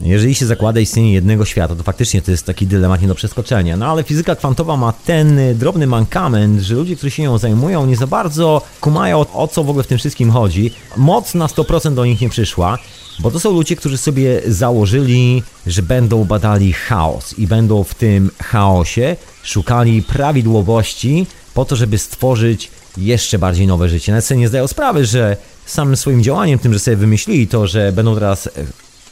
Jeżeli 0.03 0.35
się 0.35 0.45
zakłada 0.45 0.79
istnienie 0.79 1.13
jednego 1.13 1.45
świata, 1.45 1.75
to 1.75 1.83
faktycznie 1.83 2.21
to 2.21 2.31
jest 2.31 2.45
taki 2.45 2.67
dylemat 2.67 3.01
nie 3.01 3.07
do 3.07 3.15
przeskoczenia. 3.15 3.77
No 3.77 3.85
ale 3.85 4.03
fizyka 4.03 4.35
kwantowa 4.35 4.77
ma 4.77 4.93
ten 4.93 5.39
drobny 5.57 5.87
mankament, 5.87 6.61
że 6.61 6.75
ludzie, 6.75 6.95
którzy 6.95 7.11
się 7.11 7.23
nią 7.23 7.37
zajmują, 7.37 7.85
nie 7.85 7.95
za 7.95 8.07
bardzo 8.07 8.61
kumają 8.81 9.25
o 9.33 9.47
co 9.47 9.63
w 9.63 9.69
ogóle 9.69 9.83
w 9.83 9.87
tym 9.87 9.97
wszystkim 9.97 10.31
chodzi. 10.31 10.71
Moc 10.97 11.33
na 11.33 11.47
100% 11.47 11.93
do 11.93 12.05
nich 12.05 12.21
nie 12.21 12.29
przyszła, 12.29 12.77
bo 13.19 13.31
to 13.31 13.39
są 13.39 13.51
ludzie, 13.51 13.75
którzy 13.75 13.97
sobie 13.97 14.41
założyli, 14.47 15.43
że 15.67 15.81
będą 15.81 16.25
badali 16.25 16.73
chaos 16.73 17.39
i 17.39 17.47
będą 17.47 17.83
w 17.83 17.95
tym 17.95 18.31
chaosie 18.43 19.15
szukali 19.43 20.03
prawidłowości 20.03 21.27
po 21.53 21.65
to, 21.65 21.75
żeby 21.75 21.97
stworzyć 21.97 22.71
jeszcze 22.97 23.39
bardziej 23.39 23.67
nowe 23.67 23.89
życie. 23.89 24.11
Nawet 24.11 24.25
sobie 24.25 24.39
nie 24.39 24.47
zdają 24.47 24.67
sprawy, 24.67 25.05
że 25.05 25.37
samym 25.65 25.97
swoim 25.97 26.23
działaniem, 26.23 26.59
tym, 26.59 26.73
że 26.73 26.79
sobie 26.79 26.97
wymyślili 26.97 27.47
to, 27.47 27.67
że 27.67 27.91
będą 27.91 28.15
teraz 28.15 28.49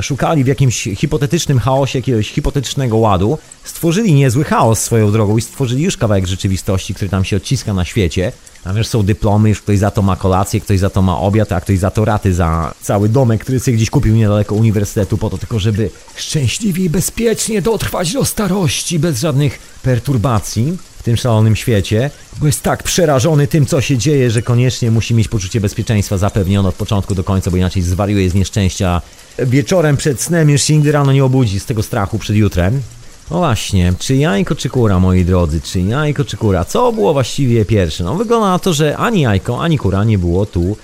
szukali 0.02 0.44
w 0.44 0.48
jakimś 0.48 0.84
hipotetycznym 0.96 1.60
chaosie 1.60 2.00
jakiegoś 2.00 2.32
hipotetycznego 2.32 2.98
ładu, 2.98 3.38
stworzyli 3.64 4.14
niezły 4.14 4.44
chaos 4.44 4.80
swoją 4.80 5.12
drogą 5.12 5.38
i 5.38 5.42
stworzyli 5.42 5.84
już 5.84 5.98
kawałek 5.98 6.28
rzeczywistości, 6.28 6.94
który 6.94 7.10
tam 7.10 7.26
się 7.26 7.38
odciska 7.38 7.74
na 7.74 7.86
świecie. 7.86 8.32
Tam 8.64 8.78
już 8.78 8.88
są 8.88 9.04
dyplomy, 9.04 9.50
już 9.50 9.62
ktoś 9.62 9.80
za 9.80 9.92
to 9.92 10.02
ma 10.02 10.16
kolację, 10.16 10.62
ktoś 10.62 10.80
za 10.80 10.90
to 10.90 11.02
ma 11.02 11.20
obiad, 11.20 11.52
a 11.52 11.62
ktoś 11.62 11.80
za 11.80 11.92
to 11.92 12.06
raty 12.06 12.34
za 12.34 12.74
cały 12.82 13.10
domek, 13.10 13.42
który 13.42 13.60
sobie 13.60 13.78
gdzieś 13.78 13.90
kupił 13.90 14.16
niedaleko 14.16 14.56
uniwersytetu 14.56 15.18
po 15.18 15.30
to 15.30 15.38
tylko, 15.38 15.60
żeby 15.60 15.90
szczęśliwie 16.16 16.84
i 16.84 16.90
bezpiecznie 16.90 17.62
dotrwać 17.62 18.14
do 18.14 18.26
starości 18.26 19.00
bez 19.00 19.20
żadnych 19.20 19.60
perturbacji 19.84 20.78
w 21.00 21.04
tym 21.04 21.18
szalonym 21.18 21.56
świecie, 21.56 22.10
bo 22.40 22.46
jest 22.46 22.64
tak 22.64 22.84
przerażony 22.84 23.48
tym, 23.48 23.66
co 23.66 23.82
się 23.82 23.98
dzieje, 23.98 24.32
że 24.32 24.42
koniecznie 24.42 24.92
musi 24.92 25.14
mieć 25.14 25.28
poczucie 25.28 25.62
bezpieczeństwa 25.62 26.18
zapewnione 26.18 26.70
od 26.70 26.76
początku 26.76 27.16
do 27.16 27.24
końca, 27.24 27.52
bo 27.52 27.58
inaczej 27.58 27.82
zwariuje 27.82 28.30
z 28.30 28.34
nieszczęścia 28.34 29.02
wieczorem 29.40 29.98
przed 29.98 30.22
snem 30.22 30.50
już 30.50 30.62
się 30.62 30.74
nigdy 30.74 30.92
rano 30.92 31.12
nie 31.12 31.26
obudzi 31.26 31.60
z 31.60 31.66
tego 31.66 31.84
strachu 31.84 32.20
przed 32.20 32.36
jutrem. 32.36 32.82
No 33.32 33.38
właśnie, 33.38 33.94
czy 34.00 34.16
jajko 34.16 34.56
czy 34.56 34.70
kura, 34.70 35.00
moi 35.00 35.26
drodzy, 35.26 35.62
czy 35.62 35.80
jajko 35.82 36.26
czy 36.26 36.38
kura? 36.38 36.66
Co 36.66 36.92
było 36.92 37.14
właściwie 37.14 37.66
pierwsze? 37.66 38.04
No 38.04 38.16
wygląda 38.16 38.48
na 38.48 38.60
to, 38.60 38.74
że 38.74 38.98
ani 38.98 39.22
jajko, 39.22 39.62
ani 39.62 39.78
kura 39.78 40.04
nie 40.04 40.18
było 40.18 40.46
tu 40.46 40.78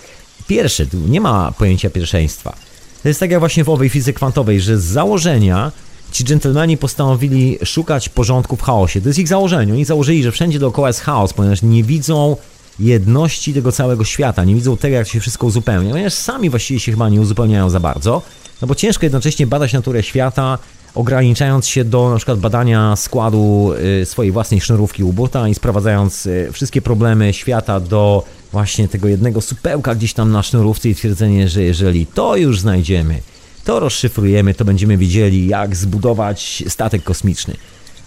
pierwsze, 0.48 0.86
tu 0.86 0.98
nie 0.98 1.22
ma 1.22 1.52
pojęcia 1.52 1.90
pierwszeństwa. 1.90 2.56
To 3.04 3.08
jest 3.08 3.20
tak 3.20 3.32
jak 3.32 3.40
właśnie 3.40 3.64
w 3.64 3.70
owej 3.70 3.90
fizyce 3.90 4.14
kwantowej, 4.14 4.62
że 4.62 4.78
z 4.78 4.84
założenia 4.84 5.72
ci 6.16 6.24
dżentelmeni 6.24 6.78
postanowili 6.78 7.58
szukać 7.66 8.10
porządku 8.10 8.56
w 8.56 8.62
chaosie. 8.62 9.02
To 9.02 9.10
jest 9.10 9.20
ich 9.20 9.28
założenie. 9.28 9.74
Oni 9.74 9.86
założyli, 9.86 10.24
że 10.24 10.32
wszędzie 10.32 10.60
dookoła 10.60 10.88
jest 10.88 11.00
chaos, 11.00 11.34
ponieważ 11.34 11.62
nie 11.62 11.84
widzą 11.84 12.36
jedności 12.80 13.54
tego 13.54 13.72
całego 13.72 14.04
świata, 14.04 14.44
nie 14.44 14.56
widzą 14.56 14.78
tego, 14.78 14.96
jak 14.96 15.08
się 15.08 15.20
wszystko 15.20 15.48
uzupełnia, 15.48 15.92
ponieważ 15.92 16.14
sami 16.14 16.50
właściwie 16.50 16.80
się 16.80 16.92
chyba 16.92 17.10
nie 17.10 17.22
uzupełniają 17.22 17.70
za 17.70 17.80
bardzo. 17.80 18.22
No 18.62 18.68
bo 18.68 18.76
ciężko 18.76 19.06
jednocześnie 19.06 19.48
badać 19.48 19.74
naturę 19.74 20.04
świata, 20.04 20.58
ograniczając 20.96 21.68
się 21.68 21.86
do 21.86 22.10
na 22.10 22.18
przykład 22.18 22.40
badania 22.40 22.96
składu 22.96 23.74
y, 24.02 24.06
swojej 24.06 24.32
własnej 24.32 24.62
sznurówki 24.62 25.04
u 25.04 25.14
buta 25.14 25.48
i 25.48 25.56
sprowadzając 25.56 26.26
y, 26.26 26.50
wszystkie 26.52 26.82
problemy 26.82 27.34
świata 27.34 27.80
do 27.80 28.24
właśnie 28.52 28.88
tego 28.88 29.08
jednego 29.08 29.42
supełka 29.42 29.96
gdzieś 29.96 30.14
tam 30.14 30.32
na 30.32 30.44
sznurówce 30.44 30.90
i 30.90 30.96
twierdzenie, 30.96 31.50
że 31.50 31.64
jeżeli 31.64 32.06
to 32.06 32.36
już 32.36 32.60
znajdziemy, 32.60 33.20
to 33.66 33.80
rozszyfrujemy, 33.80 34.54
to 34.54 34.66
będziemy 34.66 34.98
wiedzieli 34.98 35.48
jak 35.48 35.76
zbudować 35.76 36.64
statek 36.68 37.04
kosmiczny. 37.04 37.54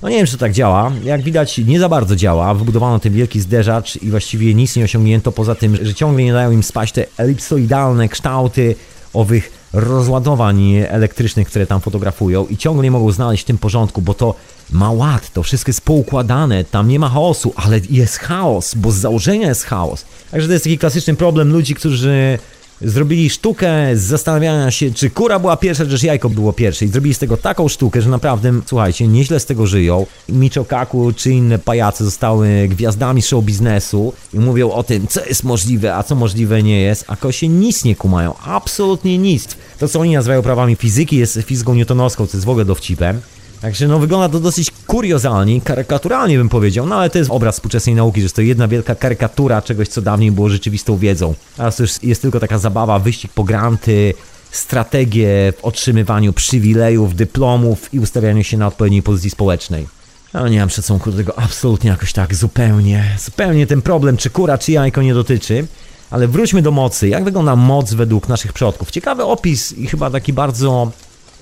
No 0.02 0.08
nie 0.08 0.16
wiem, 0.16 0.26
czy 0.26 0.32
to 0.32 0.38
tak 0.38 0.52
działa. 0.52 0.92
Jak 1.04 1.22
widać, 1.22 1.58
nie 1.58 1.80
za 1.80 1.88
bardzo 1.88 2.16
działa. 2.16 2.54
Wybudowano 2.54 2.98
ten 2.98 3.12
wielki 3.12 3.40
zderzacz 3.40 3.96
i 3.96 4.10
właściwie 4.10 4.54
nic 4.54 4.76
nie 4.76 4.84
osiągnięto 4.84 5.32
poza 5.32 5.54
tym, 5.54 5.78
że 5.82 5.94
ciągle 5.94 6.24
nie 6.24 6.32
dają 6.32 6.50
im 6.50 6.62
spać 6.62 6.92
te 6.92 7.06
elipsoidalne 7.16 8.08
kształty 8.08 8.74
owych 9.12 9.58
rozładowań 9.72 10.74
elektrycznych, 10.88 11.48
które 11.48 11.66
tam 11.66 11.80
fotografują 11.80 12.46
i 12.46 12.56
ciągle 12.56 12.82
nie 12.82 12.90
mogą 12.90 13.12
znaleźć 13.12 13.42
w 13.42 13.46
tym 13.46 13.58
porządku, 13.58 14.02
bo 14.02 14.14
to 14.14 14.34
ma 14.70 14.90
ład, 14.90 15.32
to 15.32 15.42
wszystko 15.42 15.68
jest 15.68 15.80
poukładane, 15.80 16.64
tam 16.64 16.88
nie 16.88 16.98
ma 16.98 17.08
chaosu, 17.08 17.52
ale 17.56 17.80
jest 17.90 18.18
chaos, 18.18 18.74
bo 18.74 18.90
z 18.90 18.96
założenia 18.96 19.48
jest 19.48 19.64
chaos. 19.64 20.04
Także 20.30 20.46
to 20.46 20.52
jest 20.52 20.64
taki 20.64 20.78
klasyczny 20.78 21.14
problem 21.14 21.52
ludzi, 21.52 21.74
którzy 21.74 22.38
zrobili 22.80 23.30
sztukę 23.30 23.96
z 23.96 24.00
zastanawiania 24.00 24.70
się, 24.70 24.90
czy 24.90 25.10
kura 25.10 25.38
była 25.38 25.56
pierwsza, 25.56 25.86
czy 25.86 26.06
jajko 26.06 26.30
było 26.30 26.52
pierwsze. 26.52 26.84
I 26.84 26.88
zrobili 26.88 27.14
z 27.14 27.18
tego 27.18 27.36
taką 27.36 27.68
sztukę, 27.68 28.02
że 28.02 28.10
naprawdę, 28.10 28.52
słuchajcie, 28.66 29.08
nieźle 29.08 29.40
z 29.40 29.46
tego 29.46 29.66
żyją. 29.66 30.06
Micho 30.28 30.64
Kaku 30.64 31.12
czy 31.12 31.30
inne 31.30 31.58
pajacy 31.58 32.04
zostały 32.04 32.68
gwiazdami 32.68 33.22
show 33.22 33.44
biznesu 33.44 34.12
i 34.34 34.38
mówią 34.38 34.70
o 34.70 34.82
tym, 34.82 35.06
co 35.06 35.24
jest 35.24 35.44
możliwe, 35.44 35.94
a 35.94 36.02
co 36.02 36.14
możliwe 36.14 36.62
nie 36.62 36.80
jest, 36.80 37.04
a 37.08 37.16
kosie 37.16 37.48
nic 37.48 37.84
nie 37.84 37.96
kumają. 37.96 38.34
Absolutnie 38.44 39.18
nic. 39.18 39.48
To, 39.78 39.88
co 39.88 40.00
oni 40.00 40.14
nazywają 40.14 40.42
prawami 40.42 40.76
fizyki, 40.76 41.16
jest 41.16 41.38
fizyką 41.42 41.74
newtonowską, 41.74 42.26
co 42.26 42.36
jest 42.36 42.46
w 42.46 42.48
ogóle 42.48 42.64
dowcipem. 42.64 43.20
Także 43.60 43.88
no 43.88 43.98
wygląda 43.98 44.28
to 44.28 44.40
dosyć 44.40 44.70
kuriozalnie, 44.86 45.60
karykaturalnie 45.60 46.38
bym 46.38 46.48
powiedział, 46.48 46.86
no 46.86 46.96
ale 46.96 47.10
to 47.10 47.18
jest 47.18 47.30
obraz 47.30 47.54
współczesnej 47.54 47.94
nauki, 47.94 48.22
że 48.22 48.30
to 48.30 48.42
jedna 48.42 48.68
wielka 48.68 48.94
karykatura 48.94 49.62
czegoś, 49.62 49.88
co 49.88 50.02
dawniej 50.02 50.32
było 50.32 50.48
rzeczywistą 50.48 50.96
wiedzą. 50.96 51.34
Teraz 51.56 51.76
to 51.76 51.82
już 51.82 52.02
jest 52.02 52.22
tylko 52.22 52.40
taka 52.40 52.58
zabawa, 52.58 52.98
wyścig 52.98 53.32
po 53.32 53.44
granty, 53.44 54.14
strategie 54.50 55.52
w 55.58 55.64
otrzymywaniu 55.64 56.32
przywilejów, 56.32 57.14
dyplomów 57.14 57.94
i 57.94 58.00
ustawianiu 58.00 58.44
się 58.44 58.56
na 58.56 58.66
odpowiedniej 58.66 59.02
pozycji 59.02 59.30
społecznej. 59.30 59.86
No 60.34 60.48
nie 60.48 60.60
mam 60.60 60.70
szacunku 60.70 61.10
do 61.10 61.16
tego 61.16 61.38
absolutnie 61.38 61.90
jakoś 61.90 62.12
tak 62.12 62.34
zupełnie, 62.34 63.16
zupełnie 63.24 63.66
ten 63.66 63.82
problem, 63.82 64.16
czy 64.16 64.30
kura, 64.30 64.58
czy 64.58 64.72
jajko 64.72 65.02
nie 65.02 65.14
dotyczy. 65.14 65.66
Ale 66.10 66.28
wróćmy 66.28 66.62
do 66.62 66.70
mocy. 66.70 67.08
Jak 67.08 67.24
wygląda 67.24 67.56
moc 67.56 67.94
według 67.94 68.28
naszych 68.28 68.52
przodków? 68.52 68.90
Ciekawy 68.90 69.24
opis 69.24 69.72
i 69.72 69.86
chyba 69.86 70.10
taki 70.10 70.32
bardzo 70.32 70.92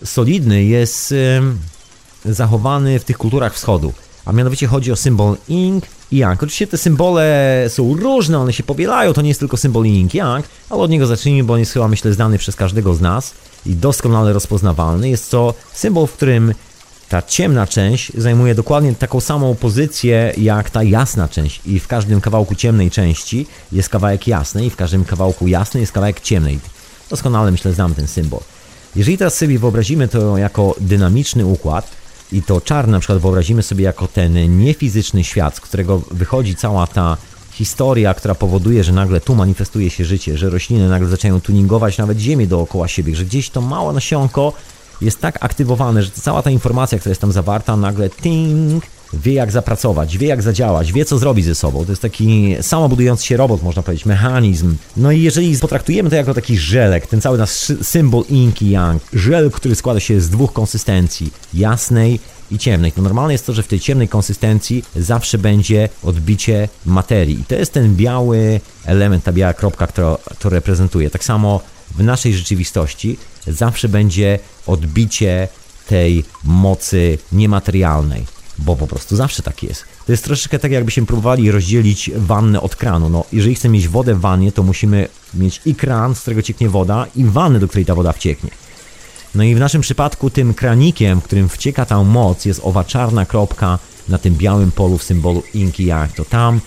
solidny 0.04 0.64
jest... 0.64 1.10
Yy 1.10 1.75
zachowany 2.24 2.98
w 2.98 3.04
tych 3.04 3.18
kulturach 3.18 3.54
wschodu. 3.54 3.92
A 4.24 4.32
mianowicie 4.32 4.66
chodzi 4.66 4.92
o 4.92 4.96
symbol 4.96 5.36
Ing 5.48 5.84
i 6.10 6.16
Yang. 6.16 6.42
Oczywiście 6.42 6.66
te 6.66 6.78
symbole 6.78 7.64
są 7.68 7.96
różne, 7.96 8.38
one 8.38 8.52
się 8.52 8.62
powielają, 8.62 9.12
to 9.12 9.22
nie 9.22 9.28
jest 9.28 9.40
tylko 9.40 9.56
symbol 9.56 9.86
Ing 9.86 10.14
Yang, 10.14 10.46
ale 10.70 10.82
od 10.82 10.90
niego 10.90 11.06
zacznijmy, 11.06 11.44
bo 11.44 11.54
on 11.54 11.60
jest 11.60 11.72
chyba 11.72 11.88
myślę 11.88 12.12
znany 12.12 12.38
przez 12.38 12.56
każdego 12.56 12.94
z 12.94 13.00
nas 13.00 13.34
i 13.66 13.74
doskonale 13.74 14.32
rozpoznawalny. 14.32 15.08
Jest 15.08 15.30
to 15.30 15.54
symbol, 15.72 16.06
w 16.06 16.12
którym 16.12 16.54
ta 17.08 17.22
ciemna 17.22 17.66
część 17.66 18.12
zajmuje 18.14 18.54
dokładnie 18.54 18.94
taką 18.94 19.20
samą 19.20 19.54
pozycję 19.54 20.32
jak 20.36 20.70
ta 20.70 20.82
jasna 20.82 21.28
część 21.28 21.60
i 21.66 21.80
w 21.80 21.88
każdym 21.88 22.20
kawałku 22.20 22.54
ciemnej 22.54 22.90
części 22.90 23.46
jest 23.72 23.88
kawałek 23.88 24.26
jasny 24.26 24.66
i 24.66 24.70
w 24.70 24.76
każdym 24.76 25.04
kawałku 25.04 25.48
jasny 25.48 25.80
jest 25.80 25.92
kawałek 25.92 26.20
ciemnej. 26.20 26.58
Doskonale 27.10 27.50
myślę 27.50 27.72
znam 27.72 27.94
ten 27.94 28.06
symbol. 28.06 28.40
Jeżeli 28.96 29.18
teraz 29.18 29.34
sobie 29.34 29.58
wyobrazimy 29.58 30.08
to 30.08 30.38
jako 30.38 30.74
dynamiczny 30.80 31.46
układ, 31.46 31.90
i 32.32 32.42
to 32.42 32.60
czar 32.60 32.88
na 32.88 33.00
przykład 33.00 33.18
wyobrazimy 33.18 33.62
sobie 33.62 33.84
jako 33.84 34.08
ten 34.08 34.58
niefizyczny 34.58 35.24
świat, 35.24 35.56
z 35.56 35.60
którego 35.60 36.02
wychodzi 36.10 36.56
cała 36.56 36.86
ta 36.86 37.16
historia, 37.52 38.14
która 38.14 38.34
powoduje, 38.34 38.84
że 38.84 38.92
nagle 38.92 39.20
tu 39.20 39.34
manifestuje 39.34 39.90
się 39.90 40.04
życie, 40.04 40.38
że 40.38 40.50
rośliny 40.50 40.88
nagle 40.88 41.08
zaczynają 41.08 41.40
tuningować 41.40 41.98
nawet 41.98 42.18
ziemię 42.18 42.46
dookoła 42.46 42.88
siebie, 42.88 43.16
że 43.16 43.24
gdzieś 43.24 43.50
to 43.50 43.60
małe 43.60 43.92
nasionko 43.92 44.52
jest 45.00 45.20
tak 45.20 45.44
aktywowane, 45.44 46.02
że 46.02 46.10
cała 46.10 46.42
ta 46.42 46.50
informacja, 46.50 46.98
która 46.98 47.10
jest 47.10 47.20
tam 47.20 47.32
zawarta, 47.32 47.76
nagle 47.76 48.10
ting, 48.10 48.84
wie 49.12 49.32
jak 49.32 49.50
zapracować, 49.50 50.18
wie 50.18 50.26
jak 50.26 50.42
zadziałać, 50.42 50.92
wie 50.92 51.04
co 51.04 51.18
zrobić 51.18 51.44
ze 51.44 51.54
sobą. 51.54 51.84
To 51.84 51.92
jest 51.92 52.02
taki 52.02 52.56
samobudujący 52.60 53.26
się 53.26 53.36
robot, 53.36 53.62
można 53.62 53.82
powiedzieć, 53.82 54.06
mechanizm. 54.06 54.76
No 54.96 55.12
i 55.12 55.22
jeżeli 55.22 55.58
potraktujemy 55.58 56.10
to 56.10 56.16
jako 56.16 56.34
taki 56.34 56.58
żelek, 56.58 57.06
ten 57.06 57.20
cały 57.20 57.38
nasz 57.38 57.72
symbol 57.82 58.24
Yin 58.30 58.52
i 58.60 58.70
Yang, 58.70 59.02
żel, 59.12 59.50
który 59.50 59.74
składa 59.74 60.00
się 60.00 60.20
z 60.20 60.30
dwóch 60.30 60.52
konsystencji, 60.52 61.30
jasnej 61.54 62.20
i 62.50 62.58
ciemnej, 62.58 62.92
to 62.92 63.02
normalne 63.02 63.32
jest 63.32 63.46
to, 63.46 63.52
że 63.52 63.62
w 63.62 63.68
tej 63.68 63.80
ciemnej 63.80 64.08
konsystencji 64.08 64.84
zawsze 64.96 65.38
będzie 65.38 65.88
odbicie 66.02 66.68
materii. 66.86 67.40
I 67.40 67.44
to 67.44 67.54
jest 67.54 67.72
ten 67.72 67.96
biały 67.96 68.60
element, 68.84 69.24
ta 69.24 69.32
biała 69.32 69.54
kropka, 69.54 69.86
która 69.86 70.16
to 70.38 70.48
reprezentuje. 70.48 71.10
Tak 71.10 71.24
samo 71.24 71.60
w 71.98 72.02
naszej 72.02 72.34
rzeczywistości 72.34 73.18
zawsze 73.46 73.88
będzie 73.88 74.38
odbicie 74.66 75.48
tej 75.86 76.24
mocy 76.44 77.18
niematerialnej, 77.32 78.26
bo 78.58 78.76
po 78.76 78.86
prostu 78.86 79.16
zawsze 79.16 79.42
tak 79.42 79.62
jest. 79.62 79.84
To 80.06 80.12
jest 80.12 80.24
troszeczkę 80.24 80.58
tak, 80.58 80.72
jakbyśmy 80.72 81.06
próbowali 81.06 81.50
rozdzielić 81.50 82.10
wannę 82.16 82.60
od 82.60 82.76
kranu. 82.76 83.08
No, 83.08 83.24
jeżeli 83.32 83.54
chcemy 83.54 83.72
mieć 83.72 83.88
wodę 83.88 84.14
w 84.14 84.20
wannie, 84.20 84.52
to 84.52 84.62
musimy 84.62 85.08
mieć 85.34 85.60
i 85.64 85.74
kran, 85.74 86.14
z 86.14 86.20
którego 86.20 86.42
cieknie 86.42 86.68
woda, 86.68 87.06
i 87.16 87.24
wannę, 87.24 87.58
do 87.58 87.68
której 87.68 87.86
ta 87.86 87.94
woda 87.94 88.12
wcieknie. 88.12 88.50
No 89.34 89.42
i 89.42 89.54
w 89.54 89.58
naszym 89.58 89.80
przypadku 89.80 90.30
tym 90.30 90.54
kranikiem, 90.54 91.20
w 91.20 91.24
którym 91.24 91.48
wcieka 91.48 91.84
ta 91.84 92.02
moc, 92.02 92.44
jest 92.44 92.60
owa 92.64 92.84
czarna 92.84 93.26
kropka 93.26 93.78
na 94.08 94.18
tym 94.18 94.34
białym 94.34 94.70
polu 94.70 94.98
w 94.98 95.02
symbolu 95.02 95.42
Inki 95.54 95.84
Jak. 95.84 96.12
To 96.12 96.24
tam 96.24 96.60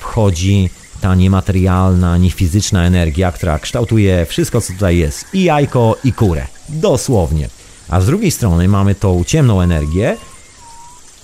wchodzi 0.00 0.70
ta 1.00 1.14
niematerialna, 1.14 2.18
niefizyczna 2.18 2.86
energia, 2.86 3.32
która 3.32 3.58
kształtuje 3.58 4.26
wszystko, 4.26 4.60
co 4.60 4.72
tutaj 4.72 4.96
jest. 4.98 5.24
I 5.32 5.44
jajko, 5.44 5.96
i 6.04 6.12
kurę. 6.12 6.46
Dosłownie. 6.68 7.48
A 7.88 8.00
z 8.00 8.06
drugiej 8.06 8.30
strony 8.30 8.68
mamy 8.68 8.94
tą 8.94 9.24
ciemną 9.24 9.60
energię, 9.60 10.16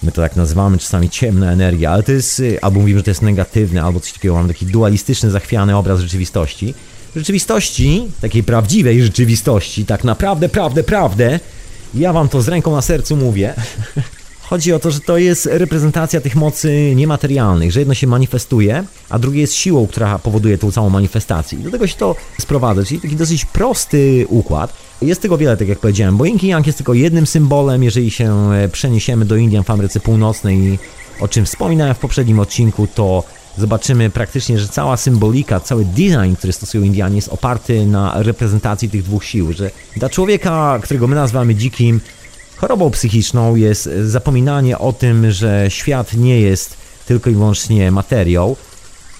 My 0.03 0.13
to 0.13 0.23
tak 0.23 0.37
nazywamy 0.37 0.79
czasami 0.79 1.11
ciemna 1.11 1.53
energia, 1.53 1.91
ale 1.91 2.03
to 2.03 2.13
jest, 2.13 2.41
y, 2.41 2.61
albo 2.63 2.81
mówimy, 2.81 2.99
że 2.99 3.05
to 3.05 3.11
jest 3.11 3.23
negatywne, 3.23 3.83
albo 3.83 4.01
coś 4.01 4.13
takiego, 4.13 4.35
mamy 4.35 4.49
taki 4.49 4.67
dualistyczny, 4.67 5.31
zachwiany 5.31 5.77
obraz 5.77 6.01
rzeczywistości. 6.01 6.75
Rzeczywistości, 7.17 8.11
takiej 8.21 8.43
prawdziwej 8.43 9.03
rzeczywistości, 9.03 9.85
tak 9.85 10.05
naprawdę, 10.05 10.49
prawdę, 10.49 10.83
prawdę, 10.83 11.41
ja 11.95 12.13
wam 12.13 12.29
to 12.29 12.43
z 12.43 12.49
ręką 12.49 12.73
na 12.73 12.83
sercu 12.83 13.17
mówię. 13.17 13.55
Chodzi 14.51 14.73
o 14.73 14.79
to, 14.79 14.91
że 14.91 15.01
to 15.01 15.19
jest 15.19 15.47
reprezentacja 15.47 16.21
tych 16.21 16.37
mocy 16.37 16.95
niematerialnych, 16.95 17.73
że 17.73 17.81
jedno 17.81 17.95
się 17.95 18.07
manifestuje, 18.07 18.85
a 19.09 19.19
drugie 19.19 19.41
jest 19.41 19.55
siłą, 19.55 19.87
która 19.87 20.19
powoduje 20.19 20.59
tą 20.59 20.73
całą 20.73 20.91
manifestację. 20.91 21.59
I 21.59 21.63
do 21.63 21.71
tego 21.71 21.87
się 21.87 21.97
to 21.97 22.17
sprowadza, 22.41 22.85
czyli 22.85 23.01
taki 23.01 23.17
dosyć 23.17 23.45
prosty 23.45 24.27
układ. 24.29 24.73
Jest 25.03 25.23
tego 25.23 25.39
wiele, 25.39 25.57
tak 25.57 25.69
jak 25.69 25.79
powiedziałem, 25.79 26.17
bo 26.17 26.25
Yin 26.25 26.39
Yang 26.43 26.67
jest 26.67 26.79
tylko 26.79 26.95
jednym 26.95 27.27
symbolem, 27.27 27.83
jeżeli 27.83 28.11
się 28.11 28.53
e, 28.53 28.69
przeniesiemy 28.69 29.25
do 29.25 29.37
Indian 29.37 29.65
w 29.65 29.71
Ameryce 29.71 30.01
Północnej, 30.01 30.79
o 31.21 31.29
czym 31.29 31.45
wspominałem 31.45 31.95
w 31.95 31.99
poprzednim 31.99 32.41
odcinku, 32.41 32.87
to 32.95 33.25
zobaczymy 33.59 34.11
praktycznie, 34.11 34.59
że 34.59 34.69
cała 34.69 34.97
symbolika, 34.97 35.61
cały 35.61 35.85
design, 35.85 36.35
który 36.39 36.53
stosują 36.53 36.85
Indianie 36.85 37.17
jest 37.17 37.29
oparty 37.29 37.87
na 37.87 38.23
reprezentacji 38.23 38.91
tych 38.91 39.03
dwóch 39.03 39.25
sił, 39.25 39.53
że 39.53 39.71
dla 39.97 40.09
człowieka, 40.09 40.81
którego 40.83 41.07
my 41.07 41.17
nazywamy 41.17 41.55
dzikim, 41.55 42.01
chorobą 42.61 42.91
psychiczną 42.91 43.57
jest 43.57 43.89
zapominanie 44.05 44.79
o 44.79 44.93
tym, 44.93 45.31
że 45.31 45.67
świat 45.69 46.15
nie 46.15 46.41
jest 46.41 46.77
tylko 47.07 47.31
i 47.31 47.35
wyłącznie 47.35 47.91
materią 47.91 48.57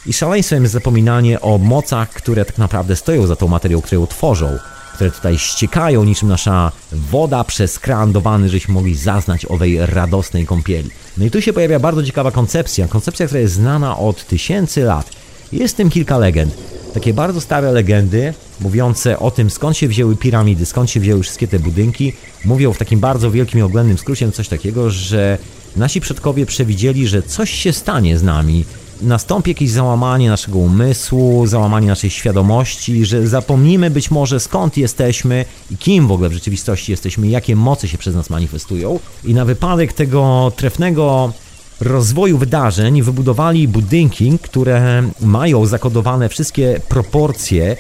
i 0.07 0.13
szaleństwem 0.13 0.63
jest 0.63 0.73
zapominanie 0.73 1.41
o 1.41 1.59
mocach, 1.59 2.11
które 2.11 2.45
tak 2.45 2.59
naprawdę 2.59 2.97
stoją 2.97 3.27
za 3.27 3.37
tą 3.37 3.49
materią, 3.49 3.81
które 3.81 4.01
ją 4.01 4.07
tworzą 4.07 4.59
które 4.95 5.11
tutaj 5.11 5.39
ściekają 5.39 6.05
niczym 6.05 6.29
nasza 6.29 6.73
woda 6.93 7.45
przez 7.45 7.79
kran 7.79 8.13
do 8.13 8.21
wanny, 8.21 8.49
żeśmy 8.49 8.75
mogli 8.75 8.95
zaznać 8.95 9.47
owej 9.47 9.87
radosnej 9.87 10.47
kąpieli. 10.47 10.91
No 11.19 11.25
i 11.25 11.31
tu 11.31 11.43
się 11.43 11.53
pojawia 11.53 11.79
bardzo 11.79 12.03
ciekawa 12.03 12.31
koncepcja, 12.31 12.89
koncepcja, 12.89 13.27
która 13.27 13.41
jest 13.41 13.55
znana 13.55 13.99
od 13.99 14.27
tysięcy 14.27 14.83
lat. 14.83 15.11
Jest 15.53 15.75
w 15.75 15.77
tym 15.77 15.91
kilka 15.91 16.19
legend. 16.19 16.55
Takie 16.95 17.15
bardzo 17.15 17.41
stare 17.41 17.73
legendy, 17.73 18.35
mówiące 18.61 19.19
o 19.19 19.31
tym, 19.31 19.51
skąd 19.51 19.77
się 19.77 19.89
wzięły 19.89 20.17
piramidy, 20.17 20.67
skąd 20.67 20.91
się 20.91 21.01
wzięły 21.01 21.23
wszystkie 21.23 21.49
te 21.49 21.59
budynki, 21.59 22.13
mówią 22.45 22.73
w 22.73 22.79
takim 22.79 23.01
bardzo 23.01 23.31
wielkim 23.31 23.61
i 23.61 23.63
oględnym 23.63 23.99
skrócie 23.99 24.33
coś 24.33 24.49
takiego, 24.49 24.91
że 24.91 25.39
nasi 25.77 26.01
przodkowie 26.01 26.47
przewidzieli, 26.47 27.07
że 27.07 27.23
coś 27.23 27.51
się 27.51 27.73
stanie 27.73 28.19
z 28.19 28.23
nami, 28.23 28.65
nastąpi 29.03 29.51
jakieś 29.51 29.71
załamanie 29.71 30.29
naszego 30.29 30.59
umysłu, 30.59 31.47
załamanie 31.47 31.87
naszej 31.87 32.11
świadomości, 32.11 33.05
że 33.05 33.27
zapomnimy 33.27 33.91
być 33.91 34.11
może 34.11 34.41
skąd 34.41 34.77
jesteśmy 34.77 35.45
i 35.71 35.77
kim 35.77 36.07
w 36.07 36.13
ogóle 36.13 36.29
w 36.29 36.33
rzeczywistości 36.33 36.93
jesteśmy, 36.93 37.29
jakie 37.29 37.57
mocy 37.57 37.89
się 37.89 37.99
przez 37.99 38.15
nas 38.15 38.31
manifestują. 38.31 39.01
I 39.25 39.35
na 39.35 39.45
wypadek 39.45 39.93
tego 39.93 40.53
trefnego 40.57 41.33
rozwoju 41.81 42.39
wydarzeń 42.39 43.03
wybudowali 43.03 43.69
budynki, 43.69 44.39
które 44.43 45.03
mają 45.21 45.67
zakodowane 45.67 46.29
wszystkie 46.29 46.81
proporcje 46.89 47.77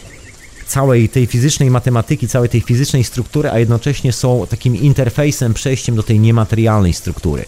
całej 0.67 1.09
tej 1.09 1.27
fizycznej 1.27 1.71
matematyki, 1.71 2.29
całej 2.29 2.49
tej 2.49 2.61
fizycznej 2.61 3.05
struktury, 3.05 3.51
a 3.51 3.59
jednocześnie 3.59 4.13
są 4.13 4.47
takim 4.51 4.77
interfejsem, 4.77 5.55
przejściem 5.55 5.97
do 5.97 6.03
tej 6.03 6.21
niematerialnej 6.21 6.93
struktury. 6.93 7.45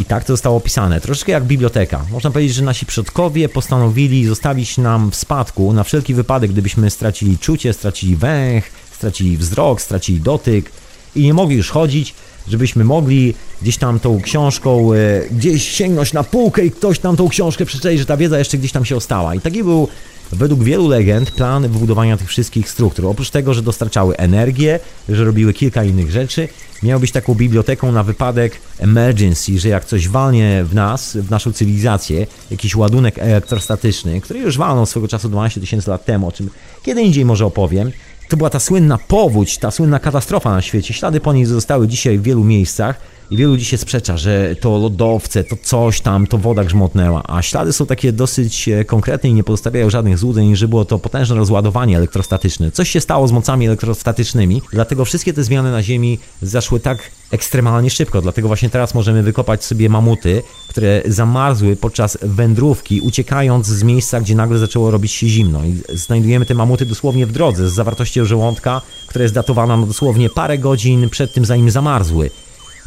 I 0.00 0.04
tak 0.04 0.24
to 0.24 0.32
zostało 0.32 0.56
opisane, 0.56 1.00
troszeczkę 1.00 1.32
jak 1.32 1.44
biblioteka. 1.44 2.04
Można 2.10 2.30
powiedzieć, 2.30 2.54
że 2.54 2.64
nasi 2.64 2.86
przodkowie 2.86 3.48
postanowili 3.48 4.26
zostawić 4.26 4.78
nam 4.78 5.10
w 5.10 5.16
spadku 5.16 5.72
na 5.72 5.84
wszelki 5.84 6.14
wypadek, 6.14 6.52
gdybyśmy 6.52 6.90
stracili 6.90 7.38
czucie, 7.38 7.72
stracili 7.72 8.16
węch, 8.16 8.64
stracili 8.92 9.36
wzrok, 9.36 9.80
stracili 9.80 10.20
dotyk 10.20 10.70
i 11.16 11.22
nie 11.22 11.34
mogli 11.34 11.56
już 11.56 11.70
chodzić, 11.70 12.14
żebyśmy 12.48 12.84
mogli 12.84 13.34
gdzieś 13.62 13.76
tam 13.76 14.00
tą 14.00 14.20
książką, 14.20 14.92
e, 14.92 14.96
gdzieś 15.30 15.68
sięgnąć 15.68 16.12
na 16.12 16.24
półkę 16.24 16.64
i 16.64 16.70
ktoś 16.70 16.98
tam 16.98 17.16
tą 17.16 17.28
książkę 17.28 17.66
przeczytać, 17.66 17.98
że 17.98 18.06
ta 18.06 18.16
wiedza 18.16 18.38
jeszcze 18.38 18.58
gdzieś 18.58 18.72
tam 18.72 18.84
się 18.84 18.96
ostała. 18.96 19.34
I 19.34 19.40
taki 19.40 19.64
był 19.64 19.88
według 20.32 20.64
wielu 20.64 20.88
legend 20.88 21.30
plan 21.30 21.62
wybudowania 21.62 22.16
tych 22.16 22.28
wszystkich 22.28 22.70
struktur. 22.70 23.06
Oprócz 23.06 23.30
tego, 23.30 23.54
że 23.54 23.62
dostarczały 23.62 24.16
energię, 24.16 24.80
że 25.08 25.24
robiły 25.24 25.52
kilka 25.52 25.84
innych 25.84 26.10
rzeczy, 26.10 26.48
miał 26.82 27.00
być 27.00 27.12
taką 27.12 27.34
biblioteką 27.34 27.92
na 27.92 28.02
wypadek 28.02 28.60
emergency, 28.78 29.58
że 29.58 29.68
jak 29.68 29.84
coś 29.84 30.08
walnie 30.08 30.64
w 30.64 30.74
nas, 30.74 31.16
w 31.16 31.30
naszą 31.30 31.52
cywilizację, 31.52 32.26
jakiś 32.50 32.76
ładunek 32.76 33.18
elektrostatyczny, 33.18 34.20
który 34.20 34.40
już 34.40 34.58
walnął 34.58 34.86
swego 34.86 35.08
czasu 35.08 35.28
12 35.28 35.60
tysięcy 35.60 35.90
lat 35.90 36.04
temu, 36.04 36.28
o 36.28 36.32
czym 36.32 36.50
kiedy 36.82 37.02
indziej 37.02 37.24
może 37.24 37.46
opowiem, 37.46 37.92
to 38.28 38.36
była 38.36 38.50
ta 38.50 38.60
słynna 38.60 38.98
powódź, 38.98 39.58
ta 39.58 39.70
słynna 39.70 39.98
katastrofa 39.98 40.50
na 40.50 40.62
świecie. 40.62 40.94
Ślady 40.94 41.20
po 41.20 41.32
niej 41.32 41.44
zostały 41.44 41.88
dzisiaj 41.88 42.18
w 42.18 42.22
wielu 42.22 42.44
miejscach 42.44 43.00
i 43.30 43.36
wielu 43.36 43.52
ludzi 43.52 43.64
się 43.64 43.78
sprzecza, 43.78 44.16
że 44.16 44.56
to 44.60 44.78
lodowce, 44.78 45.44
to 45.44 45.56
coś 45.62 46.00
tam, 46.00 46.26
to 46.26 46.38
woda 46.38 46.64
grzmotnęła, 46.64 47.22
a 47.28 47.42
ślady 47.42 47.72
są 47.72 47.86
takie 47.86 48.12
dosyć 48.12 48.68
e, 48.68 48.84
konkretne 48.84 49.30
i 49.30 49.34
nie 49.34 49.44
pozostawiają 49.44 49.90
żadnych 49.90 50.18
złudzeń, 50.18 50.56
że 50.56 50.68
było 50.68 50.84
to 50.84 50.98
potężne 50.98 51.36
rozładowanie 51.36 51.96
elektrostatyczne. 51.96 52.70
Coś 52.70 52.90
się 52.90 53.00
stało 53.00 53.28
z 53.28 53.32
mocami 53.32 53.66
elektrostatycznymi, 53.66 54.62
dlatego 54.72 55.04
wszystkie 55.04 55.32
te 55.32 55.44
zmiany 55.44 55.70
na 55.70 55.82
Ziemi 55.82 56.18
zaszły 56.42 56.80
tak 56.80 56.98
ekstremalnie 57.34 57.90
szybko, 57.90 58.22
dlatego 58.22 58.48
właśnie 58.48 58.70
teraz 58.70 58.94
możemy 58.94 59.22
wykopać 59.22 59.64
sobie 59.64 59.88
mamuty, 59.88 60.42
które 60.68 61.02
zamarzły 61.06 61.76
podczas 61.76 62.18
wędrówki, 62.22 63.00
uciekając 63.00 63.66
z 63.66 63.82
miejsca, 63.82 64.20
gdzie 64.20 64.34
nagle 64.34 64.58
zaczęło 64.58 64.90
robić 64.90 65.12
się 65.12 65.28
zimno 65.28 65.64
i 65.64 65.96
znajdujemy 65.96 66.46
te 66.46 66.54
mamuty 66.54 66.86
dosłownie 66.86 67.26
w 67.26 67.32
drodze 67.32 67.68
z 67.68 67.72
zawartością 67.72 68.24
żołądka, 68.24 68.80
która 69.06 69.22
jest 69.22 69.34
datowana 69.34 69.76
na 69.76 69.86
dosłownie 69.86 70.30
parę 70.30 70.58
godzin 70.58 71.10
przed 71.10 71.32
tym, 71.32 71.44
zanim 71.44 71.70
zamarzły 71.70 72.30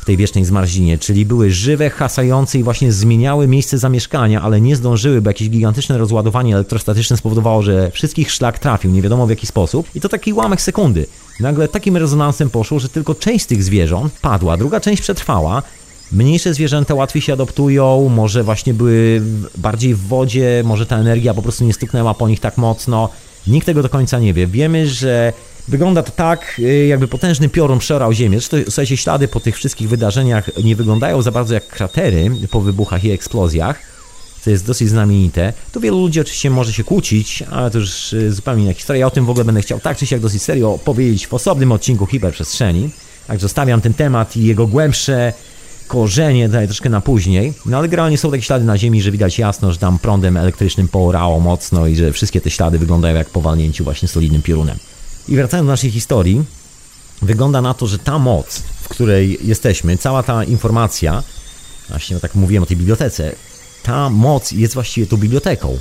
tej 0.07 0.17
wiecznej 0.17 0.45
zmarzinie, 0.45 0.97
czyli 0.97 1.25
były 1.25 1.51
żywe, 1.51 1.89
hasające 1.89 2.59
i 2.59 2.63
właśnie 2.63 2.91
zmieniały 2.91 3.47
miejsce 3.47 3.77
zamieszkania, 3.77 4.41
ale 4.41 4.61
nie 4.61 4.75
zdążyły, 4.75 5.21
bo 5.21 5.29
jakieś 5.29 5.49
gigantyczne 5.49 5.97
rozładowanie 5.97 6.55
elektrostatyczne 6.55 7.17
spowodowało, 7.17 7.61
że 7.61 7.91
wszystkich 7.91 8.31
szlak 8.31 8.59
trafił, 8.59 8.91
nie 8.91 9.01
wiadomo 9.01 9.27
w 9.27 9.29
jaki 9.29 9.47
sposób. 9.47 9.87
I 9.95 10.01
to 10.01 10.09
taki 10.09 10.33
ułamek 10.33 10.61
sekundy. 10.61 11.05
Nagle 11.39 11.67
takim 11.67 11.97
rezonansem 11.97 12.49
poszło, 12.49 12.79
że 12.79 12.89
tylko 12.89 13.15
część 13.15 13.45
z 13.45 13.47
tych 13.47 13.63
zwierząt 13.63 14.13
padła, 14.21 14.57
druga 14.57 14.79
część 14.79 15.01
przetrwała, 15.01 15.63
Mniejsze 16.11 16.53
zwierzęta 16.53 16.93
łatwiej 16.93 17.21
się 17.21 17.33
adoptują, 17.33 18.09
może 18.09 18.43
właśnie 18.43 18.73
były 18.73 19.21
bardziej 19.57 19.95
w 19.95 20.07
wodzie, 20.07 20.61
może 20.65 20.85
ta 20.85 20.97
energia 20.97 21.33
po 21.33 21.41
prostu 21.41 21.63
nie 21.63 21.73
stuknęła 21.73 22.13
po 22.13 22.27
nich 22.27 22.39
tak 22.39 22.57
mocno. 22.57 23.09
Nikt 23.47 23.65
tego 23.65 23.83
do 23.83 23.89
końca 23.89 24.19
nie 24.19 24.33
wie. 24.33 24.47
Wiemy, 24.47 24.87
że 24.87 25.33
Wygląda 25.67 26.03
to 26.03 26.11
tak, 26.11 26.55
y, 26.59 26.87
jakby 26.87 27.07
potężny 27.07 27.49
piorun 27.49 27.79
przerał 27.79 28.13
Ziemię. 28.13 28.39
Zresztą, 28.39 28.57
słuchajcie, 28.65 28.97
ślady 28.97 29.27
po 29.27 29.39
tych 29.39 29.55
wszystkich 29.55 29.89
wydarzeniach 29.89 30.63
nie 30.63 30.75
wyglądają 30.75 31.21
za 31.21 31.31
bardzo 31.31 31.53
jak 31.53 31.67
kratery 31.67 32.31
po 32.51 32.61
wybuchach 32.61 33.03
i 33.03 33.11
eksplozjach, 33.11 33.79
co 34.47 34.51
jest 34.51 34.65
dosyć 34.65 34.89
znamienite. 34.89 35.53
Tu 35.71 35.79
wielu 35.79 35.99
ludzi 35.99 36.21
oczywiście 36.21 36.49
może 36.49 36.73
się 36.73 36.83
kłócić, 36.83 37.43
ale 37.51 37.71
to 37.71 37.79
już 37.79 38.13
y, 38.13 38.33
zupełnie 38.33 38.63
inna 38.63 38.73
historia. 38.73 38.99
Ja 38.99 39.07
o 39.07 39.11
tym 39.11 39.25
w 39.25 39.29
ogóle 39.29 39.45
będę 39.45 39.61
chciał 39.61 39.79
tak 39.79 39.97
czy 39.97 40.05
siak 40.05 40.19
dosyć 40.19 40.41
serio 40.41 40.79
powiedzieć 40.85 41.27
w 41.27 41.33
osobnym 41.33 41.71
odcinku 41.71 42.05
hiperprzestrzeni. 42.05 42.89
Także 43.27 43.41
zostawiam 43.41 43.81
ten 43.81 43.93
temat 43.93 44.37
i 44.37 44.43
jego 44.43 44.67
głębsze 44.67 45.33
korzenie 45.87 46.49
daję 46.49 46.67
troszkę 46.67 46.89
na 46.89 47.01
później. 47.01 47.53
No 47.65 47.77
ale 47.77 47.87
generalnie 47.87 48.17
są 48.17 48.31
takie 48.31 48.43
ślady 48.43 48.65
na 48.65 48.77
Ziemi, 48.77 49.01
że 49.01 49.11
widać 49.11 49.39
jasno, 49.39 49.71
że 49.71 49.77
tam 49.77 49.99
prądem 49.99 50.37
elektrycznym 50.37 50.87
poorało 50.87 51.39
mocno 51.39 51.87
i 51.87 51.95
że 51.95 52.11
wszystkie 52.11 52.41
te 52.41 52.49
ślady 52.49 52.79
wyglądają 52.79 53.15
jak 53.15 53.29
po 53.29 53.41
walnięciu 53.41 53.83
właśnie 53.83 54.07
solidnym 54.07 54.41
piorunem. 54.41 54.77
I 55.27 55.35
wracając 55.35 55.67
do 55.67 55.71
naszej 55.71 55.91
historii, 55.91 56.43
wygląda 57.21 57.61
na 57.61 57.73
to, 57.73 57.87
że 57.87 57.99
ta 57.99 58.19
moc, 58.19 58.63
w 58.81 58.87
której 58.87 59.37
jesteśmy, 59.43 59.97
cała 59.97 60.23
ta 60.23 60.43
informacja, 60.43 61.23
właśnie 61.89 62.19
tak 62.19 62.35
mówiłem 62.35 62.63
o 62.63 62.65
tej 62.65 62.77
bibliotece, 62.77 63.35
ta 63.87 64.09
moc 64.09 64.51
jest 64.51 64.73
właściwie 64.73 65.07
tą 65.07 65.17
biblioteką. 65.17 65.77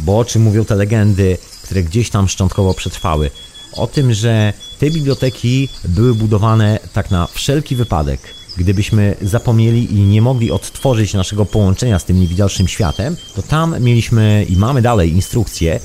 Bo 0.00 0.18
o 0.18 0.24
czym 0.24 0.42
mówią 0.42 0.64
te 0.64 0.74
legendy, 0.74 1.38
które 1.62 1.82
gdzieś 1.82 2.10
tam 2.10 2.28
szczątkowo 2.28 2.74
przetrwały? 2.74 3.30
O 3.72 3.86
tym, 3.86 4.14
że 4.14 4.52
te 4.78 4.90
biblioteki 4.90 5.68
były 5.84 6.14
budowane 6.14 6.78
tak 6.92 7.10
na 7.10 7.26
wszelki 7.26 7.76
wypadek. 7.76 8.20
Gdybyśmy 8.56 9.16
zapomnieli 9.22 9.94
i 9.94 10.02
nie 10.02 10.22
mogli 10.22 10.50
odtworzyć 10.50 11.14
naszego 11.14 11.46
połączenia 11.46 11.98
z 11.98 12.04
tym 12.04 12.20
niewidocznym 12.20 12.68
światem, 12.68 13.16
to 13.34 13.42
tam 13.42 13.82
mieliśmy 13.82 14.46
i 14.48 14.56
mamy 14.56 14.82
dalej 14.82 15.12
instrukcje, 15.12 15.80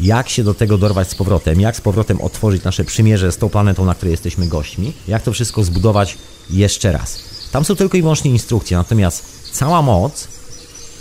jak 0.00 0.28
się 0.28 0.44
do 0.44 0.54
tego 0.54 0.78
dorwać 0.78 1.10
z 1.10 1.14
powrotem, 1.14 1.60
jak 1.60 1.76
z 1.76 1.80
powrotem 1.80 2.20
otworzyć 2.20 2.64
nasze 2.64 2.84
przymierze 2.84 3.32
z 3.32 3.36
tą 3.36 3.48
planetą, 3.48 3.84
na 3.84 3.94
której 3.94 4.12
jesteśmy 4.12 4.46
gośćmi, 4.46 4.92
jak 5.08 5.22
to 5.22 5.32
wszystko 5.32 5.64
zbudować 5.64 6.18
jeszcze 6.50 6.92
raz. 6.92 7.18
Tam 7.52 7.64
są 7.64 7.76
tylko 7.76 7.96
i 7.96 8.02
wyłącznie 8.02 8.30
instrukcje, 8.30 8.76
natomiast 8.76 9.24
cała 9.52 9.82
moc 9.82 10.37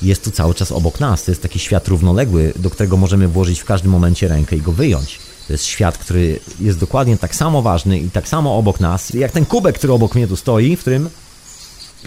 jest 0.02 0.24
tu 0.24 0.32
cały 0.32 0.54
czas 0.54 0.72
obok 0.72 1.00
nas. 1.00 1.24
To 1.24 1.32
jest 1.32 1.42
taki 1.42 1.60
świat 1.60 1.88
równoległy, 1.88 2.54
do 2.56 2.70
którego 2.70 2.98
możemy 2.98 3.28
włożyć 3.28 3.60
w 3.60 3.66
każdym 3.66 3.92
momencie 3.92 4.28
rękę 4.28 4.56
i 4.56 4.62
go 4.62 4.72
wyjąć. 4.72 5.20
To 5.48 5.54
jest 5.54 5.66
świat, 5.66 5.98
który 5.98 6.40
jest 6.60 6.80
dokładnie 6.80 7.18
tak 7.18 7.36
samo 7.36 7.62
ważny 7.62 8.00
i 8.00 8.12
tak 8.12 8.28
samo 8.28 8.58
obok 8.58 8.80
nas, 8.80 9.10
jak 9.10 9.32
ten 9.32 9.46
kubek, 9.46 9.78
który 9.78 9.94
obok 9.94 10.16
mnie 10.16 10.28
tu 10.28 10.36
stoi, 10.36 10.76
w 10.76 10.80
którym 10.80 11.10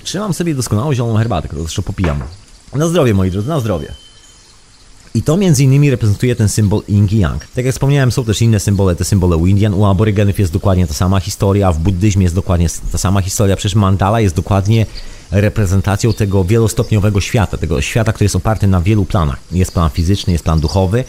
trzymam 0.03 0.35
sobie 0.35 0.55
doskonałą 0.55 0.95
zieloną 0.95 1.19
herbatę, 1.19 1.49
którą 1.49 1.63
zresztą 1.63 1.83
popijam. 1.83 2.23
Na 2.75 2.89
zdrowie, 2.89 3.15
moi 3.15 3.31
drodzy, 3.31 3.49
na 3.49 3.61
zdrowie. 3.61 3.95
I 5.15 5.23
to 5.23 5.37
między 5.37 5.65
innymi 5.65 5.91
reprezentuje 5.91 6.37
ten 6.37 6.49
symbol 6.49 6.83
Yin 6.89 7.09
Yang. 7.13 7.47
Tak 7.55 7.65
jak 7.65 7.75
wspomniałem, 7.75 8.13
są 8.13 8.25
też 8.25 8.43
inne 8.43 8.61
symbole, 8.61 8.97
te 8.97 9.05
symbole 9.05 9.37
u 9.37 9.47
Indian, 9.47 9.75
u 9.75 9.85
aborygenów 9.85 10.39
jest 10.39 10.53
dokładnie 10.53 10.87
ta 10.87 10.95
sama 10.95 11.21
historia, 11.21 11.73
w 11.73 11.79
buddyzmie 11.79 12.23
jest 12.23 12.35
dokładnie 12.35 12.67
ta 12.93 12.99
sama 12.99 13.21
historia, 13.21 13.57
przecież 13.57 13.75
mandala 13.75 14.21
jest 14.21 14.35
dokładnie 14.35 14.87
reprezentacją 15.31 16.13
tego 16.13 16.45
wielostopniowego 16.45 17.21
świata, 17.21 17.57
tego 17.57 17.81
świata, 17.81 18.13
który 18.13 18.25
jest 18.25 18.37
oparty 18.37 18.67
na 18.67 18.81
wielu 18.81 19.05
planach. 19.05 19.39
Jest 19.53 19.73
plan 19.73 19.91
fizyczny, 19.91 20.33
jest 20.33 20.45
plan 20.45 20.61
duchowy. 20.61 21.05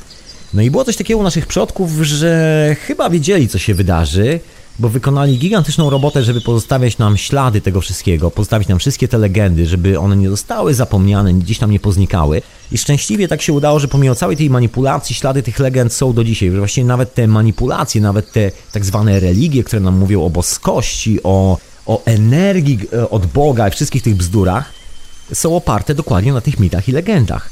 No 0.54 0.62
i 0.62 0.72
było 0.72 0.86
coś 0.86 0.98
takiego 0.98 1.20
u 1.20 1.24
naszych 1.24 1.48
przodków, 1.48 1.92
że 2.02 2.76
chyba 2.80 3.10
wiedzieli, 3.10 3.48
co 3.48 3.58
się 3.58 3.74
wydarzy, 3.74 4.40
bo 4.80 4.90
wykonali 4.90 5.38
gigantyczną 5.38 5.90
robotę, 5.90 6.24
żeby 6.24 6.42
pozostawiać 6.42 6.98
nam 6.98 7.18
ślady 7.18 7.62
tego 7.62 7.82
wszystkiego, 7.82 8.32
pozostawić 8.32 8.68
nam 8.68 8.80
wszystkie 8.80 9.08
te 9.08 9.18
legendy, 9.18 9.66
żeby 9.66 10.00
one 10.00 10.18
nie 10.18 10.30
zostały 10.30 10.74
zapomniane, 10.74 11.34
gdzieś 11.34 11.58
tam 11.58 11.72
nie 11.72 11.80
poznikały. 11.80 12.42
I 12.72 12.78
szczęśliwie 12.78 13.28
tak 13.28 13.42
się 13.42 13.54
udało, 13.54 13.80
że 13.80 13.88
pomimo 13.88 14.16
całej 14.16 14.38
tej 14.38 14.50
manipulacji, 14.50 15.16
ślady 15.16 15.44
tych 15.44 15.60
legend 15.60 15.94
są 15.94 16.14
do 16.14 16.24
dzisiaj. 16.24 16.52
Że 16.66 16.84
nawet 16.84 17.14
te 17.14 17.28
manipulacje, 17.28 18.02
nawet 18.02 18.32
te 18.32 18.52
tak 18.72 18.86
zwane 18.86 19.20
religie, 19.20 19.64
które 19.64 19.80
nam 19.80 19.98
mówią 19.98 20.24
o 20.24 20.30
boskości, 20.30 21.24
o, 21.24 21.58
o 21.86 22.02
energii 22.06 22.80
e, 22.94 23.10
od 23.10 23.26
Boga 23.26 23.68
i 23.68 23.72
wszystkich 23.72 24.04
tych 24.04 24.16
bzdurach, 24.16 24.72
są 25.34 25.56
oparte 25.56 25.96
dokładnie 25.96 26.34
na 26.34 26.42
tych 26.42 26.60
mitach 26.60 26.90
i 26.90 26.92
legendach. 26.92 27.50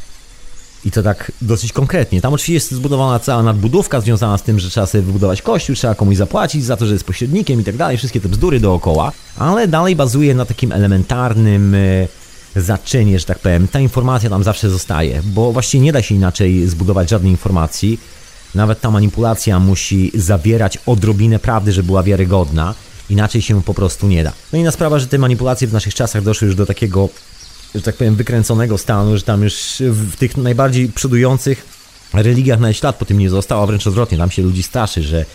I 0.85 0.91
to 0.91 1.03
tak 1.03 1.31
dosyć 1.41 1.73
konkretnie. 1.73 2.21
Tam 2.21 2.33
oczywiście 2.33 2.53
jest 2.53 2.71
zbudowana 2.71 3.19
cała 3.19 3.43
nadbudówka 3.43 4.01
związana 4.01 4.37
z 4.37 4.43
tym, 4.43 4.59
że 4.59 4.69
trzeba 4.69 4.85
sobie 4.85 5.01
wybudować 5.01 5.41
kościół, 5.41 5.75
trzeba 5.75 5.95
komuś 5.95 6.17
zapłacić 6.17 6.65
za 6.65 6.77
to, 6.77 6.85
że 6.85 6.93
jest 6.93 7.05
pośrednikiem 7.05 7.61
i 7.61 7.63
tak 7.63 7.77
dalej, 7.77 7.97
wszystkie 7.97 8.21
te 8.21 8.29
bzdury 8.29 8.59
dookoła, 8.59 9.11
ale 9.37 9.67
dalej 9.67 9.95
bazuje 9.95 10.35
na 10.35 10.45
takim 10.45 10.71
elementarnym 10.71 11.75
e, 11.75 12.07
zaczynie, 12.55 13.19
że 13.19 13.25
tak 13.25 13.39
powiem. 13.39 13.67
Ta 13.67 13.79
informacja 13.79 14.29
tam 14.29 14.43
zawsze 14.43 14.69
zostaje, 14.69 15.21
bo 15.25 15.51
właściwie 15.51 15.83
nie 15.83 15.91
da 15.91 16.01
się 16.01 16.15
inaczej 16.15 16.67
zbudować 16.67 17.09
żadnej 17.09 17.31
informacji. 17.31 17.99
Nawet 18.55 18.81
ta 18.81 18.91
manipulacja 18.91 19.59
musi 19.59 20.11
zawierać 20.15 20.77
odrobinę 20.85 21.39
prawdy, 21.39 21.71
żeby 21.71 21.85
była 21.85 22.03
wiarygodna. 22.03 22.75
Inaczej 23.09 23.41
się 23.41 23.63
po 23.63 23.73
prostu 23.73 24.07
nie 24.07 24.23
da. 24.23 24.33
No 24.53 24.59
i 24.59 24.63
na 24.63 24.71
sprawa, 24.71 24.99
że 24.99 25.07
te 25.07 25.17
manipulacje 25.17 25.67
w 25.67 25.73
naszych 25.73 25.95
czasach 25.95 26.23
doszły 26.23 26.47
już 26.47 26.55
do 26.55 26.65
takiego 26.65 27.09
że 27.75 27.81
tak 27.81 27.95
powiem, 27.95 28.15
wykręconego 28.15 28.77
stanu, 28.77 29.17
że 29.17 29.23
tam 29.23 29.43
już 29.43 29.55
w 29.79 30.15
tych 30.15 30.37
najbardziej 30.37 30.89
przodujących 30.89 31.65
religiach 32.13 32.59
nawet 32.59 32.77
ślad 32.77 32.95
po 32.95 33.05
tym 33.05 33.17
nie 33.17 33.29
został, 33.29 33.63
a 33.63 33.65
wręcz 33.65 33.87
odwrotnie, 33.87 34.17
tam 34.17 34.31
się 34.31 34.41
ludzi 34.41 34.63
straszy, 34.63 35.03
że 35.03 35.25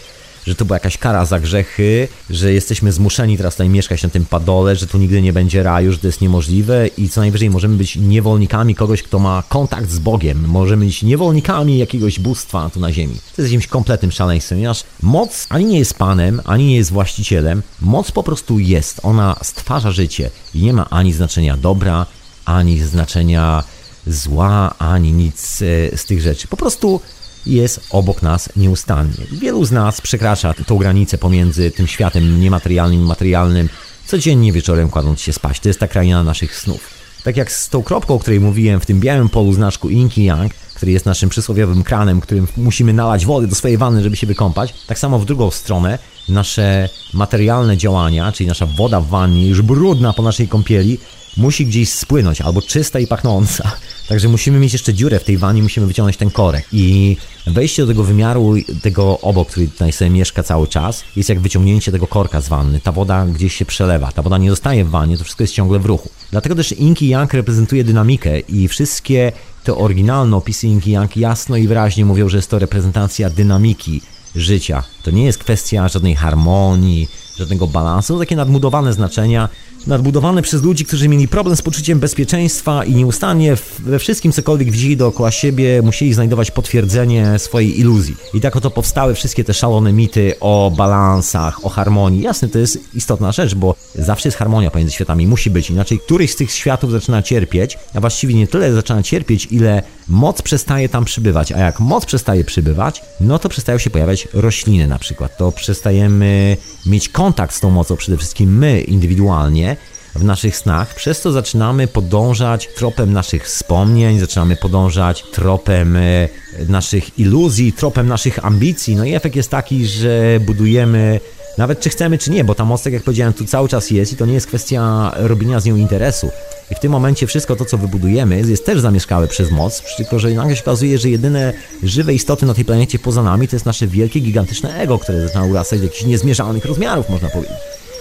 że 0.46 0.54
to 0.54 0.64
była 0.64 0.76
jakaś 0.76 0.98
kara 0.98 1.24
za 1.24 1.40
grzechy, 1.40 2.08
że 2.30 2.52
jesteśmy 2.52 2.92
zmuszeni 2.92 3.36
teraz 3.36 3.54
tutaj 3.54 3.68
mieszkać 3.68 4.02
na 4.02 4.08
tym 4.08 4.24
padole, 4.24 4.76
że 4.76 4.86
tu 4.86 4.98
nigdy 4.98 5.22
nie 5.22 5.32
będzie 5.32 5.62
raju, 5.62 5.92
że 5.92 5.98
to 5.98 6.06
jest 6.06 6.20
niemożliwe 6.20 6.86
i 6.86 7.08
co 7.08 7.20
najwyżej 7.20 7.50
możemy 7.50 7.76
być 7.76 7.96
niewolnikami 7.96 8.74
kogoś, 8.74 9.02
kto 9.02 9.18
ma 9.18 9.42
kontakt 9.48 9.90
z 9.90 9.98
Bogiem. 9.98 10.44
Możemy 10.46 10.86
być 10.86 11.02
niewolnikami 11.02 11.78
jakiegoś 11.78 12.20
bóstwa 12.20 12.70
tu 12.70 12.80
na 12.80 12.92
ziemi. 12.92 13.14
To 13.14 13.42
jest 13.42 13.52
jakimś 13.52 13.66
kompletnym 13.66 14.12
szaleństwem, 14.12 14.58
ponieważ 14.58 14.84
moc 15.02 15.46
ani 15.48 15.64
nie 15.64 15.78
jest 15.78 15.94
panem, 15.94 16.40
ani 16.44 16.66
nie 16.66 16.76
jest 16.76 16.92
właścicielem. 16.92 17.62
Moc 17.80 18.10
po 18.10 18.22
prostu 18.22 18.58
jest. 18.58 19.00
Ona 19.02 19.36
stwarza 19.42 19.90
życie 19.90 20.30
i 20.54 20.62
nie 20.62 20.72
ma 20.72 20.90
ani 20.90 21.12
znaczenia 21.12 21.56
dobra, 21.56 22.06
ani 22.44 22.80
znaczenia 22.80 23.64
zła, 24.06 24.74
ani 24.78 25.12
nic 25.12 25.62
e, 25.62 25.96
z 25.96 26.04
tych 26.04 26.20
rzeczy. 26.20 26.48
Po 26.48 26.56
prostu 26.56 27.00
jest 27.46 27.80
obok 27.90 28.22
nas 28.22 28.48
nieustannie. 28.56 29.26
Wielu 29.32 29.64
z 29.64 29.72
nas 29.72 30.00
przekracza 30.00 30.54
tą 30.66 30.76
granicę 30.76 31.18
pomiędzy 31.18 31.70
tym 31.70 31.86
światem 31.86 32.40
niematerialnym 32.40 33.00
i 33.00 33.04
materialnym, 33.04 33.68
codziennie 34.06 34.52
wieczorem 34.52 34.90
kładąc 34.90 35.20
się 35.20 35.32
spać. 35.32 35.60
To 35.60 35.68
jest 35.68 35.80
ta 35.80 35.88
kraina 35.88 36.24
naszych 36.24 36.56
snów. 36.56 36.94
Tak 37.24 37.36
jak 37.36 37.52
z 37.52 37.68
tą 37.68 37.82
kropką, 37.82 38.14
o 38.14 38.18
której 38.18 38.40
mówiłem, 38.40 38.80
w 38.80 38.86
tym 38.86 39.00
białym 39.00 39.28
polu 39.28 39.52
znaczku 39.52 39.90
Inki 39.90 40.24
Yang, 40.24 40.54
który 40.74 40.92
jest 40.92 41.06
naszym 41.06 41.28
przysłowiowym 41.28 41.82
kranem, 41.82 42.20
którym 42.20 42.46
musimy 42.56 42.92
nalać 42.92 43.26
wody 43.26 43.46
do 43.46 43.54
swojej 43.54 43.78
wanny, 43.78 44.02
żeby 44.02 44.16
się 44.16 44.26
wykąpać, 44.26 44.74
tak 44.86 44.98
samo 44.98 45.18
w 45.18 45.24
drugą 45.24 45.50
stronę 45.50 45.98
nasze 46.28 46.88
materialne 47.14 47.76
działania, 47.76 48.32
czyli 48.32 48.48
nasza 48.48 48.66
woda 48.66 49.00
w 49.00 49.08
wannie, 49.08 49.46
już 49.46 49.62
brudna 49.62 50.12
po 50.12 50.22
naszej 50.22 50.48
kąpieli, 50.48 50.98
musi 51.36 51.66
gdzieś 51.66 51.88
spłynąć, 51.88 52.40
albo 52.40 52.62
czysta 52.62 52.98
i 52.98 53.06
pachnąca. 53.06 53.72
Także 54.08 54.28
musimy 54.28 54.58
mieć 54.58 54.72
jeszcze 54.72 54.94
dziurę 54.94 55.18
w 55.18 55.24
tej 55.24 55.38
wannie, 55.38 55.62
musimy 55.62 55.86
wyciągnąć 55.86 56.16
ten 56.16 56.30
korek. 56.30 56.66
I 56.72 57.16
wejście 57.46 57.82
do 57.82 57.88
tego 57.88 58.04
wymiaru, 58.04 58.54
tego 58.82 59.20
obok, 59.20 59.50
który 59.50 59.68
tutaj 59.68 59.92
sobie 59.92 60.10
mieszka 60.10 60.42
cały 60.42 60.68
czas, 60.68 61.04
jest 61.16 61.28
jak 61.28 61.40
wyciągnięcie 61.40 61.92
tego 61.92 62.06
korka 62.06 62.40
z 62.40 62.48
wanny. 62.48 62.80
Ta 62.80 62.92
woda 62.92 63.26
gdzieś 63.26 63.54
się 63.54 63.64
przelewa, 63.64 64.12
ta 64.12 64.22
woda 64.22 64.38
nie 64.38 64.50
zostaje 64.50 64.84
w 64.84 64.90
wannie, 64.90 65.18
to 65.18 65.24
wszystko 65.24 65.42
jest 65.42 65.54
ciągle 65.54 65.78
w 65.78 65.86
ruchu. 65.86 66.10
Dlatego 66.30 66.54
też 66.54 66.72
Inki 66.72 67.08
Yang 67.08 67.34
reprezentuje 67.34 67.84
dynamikę 67.84 68.40
i 68.40 68.68
wszystkie 68.68 69.32
te 69.64 69.74
oryginalne 69.74 70.36
opisy 70.36 70.66
Inki 70.66 70.90
Yang 70.90 71.16
jasno 71.16 71.56
i 71.56 71.68
wyraźnie 71.68 72.04
mówią, 72.04 72.28
że 72.28 72.36
jest 72.36 72.50
to 72.50 72.58
reprezentacja 72.58 73.30
dynamiki 73.30 74.00
życia. 74.36 74.82
To 75.02 75.10
nie 75.10 75.24
jest 75.24 75.38
kwestia 75.38 75.88
żadnej 75.88 76.14
harmonii, 76.14 77.08
żadnego 77.36 77.66
balansu, 77.66 78.14
to 78.14 78.18
takie 78.18 78.36
nadbudowane 78.36 78.92
znaczenia, 78.92 79.48
nadbudowane 79.86 80.42
przez 80.42 80.62
ludzi, 80.62 80.84
którzy 80.84 81.08
mieli 81.08 81.28
problem 81.28 81.56
z 81.56 81.62
poczuciem 81.62 81.98
bezpieczeństwa 81.98 82.84
i 82.84 82.94
nieustannie 82.94 83.56
we 83.78 83.98
wszystkim 83.98 84.32
cokolwiek 84.32 84.70
widzieli 84.70 84.96
dookoła 84.96 85.30
siebie, 85.30 85.82
musieli 85.82 86.14
znajdować 86.14 86.50
potwierdzenie 86.50 87.38
swojej 87.38 87.80
iluzji. 87.80 88.16
I 88.34 88.40
tak 88.40 88.56
oto 88.56 88.70
powstały 88.70 89.14
wszystkie 89.14 89.44
te 89.44 89.54
szalone 89.54 89.92
mity 89.92 90.34
o 90.40 90.72
balansach, 90.76 91.66
o 91.66 91.68
harmonii. 91.68 92.22
Jasne, 92.22 92.48
to 92.48 92.58
jest 92.58 92.94
istotna 92.94 93.32
rzecz, 93.32 93.54
bo 93.54 93.74
zawsze 93.94 94.28
jest 94.28 94.38
harmonia 94.38 94.70
pomiędzy 94.70 94.94
światami, 94.94 95.26
musi 95.26 95.50
być, 95.50 95.70
inaczej 95.70 95.98
któryś 95.98 96.32
z 96.32 96.36
tych 96.36 96.52
światów 96.52 96.92
zaczyna 96.92 97.22
cierpieć, 97.22 97.78
a 97.94 98.00
właściwie 98.00 98.34
nie 98.34 98.46
tyle 98.46 98.72
zaczyna 98.72 99.02
cierpieć, 99.02 99.48
ile 99.50 99.82
moc 100.08 100.42
przestaje 100.42 100.88
tam 100.88 101.04
przybywać, 101.04 101.52
a 101.52 101.58
jak 101.58 101.80
moc 101.80 102.06
przestaje 102.06 102.44
przybywać, 102.44 103.02
no 103.20 103.38
to 103.38 103.48
przestają 103.48 103.78
się 103.78 103.90
pojawiać 103.90 104.28
rośliny 104.32 104.86
na 104.86 104.98
przykład, 104.98 105.36
to 105.36 105.52
przestajemy 105.52 106.56
mieć 106.86 107.08
kontakt 107.08 107.54
z 107.54 107.60
tą 107.60 107.70
mocą, 107.70 107.96
przede 107.96 108.18
wszystkim 108.18 108.58
my 108.58 108.80
indywidualnie, 108.80 109.76
w 110.14 110.24
naszych 110.24 110.56
snach, 110.56 110.94
przez 110.94 111.20
co 111.20 111.32
zaczynamy 111.32 111.86
podążać 111.86 112.68
tropem 112.76 113.12
naszych 113.12 113.44
wspomnień, 113.44 114.18
zaczynamy 114.18 114.56
podążać 114.56 115.24
tropem 115.32 115.96
e, 115.96 116.28
naszych 116.68 117.18
iluzji, 117.18 117.72
tropem 117.72 118.06
naszych 118.06 118.44
ambicji. 118.44 118.96
No 118.96 119.04
i 119.04 119.14
efekt 119.14 119.36
jest 119.36 119.50
taki, 119.50 119.86
że 119.86 120.40
budujemy 120.40 121.20
nawet 121.58 121.80
czy 121.80 121.90
chcemy, 121.90 122.18
czy 122.18 122.30
nie, 122.30 122.44
bo 122.44 122.54
ta 122.54 122.64
moc, 122.64 122.82
tak 122.82 122.92
jak 122.92 123.02
powiedziałem, 123.02 123.32
tu 123.32 123.44
cały 123.44 123.68
czas 123.68 123.90
jest 123.90 124.12
i 124.12 124.16
to 124.16 124.26
nie 124.26 124.34
jest 124.34 124.46
kwestia 124.46 125.12
robienia 125.16 125.60
z 125.60 125.64
nią 125.64 125.76
interesu. 125.76 126.30
I 126.70 126.74
w 126.74 126.78
tym 126.80 126.92
momencie 126.92 127.26
wszystko 127.26 127.56
to, 127.56 127.64
co 127.64 127.78
wybudujemy, 127.78 128.42
jest 128.46 128.66
też 128.66 128.80
zamieszkałe 128.80 129.28
przez 129.28 129.50
moc, 129.50 129.82
tylko 129.96 130.18
że 130.18 130.30
nagle 130.30 130.56
się 130.56 130.62
okazuje, 130.62 130.98
że 130.98 131.10
jedyne 131.10 131.52
żywe 131.82 132.14
istoty 132.14 132.46
na 132.46 132.54
tej 132.54 132.64
planecie 132.64 132.98
poza 132.98 133.22
nami 133.22 133.48
to 133.48 133.56
jest 133.56 133.66
nasze 133.66 133.86
wielkie, 133.86 134.20
gigantyczne 134.20 134.78
ego, 134.78 134.98
które 134.98 135.26
zaczyna 135.26 135.44
urastać 135.44 135.78
do 135.78 135.84
jakichś 135.84 136.04
niezmierzalnych 136.04 136.64
rozmiarów, 136.64 137.08
można 137.08 137.28
powiedzieć. 137.28 137.56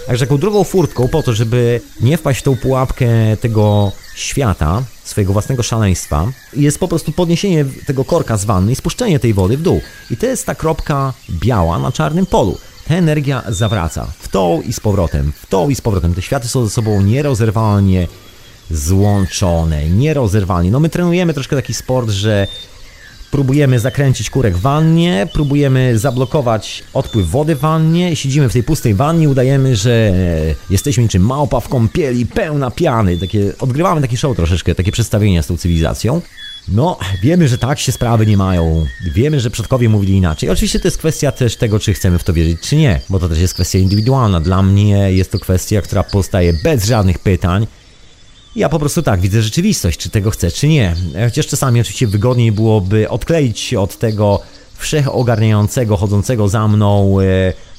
Także 0.06 0.26
taką 0.26 0.38
drugą 0.38 0.64
furtką 0.64 1.08
po 1.08 1.22
to, 1.22 1.32
żeby 1.32 1.80
nie 2.00 2.16
wpaść 2.16 2.40
w 2.40 2.42
tą 2.42 2.56
pułapkę 2.56 3.06
tego 3.40 3.92
świata, 4.14 4.82
swojego 5.04 5.32
własnego 5.32 5.62
szaleństwa, 5.62 6.26
jest 6.56 6.78
po 6.78 6.88
prostu 6.88 7.12
podniesienie 7.12 7.64
tego 7.86 8.04
korka 8.04 8.36
z 8.36 8.44
wanny 8.44 8.72
i 8.72 8.76
spuszczenie 8.76 9.18
tej 9.18 9.34
wody 9.34 9.56
w 9.56 9.62
dół. 9.62 9.80
I 10.10 10.16
to 10.16 10.26
jest 10.26 10.46
ta 10.46 10.54
kropka 10.54 11.12
biała 11.30 11.78
na 11.78 11.92
czarnym 11.92 12.26
polu. 12.26 12.58
Ta 12.88 12.94
energia 12.94 13.42
zawraca 13.48 14.06
w 14.18 14.28
tą 14.28 14.62
i 14.62 14.72
z 14.72 14.80
powrotem, 14.80 15.32
w 15.36 15.46
tą 15.46 15.68
i 15.68 15.74
z 15.74 15.80
powrotem. 15.80 16.14
Te 16.14 16.22
światy 16.22 16.48
są 16.48 16.64
ze 16.64 16.70
sobą 16.70 17.00
nierozerwalnie 17.00 18.08
złączone, 18.70 19.90
nierozerwalnie. 19.90 20.70
No 20.70 20.80
my 20.80 20.88
trenujemy 20.88 21.34
troszkę 21.34 21.56
taki 21.56 21.74
sport, 21.74 22.10
że 22.10 22.46
próbujemy 23.34 23.78
zakręcić 23.78 24.30
kurek 24.30 24.56
w 24.56 24.60
wannie, 24.60 25.28
próbujemy 25.32 25.98
zablokować 25.98 26.84
odpływ 26.92 27.30
wody 27.30 27.56
w 27.56 27.58
wannie, 27.58 28.16
siedzimy 28.16 28.48
w 28.48 28.52
tej 28.52 28.62
pustej 28.62 28.94
wannie, 28.94 29.28
udajemy, 29.28 29.76
że 29.76 30.12
jesteśmy 30.70 31.02
niczym 31.02 31.26
małpa 31.26 31.60
w 31.60 31.68
kąpieli, 31.68 32.26
pełna 32.26 32.70
piany, 32.70 33.18
takie, 33.18 33.52
odgrywamy 33.60 34.00
taki 34.00 34.16
show 34.16 34.36
troszeczkę, 34.36 34.74
takie 34.74 34.92
przedstawienia 34.92 35.42
z 35.42 35.46
tą 35.46 35.56
cywilizacją. 35.56 36.20
No, 36.68 36.98
wiemy, 37.22 37.48
że 37.48 37.58
tak 37.58 37.78
się 37.78 37.92
sprawy 37.92 38.26
nie 38.26 38.36
mają. 38.36 38.86
Wiemy, 39.14 39.40
że 39.40 39.50
przodkowie 39.50 39.88
mówili 39.88 40.16
inaczej. 40.16 40.50
Oczywiście 40.50 40.80
to 40.80 40.88
jest 40.88 40.98
kwestia 40.98 41.32
też 41.32 41.56
tego, 41.56 41.78
czy 41.78 41.94
chcemy 41.94 42.18
w 42.18 42.24
to 42.24 42.32
wierzyć, 42.32 42.60
czy 42.60 42.76
nie, 42.76 43.00
bo 43.08 43.18
to 43.18 43.28
też 43.28 43.38
jest 43.38 43.54
kwestia 43.54 43.78
indywidualna. 43.78 44.40
Dla 44.40 44.62
mnie 44.62 45.12
jest 45.12 45.32
to 45.32 45.38
kwestia, 45.38 45.82
która 45.82 46.02
powstaje 46.02 46.52
bez 46.64 46.84
żadnych 46.84 47.18
pytań. 47.18 47.66
Ja 48.56 48.68
po 48.68 48.78
prostu 48.78 49.02
tak 49.02 49.20
widzę 49.20 49.42
rzeczywistość, 49.42 49.98
czy 49.98 50.10
tego 50.10 50.30
chcę, 50.30 50.50
czy 50.50 50.68
nie. 50.68 50.96
Chociaż 51.24 51.46
czasami 51.46 51.80
oczywiście 51.80 52.06
wygodniej 52.06 52.52
byłoby 52.52 53.08
odkleić 53.08 53.58
się 53.60 53.80
od 53.80 53.98
tego 53.98 54.40
wszechogarniającego, 54.76 55.96
chodzącego 55.96 56.48
za 56.48 56.68
mną 56.68 57.20
e, 57.20 57.24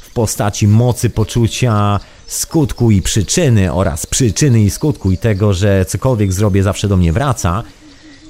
w 0.02 0.14
postaci 0.14 0.68
mocy 0.68 1.10
poczucia 1.10 2.00
skutku 2.28 2.92
i 2.92 3.02
przyczyny 3.02 3.74
oraz 3.74 4.06
przyczyny 4.06 4.62
i 4.64 4.70
skutku 4.70 5.12
i 5.12 5.18
tego, 5.18 5.54
że 5.54 5.86
cokolwiek 5.86 6.34
zrobię 6.34 6.64
zawsze 6.64 6.88
do 6.88 6.98
mnie 6.98 7.14
wraca 7.14 7.64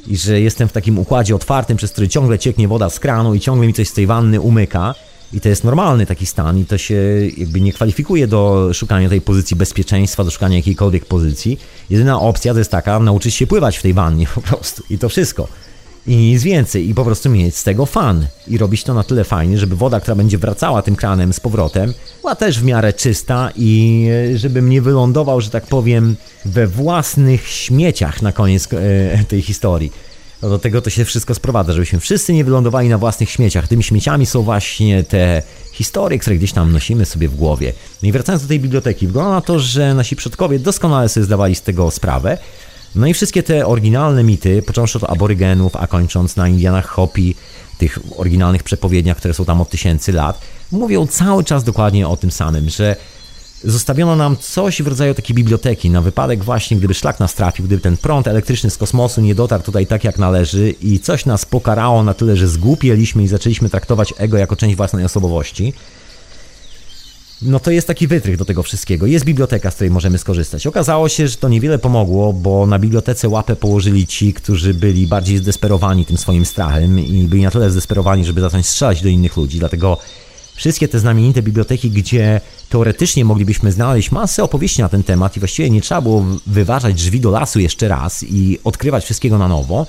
i 0.07 0.17
że 0.17 0.41
jestem 0.41 0.67
w 0.67 0.71
takim 0.71 0.99
układzie 0.99 1.35
otwartym, 1.35 1.77
przez 1.77 1.91
który 1.91 2.07
ciągle 2.07 2.39
cieknie 2.39 2.67
woda 2.67 2.89
z 2.89 2.99
kranu 2.99 3.35
i 3.35 3.39
ciągle 3.39 3.67
mi 3.67 3.73
coś 3.73 3.87
z 3.87 3.93
tej 3.93 4.07
wanny 4.07 4.41
umyka. 4.41 4.95
I 5.33 5.41
to 5.41 5.49
jest 5.49 5.63
normalny 5.63 6.05
taki 6.05 6.25
stan 6.25 6.59
i 6.59 6.65
to 6.65 6.77
się 6.77 6.95
jakby 7.37 7.61
nie 7.61 7.73
kwalifikuje 7.73 8.27
do 8.27 8.69
szukania 8.73 9.09
tej 9.09 9.21
pozycji 9.21 9.57
bezpieczeństwa, 9.57 10.23
do 10.23 10.31
szukania 10.31 10.57
jakiejkolwiek 10.57 11.05
pozycji. 11.05 11.59
Jedyna 11.89 12.19
opcja 12.21 12.53
to 12.53 12.59
jest 12.59 12.71
taka, 12.71 12.99
nauczyć 12.99 13.35
się 13.35 13.47
pływać 13.47 13.77
w 13.77 13.81
tej 13.81 13.93
wannie 13.93 14.27
po 14.35 14.41
prostu 14.41 14.83
i 14.89 14.97
to 14.97 15.09
wszystko. 15.09 15.47
I 16.07 16.15
nic 16.15 16.43
więcej, 16.43 16.89
i 16.89 16.93
po 16.93 17.05
prostu 17.05 17.29
mieć 17.29 17.55
z 17.55 17.63
tego 17.63 17.85
fan. 17.85 18.27
I 18.47 18.57
robić 18.57 18.83
to 18.83 18.93
na 18.93 19.03
tyle 19.03 19.23
fajnie, 19.23 19.57
żeby 19.57 19.75
woda, 19.75 19.99
która 19.99 20.15
będzie 20.15 20.37
wracała 20.37 20.81
tym 20.81 20.95
kranem 20.95 21.33
z 21.33 21.39
powrotem, 21.39 21.93
była 22.21 22.35
też 22.35 22.59
w 22.59 22.63
miarę 22.63 22.93
czysta 22.93 23.51
i 23.55 24.05
e, 24.33 24.37
żebym 24.37 24.69
nie 24.69 24.81
wylądował, 24.81 25.41
że 25.41 25.49
tak 25.49 25.65
powiem, 25.65 26.15
we 26.45 26.67
własnych 26.67 27.47
śmieciach 27.47 28.21
na 28.21 28.31
koniec 28.31 28.67
e, 28.73 29.23
tej 29.27 29.41
historii. 29.41 29.91
No 30.45 30.49
do 30.49 30.59
tego 30.59 30.81
to 30.81 30.89
się 30.89 31.05
wszystko 31.05 31.35
sprowadza, 31.35 31.73
żebyśmy 31.73 31.99
wszyscy 31.99 32.33
nie 32.33 32.43
wylądowali 32.43 32.89
na 32.89 32.97
własnych 32.97 33.29
śmieciach. 33.29 33.67
Tymi 33.67 33.83
śmieciami 33.83 34.25
są 34.25 34.41
właśnie 34.41 35.03
te 35.03 35.43
historie, 35.71 36.19
które 36.19 36.35
gdzieś 36.35 36.53
tam 36.53 36.71
nosimy 36.71 37.05
sobie 37.05 37.29
w 37.29 37.35
głowie. 37.35 37.73
No 38.03 38.09
i 38.09 38.11
wracając 38.11 38.41
do 38.41 38.47
tej 38.47 38.59
biblioteki, 38.59 39.07
wygląda 39.07 39.31
na 39.31 39.41
to, 39.41 39.59
że 39.59 39.93
nasi 39.93 40.15
przodkowie 40.15 40.59
doskonale 40.59 41.09
sobie 41.09 41.23
zdawali 41.23 41.55
z 41.55 41.61
tego 41.61 41.91
sprawę. 41.91 42.37
No 42.95 43.07
i 43.07 43.13
wszystkie 43.13 43.43
te 43.43 43.67
oryginalne 43.67 44.23
mity, 44.23 44.61
począwszy 44.61 44.97
od 44.97 45.09
aborygenów, 45.09 45.75
a 45.75 45.87
kończąc 45.87 46.35
na 46.35 46.47
Indianach 46.47 46.85
Hopi, 46.87 47.35
tych 47.77 47.99
oryginalnych 48.17 48.63
przepowiedniach, 48.63 49.17
które 49.17 49.33
są 49.33 49.45
tam 49.45 49.61
od 49.61 49.69
tysięcy 49.69 50.11
lat, 50.11 50.41
mówią 50.71 51.07
cały 51.07 51.43
czas 51.43 51.63
dokładnie 51.63 52.07
o 52.07 52.17
tym 52.17 52.31
samym, 52.31 52.69
że 52.69 52.95
zostawiono 53.65 54.15
nam 54.15 54.37
coś 54.37 54.81
w 54.81 54.87
rodzaju 54.87 55.13
takiej 55.13 55.35
biblioteki 55.35 55.89
na 55.89 56.01
wypadek 56.01 56.43
właśnie, 56.43 56.77
gdyby 56.77 56.93
szlak 56.93 57.19
nas 57.19 57.33
trafił, 57.33 57.65
gdyby 57.65 57.81
ten 57.81 57.97
prąd 57.97 58.27
elektryczny 58.27 58.69
z 58.69 58.77
kosmosu 58.77 59.21
nie 59.21 59.35
dotarł 59.35 59.63
tutaj 59.63 59.87
tak 59.87 60.03
jak 60.03 60.19
należy 60.19 60.69
i 60.69 60.99
coś 60.99 61.25
nas 61.25 61.45
pokarało 61.45 62.03
na 62.03 62.13
tyle, 62.13 62.37
że 62.37 62.47
zgłupieliśmy 62.47 63.23
i 63.23 63.27
zaczęliśmy 63.27 63.69
traktować 63.69 64.13
ego 64.17 64.37
jako 64.37 64.55
część 64.55 64.75
własnej 64.75 65.05
osobowości, 65.05 65.73
no 67.41 67.59
to 67.59 67.71
jest 67.71 67.87
taki 67.87 68.07
wytrych 68.07 68.37
do 68.37 68.45
tego 68.45 68.63
wszystkiego. 68.63 69.05
Jest 69.05 69.25
biblioteka, 69.25 69.71
z 69.71 69.75
której 69.75 69.91
możemy 69.91 70.17
skorzystać. 70.17 70.67
Okazało 70.67 71.09
się, 71.09 71.27
że 71.27 71.37
to 71.37 71.49
niewiele 71.49 71.79
pomogło, 71.79 72.33
bo 72.33 72.65
na 72.65 72.79
bibliotece 72.79 73.29
łapę 73.29 73.55
położyli 73.55 74.07
ci, 74.07 74.33
którzy 74.33 74.73
byli 74.73 75.07
bardziej 75.07 75.37
zdesperowani 75.37 76.05
tym 76.05 76.17
swoim 76.17 76.45
strachem 76.45 76.99
i 76.99 77.23
byli 77.23 77.41
na 77.41 77.51
tyle 77.51 77.71
zdesperowani, 77.71 78.25
żeby 78.25 78.41
zacząć 78.41 78.67
strzelać 78.67 79.01
do 79.01 79.09
innych 79.09 79.37
ludzi. 79.37 79.59
Dlatego 79.59 79.97
wszystkie 80.55 80.87
te 80.87 80.99
znamienite 80.99 81.41
biblioteki, 81.41 81.91
gdzie 81.91 82.41
teoretycznie 82.69 83.25
moglibyśmy 83.25 83.71
znaleźć 83.71 84.11
masę 84.11 84.43
opowieści 84.43 84.81
na 84.81 84.89
ten 84.89 85.03
temat 85.03 85.37
i 85.37 85.39
właściwie 85.39 85.69
nie 85.69 85.81
trzeba 85.81 86.01
było 86.01 86.25
wyważać 86.47 86.95
drzwi 86.95 87.19
do 87.19 87.31
lasu 87.31 87.59
jeszcze 87.59 87.87
raz 87.87 88.23
i 88.23 88.59
odkrywać 88.63 89.03
wszystkiego 89.03 89.37
na 89.37 89.47
nowo, 89.47 89.87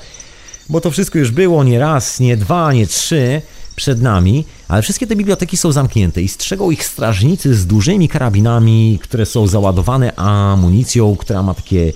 bo 0.69 0.81
to 0.81 0.91
wszystko 0.91 1.19
już 1.19 1.31
było 1.31 1.65
nie 1.65 1.79
raz, 1.79 2.21
nie 2.21 2.37
dwa, 2.37 2.73
nie 2.73 2.87
trzy 2.87 3.43
przed 3.77 4.03
nami, 4.03 4.45
ale 4.69 4.83
wszystkie 4.83 5.07
te 5.07 5.17
biblioteki 5.17 5.57
są 5.57 5.73
zamknięte 5.73 6.23
i 6.23 6.29
strzegą 6.29 6.71
ich 6.71 6.85
strażnicy 6.85 7.55
z 7.55 7.67
dużymi 7.67 8.09
karabinami, 8.09 8.99
które 9.03 9.27
są 9.27 9.47
załadowane 9.47 10.17
amunicją, 10.17 11.17
która 11.17 11.43
ma 11.43 11.55
takie 11.55 11.93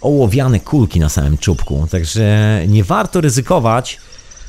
ołowiane 0.00 0.60
kulki 0.60 1.00
na 1.00 1.08
samym 1.08 1.38
czubku. 1.38 1.86
Także 1.90 2.62
nie 2.68 2.84
warto 2.84 3.20
ryzykować 3.20 3.98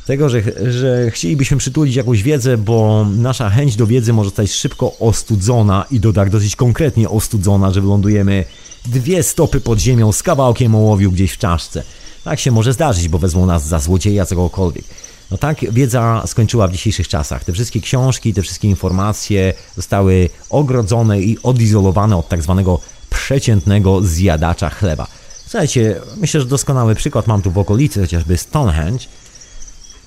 tego, 0.08 0.30
że, 0.30 0.42
że 0.72 1.12
chcielibyśmy 1.12 1.58
przytulić 1.58 1.96
jakąś 1.96 2.24
wiedzę, 2.24 2.58
bo 2.58 3.06
nasza 3.18 3.50
chęć 3.50 3.76
do 3.76 3.88
wiedzy 3.88 4.14
może 4.14 4.30
zostać 4.30 4.52
szybko 4.52 4.98
ostudzona 5.00 5.86
i 5.92 6.00
do 6.00 6.14
tak 6.14 6.30
dosyć 6.30 6.56
konkretnie 6.56 7.10
ostudzona, 7.10 7.72
że 7.72 7.82
wylądujemy 7.82 8.46
dwie 8.86 9.24
stopy 9.24 9.62
pod 9.62 9.80
ziemią 9.80 10.12
z 10.12 10.24
kawałkiem 10.24 10.76
ołowiu 10.76 11.12
gdzieś 11.12 11.32
w 11.32 11.38
czaszce. 11.38 11.84
Tak 12.24 12.40
się 12.40 12.52
może 12.52 12.74
zdarzyć, 12.74 13.08
bo 13.08 13.18
wezmą 13.20 13.46
nas 13.46 13.68
za 13.68 13.80
złodzieja, 13.80 14.26
cokolwiek. 14.26 14.86
No 15.32 15.38
tak 15.38 15.74
wiedza 15.74 16.24
skończyła 16.26 16.68
w 16.68 16.72
dzisiejszych 16.72 17.08
czasach. 17.08 17.44
Te 17.44 17.54
wszystkie 17.54 17.82
książki, 17.82 18.34
te 18.34 18.42
wszystkie 18.42 18.68
informacje 18.68 19.54
zostały 19.76 20.30
ogrodzone 20.50 21.22
i 21.22 21.38
odizolowane 21.44 22.18
od 22.18 22.30
tak 22.30 22.44
zwanego 22.44 22.80
przeciętnego 23.10 24.02
zjadacza 24.02 24.70
chleba. 24.70 25.08
Słuchajcie, 25.48 26.02
myślę, 26.18 26.42
że 26.42 26.46
doskonały 26.46 26.96
przykład 26.96 27.28
mam 27.28 27.42
tu 27.42 27.52
w 27.52 27.58
okolicy, 27.58 28.02
chociażby 28.02 28.38
Stonehenge. 28.38 29.06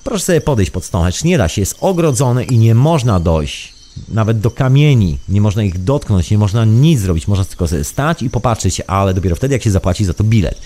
Proszę 0.03 0.25
sobie 0.25 0.41
podejść 0.41 0.71
pod 0.71 0.85
Stonehenge. 0.85 1.19
Nie 1.23 1.37
da 1.37 1.47
się, 1.47 1.61
jest 1.61 1.77
ogrodzone 1.79 2.43
i 2.43 2.57
nie 2.57 2.75
można 2.75 3.19
dojść. 3.19 3.73
Nawet 4.09 4.39
do 4.39 4.51
kamieni. 4.51 5.17
Nie 5.29 5.41
można 5.41 5.63
ich 5.63 5.83
dotknąć, 5.83 6.31
nie 6.31 6.37
można 6.37 6.65
nic 6.65 6.99
zrobić. 6.99 7.27
Można 7.27 7.45
tylko 7.45 7.67
sobie 7.67 7.83
stać 7.83 8.21
i 8.21 8.29
popatrzeć, 8.29 8.81
ale 8.87 9.13
dopiero 9.13 9.35
wtedy, 9.35 9.53
jak 9.53 9.63
się 9.63 9.71
zapłaci 9.71 10.05
za 10.05 10.13
to 10.13 10.23
bilet. 10.23 10.61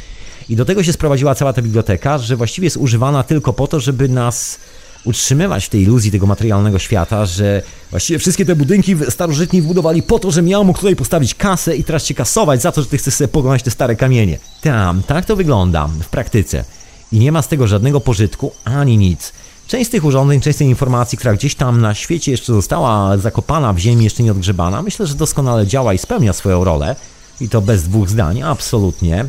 I 0.49 0.55
do 0.55 0.65
tego 0.65 0.83
się 0.83 0.93
sprowadziła 0.93 1.35
cała 1.35 1.53
ta 1.53 1.61
biblioteka, 1.61 2.17
że 2.17 2.35
właściwie 2.35 2.65
jest 2.65 2.77
używana 2.77 3.23
tylko 3.23 3.53
po 3.53 3.67
to, 3.67 3.79
żeby 3.79 4.09
nas 4.09 4.59
utrzymywać 5.03 5.65
w 5.65 5.69
tej 5.69 5.81
iluzji 5.81 6.11
tego 6.11 6.25
materialnego 6.25 6.79
świata, 6.79 7.25
że 7.25 7.61
właściwie 7.91 8.19
wszystkie 8.19 8.45
te 8.45 8.55
budynki 8.55 8.95
starożytni 9.09 9.61
wbudowali 9.61 10.03
po 10.03 10.19
to, 10.19 10.31
że 10.31 10.41
miał 10.41 10.65
mógł 10.65 10.79
tutaj 10.79 10.95
postawić 10.95 11.35
kasę 11.35 11.75
i 11.75 11.83
teraz 11.83 12.03
cię 12.03 12.13
kasować 12.13 12.61
za 12.61 12.71
to, 12.71 12.81
że 12.81 12.87
ty 12.87 12.97
chcesz 12.97 13.13
sobie 13.13 13.27
poglądać 13.27 13.63
te 13.63 13.71
stare 13.71 13.95
kamienie. 13.95 14.39
Tam, 14.61 15.03
tak 15.03 15.25
to 15.25 15.35
wygląda 15.35 15.87
w 15.87 16.07
praktyce. 16.07 16.65
I 17.11 17.19
nie 17.19 17.31
ma 17.31 17.41
z 17.41 17.47
tego 17.47 17.67
żadnego 17.67 18.01
pożytku 18.01 18.51
ani 18.63 18.97
nic. 18.97 19.33
Część 19.67 19.87
z 19.87 19.91
tych 19.91 20.05
urządzeń, 20.05 20.41
część 20.41 20.55
z 20.55 20.59
tej 20.59 20.67
informacji, 20.67 21.17
która 21.17 21.33
gdzieś 21.33 21.55
tam 21.55 21.81
na 21.81 21.93
świecie 21.93 22.31
jeszcze 22.31 22.53
została 22.53 23.17
zakopana 23.17 23.73
w 23.73 23.77
ziemi, 23.77 24.03
jeszcze 24.03 24.23
nie 24.23 24.31
odgrzebana, 24.31 24.81
myślę, 24.81 25.07
że 25.07 25.15
doskonale 25.15 25.67
działa 25.67 25.93
i 25.93 25.97
spełnia 25.97 26.33
swoją 26.33 26.63
rolę. 26.63 26.95
I 27.41 27.49
to 27.49 27.61
bez 27.61 27.83
dwóch 27.83 28.09
zdań, 28.09 28.41
absolutnie. 28.41 29.25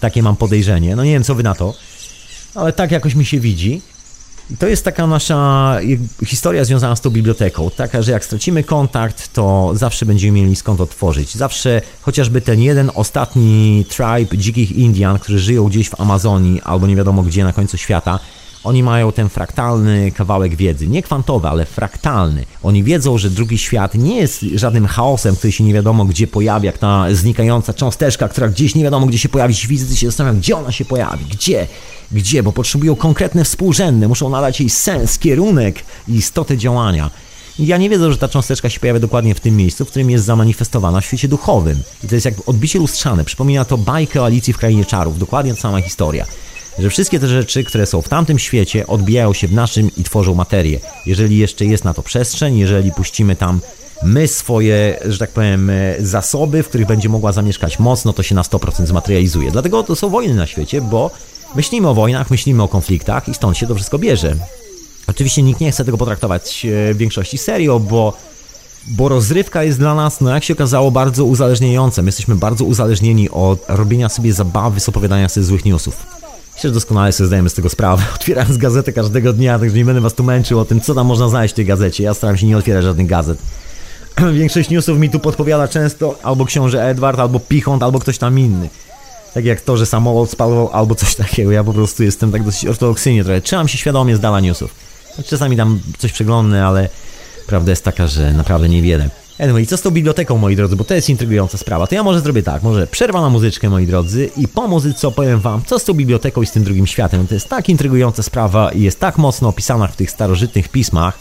Takie 0.00 0.22
mam 0.22 0.36
podejrzenie. 0.36 0.96
No 0.96 1.04
nie 1.04 1.12
wiem, 1.12 1.24
co 1.24 1.34
wy 1.34 1.42
na 1.42 1.54
to, 1.54 1.74
ale 2.54 2.72
tak 2.72 2.90
jakoś 2.90 3.14
mi 3.14 3.24
się 3.24 3.40
widzi. 3.40 3.82
I 4.52 4.56
to 4.56 4.66
jest 4.66 4.84
taka 4.84 5.06
nasza 5.06 5.78
historia 6.26 6.64
związana 6.64 6.96
z 6.96 7.00
tą 7.00 7.10
biblioteką. 7.10 7.70
Taka, 7.76 8.02
że 8.02 8.12
jak 8.12 8.24
stracimy 8.24 8.64
kontakt, 8.64 9.32
to 9.32 9.72
zawsze 9.74 10.06
będziemy 10.06 10.40
mieli 10.40 10.56
skąd 10.56 10.80
otworzyć. 10.80 11.34
Zawsze 11.34 11.82
chociażby 12.00 12.40
ten 12.40 12.60
jeden 12.60 12.90
ostatni 12.94 13.84
tribe 13.88 14.38
dzikich 14.38 14.72
Indian, 14.72 15.18
którzy 15.18 15.38
żyją 15.38 15.68
gdzieś 15.68 15.88
w 15.88 16.00
Amazonii 16.00 16.60
albo 16.64 16.86
nie 16.86 16.96
wiadomo 16.96 17.22
gdzie 17.22 17.44
na 17.44 17.52
końcu 17.52 17.76
świata, 17.76 18.18
oni 18.64 18.82
mają 18.82 19.12
ten 19.12 19.28
fraktalny 19.28 20.12
kawałek 20.12 20.56
wiedzy. 20.56 20.88
Nie 20.88 21.02
kwantowy, 21.02 21.48
ale 21.48 21.64
fraktalny. 21.64 22.44
Oni 22.62 22.84
wiedzą, 22.84 23.18
że 23.18 23.30
drugi 23.30 23.58
świat 23.58 23.94
nie 23.94 24.16
jest 24.16 24.40
żadnym 24.54 24.86
chaosem, 24.86 25.36
który 25.36 25.52
się 25.52 25.64
nie 25.64 25.74
wiadomo 25.74 26.04
gdzie 26.04 26.26
pojawi, 26.26 26.66
jak 26.66 26.78
ta 26.78 27.06
znikająca 27.12 27.74
cząsteczka, 27.74 28.28
która 28.28 28.48
gdzieś 28.48 28.74
nie 28.74 28.84
wiadomo 28.84 29.06
gdzie 29.06 29.18
się 29.18 29.28
pojawi. 29.28 29.54
Fizycy 29.54 29.96
się 29.96 30.06
zastanawiają, 30.06 30.40
gdzie 30.40 30.56
ona 30.56 30.72
się 30.72 30.84
pojawi, 30.84 31.24
gdzie, 31.24 31.66
gdzie, 32.12 32.42
bo 32.42 32.52
potrzebują 32.52 32.96
konkretne 32.96 33.44
współrzędne, 33.44 34.08
muszą 34.08 34.30
nadać 34.30 34.60
jej 34.60 34.70
sens, 34.70 35.18
kierunek 35.18 35.84
i 36.08 36.14
istotę 36.14 36.58
działania. 36.58 37.10
Ja 37.58 37.76
nie 37.76 37.90
wiedzę, 37.90 38.12
że 38.12 38.18
ta 38.18 38.28
cząsteczka 38.28 38.70
się 38.70 38.80
pojawia 38.80 39.00
dokładnie 39.00 39.34
w 39.34 39.40
tym 39.40 39.56
miejscu, 39.56 39.84
w 39.84 39.88
którym 39.88 40.10
jest 40.10 40.24
zamanifestowana 40.24 41.00
w 41.00 41.04
świecie 41.04 41.28
duchowym. 41.28 41.82
I 42.04 42.08
to 42.08 42.14
jest 42.14 42.24
jak 42.24 42.34
odbicie 42.46 42.78
lustrzane. 42.78 43.24
Przypomina 43.24 43.64
to 43.64 43.78
bajkę 43.78 44.22
o 44.22 44.24
Alicji 44.24 44.52
w 44.52 44.58
Krainie 44.58 44.84
Czarów. 44.84 45.18
Dokładnie 45.18 45.54
ta 45.54 45.60
sama 45.60 45.80
historia 45.80 46.26
że 46.78 46.90
wszystkie 46.90 47.20
te 47.20 47.28
rzeczy, 47.28 47.64
które 47.64 47.86
są 47.86 48.02
w 48.02 48.08
tamtym 48.08 48.38
świecie, 48.38 48.86
odbijają 48.86 49.32
się 49.32 49.48
w 49.48 49.52
naszym 49.52 49.90
i 49.96 50.04
tworzą 50.04 50.34
materię. 50.34 50.80
Jeżeli 51.06 51.38
jeszcze 51.38 51.64
jest 51.64 51.84
na 51.84 51.94
to 51.94 52.02
przestrzeń, 52.02 52.58
jeżeli 52.58 52.92
puścimy 52.92 53.36
tam 53.36 53.60
my 54.02 54.28
swoje, 54.28 54.98
że 55.04 55.18
tak 55.18 55.30
powiem, 55.30 55.70
e, 55.70 55.94
zasoby, 56.00 56.62
w 56.62 56.68
których 56.68 56.86
będzie 56.86 57.08
mogła 57.08 57.32
zamieszkać 57.32 57.78
moc, 57.78 58.04
no 58.04 58.12
to 58.12 58.22
się 58.22 58.34
na 58.34 58.42
100% 58.42 58.86
zmaterializuje. 58.86 59.50
Dlatego 59.50 59.82
to 59.82 59.96
są 59.96 60.10
wojny 60.10 60.34
na 60.34 60.46
świecie, 60.46 60.80
bo 60.80 61.10
myślimy 61.54 61.88
o 61.88 61.94
wojnach, 61.94 62.30
myślimy 62.30 62.62
o 62.62 62.68
konfliktach 62.68 63.28
i 63.28 63.34
stąd 63.34 63.58
się 63.58 63.66
to 63.66 63.74
wszystko 63.74 63.98
bierze. 63.98 64.36
Oczywiście 65.06 65.42
nikt 65.42 65.60
nie 65.60 65.72
chce 65.72 65.84
tego 65.84 65.98
potraktować 65.98 66.66
e, 66.66 66.94
w 66.94 66.96
większości 66.96 67.38
serio, 67.38 67.80
bo 67.80 68.12
bo 68.86 69.08
rozrywka 69.08 69.64
jest 69.64 69.78
dla 69.78 69.94
nas, 69.94 70.20
no 70.20 70.30
jak 70.30 70.44
się 70.44 70.54
okazało, 70.54 70.90
bardzo 70.90 71.24
uzależniająca. 71.24 72.02
My 72.02 72.08
jesteśmy 72.08 72.34
bardzo 72.34 72.64
uzależnieni 72.64 73.30
od 73.30 73.64
robienia 73.68 74.08
sobie 74.08 74.32
zabawy 74.32 74.80
z 74.80 74.88
opowiadania 74.88 75.28
sobie 75.28 75.44
złych 75.44 75.64
newsów. 75.64 76.06
Myślę, 76.54 76.70
że 76.70 76.74
doskonale 76.74 77.12
sobie 77.12 77.26
zdajemy 77.26 77.50
z 77.50 77.54
tego 77.54 77.68
sprawę. 77.68 78.02
Otwierając 78.14 78.56
gazetę 78.56 78.92
każdego 78.92 79.32
dnia, 79.32 79.58
także 79.58 79.76
nie 79.76 79.84
będę 79.84 80.00
was 80.00 80.14
tu 80.14 80.24
męczył 80.24 80.60
o 80.60 80.64
tym, 80.64 80.80
co 80.80 80.94
tam 80.94 81.06
można 81.06 81.28
znaleźć 81.28 81.54
w 81.54 81.56
tej 81.56 81.66
gazecie. 81.66 82.04
Ja 82.04 82.14
staram 82.14 82.36
się 82.36 82.46
nie 82.46 82.56
otwierać 82.56 82.84
żadnych 82.84 83.06
gazet. 83.06 83.38
Większość 84.32 84.70
newsów 84.70 84.98
mi 84.98 85.10
tu 85.10 85.18
podpowiada 85.18 85.68
często 85.68 86.18
albo 86.22 86.44
książę 86.44 86.88
Edward, 86.88 87.18
albo 87.18 87.40
Pichont, 87.40 87.82
albo 87.82 87.98
ktoś 87.98 88.18
tam 88.18 88.38
inny. 88.38 88.68
Tak 89.34 89.44
jak 89.44 89.60
to, 89.60 89.76
że 89.76 89.86
samolot 89.86 90.30
spalował, 90.30 90.70
albo 90.72 90.94
coś 90.94 91.14
takiego. 91.14 91.52
Ja 91.52 91.64
po 91.64 91.72
prostu 91.72 92.02
jestem 92.02 92.32
tak 92.32 92.44
dosyć 92.44 92.66
ortodoksyjnie 92.66 93.24
trochę. 93.24 93.40
Trzymam 93.40 93.68
się 93.68 93.78
świadomie 93.78 94.16
z 94.16 94.20
dala 94.20 94.40
newsów. 94.40 94.74
Czasami 95.26 95.56
tam 95.56 95.80
coś 95.98 96.12
przeglądnę, 96.12 96.66
ale 96.66 96.88
prawda 97.46 97.72
jest 97.72 97.84
taka, 97.84 98.06
że 98.06 98.32
naprawdę 98.32 98.68
niewiele. 98.68 99.10
Anyway, 99.38 99.66
co 99.66 99.76
z 99.76 99.82
tą 99.82 99.90
biblioteką, 99.90 100.38
moi 100.38 100.56
drodzy, 100.56 100.76
bo 100.76 100.84
to 100.84 100.94
jest 100.94 101.08
intrygująca 101.08 101.58
sprawa. 101.58 101.86
To 101.86 101.94
ja 101.94 102.02
może 102.02 102.20
zrobię 102.20 102.42
tak, 102.42 102.62
może 102.62 102.86
przerwa 102.86 103.20
na 103.20 103.28
muzyczkę, 103.28 103.70
moi 103.70 103.86
drodzy, 103.86 104.30
i 104.36 104.48
po 104.48 104.68
muzyce 104.68 105.08
opowiem 105.08 105.40
wam, 105.40 105.62
co 105.66 105.78
z 105.78 105.84
tą 105.84 105.94
biblioteką 105.94 106.42
i 106.42 106.46
z 106.46 106.52
tym 106.52 106.64
drugim 106.64 106.86
światem. 106.86 107.26
To 107.26 107.34
jest 107.34 107.48
tak 107.48 107.68
intrygująca 107.68 108.22
sprawa 108.22 108.72
i 108.72 108.82
jest 108.82 109.00
tak 109.00 109.18
mocno 109.18 109.48
opisana 109.48 109.86
w 109.86 109.96
tych 109.96 110.10
starożytnych 110.10 110.68
pismach 110.68 111.18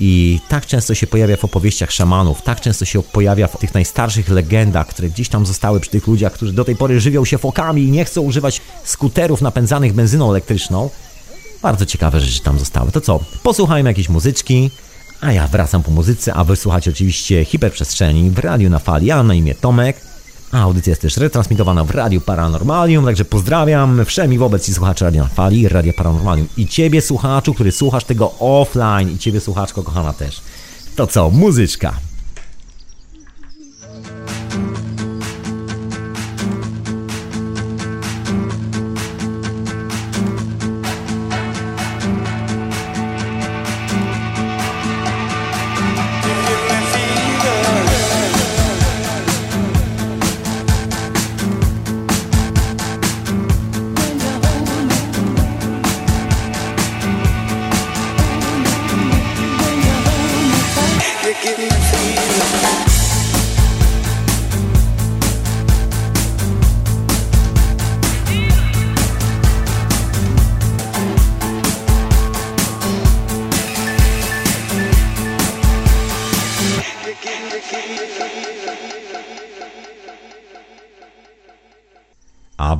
i 0.00 0.40
tak 0.48 0.66
często 0.66 0.94
się 0.94 1.06
pojawia 1.06 1.36
w 1.36 1.44
opowieściach 1.44 1.90
szamanów, 1.90 2.42
tak 2.42 2.60
często 2.60 2.84
się 2.84 3.02
pojawia 3.02 3.46
w 3.46 3.58
tych 3.58 3.74
najstarszych 3.74 4.28
legendach, 4.28 4.86
które 4.86 5.10
gdzieś 5.10 5.28
tam 5.28 5.46
zostały 5.46 5.80
przy 5.80 5.90
tych 5.90 6.06
ludziach, 6.06 6.32
którzy 6.32 6.52
do 6.52 6.64
tej 6.64 6.76
pory 6.76 7.00
żywią 7.00 7.24
się 7.24 7.38
fokami 7.38 7.82
i 7.82 7.90
nie 7.90 8.04
chcą 8.04 8.20
używać 8.20 8.60
skuterów 8.84 9.42
napędzanych 9.42 9.92
benzyną 9.92 10.30
elektryczną. 10.30 10.90
Bardzo 11.62 11.86
ciekawe 11.86 12.20
rzeczy 12.20 12.42
tam 12.42 12.58
zostały. 12.58 12.92
To 12.92 13.00
co? 13.00 13.20
Posłuchajmy 13.42 13.90
jakiejś 13.90 14.08
muzyczki, 14.08 14.70
a 15.20 15.32
ja 15.32 15.48
wracam 15.48 15.82
po 15.82 15.90
muzyce, 15.90 16.34
a 16.34 16.44
wysłuchać 16.44 16.88
oczywiście 16.88 17.44
hiperprzestrzeni 17.44 18.30
w 18.30 18.38
radiu 18.38 18.70
na 18.70 18.78
fali. 18.78 19.06
Ja 19.06 19.22
na 19.22 19.34
imię 19.34 19.54
Tomek, 19.54 20.00
audycja 20.52 20.90
jest 20.90 21.02
też 21.02 21.16
retransmitowana 21.16 21.84
w 21.84 21.90
Radiu 21.90 22.20
Paranormalium, 22.20 23.04
także 23.04 23.24
pozdrawiam 23.24 24.04
wszemi 24.04 24.38
wobec 24.38 24.68
i 24.68 24.74
słuchaczy 24.74 25.04
Radia 25.04 25.24
Fali, 25.24 25.68
Radia 25.68 25.92
Paranormalium 25.92 26.48
i 26.56 26.66
Ciebie 26.66 27.02
słuchaczu, 27.02 27.54
który 27.54 27.72
słuchasz 27.72 28.04
tego 28.04 28.32
offline 28.38 29.10
i 29.10 29.18
Ciebie 29.18 29.40
słuchaczko 29.40 29.82
kochana 29.82 30.12
też. 30.12 30.40
To 30.96 31.06
co, 31.06 31.30
muzyczka. 31.30 31.94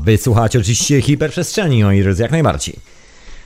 Wy 0.04 0.18
słuchacie 0.18 0.58
oczywiście 0.58 1.02
hiperprzestrzeni, 1.02 1.84
moi 1.84 2.02
drodzy, 2.02 2.22
jak 2.22 2.30
najbardziej. 2.30 2.76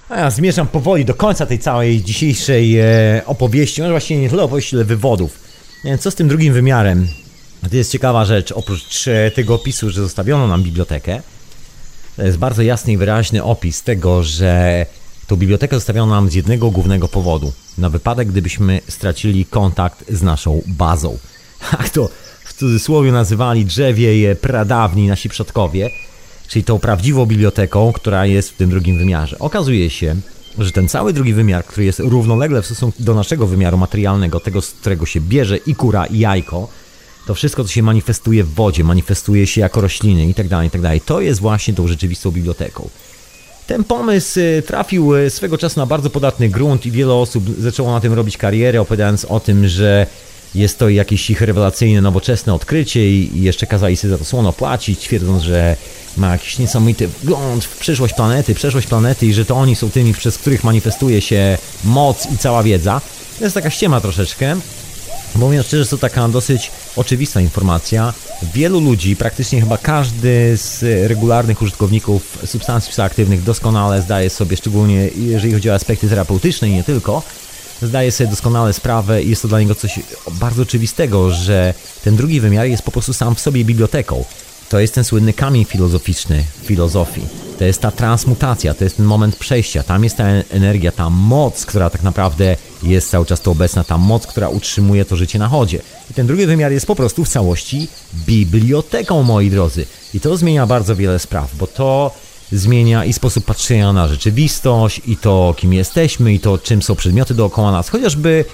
A 0.09 0.19
ja 0.19 0.31
zmierzam 0.31 0.67
powoli 0.67 1.05
do 1.05 1.15
końca 1.15 1.47
tej 1.47 1.59
całej 1.59 2.03
dzisiejszej 2.03 2.79
e, 2.79 3.23
opowieści, 3.27 3.81
może 3.81 3.93
właściwie 3.93 4.21
nie 4.21 4.31
tyle 4.31 4.43
opowieści, 4.43 4.77
ile 4.77 4.85
wywodów. 4.85 5.39
Wiem, 5.85 5.99
co 5.99 6.11
z 6.11 6.15
tym 6.15 6.29
drugim 6.29 6.53
wymiarem? 6.53 7.09
To 7.71 7.77
jest 7.77 7.93
ciekawa 7.93 8.25
rzecz, 8.25 8.53
oprócz 8.53 9.09
e, 9.09 9.31
tego 9.31 9.55
opisu, 9.55 9.91
że 9.91 10.03
zostawiono 10.03 10.47
nam 10.47 10.63
bibliotekę, 10.63 11.23
to 12.17 12.23
jest 12.23 12.39
bardzo 12.39 12.63
jasny 12.63 12.93
i 12.93 12.97
wyraźny 12.97 13.45
opis 13.45 13.83
tego, 13.83 14.23
że 14.23 14.87
tą 15.27 15.37
bibliotekę 15.37 15.77
zostawiono 15.77 16.15
nam 16.15 16.31
z 16.31 16.35
jednego 16.35 16.71
głównego 16.71 17.09
powodu. 17.09 17.53
Na 17.79 17.91
wypadek, 17.91 18.29
gdybyśmy 18.29 18.81
stracili 18.89 19.47
kontakt 19.47 20.05
z 20.09 20.23
naszą 20.23 20.63
bazą. 20.67 21.19
Jak 21.73 21.89
to 21.95 22.09
w 22.45 22.53
cudzysłowie 22.53 23.13
nazywali 23.13 23.65
drzewie 23.65 24.37
pradawni 24.37 25.09
nasi 25.09 25.29
przodkowie, 25.29 25.91
czyli 26.55 26.65
tą 26.65 26.79
prawdziwą 26.79 27.27
biblioteką, 27.27 27.93
która 27.93 28.27
jest 28.27 28.51
w 28.51 28.57
tym 28.57 28.71
drugim 28.71 28.99
wymiarze. 28.99 29.39
Okazuje 29.39 29.91
się, 29.91 30.17
że 30.59 30.73
ten 30.73 30.89
cały 30.89 31.13
drugi 31.13 31.35
wymiar, 31.35 31.65
który 31.65 31.85
jest 31.85 31.99
równolegle 31.99 32.63
w 32.63 32.67
stosunku 32.67 33.03
do 33.03 33.15
naszego 33.15 33.47
wymiaru 33.47 33.79
materialnego, 33.79 34.41
tego, 34.41 34.63
z 34.63 34.71
którego 34.71 35.07
się 35.07 35.21
bierze 35.21 35.57
i 35.57 35.75
kura, 35.75 36.07
i 36.07 36.19
jajko, 36.19 36.69
to 37.27 37.35
wszystko, 37.35 37.65
co 37.65 37.71
się 37.71 37.83
manifestuje 37.83 38.45
w 38.45 38.55
wodzie, 38.55 38.85
manifestuje 38.85 39.47
się 39.47 39.61
jako 39.61 39.81
rośliny 39.81 40.27
itd., 40.27 40.49
tak 40.49 40.65
itd., 40.65 40.91
tak 40.91 41.05
to 41.05 41.21
jest 41.21 41.41
właśnie 41.41 41.75
tą 41.75 41.89
rzeczywistą 41.89 42.31
biblioteką. 42.31 42.89
Ten 43.67 43.85
pomysł 43.85 44.41
y, 44.41 44.63
trafił 44.67 45.17
y, 45.17 45.31
swego 45.31 45.59
czasu 45.59 45.81
na 45.81 45.87
bardzo 45.87 46.11
podatny 46.11 46.49
grunt 46.49 46.87
i 46.87 46.91
wiele 46.91 47.15
osób 47.15 47.45
zaczęło 47.59 47.93
na 47.93 48.01
tym 48.01 48.13
robić 48.13 48.37
karierę, 48.37 48.81
opowiadając 48.81 49.25
o 49.25 49.41
tym, 49.41 49.69
że 49.69 50.07
jest 50.55 50.79
to 50.79 50.89
jakieś 50.89 51.31
ich 51.31 51.41
rewelacyjne, 51.41 52.01
nowoczesne 52.01 52.55
odkrycie 52.55 53.11
i 53.11 53.43
jeszcze 53.43 53.67
kazali 53.67 53.97
sobie 53.97 54.11
za 54.11 54.19
to 54.19 54.25
słono 54.25 54.53
płacić, 54.53 54.99
twierdząc, 54.99 55.43
że 55.43 55.77
ma 56.17 56.33
jakiś 56.33 56.59
niesamowity 56.59 57.09
wgląd 57.09 57.65
w 57.65 57.79
przyszłość 57.79 58.15
planety, 58.15 58.55
przeszłość 58.55 58.87
planety 58.87 59.27
i 59.27 59.35
że 59.35 59.45
to 59.45 59.57
oni 59.57 59.77
są 59.77 59.91
tymi, 59.91 60.15
przez 60.15 60.39
których 60.39 60.65
manifestuje 60.65 61.21
się 61.21 61.59
moc 61.85 62.33
i 62.35 62.39
cała 62.39 62.63
wiedza. 62.63 63.01
To 63.39 63.45
jest 63.45 63.55
taka 63.55 63.71
ściema 63.71 64.01
troszeczkę, 64.01 64.57
bo 65.35 65.47
mówiąc 65.47 65.67
szczerze, 65.67 65.87
to 65.87 65.99
taka 65.99 66.29
dosyć 66.29 66.71
oczywista 66.97 67.41
informacja. 67.41 68.15
Wielu 68.55 68.81
ludzi, 68.81 69.17
praktycznie 69.17 69.61
chyba 69.61 69.79
każdy 69.79 70.57
z 70.57 70.83
regularnych 71.09 71.63
użytkowników 71.63 72.39
substancji 72.47 72.91
psychoaktywnych 72.91 73.43
doskonale 73.43 74.03
zdaje 74.03 74.31
sobie, 74.31 74.57
szczególnie 74.57 75.09
jeżeli 75.17 75.55
chodzi 75.55 75.71
o 75.71 75.75
aspekty 75.75 76.09
terapeutyczne 76.09 76.69
i 76.69 76.73
nie 76.73 76.85
tylko, 76.85 77.23
zdaje 77.83 78.13
sobie 78.13 78.31
doskonale 78.31 78.73
sprawę 78.73 79.23
i 79.23 79.31
jest 79.31 79.43
to 79.43 79.49
dla 79.49 79.61
niego 79.61 79.75
coś 79.75 80.01
bardzo 80.33 80.63
oczywistego, 80.63 81.31
że 81.31 81.75
ten 82.05 82.17
drugi 82.17 82.41
wymiar 82.41 82.67
jest 82.67 82.83
po 82.83 82.91
prostu 82.91 83.13
sam 83.13 83.35
w 83.35 83.41
sobie 83.41 83.65
biblioteką. 83.65 84.25
To 84.69 84.81
jest 84.81 84.95
ten 84.95 85.05
słynny 85.05 85.33
kamień 85.33 85.65
filozoficzny 85.65 86.45
filozofii. 86.63 87.27
To 87.59 87.65
jest 87.65 87.81
ta 87.81 87.91
transmutacja, 87.91 88.75
to 88.75 88.85
jest 88.85 88.97
ten 88.97 89.07
moment 89.07 89.37
przejścia. 89.37 89.83
Tam 89.83 90.05
jest 90.05 90.17
ta 90.17 90.25
energia, 90.51 90.93
ta 90.93 91.11
moc, 91.11 91.67
która 91.67 91.91
tak 91.91 92.03
naprawdę 92.03 92.57
jest 92.83 93.11
cały 93.11 93.27
czas 93.27 93.41
tu 93.41 93.51
obecna, 93.51 93.85
ta 93.85 93.99
moc, 93.99 94.27
która 94.27 94.49
utrzymuje 94.49 95.05
to 95.05 95.17
życie 95.17 95.39
na 95.39 95.49
chodzie. 95.49 95.83
I 96.11 96.15
ten 96.15 96.27
drugi 96.27 96.47
wymiar 96.47 96.73
jest 96.73 96.87
po 96.87 96.97
prostu 96.97 97.25
w 97.25 97.29
całości 97.29 97.89
biblioteką, 98.15 99.23
moi 99.23 99.51
drodzy. 99.51 99.87
I 100.15 100.21
to 100.21 100.37
zmienia 100.37 100.67
bardzo 100.67 100.97
wiele 100.97 101.19
spraw, 101.19 101.57
bo 101.57 101.67
to 101.67 102.15
zmienia 102.59 103.05
i 103.05 103.13
sposób 103.13 103.45
patrzenia 103.45 103.93
na 103.93 104.09
rzeczywistość, 104.09 105.01
i 105.07 105.17
to 105.17 105.55
kim 105.57 105.73
jesteśmy, 105.73 106.35
i 106.35 106.41
to 106.41 106.59
czym 106.59 106.83
są 106.83 106.95
przedmioty 106.95 107.35
dookoła 107.35 107.73
nas. 107.73 107.89
Chociażby 107.89 108.45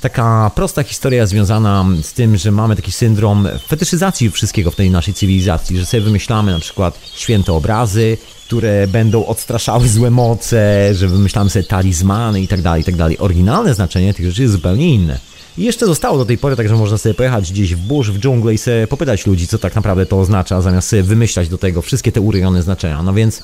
taka 0.00 0.50
prosta 0.54 0.82
historia 0.82 1.26
związana 1.26 1.86
z 2.02 2.12
tym, 2.12 2.36
że 2.36 2.50
mamy 2.50 2.76
taki 2.76 2.92
syndrom 2.92 3.48
fetyszyzacji 3.68 4.30
wszystkiego 4.30 4.70
w 4.70 4.76
tej 4.76 4.90
naszej 4.90 5.14
cywilizacji, 5.14 5.78
że 5.78 5.86
sobie 5.86 6.00
wymyślamy 6.02 6.52
na 6.52 6.58
przykład 6.58 6.98
święte 7.14 7.52
obrazy, 7.52 8.18
które 8.46 8.86
będą 8.86 9.26
odstraszały 9.26 9.88
złe 9.88 10.10
moce, 10.10 10.90
że 10.94 11.08
wymyślamy 11.08 11.50
sobie 11.50 11.64
talizmany 11.64 12.42
i 12.42 12.48
tak 12.48 12.62
tak. 12.62 13.16
Oryginalne 13.18 13.74
znaczenie 13.74 14.14
tych 14.14 14.26
rzeczy 14.26 14.42
jest 14.42 14.54
zupełnie 14.54 14.94
inne. 14.94 15.18
I 15.58 15.64
jeszcze 15.64 15.86
zostało 15.86 16.18
do 16.18 16.24
tej 16.24 16.38
pory, 16.38 16.56
także 16.56 16.74
można 16.74 16.98
sobie 16.98 17.14
pojechać 17.14 17.52
gdzieś 17.52 17.74
w 17.74 17.78
burz, 17.78 18.10
w 18.10 18.18
dżunglę 18.18 18.54
i 18.54 18.58
sobie 18.58 18.86
popytać 18.86 19.26
ludzi, 19.26 19.48
co 19.48 19.58
tak 19.58 19.74
naprawdę 19.74 20.06
to 20.06 20.20
oznacza, 20.20 20.60
zamiast 20.60 20.88
sobie 20.88 21.02
wymyślać 21.02 21.48
do 21.48 21.58
tego 21.58 21.82
wszystkie 21.82 22.12
te 22.12 22.20
urojone 22.20 22.62
znaczenia. 22.62 23.02
No 23.02 23.14
więc 23.14 23.42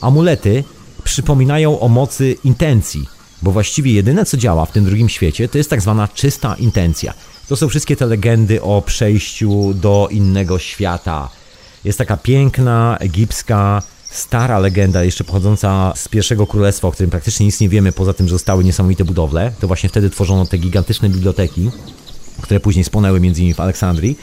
amulety 0.00 0.64
przypominają 1.04 1.80
o 1.80 1.88
mocy 1.88 2.36
intencji, 2.44 3.06
bo 3.42 3.52
właściwie 3.52 3.92
jedyne 3.92 4.24
co 4.24 4.36
działa 4.36 4.66
w 4.66 4.72
tym 4.72 4.84
drugim 4.84 5.08
świecie 5.08 5.48
to 5.48 5.58
jest 5.58 5.70
tak 5.70 5.82
zwana 5.82 6.08
czysta 6.08 6.54
intencja. 6.58 7.14
To 7.48 7.56
są 7.56 7.68
wszystkie 7.68 7.96
te 7.96 8.06
legendy 8.06 8.62
o 8.62 8.82
przejściu 8.86 9.74
do 9.74 10.08
innego 10.10 10.58
świata. 10.58 11.28
Jest 11.84 11.98
taka 11.98 12.16
piękna, 12.16 12.96
egipska, 13.00 13.82
stara 14.16 14.58
legenda, 14.58 15.04
jeszcze 15.04 15.24
pochodząca 15.24 15.92
z 15.96 16.08
pierwszego 16.08 16.46
królestwa, 16.46 16.88
o 16.88 16.92
którym 16.92 17.10
praktycznie 17.10 17.46
nic 17.46 17.60
nie 17.60 17.68
wiemy, 17.68 17.92
poza 17.92 18.12
tym, 18.12 18.28
że 18.28 18.34
zostały 18.34 18.64
niesamowite 18.64 19.04
budowle. 19.04 19.52
To 19.60 19.66
właśnie 19.66 19.88
wtedy 19.88 20.10
tworzono 20.10 20.46
te 20.46 20.58
gigantyczne 20.58 21.08
biblioteki, 21.08 21.70
które 22.42 22.60
później 22.60 22.84
spłonęły 22.84 23.20
między 23.20 23.40
innymi 23.40 23.54
w 23.54 23.60
Aleksandrii. 23.60 24.18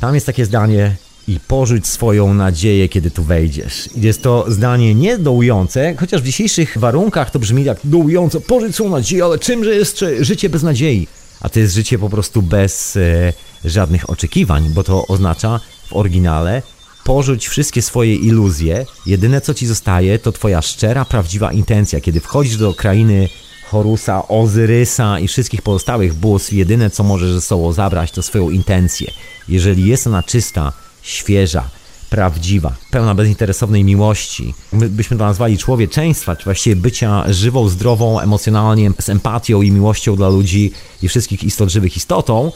Tam 0.00 0.14
jest 0.14 0.26
takie 0.26 0.44
zdanie, 0.44 0.96
i 1.28 1.40
porzuć 1.40 1.86
swoją 1.86 2.34
nadzieję, 2.34 2.88
kiedy 2.88 3.10
tu 3.10 3.22
wejdziesz. 3.22 3.88
Jest 3.96 4.22
to 4.22 4.44
zdanie 4.48 4.94
niedołujące, 4.94 5.94
chociaż 5.98 6.22
w 6.22 6.24
dzisiejszych 6.24 6.78
warunkach 6.78 7.30
to 7.30 7.38
brzmi 7.38 7.64
jak 7.64 7.78
dołująco, 7.84 8.40
porzuć 8.40 8.74
swoją 8.74 8.90
nadzieję, 8.90 9.24
ale 9.24 9.38
czymże 9.38 9.74
jest 9.74 10.04
życie 10.20 10.48
bez 10.48 10.62
nadziei? 10.62 11.08
A 11.40 11.48
to 11.48 11.60
jest 11.60 11.74
życie 11.74 11.98
po 11.98 12.10
prostu 12.10 12.42
bez 12.42 12.96
e, 12.96 13.32
żadnych 13.64 14.10
oczekiwań, 14.10 14.70
bo 14.74 14.84
to 14.84 15.06
oznacza 15.06 15.60
w 15.86 15.92
oryginale 15.92 16.62
porzuć 17.04 17.48
wszystkie 17.48 17.82
swoje 17.82 18.14
iluzje. 18.14 18.86
Jedyne 19.06 19.40
co 19.40 19.54
ci 19.54 19.66
zostaje 19.66 20.18
to 20.18 20.32
twoja 20.32 20.62
szczera, 20.62 21.04
prawdziwa 21.04 21.52
intencja. 21.52 22.00
Kiedy 22.00 22.20
wchodzisz 22.20 22.56
do 22.56 22.74
krainy 22.74 23.28
Horusa, 23.70 24.28
Ozyrysa 24.28 25.18
i 25.18 25.28
wszystkich 25.28 25.62
pozostałych 25.62 26.14
bóstw, 26.14 26.52
jedyne 26.52 26.90
co 26.90 27.02
możesz 27.02 27.32
ze 27.32 27.40
sobą 27.40 27.72
zabrać 27.72 28.10
to 28.10 28.22
swoją 28.22 28.50
intencję. 28.50 29.10
Jeżeli 29.48 29.86
jest 29.86 30.06
ona 30.06 30.22
czysta, 30.22 30.72
świeża, 31.02 31.68
prawdziwa, 32.10 32.74
pełna 32.90 33.14
bezinteresownej 33.14 33.84
miłości, 33.84 34.54
my 34.72 34.88
byśmy 34.88 35.16
to 35.16 35.24
nazwali 35.24 35.58
człowieczeństwa, 35.58 36.36
czy 36.36 36.44
właściwie 36.44 36.76
bycia 36.76 37.32
żywą, 37.32 37.68
zdrową, 37.68 38.20
emocjonalnie, 38.20 38.90
z 39.00 39.08
empatią 39.08 39.62
i 39.62 39.70
miłością 39.70 40.16
dla 40.16 40.28
ludzi 40.28 40.72
i 41.02 41.08
wszystkich 41.08 41.44
istot 41.44 41.70
żywych 41.70 41.96
istotą, 41.96 42.52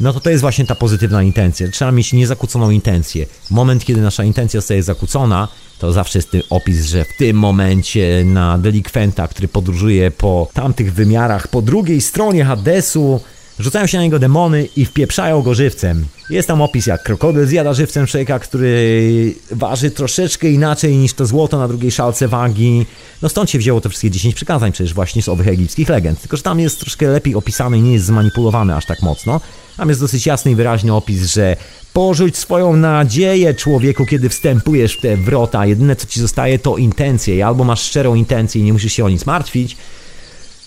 no 0.00 0.12
to 0.12 0.20
to 0.20 0.30
jest 0.30 0.40
właśnie 0.40 0.66
ta 0.66 0.74
pozytywna 0.74 1.22
intencja. 1.22 1.68
Trzeba 1.68 1.92
mieć 1.92 2.12
niezakłóconą 2.12 2.70
intencję. 2.70 3.26
Moment, 3.50 3.84
kiedy 3.84 4.00
nasza 4.00 4.24
intencja 4.24 4.60
zostaje 4.60 4.82
zakłócona, 4.82 5.48
to 5.78 5.92
zawsze 5.92 6.18
jest 6.18 6.30
ten 6.30 6.42
opis, 6.50 6.86
że 6.86 7.04
w 7.04 7.16
tym 7.18 7.36
momencie 7.36 8.24
na 8.24 8.58
delikwenta, 8.58 9.28
który 9.28 9.48
podróżuje 9.48 10.10
po 10.10 10.48
tamtych 10.54 10.94
wymiarach, 10.94 11.48
po 11.48 11.62
drugiej 11.62 12.00
stronie 12.00 12.44
Hadesu, 12.44 13.20
Rzucają 13.58 13.86
się 13.86 13.98
na 13.98 14.04
niego 14.04 14.18
demony 14.18 14.68
i 14.76 14.84
wpieprzają 14.84 15.42
go 15.42 15.54
żywcem. 15.54 16.06
Jest 16.30 16.48
tam 16.48 16.62
opis, 16.62 16.86
jak 16.86 17.02
krokodyl 17.02 17.46
zjada 17.46 17.74
żywcem 17.74 18.06
człowieka, 18.06 18.38
który 18.38 19.34
waży 19.50 19.90
troszeczkę 19.90 20.50
inaczej 20.50 20.96
niż 20.96 21.12
to 21.14 21.26
złoto 21.26 21.58
na 21.58 21.68
drugiej 21.68 21.90
szalce 21.90 22.28
wagi. 22.28 22.86
No 23.22 23.28
stąd 23.28 23.50
się 23.50 23.58
wzięło 23.58 23.80
te 23.80 23.88
wszystkie 23.88 24.10
10 24.10 24.34
przykazań 24.34 24.72
przecież 24.72 24.94
właśnie 24.94 25.22
z 25.22 25.28
owych 25.28 25.48
egipskich 25.48 25.88
legend. 25.88 26.20
Tylko, 26.20 26.36
że 26.36 26.42
tam 26.42 26.60
jest 26.60 26.80
troszkę 26.80 27.08
lepiej 27.08 27.34
opisane 27.34 27.78
i 27.78 27.82
nie 27.82 27.92
jest 27.92 28.04
zmanipulowany 28.04 28.76
aż 28.76 28.86
tak 28.86 29.02
mocno. 29.02 29.40
Tam 29.76 29.88
jest 29.88 30.00
dosyć 30.00 30.26
jasny 30.26 30.50
i 30.50 30.54
wyraźny 30.54 30.94
opis, 30.94 31.22
że 31.22 31.56
porzuć 31.92 32.36
swoją 32.36 32.76
nadzieję 32.76 33.54
człowieku, 33.54 34.06
kiedy 34.06 34.28
wstępujesz 34.28 34.96
w 34.96 35.00
te 35.00 35.16
wrota. 35.16 35.66
Jedyne 35.66 35.96
co 35.96 36.06
ci 36.06 36.20
zostaje 36.20 36.58
to 36.58 36.76
intencje. 36.76 37.46
Albo 37.46 37.64
masz 37.64 37.82
szczerą 37.82 38.14
intencję 38.14 38.60
i 38.60 38.64
nie 38.64 38.72
musisz 38.72 38.92
się 38.92 39.04
o 39.04 39.08
nic 39.08 39.26
martwić, 39.26 39.76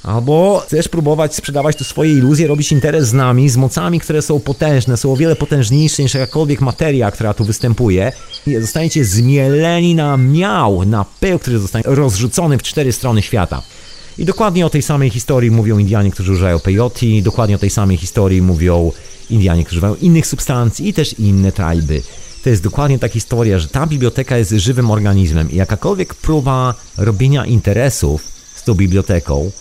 Albo 0.04 0.64
chcesz 0.66 0.88
próbować 0.88 1.36
sprzedawać 1.36 1.76
tu 1.76 1.84
swoje 1.84 2.14
iluzje, 2.14 2.48
robić 2.48 2.72
interes 2.72 3.08
z 3.08 3.14
nami, 3.14 3.50
z 3.50 3.58
mocami, 3.58 4.00
które 4.00 4.22
są 4.22 4.40
potężne, 4.40 4.98
są 4.98 5.14
o 5.14 5.16
wiele 5.16 5.36
potężniejsze 5.36 6.04
niż 6.04 6.14
jakakolwiek 6.14 6.62
materia, 6.62 7.12
która 7.12 7.34
tu 7.34 7.46
występuje. 7.46 8.12
I 8.48 8.56
zostaniecie 8.56 9.06
zmieleni 9.06 9.96
na 9.96 10.18
miał, 10.18 10.86
na 10.86 11.06
pył, 11.20 11.40
który 11.40 11.60
zostanie 11.60 11.84
rozrzucony 11.88 12.58
w 12.58 12.64
cztery 12.64 12.92
strony 12.92 13.22
świata. 13.22 13.62
I 14.18 14.26
dokładnie 14.26 14.66
o 14.66 14.70
tej 14.70 14.82
samej 14.82 15.10
historii 15.10 15.52
mówią 15.52 15.78
Indianie, 15.78 16.12
którzy 16.12 16.32
używają 16.32 16.60
peyote, 16.60 17.06
dokładnie 17.22 17.56
o 17.56 17.60
tej 17.60 17.70
samej 17.70 17.98
historii 17.98 18.42
mówią 18.42 18.92
Indianie, 19.30 19.64
którzy 19.64 19.78
używają 19.78 19.96
innych 19.96 20.28
substancji 20.28 20.90
i 20.90 20.94
też 20.94 21.20
inne 21.20 21.52
trajby. 21.52 22.02
To 22.44 22.50
jest 22.50 22.64
dokładnie 22.64 23.00
ta 23.00 23.08
historia, 23.08 23.60
że 23.60 23.68
ta 23.68 23.88
biblioteka 23.88 24.38
jest 24.38 24.52
żywym 24.52 24.92
organizmem 24.92 25.52
i 25.52 25.56
jakakolwiek 25.56 26.16
próba 26.16 26.76
robienia 26.98 27.46
interesów 27.46 28.24
z 28.56 28.64
tą 28.64 28.74
biblioteką 28.74 29.52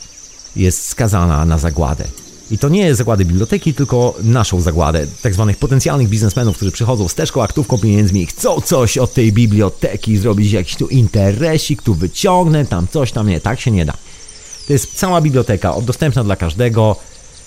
jest 0.57 0.89
skazana 0.89 1.45
na 1.45 1.59
zagładę. 1.59 2.05
I 2.51 2.59
to 2.59 2.69
nie 2.69 2.95
zagłady 2.95 3.25
biblioteki, 3.25 3.75
tylko 3.75 4.15
naszą 4.23 4.61
zagładę, 4.61 5.07
tak 5.23 5.35
zwanych 5.35 5.57
potencjalnych 5.57 6.09
biznesmenów, 6.09 6.57
którzy 6.57 6.73
przychodzą 6.73 7.09
z 7.09 7.15
teczką, 7.15 7.43
aktówką, 7.43 7.79
pieniędzmi 7.79 8.23
i 8.23 8.27
chcą 8.27 8.61
coś 8.61 8.99
od 8.99 9.15
tej 9.15 9.33
biblioteki, 9.33 10.19
zrobić 10.19 10.53
jakiś 10.53 10.77
tu 10.77 10.89
interesik, 10.89 11.83
tu 11.83 11.95
wyciągnę, 11.95 12.67
tam 12.67 12.89
coś, 12.89 13.13
tam 13.13 13.29
nie, 13.29 13.41
tak 13.41 13.61
się 13.61 13.71
nie 13.71 13.85
da. 13.85 13.93
To 14.67 14.73
jest 14.73 14.95
cała 14.95 15.21
biblioteka, 15.21 15.75
dostępna 15.83 16.25
dla 16.25 16.37
każdego, 16.37 16.97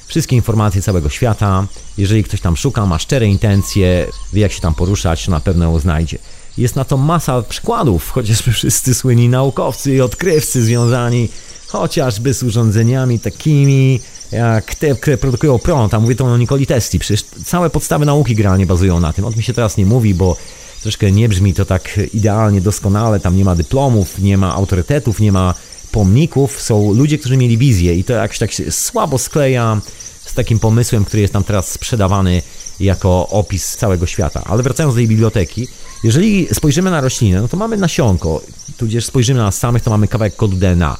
wszystkie 0.07 0.35
informacje 0.35 0.81
całego 0.81 1.09
świata. 1.09 1.67
Jeżeli 1.97 2.23
ktoś 2.23 2.41
tam 2.41 2.57
szuka, 2.57 2.85
ma 2.85 2.99
szczere 2.99 3.27
intencje, 3.27 4.07
wie 4.33 4.41
jak 4.41 4.51
się 4.51 4.61
tam 4.61 4.75
poruszać, 4.75 5.25
to 5.25 5.31
na 5.31 5.39
pewno 5.39 5.65
ją 5.65 5.79
znajdzie. 5.79 6.17
Jest 6.57 6.75
na 6.75 6.85
to 6.85 6.97
masa 6.97 7.41
przykładów, 7.41 8.09
chociażby 8.09 8.51
wszyscy 8.61 8.93
słynni 8.93 9.29
naukowcy 9.29 9.95
i 9.95 10.01
odkrywcy 10.01 10.63
związani 10.63 11.29
chociażby 11.67 12.33
z 12.33 12.43
urządzeniami 12.43 13.19
takimi 13.19 13.99
jak 14.31 14.75
te, 14.75 14.95
które 14.95 15.17
produkują 15.17 15.59
prąd, 15.59 15.93
a 15.93 15.99
mówię 15.99 16.15
to 16.15 16.25
o 16.25 16.37
Nikoli 16.37 16.67
Tesli. 16.67 16.99
Przecież 16.99 17.23
całe 17.45 17.69
podstawy 17.69 18.05
nauki 18.05 18.35
generalnie 18.35 18.65
bazują 18.65 18.99
na 18.99 19.13
tym. 19.13 19.25
O 19.25 19.31
tym 19.31 19.41
się 19.41 19.53
teraz 19.53 19.77
nie 19.77 19.85
mówi, 19.85 20.13
bo 20.13 20.37
troszkę 20.81 21.11
nie 21.11 21.29
brzmi 21.29 21.53
to 21.53 21.65
tak 21.65 21.99
idealnie, 22.13 22.61
doskonale. 22.61 23.19
Tam 23.19 23.37
nie 23.37 23.45
ma 23.45 23.55
dyplomów, 23.55 24.19
nie 24.19 24.37
ma 24.37 24.53
autorytetów, 24.53 25.19
nie 25.19 25.31
ma 25.31 25.53
pomników. 25.91 26.61
Są 26.61 26.93
ludzie, 26.93 27.17
którzy 27.17 27.37
mieli 27.37 27.57
wizję 27.57 27.95
i 27.95 28.03
to 28.03 28.13
jakoś 28.13 28.39
tak 28.39 28.51
się 28.51 28.71
słabo 28.71 29.17
skleja 29.17 29.81
z 30.25 30.33
takim 30.33 30.59
pomysłem, 30.59 31.05
który 31.05 31.21
jest 31.21 31.33
tam 31.33 31.43
teraz 31.43 31.71
sprzedawany 31.71 32.41
jako 32.79 33.27
opis 33.29 33.77
całego 33.77 34.05
świata. 34.05 34.41
Ale 34.45 34.63
wracając 34.63 34.95
do 34.95 34.97
tej 34.97 35.07
biblioteki, 35.07 35.67
jeżeli 36.03 36.47
spojrzymy 36.53 36.91
na 36.91 37.01
roślinę, 37.01 37.41
no 37.41 37.47
to 37.47 37.57
mamy 37.57 37.77
nasionko, 37.77 38.41
tudzież 38.77 39.05
spojrzymy 39.05 39.39
na 39.39 39.51
samych, 39.51 39.83
to 39.83 39.91
mamy 39.91 40.07
kawałek 40.07 40.35
kodu 40.35 40.57
DNA 40.57 40.97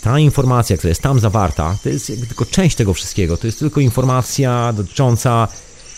ta 0.00 0.18
informacja, 0.18 0.76
która 0.76 0.88
jest 0.88 1.02
tam 1.02 1.20
zawarta, 1.20 1.76
to 1.82 1.88
jest 1.88 2.06
tylko 2.06 2.44
część 2.46 2.76
tego 2.76 2.94
wszystkiego. 2.94 3.36
To 3.36 3.46
jest 3.46 3.58
tylko 3.58 3.80
informacja 3.80 4.72
dotycząca 4.72 5.48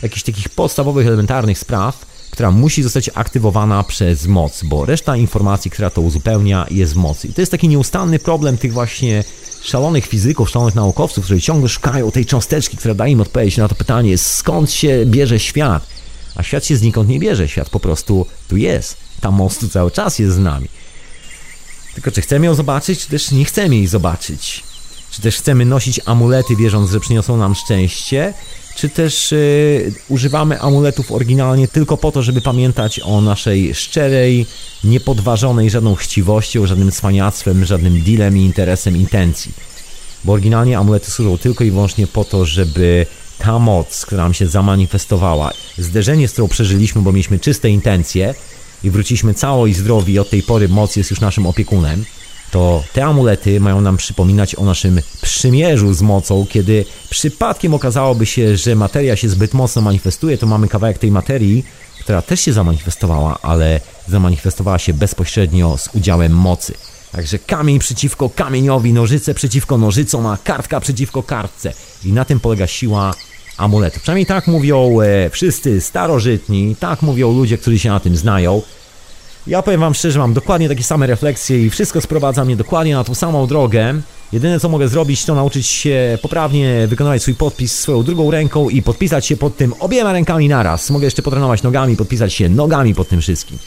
jakichś 0.03 0.23
takich 0.23 0.49
podstawowych, 0.49 1.07
elementarnych 1.07 1.59
spraw, 1.59 2.07
która 2.31 2.51
musi 2.51 2.83
zostać 2.83 3.11
aktywowana 3.15 3.85
przez 3.85 4.27
moc, 4.27 4.63
bo 4.63 4.85
reszta 4.85 5.17
informacji, 5.17 5.71
która 5.71 5.91
to 5.91 6.01
uzupełnia, 6.01 6.67
jest 6.71 6.95
mocy. 6.95 7.29
I 7.29 7.33
to 7.33 7.43
jest 7.43 7.53
taki 7.53 7.69
nieustanny 7.69 8.19
problem 8.19 8.59
tych 8.59 8.73
właśnie 8.73 9.25
szalonych 9.63 10.07
fizyków, 10.07 10.51
szalonych 10.51 10.75
naukowców, 10.75 11.25
którzy 11.25 11.41
ciągle 11.41 11.69
szukają 11.69 12.11
tej 12.11 12.27
cząsteczki, 12.27 12.77
która 12.77 12.95
daje 12.95 13.13
im 13.13 13.21
odpowiedź 13.21 13.57
na 13.57 13.69
to 13.69 13.75
pytanie, 13.75 14.19
skąd 14.19 14.73
się 14.73 15.07
bierze 15.07 15.41
świat. 15.41 15.87
A 16.35 16.43
świat 16.43 16.67
się 16.67 16.77
znikąd 16.77 17.09
nie 17.09 17.19
bierze, 17.19 17.49
świat 17.49 17.71
po 17.71 17.81
prostu 17.81 18.27
tu 18.49 18.57
jest. 18.57 18.97
Ta 19.21 19.31
moc 19.31 19.59
tu 19.59 19.69
cały 19.69 19.91
czas 19.91 20.19
jest 20.19 20.35
z 20.35 20.39
nami. 20.39 20.69
Tylko 21.95 22.11
czy 22.11 22.21
chcemy 22.21 22.47
ją 22.47 22.55
zobaczyć, 22.55 23.01
czy 23.01 23.09
też 23.09 23.31
nie 23.31 23.45
chcemy 23.45 23.77
jej 23.77 23.87
zobaczyć? 23.87 24.63
Czy 25.21 25.25
też 25.25 25.37
chcemy 25.37 25.65
nosić 25.65 26.01
amulety, 26.05 26.57
wierząc, 26.57 26.91
że 26.91 27.01
przyniosą 27.01 27.37
nam 27.37 27.55
szczęście? 27.55 28.35
Czy 28.77 28.89
też 28.89 29.33
yy, 29.33 29.93
używamy 30.09 30.61
amuletów 30.61 31.13
oryginalnie 31.13 31.69
tylko 31.69 31.97
po 31.97 32.13
to, 32.13 32.23
żeby 32.23 32.41
pamiętać 32.41 33.01
o 33.01 33.21
naszej 33.21 33.75
szczerej, 33.75 34.47
niepodważonej 34.85 35.71
żadną 35.71 35.95
chciwością, 35.95 36.67
żadnym 36.67 36.93
cwaniactwem, 36.93 37.65
żadnym 37.65 38.03
dealem 38.03 38.39
i 38.39 38.41
interesem 38.41 38.97
intencji? 38.97 39.53
Bo 40.25 40.33
oryginalnie 40.33 40.79
amulety 40.79 41.11
służą 41.11 41.39
tylko 41.39 41.65
i 41.65 41.71
wyłącznie 41.71 42.07
po 42.07 42.25
to, 42.25 42.45
żeby 42.45 43.07
ta 43.39 43.59
moc, 43.59 44.07
która 44.07 44.23
nam 44.23 44.35
się 44.35 44.47
zamanifestowała, 44.47 45.53
zderzenie, 45.79 46.29
z 46.29 46.33
którą 46.33 46.49
przeżyliśmy, 46.49 47.03
bo 47.03 47.13
mieliśmy 47.13 47.39
czyste 47.39 47.71
intencje, 47.71 48.35
i 48.85 48.91
wróciliśmy 48.91 49.35
cało 49.35 49.67
i 49.67 49.75
zdrowi 49.75 50.19
od 50.19 50.31
tej 50.31 50.43
pory 50.43 50.69
moc 50.69 50.97
jest 50.97 51.11
już 51.11 51.21
naszym 51.21 51.47
opiekunem, 51.47 52.05
to 52.51 52.85
te 52.93 53.05
amulety 53.05 53.61
mają 53.61 53.81
nam 53.81 53.97
przypominać 53.97 54.55
o 54.55 54.65
naszym 54.65 55.01
przymierzu 55.23 55.95
z 55.95 56.03
mocą, 56.03 56.47
kiedy 56.51 56.85
przypadkiem 57.11 57.75
okazałoby 57.75 58.27
się, 58.27 58.57
że 58.57 58.77
materia 58.77 59.17
się 59.17 59.29
zbyt 59.29 59.55
mocno 59.55 59.83
manifestuje, 59.83 60.39
to 60.39 60.47
mamy 60.47 60.69
kawałek 60.69 60.99
tej 60.99 61.11
materii, 61.11 61.65
która 62.01 62.23
też 62.23 62.41
się 62.41 62.53
zamanifestowała, 62.53 63.39
ale 63.43 63.81
zamanifestowała 64.09 64.79
się 64.79 64.95
bezpośrednio 64.95 65.79
z 65.79 65.89
udziałem 65.95 66.33
mocy. 66.33 66.75
Także 67.13 67.39
kamień 67.39 67.79
przeciwko 67.79 68.31
kamieniowi, 68.31 68.93
nożyce 68.93 69.35
przeciwko 69.35 69.79
nożycom, 69.79 70.27
a 70.27 70.37
kartka 70.45 70.81
przeciwko 70.81 71.23
kartce. 71.23 71.73
I 72.05 72.13
na 72.13 72.25
tym 72.25 72.41
polega 72.41 72.67
siła 72.67 73.15
amuletu. 73.57 74.01
Przynajmniej 74.01 74.27
tak 74.27 74.47
mówią 74.47 75.01
e, 75.01 75.31
wszyscy 75.31 75.81
starożytni, 75.81 76.77
tak 76.81 77.03
mówią 77.03 77.33
ludzie, 77.33 77.59
którzy 77.59 77.79
się 77.79 77.89
na 77.89 78.01
tym 78.01 78.17
znają. 78.17 78.63
Ja 79.47 79.63
powiem 79.63 79.81
wam 79.81 79.95
szczerze, 79.95 80.19
mam 80.19 80.33
dokładnie 80.33 80.69
takie 80.69 80.83
same 80.83 81.07
refleksje 81.07 81.67
i 81.67 81.71
wszystko 81.71 82.01
sprowadza 82.01 82.45
mnie 82.45 82.57
dokładnie 82.57 82.95
na 82.95 83.05
tą 83.05 83.15
samą 83.15 83.47
drogę. 83.47 83.95
Jedyne 84.33 84.61
co 84.61 84.69
mogę 84.69 84.89
zrobić 84.89 85.25
to 85.25 85.35
nauczyć 85.35 85.67
się 85.67 86.19
poprawnie 86.23 86.87
wykonywać 86.87 87.23
swój 87.23 87.35
podpis 87.35 87.79
swoją 87.79 88.03
drugą 88.03 88.31
ręką 88.31 88.69
i 88.69 88.83
podpisać 88.83 89.27
się 89.27 89.37
pod 89.37 89.57
tym 89.57 89.75
obiema 89.81 90.13
rękami 90.13 90.49
naraz. 90.49 90.91
Mogę 90.91 91.05
jeszcze 91.05 91.23
potrenować 91.23 91.63
nogami, 91.63 91.97
podpisać 91.97 92.33
się 92.33 92.49
nogami 92.49 92.95
pod 92.95 93.09
tym 93.09 93.21
wszystkim. 93.21 93.59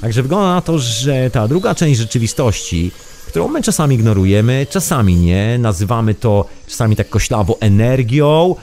Także 0.00 0.22
wygląda 0.22 0.54
na 0.54 0.60
to, 0.60 0.78
że 0.78 1.30
ta 1.30 1.48
druga 1.48 1.74
część 1.74 2.00
rzeczywistości, 2.00 2.90
którą 3.26 3.48
my 3.48 3.62
czasami 3.62 3.94
ignorujemy, 3.94 4.66
czasami 4.70 5.16
nie, 5.16 5.58
nazywamy 5.58 6.14
to 6.14 6.44
czasami 6.68 6.96
tak 6.96 7.08
koślawo 7.08 7.56
energią, 7.60 8.54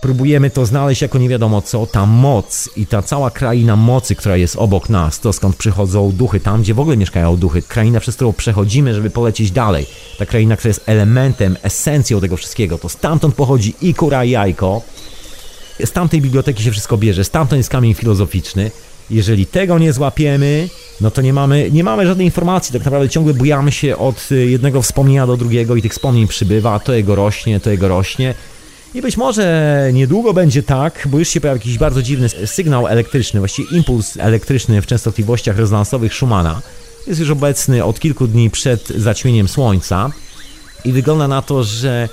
próbujemy 0.00 0.50
to 0.50 0.66
znaleźć 0.66 1.02
jako 1.02 1.18
nie 1.18 1.28
wiadomo 1.28 1.62
co, 1.62 1.86
ta 1.86 2.06
moc 2.06 2.68
i 2.76 2.86
ta 2.86 3.02
cała 3.02 3.30
kraina 3.30 3.76
mocy, 3.76 4.14
która 4.14 4.36
jest 4.36 4.56
obok 4.56 4.88
nas, 4.88 5.20
to 5.20 5.32
skąd 5.32 5.56
przychodzą 5.56 6.12
duchy, 6.12 6.40
tam 6.40 6.62
gdzie 6.62 6.74
w 6.74 6.80
ogóle 6.80 6.96
mieszkają 6.96 7.36
duchy, 7.36 7.62
kraina, 7.62 8.00
przez 8.00 8.14
którą 8.14 8.32
przechodzimy, 8.32 8.94
żeby 8.94 9.10
polecieć 9.10 9.50
dalej, 9.50 9.86
ta 10.18 10.26
kraina, 10.26 10.56
która 10.56 10.68
jest 10.68 10.82
elementem, 10.86 11.56
esencją 11.62 12.20
tego 12.20 12.36
wszystkiego, 12.36 12.78
to 12.78 12.88
stamtąd 12.88 13.34
pochodzi 13.34 13.74
i 13.80 13.94
kura 13.94 14.24
i 14.24 14.30
jajko, 14.30 14.82
z 15.84 15.92
tamtej 15.92 16.20
biblioteki 16.20 16.62
się 16.62 16.70
wszystko 16.70 16.96
bierze, 16.96 17.24
stamtąd 17.24 17.58
jest 17.58 17.70
kamień 17.70 17.94
filozoficzny, 17.94 18.70
jeżeli 19.10 19.46
tego 19.46 19.78
nie 19.78 19.92
złapiemy, 19.92 20.68
no 21.00 21.10
to 21.10 21.22
nie 21.22 21.32
mamy, 21.32 21.70
nie 21.70 21.84
mamy 21.84 22.06
żadnej 22.06 22.26
informacji, 22.26 22.72
tak 22.72 22.84
naprawdę 22.84 23.08
ciągle 23.08 23.34
bujamy 23.34 23.72
się 23.72 23.96
od 23.96 24.28
jednego 24.30 24.82
wspomnienia 24.82 25.26
do 25.26 25.36
drugiego 25.36 25.76
i 25.76 25.82
tych 25.82 25.92
wspomnień 25.92 26.26
przybywa, 26.26 26.78
to 26.78 26.94
jego 26.94 27.14
rośnie, 27.14 27.60
to 27.60 27.70
jego 27.70 27.88
rośnie, 27.88 28.34
i 28.94 29.02
być 29.02 29.16
może 29.16 29.90
niedługo 29.92 30.34
będzie 30.34 30.62
tak, 30.62 31.08
bo 31.10 31.18
już 31.18 31.28
się 31.28 31.40
pojawi 31.40 31.60
jakiś 31.60 31.78
bardzo 31.78 32.02
dziwny 32.02 32.28
sygnał 32.28 32.86
elektryczny, 32.86 33.40
właściwie 33.40 33.76
impuls 33.76 34.16
elektryczny 34.16 34.82
w 34.82 34.86
częstotliwościach 34.86 35.58
rezonansowych 35.58 36.14
Schumana. 36.14 36.62
Jest 37.06 37.20
już 37.20 37.30
obecny 37.30 37.84
od 37.84 38.00
kilku 38.00 38.26
dni 38.26 38.50
przed 38.50 38.88
zaćmieniem 38.88 39.48
Słońca 39.48 40.10
i 40.84 40.92
wygląda 40.92 41.28
na 41.28 41.42
to, 41.42 41.64
że 41.64 42.08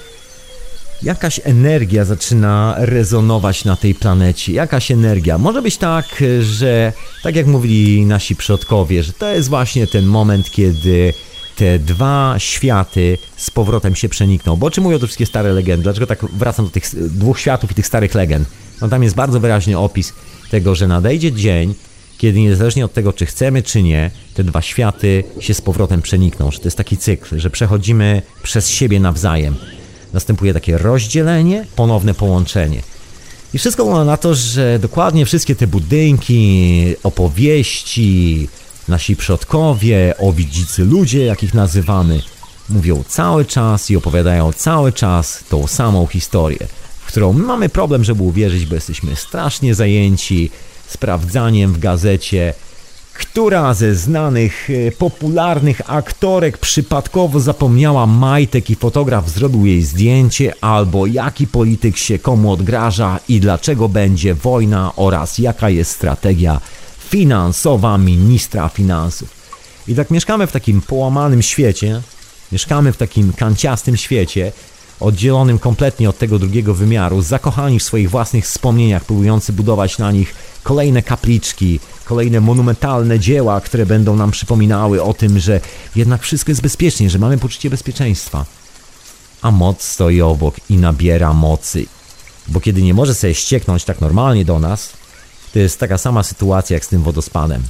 jakaś 1.03 1.39
energia 1.43 2.05
zaczyna 2.05 2.75
rezonować 2.77 3.65
na 3.65 3.75
tej 3.75 3.95
planecie. 3.95 4.53
Jakaś 4.53 4.91
energia. 4.91 5.37
Może 5.37 5.61
być 5.61 5.77
tak, 5.77 6.23
że 6.41 6.93
tak 7.23 7.35
jak 7.35 7.47
mówili 7.47 8.05
nasi 8.05 8.35
przodkowie, 8.35 9.03
że 9.03 9.13
to 9.13 9.29
jest 9.29 9.49
właśnie 9.49 9.87
ten 9.87 10.05
moment, 10.05 10.51
kiedy 10.51 11.13
te 11.55 11.79
dwa 11.79 12.35
światy 12.37 13.17
z 13.37 13.49
powrotem 13.49 13.95
się 13.95 14.09
przenikną. 14.09 14.55
Bo 14.55 14.67
o 14.67 14.71
czym 14.71 14.83
mówią 14.83 14.99
te 14.99 15.05
wszystkie 15.05 15.25
stare 15.25 15.53
legendy? 15.53 15.83
Dlaczego 15.83 16.07
tak 16.07 16.25
wracam 16.25 16.65
do 16.65 16.71
tych 16.71 16.83
dwóch 16.95 17.39
światów 17.39 17.71
i 17.71 17.75
tych 17.75 17.87
starych 17.87 18.15
legend? 18.15 18.47
No 18.81 18.89
tam 18.89 19.03
jest 19.03 19.15
bardzo 19.15 19.39
wyraźny 19.39 19.77
opis 19.77 20.13
tego, 20.51 20.75
że 20.75 20.87
nadejdzie 20.87 21.31
dzień, 21.31 21.73
kiedy 22.17 22.39
niezależnie 22.39 22.85
od 22.85 22.93
tego, 22.93 23.13
czy 23.13 23.25
chcemy, 23.25 23.63
czy 23.63 23.83
nie, 23.83 24.11
te 24.33 24.43
dwa 24.43 24.61
światy 24.61 25.23
się 25.39 25.53
z 25.53 25.61
powrotem 25.61 26.01
przenikną, 26.01 26.51
że 26.51 26.59
to 26.59 26.65
jest 26.65 26.77
taki 26.77 26.97
cykl, 26.97 27.39
że 27.39 27.49
przechodzimy 27.49 28.21
przez 28.43 28.69
siebie 28.69 28.99
nawzajem. 28.99 29.55
Następuje 30.13 30.53
takie 30.53 30.77
rozdzielenie, 30.77 31.65
ponowne 31.75 32.13
połączenie. 32.13 32.81
I 33.53 33.57
wszystko 33.57 33.83
wygląda 33.85 34.11
na 34.11 34.17
to, 34.17 34.35
że 34.35 34.79
dokładnie 34.79 35.25
wszystkie 35.25 35.55
te 35.55 35.67
budynki, 35.67 36.95
opowieści, 37.03 38.47
nasi 38.87 39.15
przodkowie, 39.15 40.13
owidzicy 40.17 40.85
ludzie, 40.85 41.25
jakich 41.25 41.53
nazywamy, 41.53 42.21
mówią 42.69 43.03
cały 43.07 43.45
czas 43.45 43.91
i 43.91 43.97
opowiadają 43.97 44.53
cały 44.53 44.93
czas 44.93 45.43
tą 45.49 45.67
samą 45.67 46.07
historię, 46.07 46.67
w 46.99 47.07
którą 47.07 47.33
my 47.33 47.43
mamy 47.43 47.69
problem, 47.69 48.03
żeby 48.03 48.23
uwierzyć, 48.23 48.65
bo 48.65 48.75
jesteśmy 48.75 49.15
strasznie 49.15 49.75
zajęci 49.75 50.51
sprawdzaniem 50.87 51.73
w 51.73 51.79
gazecie, 51.79 52.53
która 53.13 53.73
ze 53.73 53.95
znanych, 53.95 54.69
e, 54.69 54.91
popularnych 54.91 55.81
aktorek 55.85 56.57
przypadkowo 56.57 57.39
zapomniała 57.39 58.05
majtek 58.05 58.69
i 58.69 58.75
fotograf 58.75 59.29
zrobił 59.29 59.65
jej 59.65 59.83
zdjęcie, 59.83 60.53
albo 60.61 61.05
jaki 61.05 61.47
polityk 61.47 61.97
się 61.97 62.19
komu 62.19 62.51
odgraża 62.51 63.19
i 63.27 63.39
dlaczego 63.39 63.89
będzie 63.89 64.33
wojna 64.33 64.91
oraz 64.95 65.37
jaka 65.37 65.69
jest 65.69 65.91
strategia 65.91 66.61
finansowa 67.09 67.97
ministra 67.97 68.69
finansów. 68.69 69.29
I 69.87 69.95
tak 69.95 70.11
mieszkamy 70.11 70.47
w 70.47 70.51
takim 70.51 70.81
połamanym 70.81 71.41
świecie, 71.41 72.01
mieszkamy 72.51 72.93
w 72.93 72.97
takim 72.97 73.33
kanciastym 73.33 73.97
świecie, 73.97 74.51
oddzielonym 74.99 75.59
kompletnie 75.59 76.09
od 76.09 76.17
tego 76.17 76.39
drugiego 76.39 76.73
wymiaru, 76.73 77.21
zakochani 77.21 77.79
w 77.79 77.83
swoich 77.83 78.09
własnych 78.09 78.45
wspomnieniach, 78.45 79.05
próbujący 79.05 79.53
budować 79.53 79.97
na 79.97 80.11
nich 80.11 80.35
kolejne 80.63 81.01
kapliczki, 81.01 81.79
kolejne 82.05 82.41
monumentalne 82.41 83.19
dzieła, 83.19 83.61
które 83.61 83.85
będą 83.85 84.15
nam 84.15 84.31
przypominały 84.31 85.03
o 85.03 85.13
tym, 85.13 85.39
że 85.39 85.61
jednak 85.95 86.21
wszystko 86.21 86.51
jest 86.51 86.61
bezpiecznie, 86.61 87.09
że 87.09 87.19
mamy 87.19 87.37
poczucie 87.37 87.69
bezpieczeństwa. 87.69 88.45
A 89.41 89.51
moc 89.51 89.83
stoi 89.83 90.21
obok 90.21 90.55
i 90.69 90.77
nabiera 90.77 91.33
mocy. 91.33 91.85
Bo 92.47 92.59
kiedy 92.59 92.81
nie 92.81 92.93
może 92.93 93.15
sobie 93.15 93.35
ścieknąć 93.35 93.83
tak 93.83 94.01
normalnie 94.01 94.45
do 94.45 94.59
nas, 94.59 94.93
to 95.55 95.59
jest 95.59 95.79
taka 95.79 95.97
sama 95.97 96.23
sytuacja 96.23 96.73
jak 96.73 96.85
z 96.85 96.87
tym 96.87 97.03
wodospadem. 97.03 97.63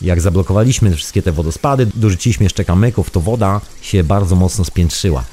Jak 0.00 0.20
zablokowaliśmy 0.20 0.96
wszystkie 0.96 1.22
te 1.22 1.32
wodospady, 1.32 1.86
dorzuciliśmy 1.94 2.44
jeszcze 2.44 2.64
kamyków, 2.64 3.10
to 3.10 3.20
woda 3.20 3.60
się 3.82 4.04
bardzo 4.04 4.36
mocno 4.36 4.64
spiętrzyła. 4.64 5.24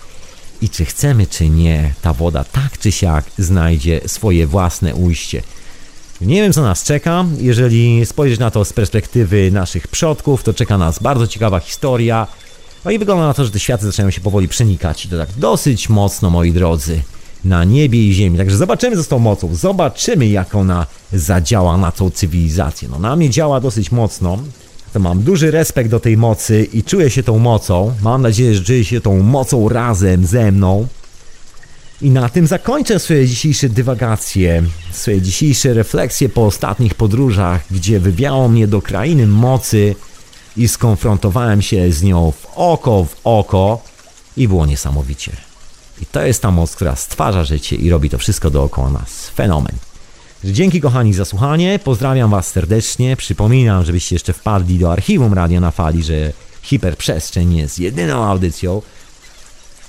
I 0.61 0.69
czy 0.69 0.85
chcemy, 0.85 1.27
czy 1.27 1.49
nie, 1.49 1.93
ta 2.01 2.13
woda 2.13 2.43
tak 2.43 2.77
czy 2.77 2.91
siak 2.91 3.25
znajdzie 3.37 4.01
swoje 4.05 4.47
własne 4.47 4.95
ujście. 4.95 5.41
Nie 6.21 6.41
wiem, 6.41 6.53
co 6.53 6.61
nas 6.61 6.83
czeka. 6.83 7.25
Jeżeli 7.37 8.05
spojrzeć 8.05 8.39
na 8.39 8.51
to 8.51 8.65
z 8.65 8.73
perspektywy 8.73 9.51
naszych 9.51 9.87
przodków, 9.87 10.43
to 10.43 10.53
czeka 10.53 10.77
nas 10.77 10.99
bardzo 10.99 11.27
ciekawa 11.27 11.59
historia. 11.59 12.27
No 12.85 12.91
i 12.91 12.99
wygląda 12.99 13.27
na 13.27 13.33
to, 13.33 13.45
że 13.45 13.51
te 13.51 13.59
światy 13.59 13.85
zaczynają 13.85 14.11
się 14.11 14.21
powoli 14.21 14.47
przenikać. 14.47 15.05
I 15.05 15.09
to 15.09 15.17
tak 15.17 15.29
dosyć 15.37 15.89
mocno, 15.89 16.29
moi 16.29 16.51
drodzy, 16.51 17.01
na 17.45 17.63
niebie 17.63 18.07
i 18.07 18.13
ziemi. 18.13 18.37
Także 18.37 18.57
zobaczymy, 18.57 19.03
z 19.03 19.07
tą 19.07 19.19
mocą. 19.19 19.55
Zobaczymy, 19.55 20.27
jak 20.27 20.55
ona 20.55 20.85
zadziała 21.13 21.77
na 21.77 21.91
tą 21.91 22.09
cywilizację. 22.09 22.87
No 22.91 22.99
na 22.99 23.15
mnie 23.15 23.29
działa 23.29 23.59
dosyć 23.59 23.91
mocno. 23.91 24.37
To 24.93 24.99
mam 24.99 25.23
duży 25.23 25.51
respekt 25.51 25.89
do 25.89 25.99
tej 25.99 26.17
mocy 26.17 26.67
i 26.73 26.83
czuję 26.83 27.09
się 27.09 27.23
tą 27.23 27.39
mocą. 27.39 27.93
Mam 28.01 28.21
nadzieję, 28.21 28.55
że 28.55 28.63
czuję 28.63 28.85
się 28.85 29.01
tą 29.01 29.19
mocą 29.19 29.69
razem 29.69 30.25
ze 30.25 30.51
mną. 30.51 30.87
I 32.01 32.09
na 32.09 32.29
tym 32.29 32.47
zakończę 32.47 32.99
swoje 32.99 33.27
dzisiejsze 33.27 33.69
dywagacje, 33.69 34.63
swoje 34.91 35.21
dzisiejsze 35.21 35.73
refleksje 35.73 36.29
po 36.29 36.45
ostatnich 36.45 36.95
podróżach, 36.95 37.61
gdzie 37.71 37.99
wywiało 37.99 38.49
mnie 38.49 38.67
do 38.67 38.81
krainy 38.81 39.27
mocy 39.27 39.95
i 40.57 40.67
skonfrontowałem 40.67 41.61
się 41.61 41.91
z 41.91 42.03
nią 42.03 42.31
w 42.31 42.47
oko 42.55 43.03
w 43.03 43.15
oko 43.23 43.81
i 44.37 44.47
było 44.47 44.65
niesamowicie. 44.65 45.46
I 46.01 46.05
to 46.05 46.21
jest 46.21 46.41
ta 46.41 46.51
moc, 46.51 46.75
która 46.75 46.95
stwarza 46.95 47.43
życie 47.43 47.75
i 47.75 47.89
robi 47.89 48.09
to 48.09 48.17
wszystko 48.17 48.49
dookoła 48.49 48.89
nas. 48.89 49.29
Fenomen. 49.29 49.75
Dzięki 50.43 50.81
kochani 50.81 51.13
za 51.13 51.25
słuchanie, 51.25 51.79
pozdrawiam 51.83 52.29
Was 52.29 52.47
serdecznie. 52.47 53.15
Przypominam, 53.15 53.85
żebyście 53.85 54.15
jeszcze 54.15 54.33
wpadli 54.33 54.79
do 54.79 54.91
archiwum 54.91 55.33
Radio 55.33 55.59
na 55.59 55.71
Fali, 55.71 56.03
że 56.03 56.33
Hiperprzestrzeń 56.61 57.55
jest 57.55 57.79
jedyną 57.79 58.25
audycją, 58.25 58.81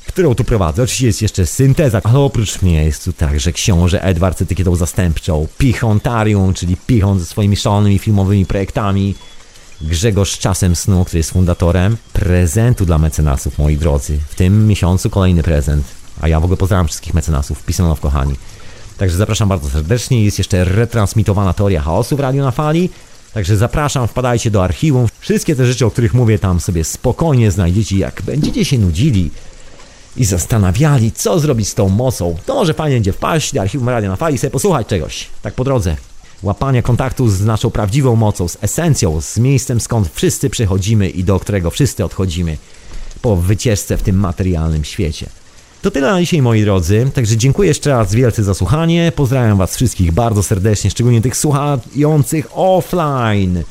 którą 0.06 0.34
tu 0.34 0.44
prowadzę. 0.44 0.82
Oczywiście 0.82 1.06
jest 1.06 1.22
jeszcze 1.22 1.46
synteza, 1.46 2.00
ale 2.04 2.18
oprócz 2.18 2.62
mnie 2.62 2.84
jest 2.84 3.04
tu 3.04 3.12
także 3.12 3.52
książę 3.52 4.02
Edward 4.02 4.38
z 4.38 4.42
etykietą 4.42 4.76
zastępczą, 4.76 5.46
Pichontarium, 5.58 6.54
czyli 6.54 6.76
Pichon 6.76 7.20
ze 7.20 7.26
swoimi 7.26 7.56
szalonymi 7.56 7.98
filmowymi 7.98 8.46
projektami, 8.46 9.14
Grzegorz 9.80 10.38
Czasem 10.38 10.76
Snu, 10.76 11.04
który 11.04 11.18
jest 11.18 11.30
fundatorem 11.30 11.96
prezentu 12.12 12.86
dla 12.86 12.98
mecenasów, 12.98 13.58
moi 13.58 13.76
drodzy. 13.76 14.18
W 14.28 14.34
tym 14.34 14.66
miesiącu 14.66 15.10
kolejny 15.10 15.42
prezent, 15.42 15.97
a 16.20 16.28
ja 16.28 16.40
w 16.40 16.44
ogóle 16.44 16.56
pozdrawiam 16.56 16.86
wszystkich 16.86 17.14
mecenasów, 17.14 17.62
w 17.96 18.00
kochani. 18.00 18.34
Także 18.98 19.16
zapraszam 19.16 19.48
bardzo 19.48 19.70
serdecznie. 19.70 20.24
Jest 20.24 20.38
jeszcze 20.38 20.64
retransmitowana 20.64 21.52
teoria 21.52 21.80
chaosu 21.80 22.16
w 22.16 22.20
Radio 22.20 22.44
na 22.44 22.50
Fali. 22.50 22.90
Także 23.34 23.56
zapraszam, 23.56 24.08
wpadajcie 24.08 24.50
do 24.50 24.64
archiwum. 24.64 25.06
Wszystkie 25.20 25.56
te 25.56 25.66
rzeczy, 25.66 25.86
o 25.86 25.90
których 25.90 26.14
mówię 26.14 26.38
tam 26.38 26.60
sobie 26.60 26.84
spokojnie 26.84 27.50
znajdziecie, 27.50 27.98
jak 27.98 28.22
będziecie 28.22 28.64
się 28.64 28.78
nudzili 28.78 29.30
i 30.16 30.24
zastanawiali, 30.24 31.12
co 31.12 31.40
zrobić 31.40 31.68
z 31.68 31.74
tą 31.74 31.88
mocą, 31.88 32.36
to 32.46 32.54
może 32.54 32.74
fajnie 32.74 32.96
będzie 32.96 33.12
wpaść 33.12 33.54
do 33.54 33.60
archiwum 33.60 33.88
Radio 33.88 34.10
na 34.10 34.16
Fali 34.16 34.34
i 34.34 34.38
sobie 34.38 34.50
posłuchać 34.50 34.86
czegoś, 34.86 35.28
tak 35.42 35.54
po 35.54 35.64
drodze. 35.64 35.96
Łapania 36.42 36.82
kontaktu 36.82 37.28
z 37.28 37.40
naszą 37.40 37.70
prawdziwą 37.70 38.16
mocą, 38.16 38.48
z 38.48 38.58
esencją, 38.60 39.20
z 39.20 39.38
miejscem 39.38 39.80
skąd 39.80 40.10
wszyscy 40.14 40.50
przychodzimy 40.50 41.08
i 41.08 41.24
do 41.24 41.40
którego 41.40 41.70
wszyscy 41.70 42.04
odchodzimy 42.04 42.56
po 43.22 43.36
wycieczce 43.36 43.96
w 43.96 44.02
tym 44.02 44.16
materialnym 44.16 44.84
świecie. 44.84 45.28
To 45.82 45.90
tyle 45.90 46.12
na 46.12 46.20
dzisiaj, 46.20 46.42
moi 46.42 46.62
drodzy. 46.62 47.10
Także 47.14 47.36
dziękuję 47.36 47.68
jeszcze 47.68 47.90
raz 47.90 48.14
wielce 48.14 48.44
za 48.44 48.54
słuchanie. 48.54 49.12
Pozdrawiam 49.16 49.58
Was 49.58 49.76
wszystkich 49.76 50.12
bardzo 50.12 50.42
serdecznie, 50.42 50.90
szczególnie 50.90 51.22
tych 51.22 51.36
słuchających 51.36 52.46
offline. 52.52 53.62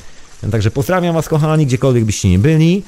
Także 0.50 0.70
pozdrawiam 0.70 1.14
Was, 1.14 1.28
kochani, 1.28 1.66
gdziekolwiek 1.66 2.04
byście 2.04 2.28
nie 2.30 2.38
byli. 2.38 2.82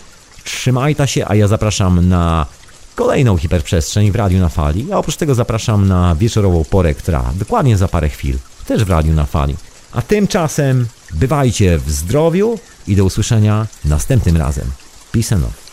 Trzymajcie 0.44 1.06
się, 1.06 1.24
a 1.28 1.34
ja 1.34 1.48
zapraszam 1.48 2.08
na 2.08 2.46
kolejną 2.94 3.36
hiperprzestrzeń 3.36 4.10
w 4.10 4.16
Radiu 4.16 4.38
na 4.38 4.48
Fali. 4.48 4.92
A 4.92 4.98
oprócz 4.98 5.16
tego 5.16 5.34
zapraszam 5.34 5.88
na 5.88 6.14
wieczorową 6.14 6.64
porę, 6.64 6.94
która 6.94 7.32
dokładnie 7.34 7.76
za 7.76 7.88
parę 7.88 8.08
chwil 8.08 8.38
też 8.66 8.84
w 8.84 8.90
Radiu 8.90 9.14
na 9.14 9.26
Fali. 9.26 9.56
A 9.92 10.02
tymczasem 10.02 10.86
bywajcie 11.14 11.78
w 11.78 11.90
zdrowiu 11.90 12.58
i 12.86 12.96
do 12.96 13.04
usłyszenia 13.04 13.66
następnym 13.84 14.36
razem. 14.36 14.64
Peace 15.12 15.34
and 15.34 15.44
love. 15.44 15.69